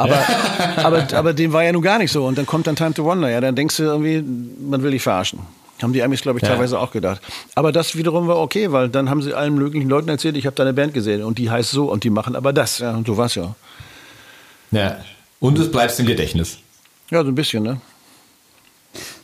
Aber, 0.00 0.18
aber, 0.76 1.06
aber 1.14 1.32
dem 1.34 1.52
war 1.52 1.62
ja 1.64 1.72
nun 1.72 1.82
gar 1.82 1.98
nicht 1.98 2.12
so. 2.12 2.26
Und 2.26 2.38
dann 2.38 2.46
kommt 2.46 2.66
dann 2.66 2.76
Time 2.76 2.94
to 2.94 3.04
Wonder, 3.04 3.28
ja. 3.30 3.40
Dann 3.40 3.54
denkst 3.54 3.76
du 3.76 3.82
irgendwie, 3.84 4.22
man 4.60 4.82
will 4.82 4.90
dich 4.92 5.02
verarschen. 5.02 5.40
Haben 5.82 5.92
die 5.92 6.02
Amis, 6.02 6.20
glaube 6.22 6.38
ich, 6.38 6.42
Ja. 6.42 6.50
teilweise 6.50 6.78
auch 6.78 6.90
gedacht. 6.92 7.22
Aber 7.54 7.72
das 7.72 7.96
wiederum 7.96 8.28
war 8.28 8.38
okay, 8.38 8.70
weil 8.72 8.88
dann 8.90 9.08
haben 9.08 9.22
sie 9.22 9.32
allen 9.34 9.54
möglichen 9.54 9.88
Leuten 9.88 10.08
erzählt, 10.10 10.36
ich 10.36 10.44
habe 10.46 10.54
deine 10.56 10.72
Band 10.74 10.92
gesehen 10.92 11.22
und 11.24 11.38
die 11.38 11.50
heißt 11.50 11.70
so 11.70 11.90
und 11.90 12.04
die 12.04 12.10
machen 12.10 12.36
aber 12.36 12.52
das. 12.52 12.78
Ja, 12.80 12.90
und 12.94 13.06
so 13.06 13.16
war's 13.16 13.34
ja. 13.34 13.54
ja. 14.72 14.98
Und 15.38 15.58
es 15.58 15.70
bleibt 15.70 15.98
im 15.98 16.06
Gedächtnis. 16.06 16.58
Ja, 17.10 17.22
so 17.22 17.28
ein 17.28 17.34
bisschen, 17.34 17.62
ne? 17.62 17.80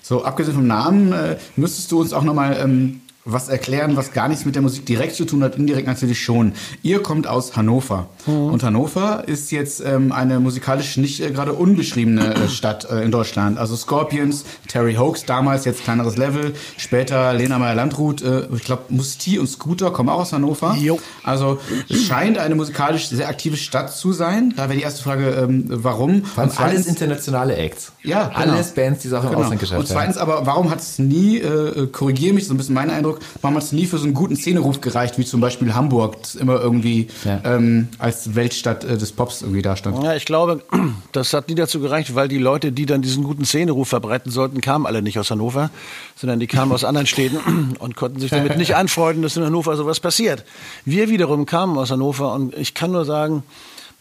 So, 0.00 0.24
abgesehen 0.24 0.54
vom 0.54 0.66
Namen, 0.66 1.12
äh, 1.12 1.36
müsstest 1.56 1.90
du 1.92 2.00
uns 2.00 2.12
auch 2.12 2.22
nochmal 2.22 2.56
ähm, 2.62 3.00
was 3.26 3.48
erklären, 3.48 3.96
was 3.96 4.12
gar 4.12 4.28
nichts 4.28 4.44
mit 4.44 4.54
der 4.54 4.62
Musik 4.62 4.86
direkt 4.86 5.16
zu 5.16 5.24
tun 5.24 5.42
hat, 5.42 5.56
indirekt 5.56 5.86
natürlich 5.88 6.22
schon. 6.22 6.52
Ihr 6.82 7.02
kommt 7.02 7.26
aus 7.26 7.56
Hannover. 7.56 8.06
Und 8.26 8.62
Hannover 8.62 9.24
ist 9.26 9.50
jetzt 9.52 9.82
ähm, 9.84 10.12
eine 10.12 10.40
musikalisch 10.40 10.96
nicht 10.96 11.20
äh, 11.20 11.30
gerade 11.32 11.52
unbeschriebene 11.52 12.34
äh, 12.34 12.48
Stadt 12.48 12.88
äh, 12.90 13.02
in 13.02 13.10
Deutschland. 13.10 13.58
Also 13.58 13.74
Scorpions, 13.76 14.44
Terry 14.68 14.94
Hoax 14.94 15.24
damals, 15.26 15.64
jetzt 15.64 15.82
kleineres 15.84 16.16
Level. 16.16 16.54
Später 16.76 17.34
Lena 17.34 17.58
Meyer-Landrut, 17.58 18.22
äh, 18.22 18.46
ich 18.54 18.62
glaube 18.64 18.84
Musti 18.90 19.38
und 19.38 19.48
Scooter 19.48 19.90
kommen 19.90 20.08
auch 20.08 20.20
aus 20.20 20.32
Hannover. 20.32 20.76
Jo. 20.78 20.98
Also 21.24 21.58
es 21.88 22.04
scheint 22.04 22.38
eine 22.38 22.54
musikalisch 22.54 23.08
sehr 23.08 23.28
aktive 23.28 23.56
Stadt 23.56 23.92
zu 23.94 24.12
sein. 24.12 24.54
Da 24.56 24.64
wäre 24.68 24.76
die 24.78 24.82
erste 24.84 25.02
Frage, 25.02 25.30
ähm, 25.30 25.64
warum? 25.68 26.22
Und 26.22 26.38
alles 26.38 26.54
zweitens- 26.54 26.86
internationale 26.86 27.56
Acts. 27.56 27.92
Ja, 28.02 28.28
genau. 28.28 28.52
Alles 28.54 28.70
Bands, 28.72 29.00
die 29.02 29.08
es 29.08 29.14
auch 29.14 29.24
im 29.24 29.30
Genau. 29.30 29.40
Ausland 29.42 29.60
geschafft 29.60 29.80
Und 29.80 29.88
zweitens 29.88 30.16
haben. 30.20 30.30
aber, 30.30 30.46
warum 30.46 30.70
hat 30.70 30.78
es 30.80 30.98
nie, 31.00 31.38
äh, 31.38 31.88
korrigiere 31.88 32.32
mich, 32.34 32.46
so 32.46 32.54
ein 32.54 32.56
bisschen 32.56 32.74
mein 32.74 32.90
Eindruck, 32.90 33.15
hat 33.42 33.62
es 33.62 33.72
nie 33.72 33.86
für 33.86 33.98
so 33.98 34.04
einen 34.04 34.14
guten 34.14 34.36
Szeneruf 34.36 34.80
gereicht, 34.80 35.18
wie 35.18 35.24
zum 35.24 35.40
Beispiel 35.40 35.74
Hamburg, 35.74 36.22
das 36.22 36.34
immer 36.34 36.60
irgendwie 36.60 37.08
Ja. 37.24 37.40
ähm, 37.44 37.88
als 37.98 38.34
Weltstadt 38.34 38.84
äh, 38.84 38.96
des 38.96 39.12
Pops 39.12 39.42
irgendwie 39.42 39.62
dastand? 39.62 40.02
Ja, 40.02 40.14
ich 40.14 40.24
glaube, 40.24 40.62
das 41.12 41.32
hat 41.32 41.48
nie 41.48 41.54
dazu 41.54 41.80
gereicht, 41.80 42.14
weil 42.14 42.28
die 42.28 42.38
Leute, 42.38 42.72
die 42.72 42.86
dann 42.86 43.02
diesen 43.02 43.24
guten 43.24 43.44
Szeneruf 43.44 43.88
verbreiten 43.88 44.30
sollten, 44.30 44.60
kamen 44.60 44.86
alle 44.86 45.02
nicht 45.02 45.18
aus 45.18 45.30
Hannover, 45.30 45.70
sondern 46.16 46.40
die 46.40 46.46
kamen 46.46 46.72
aus 46.72 46.84
anderen 46.84 47.06
Städten 47.06 47.76
und 47.78 47.96
konnten 47.96 48.20
sich 48.20 48.30
damit 48.30 48.56
nicht 48.56 48.76
anfreunden, 48.76 49.22
dass 49.22 49.36
in 49.36 49.44
Hannover 49.44 49.76
sowas 49.76 50.00
passiert. 50.00 50.44
Wir 50.84 51.08
wiederum 51.08 51.46
kamen 51.46 51.76
aus 51.78 51.90
Hannover 51.90 52.34
und 52.34 52.54
ich 52.56 52.74
kann 52.74 52.92
nur 52.92 53.04
sagen, 53.04 53.42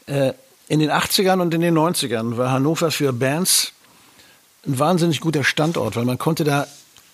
äh, 0.08 0.34
in 0.68 0.80
den 0.80 0.90
80ern 0.90 1.42
und 1.42 1.54
in 1.54 1.62
den 1.62 1.78
90ern 1.78 2.38
war 2.38 2.52
Hannover 2.52 2.90
für 2.92 3.14
Bands 3.14 3.72
ein 4.68 4.80
wahnsinnig 4.80 5.20
guter 5.22 5.44
Standort, 5.44 5.96
weil 5.96 6.06
man 6.06 6.18
konnte 6.18 6.44
da 6.44 6.66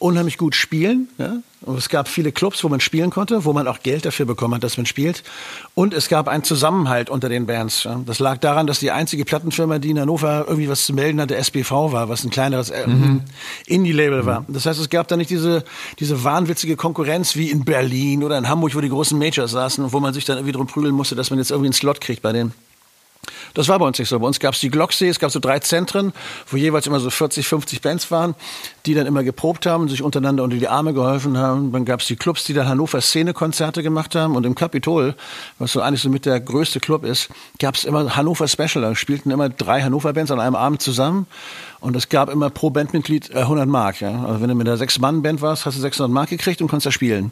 unheimlich 0.02 0.38
gut 0.38 0.56
spielen. 0.56 1.10
Ja? 1.18 1.38
Und 1.61 1.78
es 1.78 1.90
gab 1.90 2.07
viele 2.07 2.32
Clubs, 2.32 2.64
wo 2.64 2.69
man 2.69 2.80
spielen 2.80 3.11
konnte, 3.11 3.45
wo 3.45 3.53
man 3.53 3.68
auch 3.68 3.82
Geld 3.84 4.06
dafür 4.06 4.26
bekommen 4.26 4.56
hat, 4.56 4.64
dass 4.64 4.78
man 4.78 4.86
spielt. 4.86 5.23
Und 5.76 5.94
es 5.94 6.10
gab 6.10 6.28
einen 6.28 6.44
Zusammenhalt 6.44 7.10
unter 7.10 7.30
den 7.30 7.45
Bands. 7.45 7.84
Ja? 7.84 8.02
Das 8.06 8.19
lag 8.19 8.40
daran, 8.40 8.65
dass 8.65 8.80
die 8.80 8.91
einzige 8.91 9.26
Plattenfirma, 9.26 9.80
die 9.80 9.91
in 9.91 9.99
Hannover 9.99 10.45
irgendwie 10.48 10.69
was 10.69 10.86
zu 10.86 10.94
melden 10.94 11.22
hatte, 11.22 11.36
SBV 11.36 11.91
war, 11.91 12.10
was 12.10 12.23
ein 12.23 12.32
kleineres 12.32 12.72
äh, 12.72 12.86
Indie-Label 13.68 14.26
war. 14.26 14.45
Das 14.48 14.65
heißt, 14.65 14.80
es 14.80 14.90
gab 14.90 15.07
da 15.07 15.18
nicht 15.18 15.30
diese, 15.30 15.64
diese 15.99 16.23
wahnwitzige 16.23 16.76
Konkurrenz 16.76 17.36
wie 17.36 17.52
in 17.52 17.64
Berlin 17.64 18.23
oder 18.23 18.38
in 18.38 18.49
Hamburg, 18.49 18.76
wo 18.76 18.82
die 18.82 18.90
großen 18.90 19.18
Majors 19.18 19.52
saßen, 19.52 19.94
wo 19.94 19.99
man 19.99 20.14
sich 20.14 20.26
dann 20.26 20.38
irgendwie 20.38 20.53
drum 20.53 20.68
prügeln 20.68 20.95
musste, 20.95 21.15
dass 21.15 21.30
man 21.30 21.38
jetzt 21.38 21.52
irgendwie 21.52 21.68
einen 21.68 21.73
Slot 21.73 22.02
kriegt 22.02 22.22
bei 22.22 22.32
denen. 22.32 22.53
Das 23.53 23.68
war 23.68 23.77
bei 23.77 23.85
uns 23.85 23.99
nicht 23.99 24.10
so. 24.10 24.19
Bei 24.19 24.26
uns 24.26 24.39
gab 24.39 24.56
es 24.56 24.60
die 24.61 24.69
Glocksee, 24.69 25.07
es 25.07 25.19
gab 25.19 25.30
so 25.30 25.39
drei 25.39 25.60
Zentren, 25.60 26.11
wo 26.48 26.57
jeweils 26.57 26.88
immer 26.88 26.99
so 26.99 27.10
40, 27.10 27.48
50 27.48 27.81
Bands 27.81 28.10
waren, 28.10 28.34
die 28.85 28.95
dann 28.95 29.06
immer 29.06 29.23
geprobt 29.23 29.65
haben, 29.65 29.89
sich 29.89 30.02
untereinander 30.02 30.43
unter 30.43 30.57
die 30.57 30.68
Arme 30.68 30.93
geholfen 30.93 31.38
haben. 31.38 31.72
Dann 31.72 31.85
gab 31.85 31.99
es 31.99 32.07
die 32.07 32.15
Clubs, 32.15 32.45
die 32.45 32.53
dann 32.53 32.68
Hannover 32.68 32.99
Szene-Konzerte 32.99 33.84
gemacht 33.84 34.15
haben. 34.15 34.35
Und 34.35 34.45
im 34.45 34.56
Kapitol, 34.56 35.15
was 35.60 35.73
so 35.73 35.81
eigentlich 35.81 36.02
so 36.02 36.10
mit 36.10 36.26
der 36.26 36.39
größte 36.39 36.80
Club 36.80 37.03
ist, 37.03 37.30
gab 37.60 37.76
es 37.76 37.84
immer 37.84 38.15
Hannover 38.15 38.48
Special. 38.48 38.81
Da 38.81 38.95
spielten 38.95 39.30
immer 39.30 39.49
drei 39.49 39.81
Hannover-Bands 39.81 40.31
an 40.31 40.39
einem 40.39 40.56
Abend 40.56 40.81
zusammen. 40.81 41.27
Und 41.80 41.95
es 41.95 42.10
gab 42.10 42.30
immer 42.30 42.49
pro 42.49 42.69
Bandmitglied 42.69 43.31
äh, 43.31 43.39
100 43.39 43.68
Mark. 43.68 44.02
Ja? 44.02 44.26
Also 44.26 44.41
wenn 44.41 44.49
du 44.49 44.56
mit 44.56 44.68
einer 44.68 44.77
Sechs-Mann-Band 44.77 45.41
warst, 45.41 45.65
hast 45.65 45.77
du 45.77 45.81
600 45.81 46.11
Mark 46.11 46.30
gekriegt 46.30 46.61
und 46.61 46.69
konntest 46.69 46.88
da 46.88 46.91
spielen. 46.91 47.31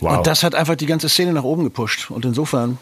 Wow. 0.00 0.18
Und 0.18 0.26
das 0.26 0.42
hat 0.42 0.54
einfach 0.54 0.76
die 0.76 0.86
ganze 0.86 1.08
Szene 1.08 1.32
nach 1.32 1.44
oben 1.44 1.64
gepusht. 1.64 2.10
Und 2.10 2.24
insofern 2.24 2.78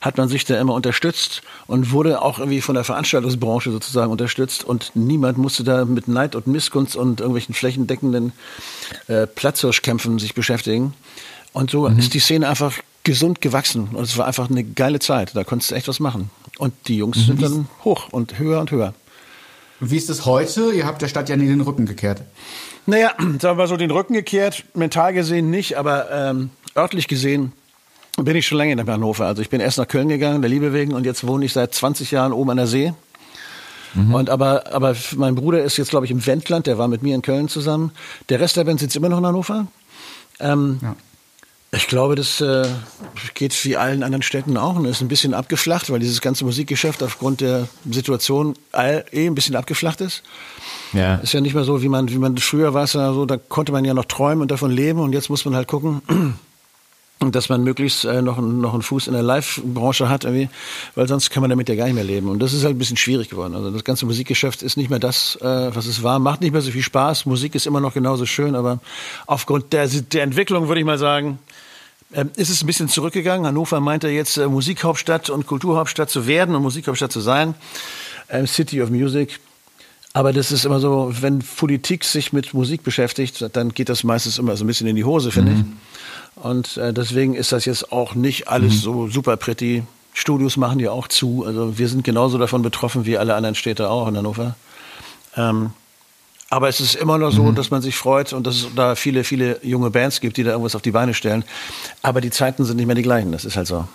hat 0.00 0.16
man 0.16 0.28
sich 0.28 0.44
da 0.44 0.60
immer 0.60 0.74
unterstützt 0.74 1.42
und 1.66 1.92
wurde 1.92 2.22
auch 2.22 2.38
irgendwie 2.38 2.60
von 2.60 2.74
der 2.74 2.84
Veranstaltungsbranche 2.84 3.70
sozusagen 3.70 4.10
unterstützt 4.10 4.64
und 4.64 4.92
niemand 4.94 5.38
musste 5.38 5.64
da 5.64 5.84
mit 5.84 6.08
Neid 6.08 6.34
und 6.34 6.46
Missgunst 6.46 6.96
und 6.96 7.20
irgendwelchen 7.20 7.54
flächendeckenden 7.54 8.32
äh, 9.08 9.26
Platzhirschkämpfen 9.26 10.18
sich 10.18 10.34
beschäftigen. 10.34 10.94
Und 11.52 11.70
so 11.70 11.86
ist 11.86 12.14
die 12.14 12.20
Szene 12.20 12.48
einfach 12.48 12.74
gesund 13.02 13.40
gewachsen 13.40 13.88
und 13.94 14.04
es 14.04 14.16
war 14.18 14.26
einfach 14.26 14.50
eine 14.50 14.62
geile 14.62 14.98
Zeit. 14.98 15.34
Da 15.34 15.42
konntest 15.42 15.70
du 15.70 15.74
echt 15.74 15.88
was 15.88 15.98
machen. 15.98 16.30
Und 16.58 16.74
die 16.88 16.98
Jungs 16.98 17.26
sind 17.26 17.40
dann 17.40 17.68
hoch 17.84 18.08
und 18.10 18.38
höher 18.38 18.60
und 18.60 18.70
höher. 18.70 18.94
Wie 19.80 19.96
ist 19.96 20.10
es 20.10 20.26
heute? 20.26 20.72
Ihr 20.72 20.86
habt 20.86 21.00
der 21.02 21.08
Stadt 21.08 21.28
ja 21.28 21.36
nie 21.36 21.46
den 21.46 21.60
Rücken 21.60 21.86
gekehrt. 21.86 22.22
Naja, 22.86 23.12
sagen 23.40 23.58
wir 23.58 23.66
so 23.66 23.76
den 23.76 23.90
Rücken 23.90 24.12
gekehrt, 24.12 24.64
mental 24.74 25.12
gesehen 25.14 25.50
nicht, 25.50 25.78
aber 25.78 26.10
ähm, 26.10 26.50
örtlich 26.76 27.08
gesehen 27.08 27.52
bin 28.24 28.36
ich 28.36 28.46
schon 28.46 28.58
lange 28.58 28.72
in 28.72 28.86
Hannover. 28.86 29.26
Also 29.26 29.42
ich 29.42 29.50
bin 29.50 29.60
erst 29.60 29.78
nach 29.78 29.88
Köln 29.88 30.08
gegangen, 30.08 30.42
der 30.42 30.50
Liebe 30.50 30.72
wegen, 30.72 30.92
und 30.94 31.04
jetzt 31.04 31.26
wohne 31.26 31.44
ich 31.44 31.52
seit 31.52 31.74
20 31.74 32.10
Jahren 32.10 32.32
oben 32.32 32.50
an 32.50 32.56
der 32.56 32.66
See. 32.66 32.92
Und 34.12 34.30
aber, 34.30 34.72
aber 34.72 34.94
mein 35.16 35.34
Bruder 35.34 35.62
ist 35.64 35.76
jetzt, 35.76 35.90
glaube 35.90 36.04
ich, 36.04 36.12
im 36.12 36.24
Wendland, 36.26 36.66
der 36.66 36.78
war 36.78 36.88
mit 36.88 37.02
mir 37.02 37.14
in 37.14 37.22
Köln 37.22 37.48
zusammen. 37.48 37.90
Der 38.28 38.38
Rest 38.38 38.56
der 38.56 38.64
Band 38.64 38.80
sitzt 38.80 38.94
immer 38.96 39.08
noch 39.08 39.18
in 39.18 39.26
Hannover. 39.26 39.66
Ähm, 40.40 40.78
Ja. 40.82 40.94
Ich 41.70 41.86
glaube, 41.86 42.14
das 42.14 42.40
äh, 42.40 42.66
geht 43.34 43.62
wie 43.66 43.76
allen 43.76 44.02
anderen 44.02 44.22
Städten 44.22 44.56
auch 44.56 44.76
und 44.76 44.86
ist 44.86 45.02
ein 45.02 45.08
bisschen 45.08 45.34
abgeflacht, 45.34 45.90
weil 45.90 45.98
dieses 45.98 46.22
ganze 46.22 46.46
Musikgeschäft 46.46 47.02
aufgrund 47.02 47.42
der 47.42 47.68
Situation 47.90 48.54
all, 48.72 49.04
eh 49.12 49.26
ein 49.26 49.34
bisschen 49.34 49.54
abgeflacht 49.54 50.00
ist. 50.00 50.22
Ja. 50.94 51.16
Ist 51.16 51.34
ja 51.34 51.42
nicht 51.42 51.54
mehr 51.54 51.64
so, 51.64 51.82
wie 51.82 51.90
man, 51.90 52.08
wie 52.08 52.16
man 52.16 52.38
früher 52.38 52.72
war 52.72 52.84
es 52.84 52.94
ja 52.94 53.12
so, 53.12 53.26
da 53.26 53.36
konnte 53.36 53.72
man 53.72 53.84
ja 53.84 53.92
noch 53.92 54.06
träumen 54.06 54.40
und 54.40 54.50
davon 54.50 54.70
leben 54.70 55.00
und 55.00 55.12
jetzt 55.12 55.28
muss 55.28 55.44
man 55.44 55.54
halt 55.54 55.68
gucken, 55.68 56.00
dass 57.20 57.48
man 57.48 57.64
möglichst 57.64 58.04
äh, 58.04 58.22
noch, 58.22 58.38
einen- 58.38 58.60
noch 58.60 58.72
einen 58.74 58.82
Fuß 58.82 59.08
in 59.08 59.12
der 59.12 59.22
Live-Branche 59.22 60.08
hat, 60.08 60.24
irgendwie, 60.24 60.48
weil 60.94 61.08
sonst 61.08 61.30
kann 61.30 61.40
man 61.40 61.50
damit 61.50 61.68
ja 61.68 61.74
gar 61.74 61.86
nicht 61.86 61.94
mehr 61.94 62.04
leben. 62.04 62.28
Und 62.28 62.38
das 62.38 62.52
ist 62.52 62.64
halt 62.64 62.76
ein 62.76 62.78
bisschen 62.78 62.96
schwierig 62.96 63.28
geworden. 63.28 63.54
Also 63.56 63.70
das 63.70 63.82
ganze 63.84 64.06
Musikgeschäft 64.06 64.62
ist 64.62 64.76
nicht 64.76 64.88
mehr 64.88 65.00
das, 65.00 65.36
äh, 65.42 65.74
was 65.74 65.86
es 65.86 66.02
war, 66.02 66.18
macht 66.20 66.40
nicht 66.42 66.52
mehr 66.52 66.60
so 66.62 66.70
viel 66.70 66.82
Spaß. 66.82 67.26
Musik 67.26 67.54
ist 67.56 67.66
immer 67.66 67.80
noch 67.80 67.94
genauso 67.94 68.24
schön, 68.26 68.54
aber 68.54 68.78
aufgrund 69.26 69.72
der, 69.72 69.88
der 69.88 70.22
Entwicklung 70.22 70.68
würde 70.68 70.80
ich 70.80 70.86
mal 70.86 70.98
sagen, 70.98 71.38
ähm, 72.14 72.30
ist 72.36 72.48
es 72.50 72.62
ein 72.62 72.66
bisschen 72.66 72.88
zurückgegangen. 72.88 73.46
Hannover 73.46 73.80
meinte 73.80 74.08
jetzt 74.08 74.36
äh, 74.38 74.46
Musikhauptstadt 74.46 75.28
und 75.28 75.46
Kulturhauptstadt 75.46 76.08
zu 76.10 76.26
werden 76.26 76.54
und 76.54 76.62
Musikhauptstadt 76.62 77.12
zu 77.12 77.20
sein. 77.20 77.54
Ähm, 78.30 78.46
City 78.46 78.80
of 78.80 78.90
Music. 78.90 79.40
Aber 80.14 80.32
das 80.32 80.50
ist 80.52 80.64
immer 80.64 80.80
so, 80.80 81.12
wenn 81.20 81.40
Politik 81.40 82.02
sich 82.04 82.32
mit 82.32 82.54
Musik 82.54 82.82
beschäftigt, 82.82 83.44
dann 83.52 83.74
geht 83.74 83.88
das 83.90 84.04
meistens 84.04 84.38
immer 84.38 84.56
so 84.56 84.64
ein 84.64 84.66
bisschen 84.66 84.86
in 84.86 84.96
die 84.96 85.04
Hose, 85.04 85.30
finde 85.30 85.52
ich. 85.52 85.58
Und 86.42 86.76
äh, 86.76 86.92
deswegen 86.92 87.34
ist 87.34 87.52
das 87.52 87.64
jetzt 87.64 87.92
auch 87.92 88.14
nicht 88.14 88.48
alles 88.48 88.80
so 88.80 89.08
super 89.08 89.36
pretty. 89.36 89.82
Studios 90.12 90.56
machen 90.56 90.80
ja 90.80 90.90
auch 90.90 91.08
zu. 91.08 91.44
Also 91.44 91.78
wir 91.78 91.88
sind 91.88 92.04
genauso 92.04 92.38
davon 92.38 92.62
betroffen 92.62 93.06
wie 93.06 93.18
alle 93.18 93.34
anderen 93.34 93.54
Städte 93.54 93.90
auch 93.90 94.08
in 94.08 94.16
Hannover. 94.16 94.56
Ähm, 95.36 95.70
aber 96.50 96.68
es 96.68 96.80
ist 96.80 96.94
immer 96.94 97.18
noch 97.18 97.30
so, 97.30 97.52
dass 97.52 97.70
man 97.70 97.82
sich 97.82 97.94
freut 97.94 98.32
und 98.32 98.46
dass 98.46 98.56
es 98.56 98.68
da 98.74 98.94
viele, 98.94 99.22
viele 99.22 99.60
junge 99.62 99.90
Bands 99.90 100.20
gibt, 100.20 100.38
die 100.38 100.44
da 100.44 100.52
irgendwas 100.52 100.74
auf 100.74 100.82
die 100.82 100.92
Beine 100.92 101.12
stellen. 101.12 101.44
Aber 102.02 102.20
die 102.20 102.30
Zeiten 102.30 102.64
sind 102.64 102.78
nicht 102.78 102.86
mehr 102.86 102.96
die 102.96 103.02
gleichen. 103.02 103.32
Das 103.32 103.44
ist 103.44 103.56
halt 103.56 103.66
so. 103.66 103.86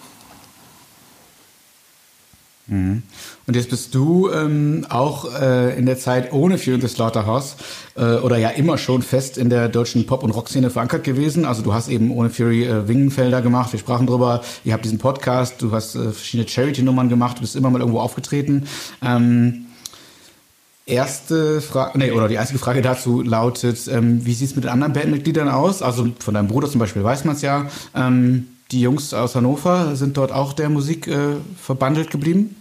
Und 3.46 3.58
jetzt 3.58 3.70
bist 3.70 3.94
du 3.94 4.30
ähm, 4.32 4.86
auch 4.88 5.26
äh, 5.40 5.78
in 5.78 5.86
der 5.86 5.98
Zeit 5.98 6.32
ohne 6.32 6.58
Fear 6.58 6.76
in 6.76 6.82
the 6.82 6.88
Slaughterhouse 6.88 7.58
äh, 7.96 8.16
oder 8.16 8.38
ja 8.38 8.50
immer 8.50 8.78
schon 8.78 9.02
fest 9.02 9.38
in 9.38 9.50
der 9.50 9.68
deutschen 9.68 10.06
Pop- 10.06 10.24
und 10.24 10.32
Rockszene 10.32 10.70
verankert 10.70 11.04
gewesen. 11.04 11.44
Also 11.44 11.62
du 11.62 11.74
hast 11.74 11.90
eben 11.90 12.12
ohne 12.12 12.30
Fury 12.30 12.64
äh, 12.64 12.88
Wingenfelder 12.88 13.42
gemacht, 13.42 13.74
wir 13.74 13.80
sprachen 13.80 14.08
drüber, 14.08 14.42
ihr 14.64 14.72
habt 14.72 14.86
diesen 14.86 14.98
Podcast, 14.98 15.62
du 15.62 15.72
hast 15.74 15.96
äh, 15.96 16.12
verschiedene 16.12 16.48
Charity-Nummern 16.48 17.10
gemacht, 17.10 17.38
du 17.38 17.42
bist 17.42 17.58
immer 17.58 17.70
mal 17.70 17.80
irgendwo 17.80 18.00
aufgetreten. 18.00 18.66
Ähm, 19.02 19.66
erste 20.86 21.60
Frage, 21.60 21.98
nee, 21.98 22.12
oder 22.12 22.30
die 22.30 22.38
einzige 22.38 22.60
Frage 22.60 22.82
dazu 22.82 23.22
lautet, 23.22 23.90
ähm, 23.90 24.26
wie 24.26 24.34
sieht's 24.34 24.56
mit 24.56 24.64
den 24.64 24.72
anderen 24.72 24.94
Bandmitgliedern 24.94 25.50
aus? 25.50 25.82
Also 25.82 26.08
von 26.20 26.34
deinem 26.34 26.48
Bruder 26.48 26.70
zum 26.70 26.80
Beispiel 26.80 27.04
weiß 27.04 27.26
man 27.26 27.36
es 27.36 27.42
ja. 27.42 27.68
Ähm, 27.94 28.48
die 28.72 28.80
Jungs 28.80 29.14
aus 29.14 29.36
Hannover 29.36 29.98
sind 29.98 30.16
dort 30.16 30.32
auch 30.32 30.54
der 30.54 30.70
Musik 30.70 31.08
äh, 31.08 31.36
verbandelt 31.62 32.10
geblieben? 32.10 32.56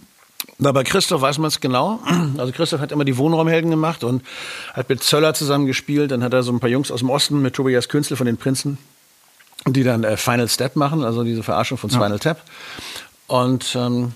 Na, 0.59 0.73
bei 0.73 0.85
Christoph 0.85 1.20
weiß 1.20 1.39
man 1.39 1.48
es 1.48 1.60
genau. 1.60 2.01
Also 2.39 2.52
Christoph 2.52 2.81
hat 2.81 2.93
immer 2.93 3.05
die 3.05 3.16
Wohnraumhelden 3.16 3.70
gemacht 3.70 4.05
und 4.05 4.23
hat 4.74 4.89
mit 4.89 5.02
Zöller 5.02 5.35
zusammen 5.35 5.66
gespielt. 5.66 6.10
Dann 6.10 6.23
hat 6.23 6.32
er 6.32 6.43
so 6.43 6.52
ein 6.52 6.60
paar 6.60 6.70
Jungs 6.70 6.90
aus 6.90 7.01
dem 7.01 7.10
Osten 7.10 7.43
mit 7.43 7.55
Tobias 7.55 7.89
Künzel 7.89 8.16
von 8.16 8.27
den 8.27 8.36
Prinzen, 8.36 8.78
die 9.66 9.82
dann 9.82 10.05
äh, 10.05 10.16
Final 10.16 10.48
Step 10.48 10.77
machen, 10.77 11.05
also 11.05 11.24
diese 11.24 11.43
Verarschung 11.43 11.78
von 11.78 11.90
Spinal 11.90 12.19
Tap. 12.19 12.43
Und 13.27 13.77
ähm, 13.77 14.12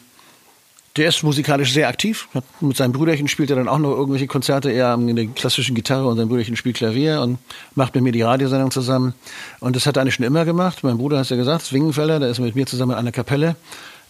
der 0.96 1.08
ist 1.08 1.22
musikalisch 1.22 1.72
sehr 1.72 1.88
aktiv. 1.88 2.28
Hat, 2.34 2.44
mit 2.60 2.76
seinem 2.76 2.92
Brüderchen 2.92 3.28
spielt 3.28 3.50
er 3.50 3.56
dann 3.56 3.68
auch 3.68 3.78
noch 3.78 3.90
irgendwelche 3.90 4.26
Konzerte, 4.26 4.70
eher 4.70 4.94
in 4.94 5.14
der 5.14 5.26
klassischen 5.26 5.74
Gitarre 5.74 6.06
und 6.06 6.16
sein 6.16 6.28
Brüderchen 6.28 6.56
spielt 6.56 6.76
Klavier 6.76 7.20
und 7.20 7.38
macht 7.74 7.94
mit 7.94 8.02
mir 8.02 8.12
die 8.12 8.22
Radiosendung 8.22 8.70
zusammen. 8.70 9.14
Und 9.60 9.76
das 9.76 9.86
hat 9.86 9.96
er 9.96 10.02
eigentlich 10.02 10.14
schon 10.14 10.24
immer 10.24 10.44
gemacht. 10.44 10.82
Mein 10.82 10.96
Bruder 10.98 11.18
hat 11.18 11.28
ja 11.28 11.36
gesagt, 11.36 11.66
Zwingenfelder, 11.66 12.18
der 12.18 12.30
ist 12.30 12.38
mit 12.38 12.54
mir 12.54 12.66
zusammen 12.66 12.92
in 12.92 12.98
einer 12.98 13.12
Kapelle. 13.12 13.56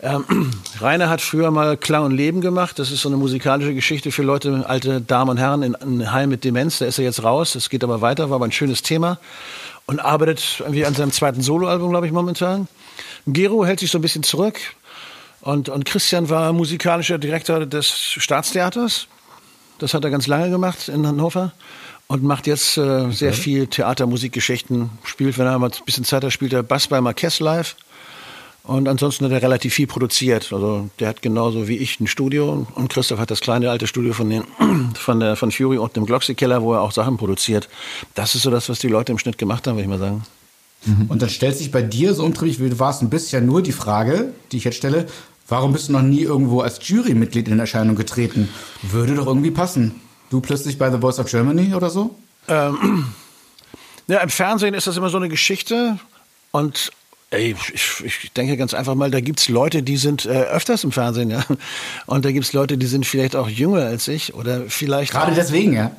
Ähm, 0.01 0.25
Rainer 0.81 1.09
hat 1.09 1.21
früher 1.21 1.51
mal 1.51 1.77
Klang 1.77 2.05
und 2.05 2.13
Leben 2.13 2.41
gemacht. 2.41 2.79
Das 2.79 2.91
ist 2.91 3.03
so 3.03 3.09
eine 3.09 3.17
musikalische 3.17 3.75
Geschichte 3.75 4.13
für 4.13 4.23
Leute, 4.23 4.65
alte 4.69 5.01
Damen 5.01 5.31
und 5.31 5.37
Herren 5.39 5.63
in 5.63 5.75
einem 5.75 6.13
Heim 6.13 6.29
mit 6.29 6.45
Demenz. 6.45 6.79
Da 6.79 6.87
ist 6.87 6.99
er 6.99 7.05
jetzt 7.05 7.23
raus. 7.23 7.55
Es 7.55 7.71
geht 7.71 7.83
aber 7.83 8.01
weiter, 8.01 8.31
war 8.31 8.37
aber 8.37 8.45
ein 8.45 8.53
schönes 8.53 8.83
Thema. 8.83 9.19
Und 9.87 10.01
arbeitet 10.01 10.57
irgendwie 10.59 10.85
an 10.85 10.95
seinem 10.95 11.13
zweiten 11.13 11.43
Soloalbum, 11.43 11.91
glaube 11.91 12.07
ich, 12.07 12.13
momentan. 12.13 12.69
Gero 13.27 13.65
hält 13.65 13.81
sich 13.81 13.91
so 13.91 13.99
ein 13.99 14.03
bisschen 14.03 14.23
zurück. 14.23 14.59
Und, 15.41 15.69
und 15.69 15.85
Christian 15.85 16.29
war 16.29 16.53
musikalischer 16.53 17.19
Direktor 17.19 17.67
des 17.67 17.89
Staatstheaters. 17.89 19.07
Das 19.79 19.95
hat 19.95 20.03
er 20.05 20.11
ganz 20.11 20.27
lange 20.27 20.51
gemacht 20.51 20.89
in 20.89 21.07
Hannover. 21.07 21.53
Und 22.09 22.23
macht 22.23 22.47
jetzt 22.47 22.77
äh, 22.77 23.11
sehr 23.11 23.33
viel 23.33 23.67
Theater, 23.67 24.07
Musikgeschichten. 24.07 24.91
Spielt, 25.05 25.39
wenn 25.39 25.47
er 25.47 25.59
mal 25.59 25.71
ein 25.71 25.85
bisschen 25.85 26.05
Zeit 26.05 26.23
hat, 26.23 26.33
spielt 26.33 26.53
er 26.53 26.63
Bass 26.63 26.87
bei 26.87 27.01
Marquez 27.01 27.41
live. 27.41 27.77
Und 28.67 28.89
ansonsten 28.89 29.25
hat 29.25 29.33
er 29.33 29.43
relativ 29.43 29.75
viel 29.75 29.87
produziert. 29.87 30.53
Also 30.53 30.91
der 30.99 31.09
hat 31.09 31.23
genauso 31.23 31.69
wie 31.69 31.77
ich 31.77 32.01
ein 32.01 32.09
Studio 32.09 32.67
und 32.75 32.89
Christoph 32.89 33.21
hat 33.21 33.31
das 33.31 33.41
kleine 33.41 33.71
alte 33.71 33.87
Studio 33.87 34.13
von, 34.13 34.29
den, 34.29 34.45
von, 34.95 35.21
der, 35.21 35.37
von 35.37 35.53
Fury 35.53 35.79
unten 35.79 36.01
im 36.01 36.07
Glocksy-Keller, 36.07 36.63
wo 36.63 36.75
er 36.75 36.83
auch 36.83 36.91
Sachen 36.91 37.17
produziert. 37.17 37.69
Das 38.15 38.35
ist 38.35 38.43
so 38.43 38.51
das, 38.51 38.69
was 38.69 38.81
die 38.81 38.89
Leute 38.89 39.13
im 39.13 39.19
Schnitt 39.19 39.39
gemacht 39.39 39.67
haben, 39.67 39.77
würde 39.77 39.85
ich 39.85 39.89
mal 39.89 39.99
sagen. 39.99 40.25
Und 41.09 41.23
dann 41.23 41.31
stellt 41.31 41.57
sich 41.57 41.73
bei 41.73 41.83
dir 41.83 42.15
so 42.15 42.25
umtriebig, 42.25 42.61
wie 42.61 42.71
du 42.71 42.79
warst, 42.79 43.03
ein 43.03 43.11
bisschen 43.11 43.47
nur 43.47 43.63
die 43.63 43.73
Frage, 43.73 44.33
die 44.53 44.59
ich 44.59 44.65
jetzt 44.65 44.77
stelle, 44.77 45.07
warum 45.49 45.73
bist 45.73 45.89
du 45.89 45.93
noch 45.93 46.03
nie 46.03 46.23
irgendwo 46.23 46.61
als 46.61 46.79
Jurymitglied 46.87 47.49
in 47.49 47.59
Erscheinung 47.59 47.97
getreten? 47.97 48.49
Würde 48.83 49.15
doch 49.15 49.27
irgendwie 49.27 49.51
passen. 49.51 50.01
Du 50.31 50.41
plötzlich 50.41 50.79
bei 50.79 50.91
The 50.91 50.99
Voice 50.99 51.19
of 51.19 51.31
Germany 51.31 51.75
oder 51.75 51.91
so? 51.91 52.15
Ja, 54.09 54.19
im 54.19 54.29
Fernsehen 54.29 54.75
ist 54.75 54.87
das 54.87 54.97
immer 54.97 55.09
so 55.09 55.17
eine 55.17 55.29
Geschichte 55.29 55.99
und 56.53 56.93
ich, 57.39 58.05
ich 58.05 58.33
denke 58.33 58.57
ganz 58.57 58.75
einfach 58.75 58.95
mal, 58.95 59.11
da 59.11 59.21
gibt's 59.21 59.49
Leute, 59.49 59.83
die 59.83 59.97
sind 59.97 60.27
äh, 60.27 60.43
öfters 60.43 60.85
im 60.85 60.93
Fernsehen, 60.93 61.31
ja. 61.31 61.45
Und 62.07 62.25
da 62.25 62.33
gibt's 62.33 62.53
Leute, 62.53 62.79
die 62.79 62.87
sind 62.87 63.07
vielleicht 63.07 63.37
auch 63.37 63.49
jünger 63.49 63.85
als 63.85 64.09
ich 64.09 64.35
oder 64.35 64.63
vielleicht 64.69 65.13
Gerade 65.13 65.33
auch, 65.33 65.37
deswegen, 65.37 65.73
ja. 65.73 65.93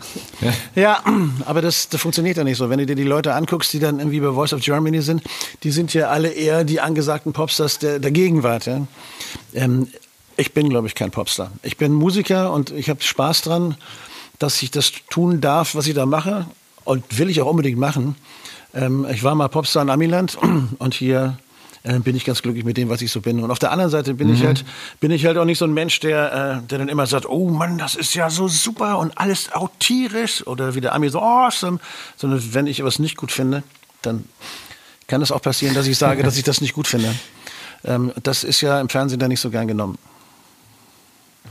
Ja, 0.75 1.03
aber 1.45 1.61
das, 1.61 1.89
das 1.89 2.01
funktioniert 2.01 2.37
ja 2.37 2.43
nicht 2.43 2.57
so. 2.57 2.69
Wenn 2.69 2.79
du 2.79 2.85
dir 2.85 2.95
die 2.95 3.03
Leute 3.03 3.33
anguckst, 3.33 3.73
die 3.73 3.79
dann 3.79 3.99
irgendwie 3.99 4.19
bei 4.19 4.31
Voice 4.31 4.53
of 4.53 4.61
Germany 4.61 5.01
sind, 5.01 5.23
die 5.63 5.71
sind 5.71 5.93
ja 5.93 6.07
alle 6.09 6.29
eher 6.29 6.63
die 6.63 6.79
angesagten 6.79 7.33
Popstars 7.33 7.79
der, 7.79 7.99
der 7.99 8.11
Gegenwart. 8.11 8.65
Ja? 8.65 8.87
Ähm, 9.53 9.87
ich 10.37 10.53
bin, 10.53 10.69
glaube 10.69 10.87
ich, 10.87 10.95
kein 10.95 11.11
Popstar. 11.11 11.51
Ich 11.63 11.77
bin 11.77 11.93
Musiker 11.93 12.53
und 12.53 12.71
ich 12.71 12.89
habe 12.89 13.01
Spaß 13.01 13.41
dran, 13.41 13.75
dass 14.39 14.61
ich 14.61 14.71
das 14.71 14.91
tun 15.09 15.41
darf, 15.41 15.73
was 15.75 15.87
ich 15.87 15.95
da 15.95 16.05
mache. 16.05 16.45
Und 16.83 17.17
will 17.17 17.29
ich 17.29 17.41
auch 17.41 17.47
unbedingt 17.47 17.77
machen. 17.77 18.15
Ähm, 18.73 19.05
ich 19.11 19.23
war 19.23 19.35
mal 19.35 19.47
Popstar 19.47 19.83
in 19.83 19.89
Amiland 19.89 20.37
und 20.79 20.93
hier 20.93 21.37
äh, 21.83 21.99
bin 21.99 22.15
ich 22.15 22.25
ganz 22.25 22.41
glücklich 22.41 22.65
mit 22.65 22.77
dem, 22.77 22.89
was 22.89 23.01
ich 23.01 23.11
so 23.11 23.21
bin. 23.21 23.43
Und 23.43 23.51
auf 23.51 23.59
der 23.59 23.71
anderen 23.71 23.91
Seite 23.91 24.13
bin 24.13 24.33
ich 24.33 24.43
halt, 24.43 24.65
bin 24.99 25.11
ich 25.11 25.25
halt 25.25 25.37
auch 25.37 25.45
nicht 25.45 25.57
so 25.57 25.65
ein 25.65 25.73
Mensch, 25.73 25.99
der, 25.99 26.61
äh, 26.63 26.67
der 26.67 26.79
dann 26.79 26.89
immer 26.89 27.07
sagt, 27.07 27.27
oh 27.27 27.49
Mann, 27.49 27.77
das 27.77 27.95
ist 27.95 28.13
ja 28.13 28.29
so 28.29 28.47
super 28.47 28.99
und 28.99 29.17
alles 29.17 29.51
auch 29.53 29.69
tierisch 29.79 30.45
oder 30.45 30.75
wie 30.75 30.81
der 30.81 30.93
Ami 30.93 31.09
so 31.09 31.21
awesome. 31.21 31.79
Sondern 32.17 32.53
wenn 32.53 32.67
ich 32.67 32.79
etwas 32.79 32.99
nicht 32.99 33.17
gut 33.17 33.31
finde, 33.31 33.63
dann 34.01 34.25
kann 35.07 35.21
es 35.21 35.31
auch 35.31 35.41
passieren, 35.41 35.73
dass 35.73 35.87
ich 35.87 35.97
sage, 35.97 36.23
dass 36.23 36.37
ich 36.37 36.43
das 36.43 36.61
nicht 36.61 36.73
gut 36.73 36.87
finde. 36.87 37.13
Ähm, 37.85 38.11
das 38.23 38.43
ist 38.43 38.61
ja 38.61 38.81
im 38.81 38.89
Fernsehen 38.89 39.19
dann 39.19 39.29
nicht 39.29 39.39
so 39.39 39.51
gern 39.51 39.67
genommen. 39.67 39.99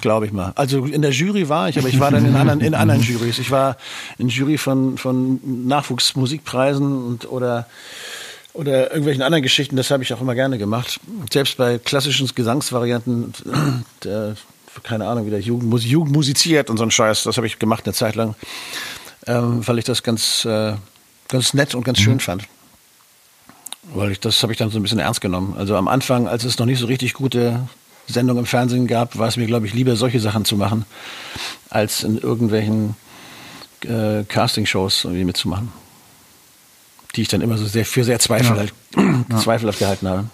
Glaube 0.01 0.27
ich 0.27 0.32
mal. 0.32 0.52
Also 0.56 0.85
in 0.85 1.02
der 1.02 1.10
Jury 1.10 1.48
war 1.48 1.68
ich, 1.68 1.78
aber 1.78 1.89
ich 1.89 1.98
war 1.98 2.10
dann 2.10 2.24
in 2.24 2.36
anderen, 2.36 2.60
in 2.60 2.74
anderen 2.74 3.02
Jurys. 3.02 3.39
Ich 3.39 3.51
war 3.51 3.77
in 4.18 4.28
Jury 4.28 4.59
von, 4.59 4.98
von 4.98 5.40
Nachwuchsmusikpreisen 5.66 7.06
und, 7.06 7.31
oder, 7.31 7.66
oder 8.52 8.90
irgendwelchen 8.90 9.23
anderen 9.23 9.43
Geschichten. 9.43 9.77
Das 9.77 9.90
habe 9.90 10.02
ich 10.02 10.12
auch 10.12 10.20
immer 10.20 10.35
gerne 10.35 10.59
gemacht. 10.59 11.01
Selbst 11.32 11.56
bei 11.56 11.78
klassischen 11.78 12.28
Gesangsvarianten, 12.35 13.32
der, 14.05 14.36
keine 14.82 15.06
Ahnung, 15.06 15.27
wie 15.27 15.31
der 15.31 15.40
Jugend, 15.40 15.82
Jugend 15.82 16.12
musiziert 16.12 16.70
und 16.70 16.77
so 16.77 16.85
ein 16.85 16.90
Scheiß. 16.90 17.24
Das 17.24 17.36
habe 17.36 17.47
ich 17.47 17.59
gemacht 17.59 17.85
eine 17.86 17.94
Zeit 17.94 18.14
lang, 18.14 18.35
ähm, 19.27 19.66
weil 19.66 19.78
ich 19.78 19.85
das 19.85 20.02
ganz, 20.02 20.44
äh, 20.44 20.74
ganz 21.28 21.55
nett 21.55 21.74
und 21.74 21.85
ganz 21.85 21.98
schön 21.98 22.20
fand. 22.20 22.44
Weil 23.94 24.10
ich, 24.10 24.20
das 24.20 24.43
habe 24.43 24.52
ich 24.52 24.59
dann 24.59 24.70
so 24.70 24.78
ein 24.78 24.82
bisschen 24.82 24.98
ernst 24.98 25.20
genommen. 25.20 25.55
Also 25.56 25.77
am 25.77 25.89
Anfang, 25.89 26.27
als 26.27 26.44
es 26.44 26.59
noch 26.59 26.66
nicht 26.66 26.81
so 26.81 26.86
richtig 26.86 27.14
gute 27.14 27.60
Sendungen 28.07 28.41
im 28.41 28.47
Fernsehen 28.47 28.87
gab, 28.87 29.19
war 29.19 29.28
es 29.28 29.37
mir, 29.37 29.47
glaube 29.47 29.66
ich, 29.66 29.74
lieber 29.74 29.97
solche 29.97 30.20
Sachen 30.20 30.45
zu 30.45 30.57
machen, 30.57 30.85
als 31.70 32.03
in 32.03 32.19
irgendwelchen 32.19 32.97
äh, 33.85 34.24
Castingshows 34.24 35.05
irgendwie 35.05 35.24
mitzumachen. 35.24 35.73
Die 37.15 37.23
ich 37.23 37.28
dann 37.28 37.41
immer 37.41 37.59
so 37.59 37.66
sehr 37.66 37.85
für 37.85 38.05
sehr 38.05 38.19
zweifelhaft, 38.19 38.74
zweifelhaft 39.43 39.78
gehalten 39.78 40.09
habe. 40.09 40.31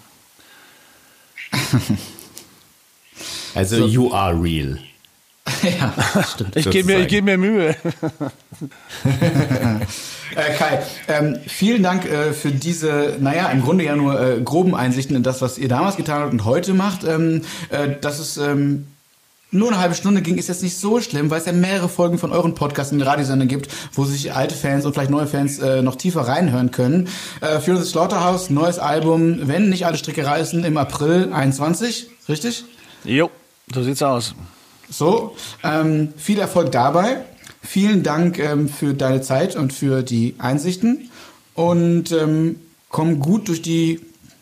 Also 3.55 3.85
you 3.85 4.11
are 4.11 4.33
real. 4.33 4.79
ja, 5.63 6.23
stimmt. 6.23 6.55
Ich 6.55 6.69
gebe 6.69 6.87
mir, 6.87 6.99
ich 7.01 7.07
gebe 7.07 7.25
mir 7.25 7.37
Mühe. 7.37 7.75
Äh, 10.35 10.53
Kai, 10.57 10.81
ähm, 11.09 11.37
vielen 11.45 11.83
Dank 11.83 12.05
äh, 12.05 12.33
für 12.33 12.49
diese, 12.49 13.17
naja, 13.19 13.49
im 13.49 13.61
Grunde 13.61 13.83
ja 13.83 13.95
nur 13.95 14.19
äh, 14.19 14.41
groben 14.41 14.73
Einsichten 14.73 15.15
in 15.15 15.21
das, 15.21 15.43
was 15.43 15.59
ihr 15.59 15.67
damals 15.67 15.95
getan 15.95 16.21
habt 16.21 16.31
und 16.31 16.43
heute 16.45 16.73
macht. 16.73 17.03
Ähm, 17.03 17.43
äh, 17.69 17.89
dass 18.01 18.17
es 18.17 18.37
ähm, 18.37 18.87
nur 19.53 19.69
eine 19.69 19.79
halbe 19.79 19.93
Stunde 19.93 20.21
ging, 20.21 20.37
ist 20.37 20.49
jetzt 20.49 20.63
nicht 20.63 20.77
so 20.77 20.99
schlimm, 20.99 21.29
weil 21.29 21.39
es 21.39 21.45
ja 21.45 21.51
mehrere 21.51 21.87
Folgen 21.87 22.17
von 22.17 22.31
euren 22.31 22.55
Podcasts 22.55 22.91
in 22.91 22.97
den 22.97 23.07
Radiosendern 23.07 23.47
gibt, 23.47 23.69
wo 23.93 24.03
sich 24.05 24.33
alte 24.33 24.55
Fans 24.55 24.85
und 24.85 24.93
vielleicht 24.93 25.11
neue 25.11 25.27
Fans 25.27 25.59
äh, 25.59 25.83
noch 25.83 25.95
tiefer 25.95 26.21
reinhören 26.21 26.71
können. 26.71 27.07
Äh, 27.41 27.57
of 27.57 27.65
the 27.65 27.75
Slaughterhouse, 27.83 28.49
neues 28.49 28.79
Album, 28.79 29.47
wenn 29.47 29.69
nicht 29.69 29.85
alle 29.85 29.97
Stricke 29.97 30.25
reißen, 30.25 30.63
im 30.63 30.77
April 30.77 31.31
21, 31.31 32.07
richtig? 32.27 32.65
Jo, 33.03 33.29
so 33.73 33.83
sieht's 33.83 34.01
aus. 34.01 34.33
So, 34.93 35.35
ähm, 35.63 36.13
viel 36.17 36.39
Erfolg 36.39 36.71
dabei. 36.71 37.17
Vielen 37.61 38.03
Dank 38.03 38.37
ähm, 38.37 38.69
für 38.69 38.93
deine 38.93 39.21
Zeit 39.21 39.55
und 39.55 39.73
für 39.73 40.03
die 40.03 40.35
Einsichten. 40.37 41.09
Und 41.55 42.11
ähm, 42.11 42.57
komm 42.89 43.19
gut 43.19 43.47
durch 43.47 43.61
die, 43.61 44.01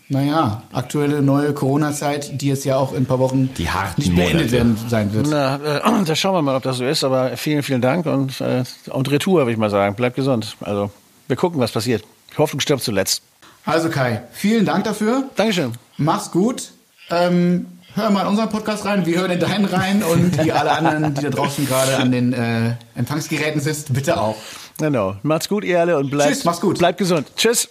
naja, 0.09 0.63
aktuelle 0.73 1.21
neue 1.21 1.53
Corona-Zeit, 1.53 2.41
die 2.41 2.47
jetzt 2.49 2.65
ja 2.65 2.75
auch 2.75 2.91
in 2.91 3.03
ein 3.03 3.05
paar 3.05 3.19
Wochen 3.19 3.49
Die 3.57 3.69
harten 3.69 4.01
nicht 4.01 4.13
beendet 4.15 4.33
Monate. 4.35 4.51
werden 4.51 4.77
sein 4.89 5.13
wird. 5.13 5.27
Na, 5.29 5.55
äh, 5.55 6.03
da 6.05 6.15
schauen 6.15 6.33
wir 6.35 6.41
mal, 6.41 6.55
ob 6.55 6.63
das 6.63 6.77
so 6.77 6.85
ist. 6.85 7.03
Aber 7.03 7.37
vielen, 7.37 7.63
vielen 7.63 7.81
Dank 7.81 8.05
und, 8.05 8.41
äh, 8.41 8.63
und 8.89 9.09
Retour, 9.09 9.41
würde 9.41 9.51
ich 9.53 9.57
mal 9.57 9.69
sagen. 9.69 9.95
Bleibt 9.95 10.15
gesund. 10.17 10.57
Also, 10.59 10.91
wir 11.27 11.35
gucken, 11.37 11.61
was 11.61 11.71
passiert. 11.71 12.03
Hoffnung 12.37 12.59
stirbt 12.59 12.83
zuletzt. 12.83 13.21
Also 13.63 13.89
Kai, 13.89 14.23
vielen 14.31 14.65
Dank 14.65 14.83
dafür. 14.83 15.29
Dankeschön. 15.35 15.73
Mach's 15.97 16.31
gut. 16.31 16.71
Ähm, 17.09 17.67
hör 17.95 18.09
mal 18.09 18.21
in 18.21 18.27
unseren 18.27 18.49
Podcast 18.49 18.85
rein, 18.85 19.05
wir 19.05 19.17
hören 19.19 19.31
in 19.31 19.39
deinen 19.39 19.65
rein 19.65 20.03
und 20.03 20.41
die 20.43 20.51
alle 20.51 20.71
anderen, 20.71 21.13
die 21.13 21.21
da 21.21 21.29
draußen 21.29 21.65
gerade 21.67 21.97
an 21.97 22.11
den 22.11 22.33
äh, 22.33 22.75
Empfangsgeräten 22.95 23.61
sitzen, 23.61 23.93
bitte 23.93 24.19
auch. 24.19 24.35
Genau. 24.77 25.15
Macht's 25.23 25.47
gut, 25.49 25.63
ihr 25.63 25.79
alle, 25.79 25.97
und 25.97 26.09
bleibt, 26.09 26.31
Tschüss, 26.31 26.43
mach's 26.45 26.61
gut. 26.61 26.79
bleibt 26.79 26.97
gesund. 26.97 27.27
Tschüss. 27.35 27.69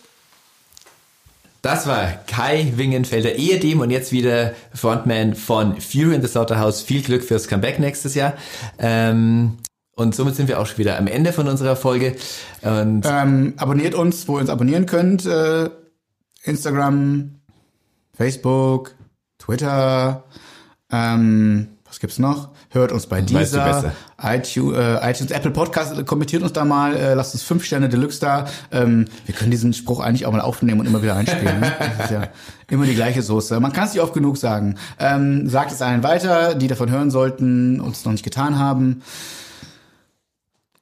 Das 1.62 1.86
war 1.86 2.06
Kai 2.26 2.72
Wingenfelder, 2.76 3.34
ehedem 3.34 3.80
und 3.80 3.90
jetzt 3.90 4.12
wieder 4.12 4.54
Frontman 4.74 5.34
von 5.34 5.78
Fury 5.78 6.14
in 6.14 6.22
the 6.22 6.28
Slaughterhouse. 6.28 6.80
Viel 6.80 7.02
Glück 7.02 7.22
fürs 7.22 7.48
Comeback 7.48 7.78
nächstes 7.78 8.14
Jahr. 8.14 8.32
Ähm, 8.78 9.58
und 9.94 10.14
somit 10.14 10.36
sind 10.36 10.48
wir 10.48 10.58
auch 10.58 10.66
schon 10.66 10.78
wieder 10.78 10.96
am 10.96 11.06
Ende 11.06 11.34
von 11.34 11.48
unserer 11.48 11.76
Folge. 11.76 12.16
Und 12.62 13.02
Ähm, 13.06 13.52
abonniert 13.58 13.94
uns, 13.94 14.26
wo 14.26 14.36
ihr 14.38 14.40
uns 14.40 14.48
abonnieren 14.48 14.86
könnt. 14.86 15.26
Äh, 15.26 15.68
Instagram, 16.44 17.34
Facebook, 18.16 18.94
Twitter. 19.40 20.24
Ähm, 20.92 21.68
was 21.86 21.98
gibt's 21.98 22.20
noch? 22.20 22.50
Hört 22.70 22.92
uns 22.92 23.06
bei 23.06 23.20
Weißt 23.20 23.52
du 23.52 23.58
dieser, 23.58 23.92
iTunes, 24.22 24.76
äh, 24.76 25.10
iTunes, 25.10 25.32
Apple 25.32 25.50
Podcast, 25.50 26.06
kommentiert 26.06 26.42
uns 26.42 26.52
da 26.52 26.64
mal, 26.64 26.94
äh, 26.94 27.14
lasst 27.14 27.34
uns 27.34 27.42
fünf 27.42 27.64
Sterne 27.64 27.88
Deluxe 27.88 28.20
da. 28.20 28.46
Ähm, 28.70 29.06
wir 29.26 29.34
können 29.34 29.50
diesen 29.50 29.72
Spruch 29.72 29.98
eigentlich 29.98 30.24
auch 30.24 30.30
mal 30.30 30.40
aufnehmen 30.40 30.78
und 30.78 30.86
immer 30.86 31.02
wieder 31.02 31.16
einspielen. 31.16 31.58
Ne? 31.58 31.72
Das 31.78 32.04
ist 32.04 32.10
ja 32.12 32.28
immer 32.68 32.86
die 32.86 32.94
gleiche 32.94 33.22
Soße. 33.22 33.58
Man 33.58 33.72
kann 33.72 33.88
es 33.88 33.94
nicht 33.94 34.02
oft 34.02 34.14
genug 34.14 34.36
sagen. 34.36 34.76
Ähm, 35.00 35.48
sagt 35.48 35.72
es 35.72 35.82
allen 35.82 36.04
weiter, 36.04 36.54
die 36.54 36.68
davon 36.68 36.90
hören 36.90 37.10
sollten, 37.10 37.80
uns 37.80 38.04
noch 38.04 38.12
nicht 38.12 38.24
getan 38.24 38.56
haben. 38.56 39.02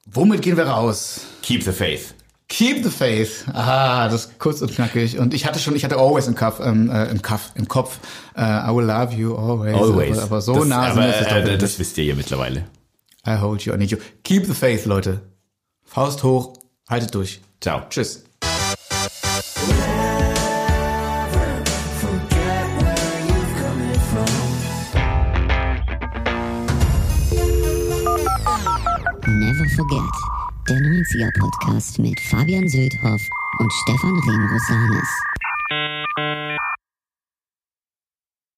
Womit 0.05 0.43
gehen 0.43 0.59
wir 0.59 0.66
raus? 0.66 1.22
Keep 1.40 1.62
the 1.62 1.72
faith. 1.72 2.14
Keep 2.49 2.83
the 2.83 2.91
faith. 2.91 3.45
Ah, 3.53 4.09
das 4.09 4.25
ist 4.25 4.39
kurz 4.39 4.62
und 4.62 4.75
knackig. 4.75 5.19
Und 5.19 5.35
ich 5.35 5.45
hatte 5.45 5.59
schon, 5.59 5.77
ich 5.77 5.85
hatte 5.85 5.97
always 5.99 6.29
im 6.29 6.35
Kopf, 6.35 6.61
ähm, 6.61 6.91
äh, 6.91 7.05
im 7.11 7.20
Kopf, 7.20 7.51
im 7.55 7.69
Kopf. 7.69 7.99
Äh, 8.35 8.41
I 8.41 8.75
will 8.75 8.87
love 8.87 9.15
you 9.15 9.37
always. 9.37 9.75
Always. 9.75 10.16
Aber, 10.16 10.23
aber 10.23 10.41
so 10.41 10.55
das, 10.55 10.66
nah 10.66 10.83
sind 10.85 10.93
aber, 10.93 11.01
wir 11.03 11.09
jetzt 11.09 11.31
doch 11.31 11.37
äh, 11.37 11.59
Das 11.59 11.79
wisst 11.79 11.99
ihr 11.99 12.05
ja 12.05 12.15
mittlerweile. 12.15 12.65
I 13.27 13.37
hold 13.39 13.62
you, 13.62 13.75
I 13.75 13.77
need 13.77 13.91
you. 13.91 13.99
Keep 14.25 14.47
the 14.47 14.55
faith, 14.55 14.87
Leute. 14.87 15.20
Faust 15.85 16.23
hoch, 16.23 16.55
haltet 16.89 17.15
durch. 17.15 17.41
Ciao. 17.61 17.83
Tschüss. 17.91 18.25
Der 31.14 31.28
90er 31.28 31.39
Podcast 31.39 31.98
mit 31.98 32.20
Fabian 32.20 32.68
Söldhoff 32.68 33.28
und 33.59 33.72
Stefan 33.72 34.12
Remrosanis. 34.12 35.09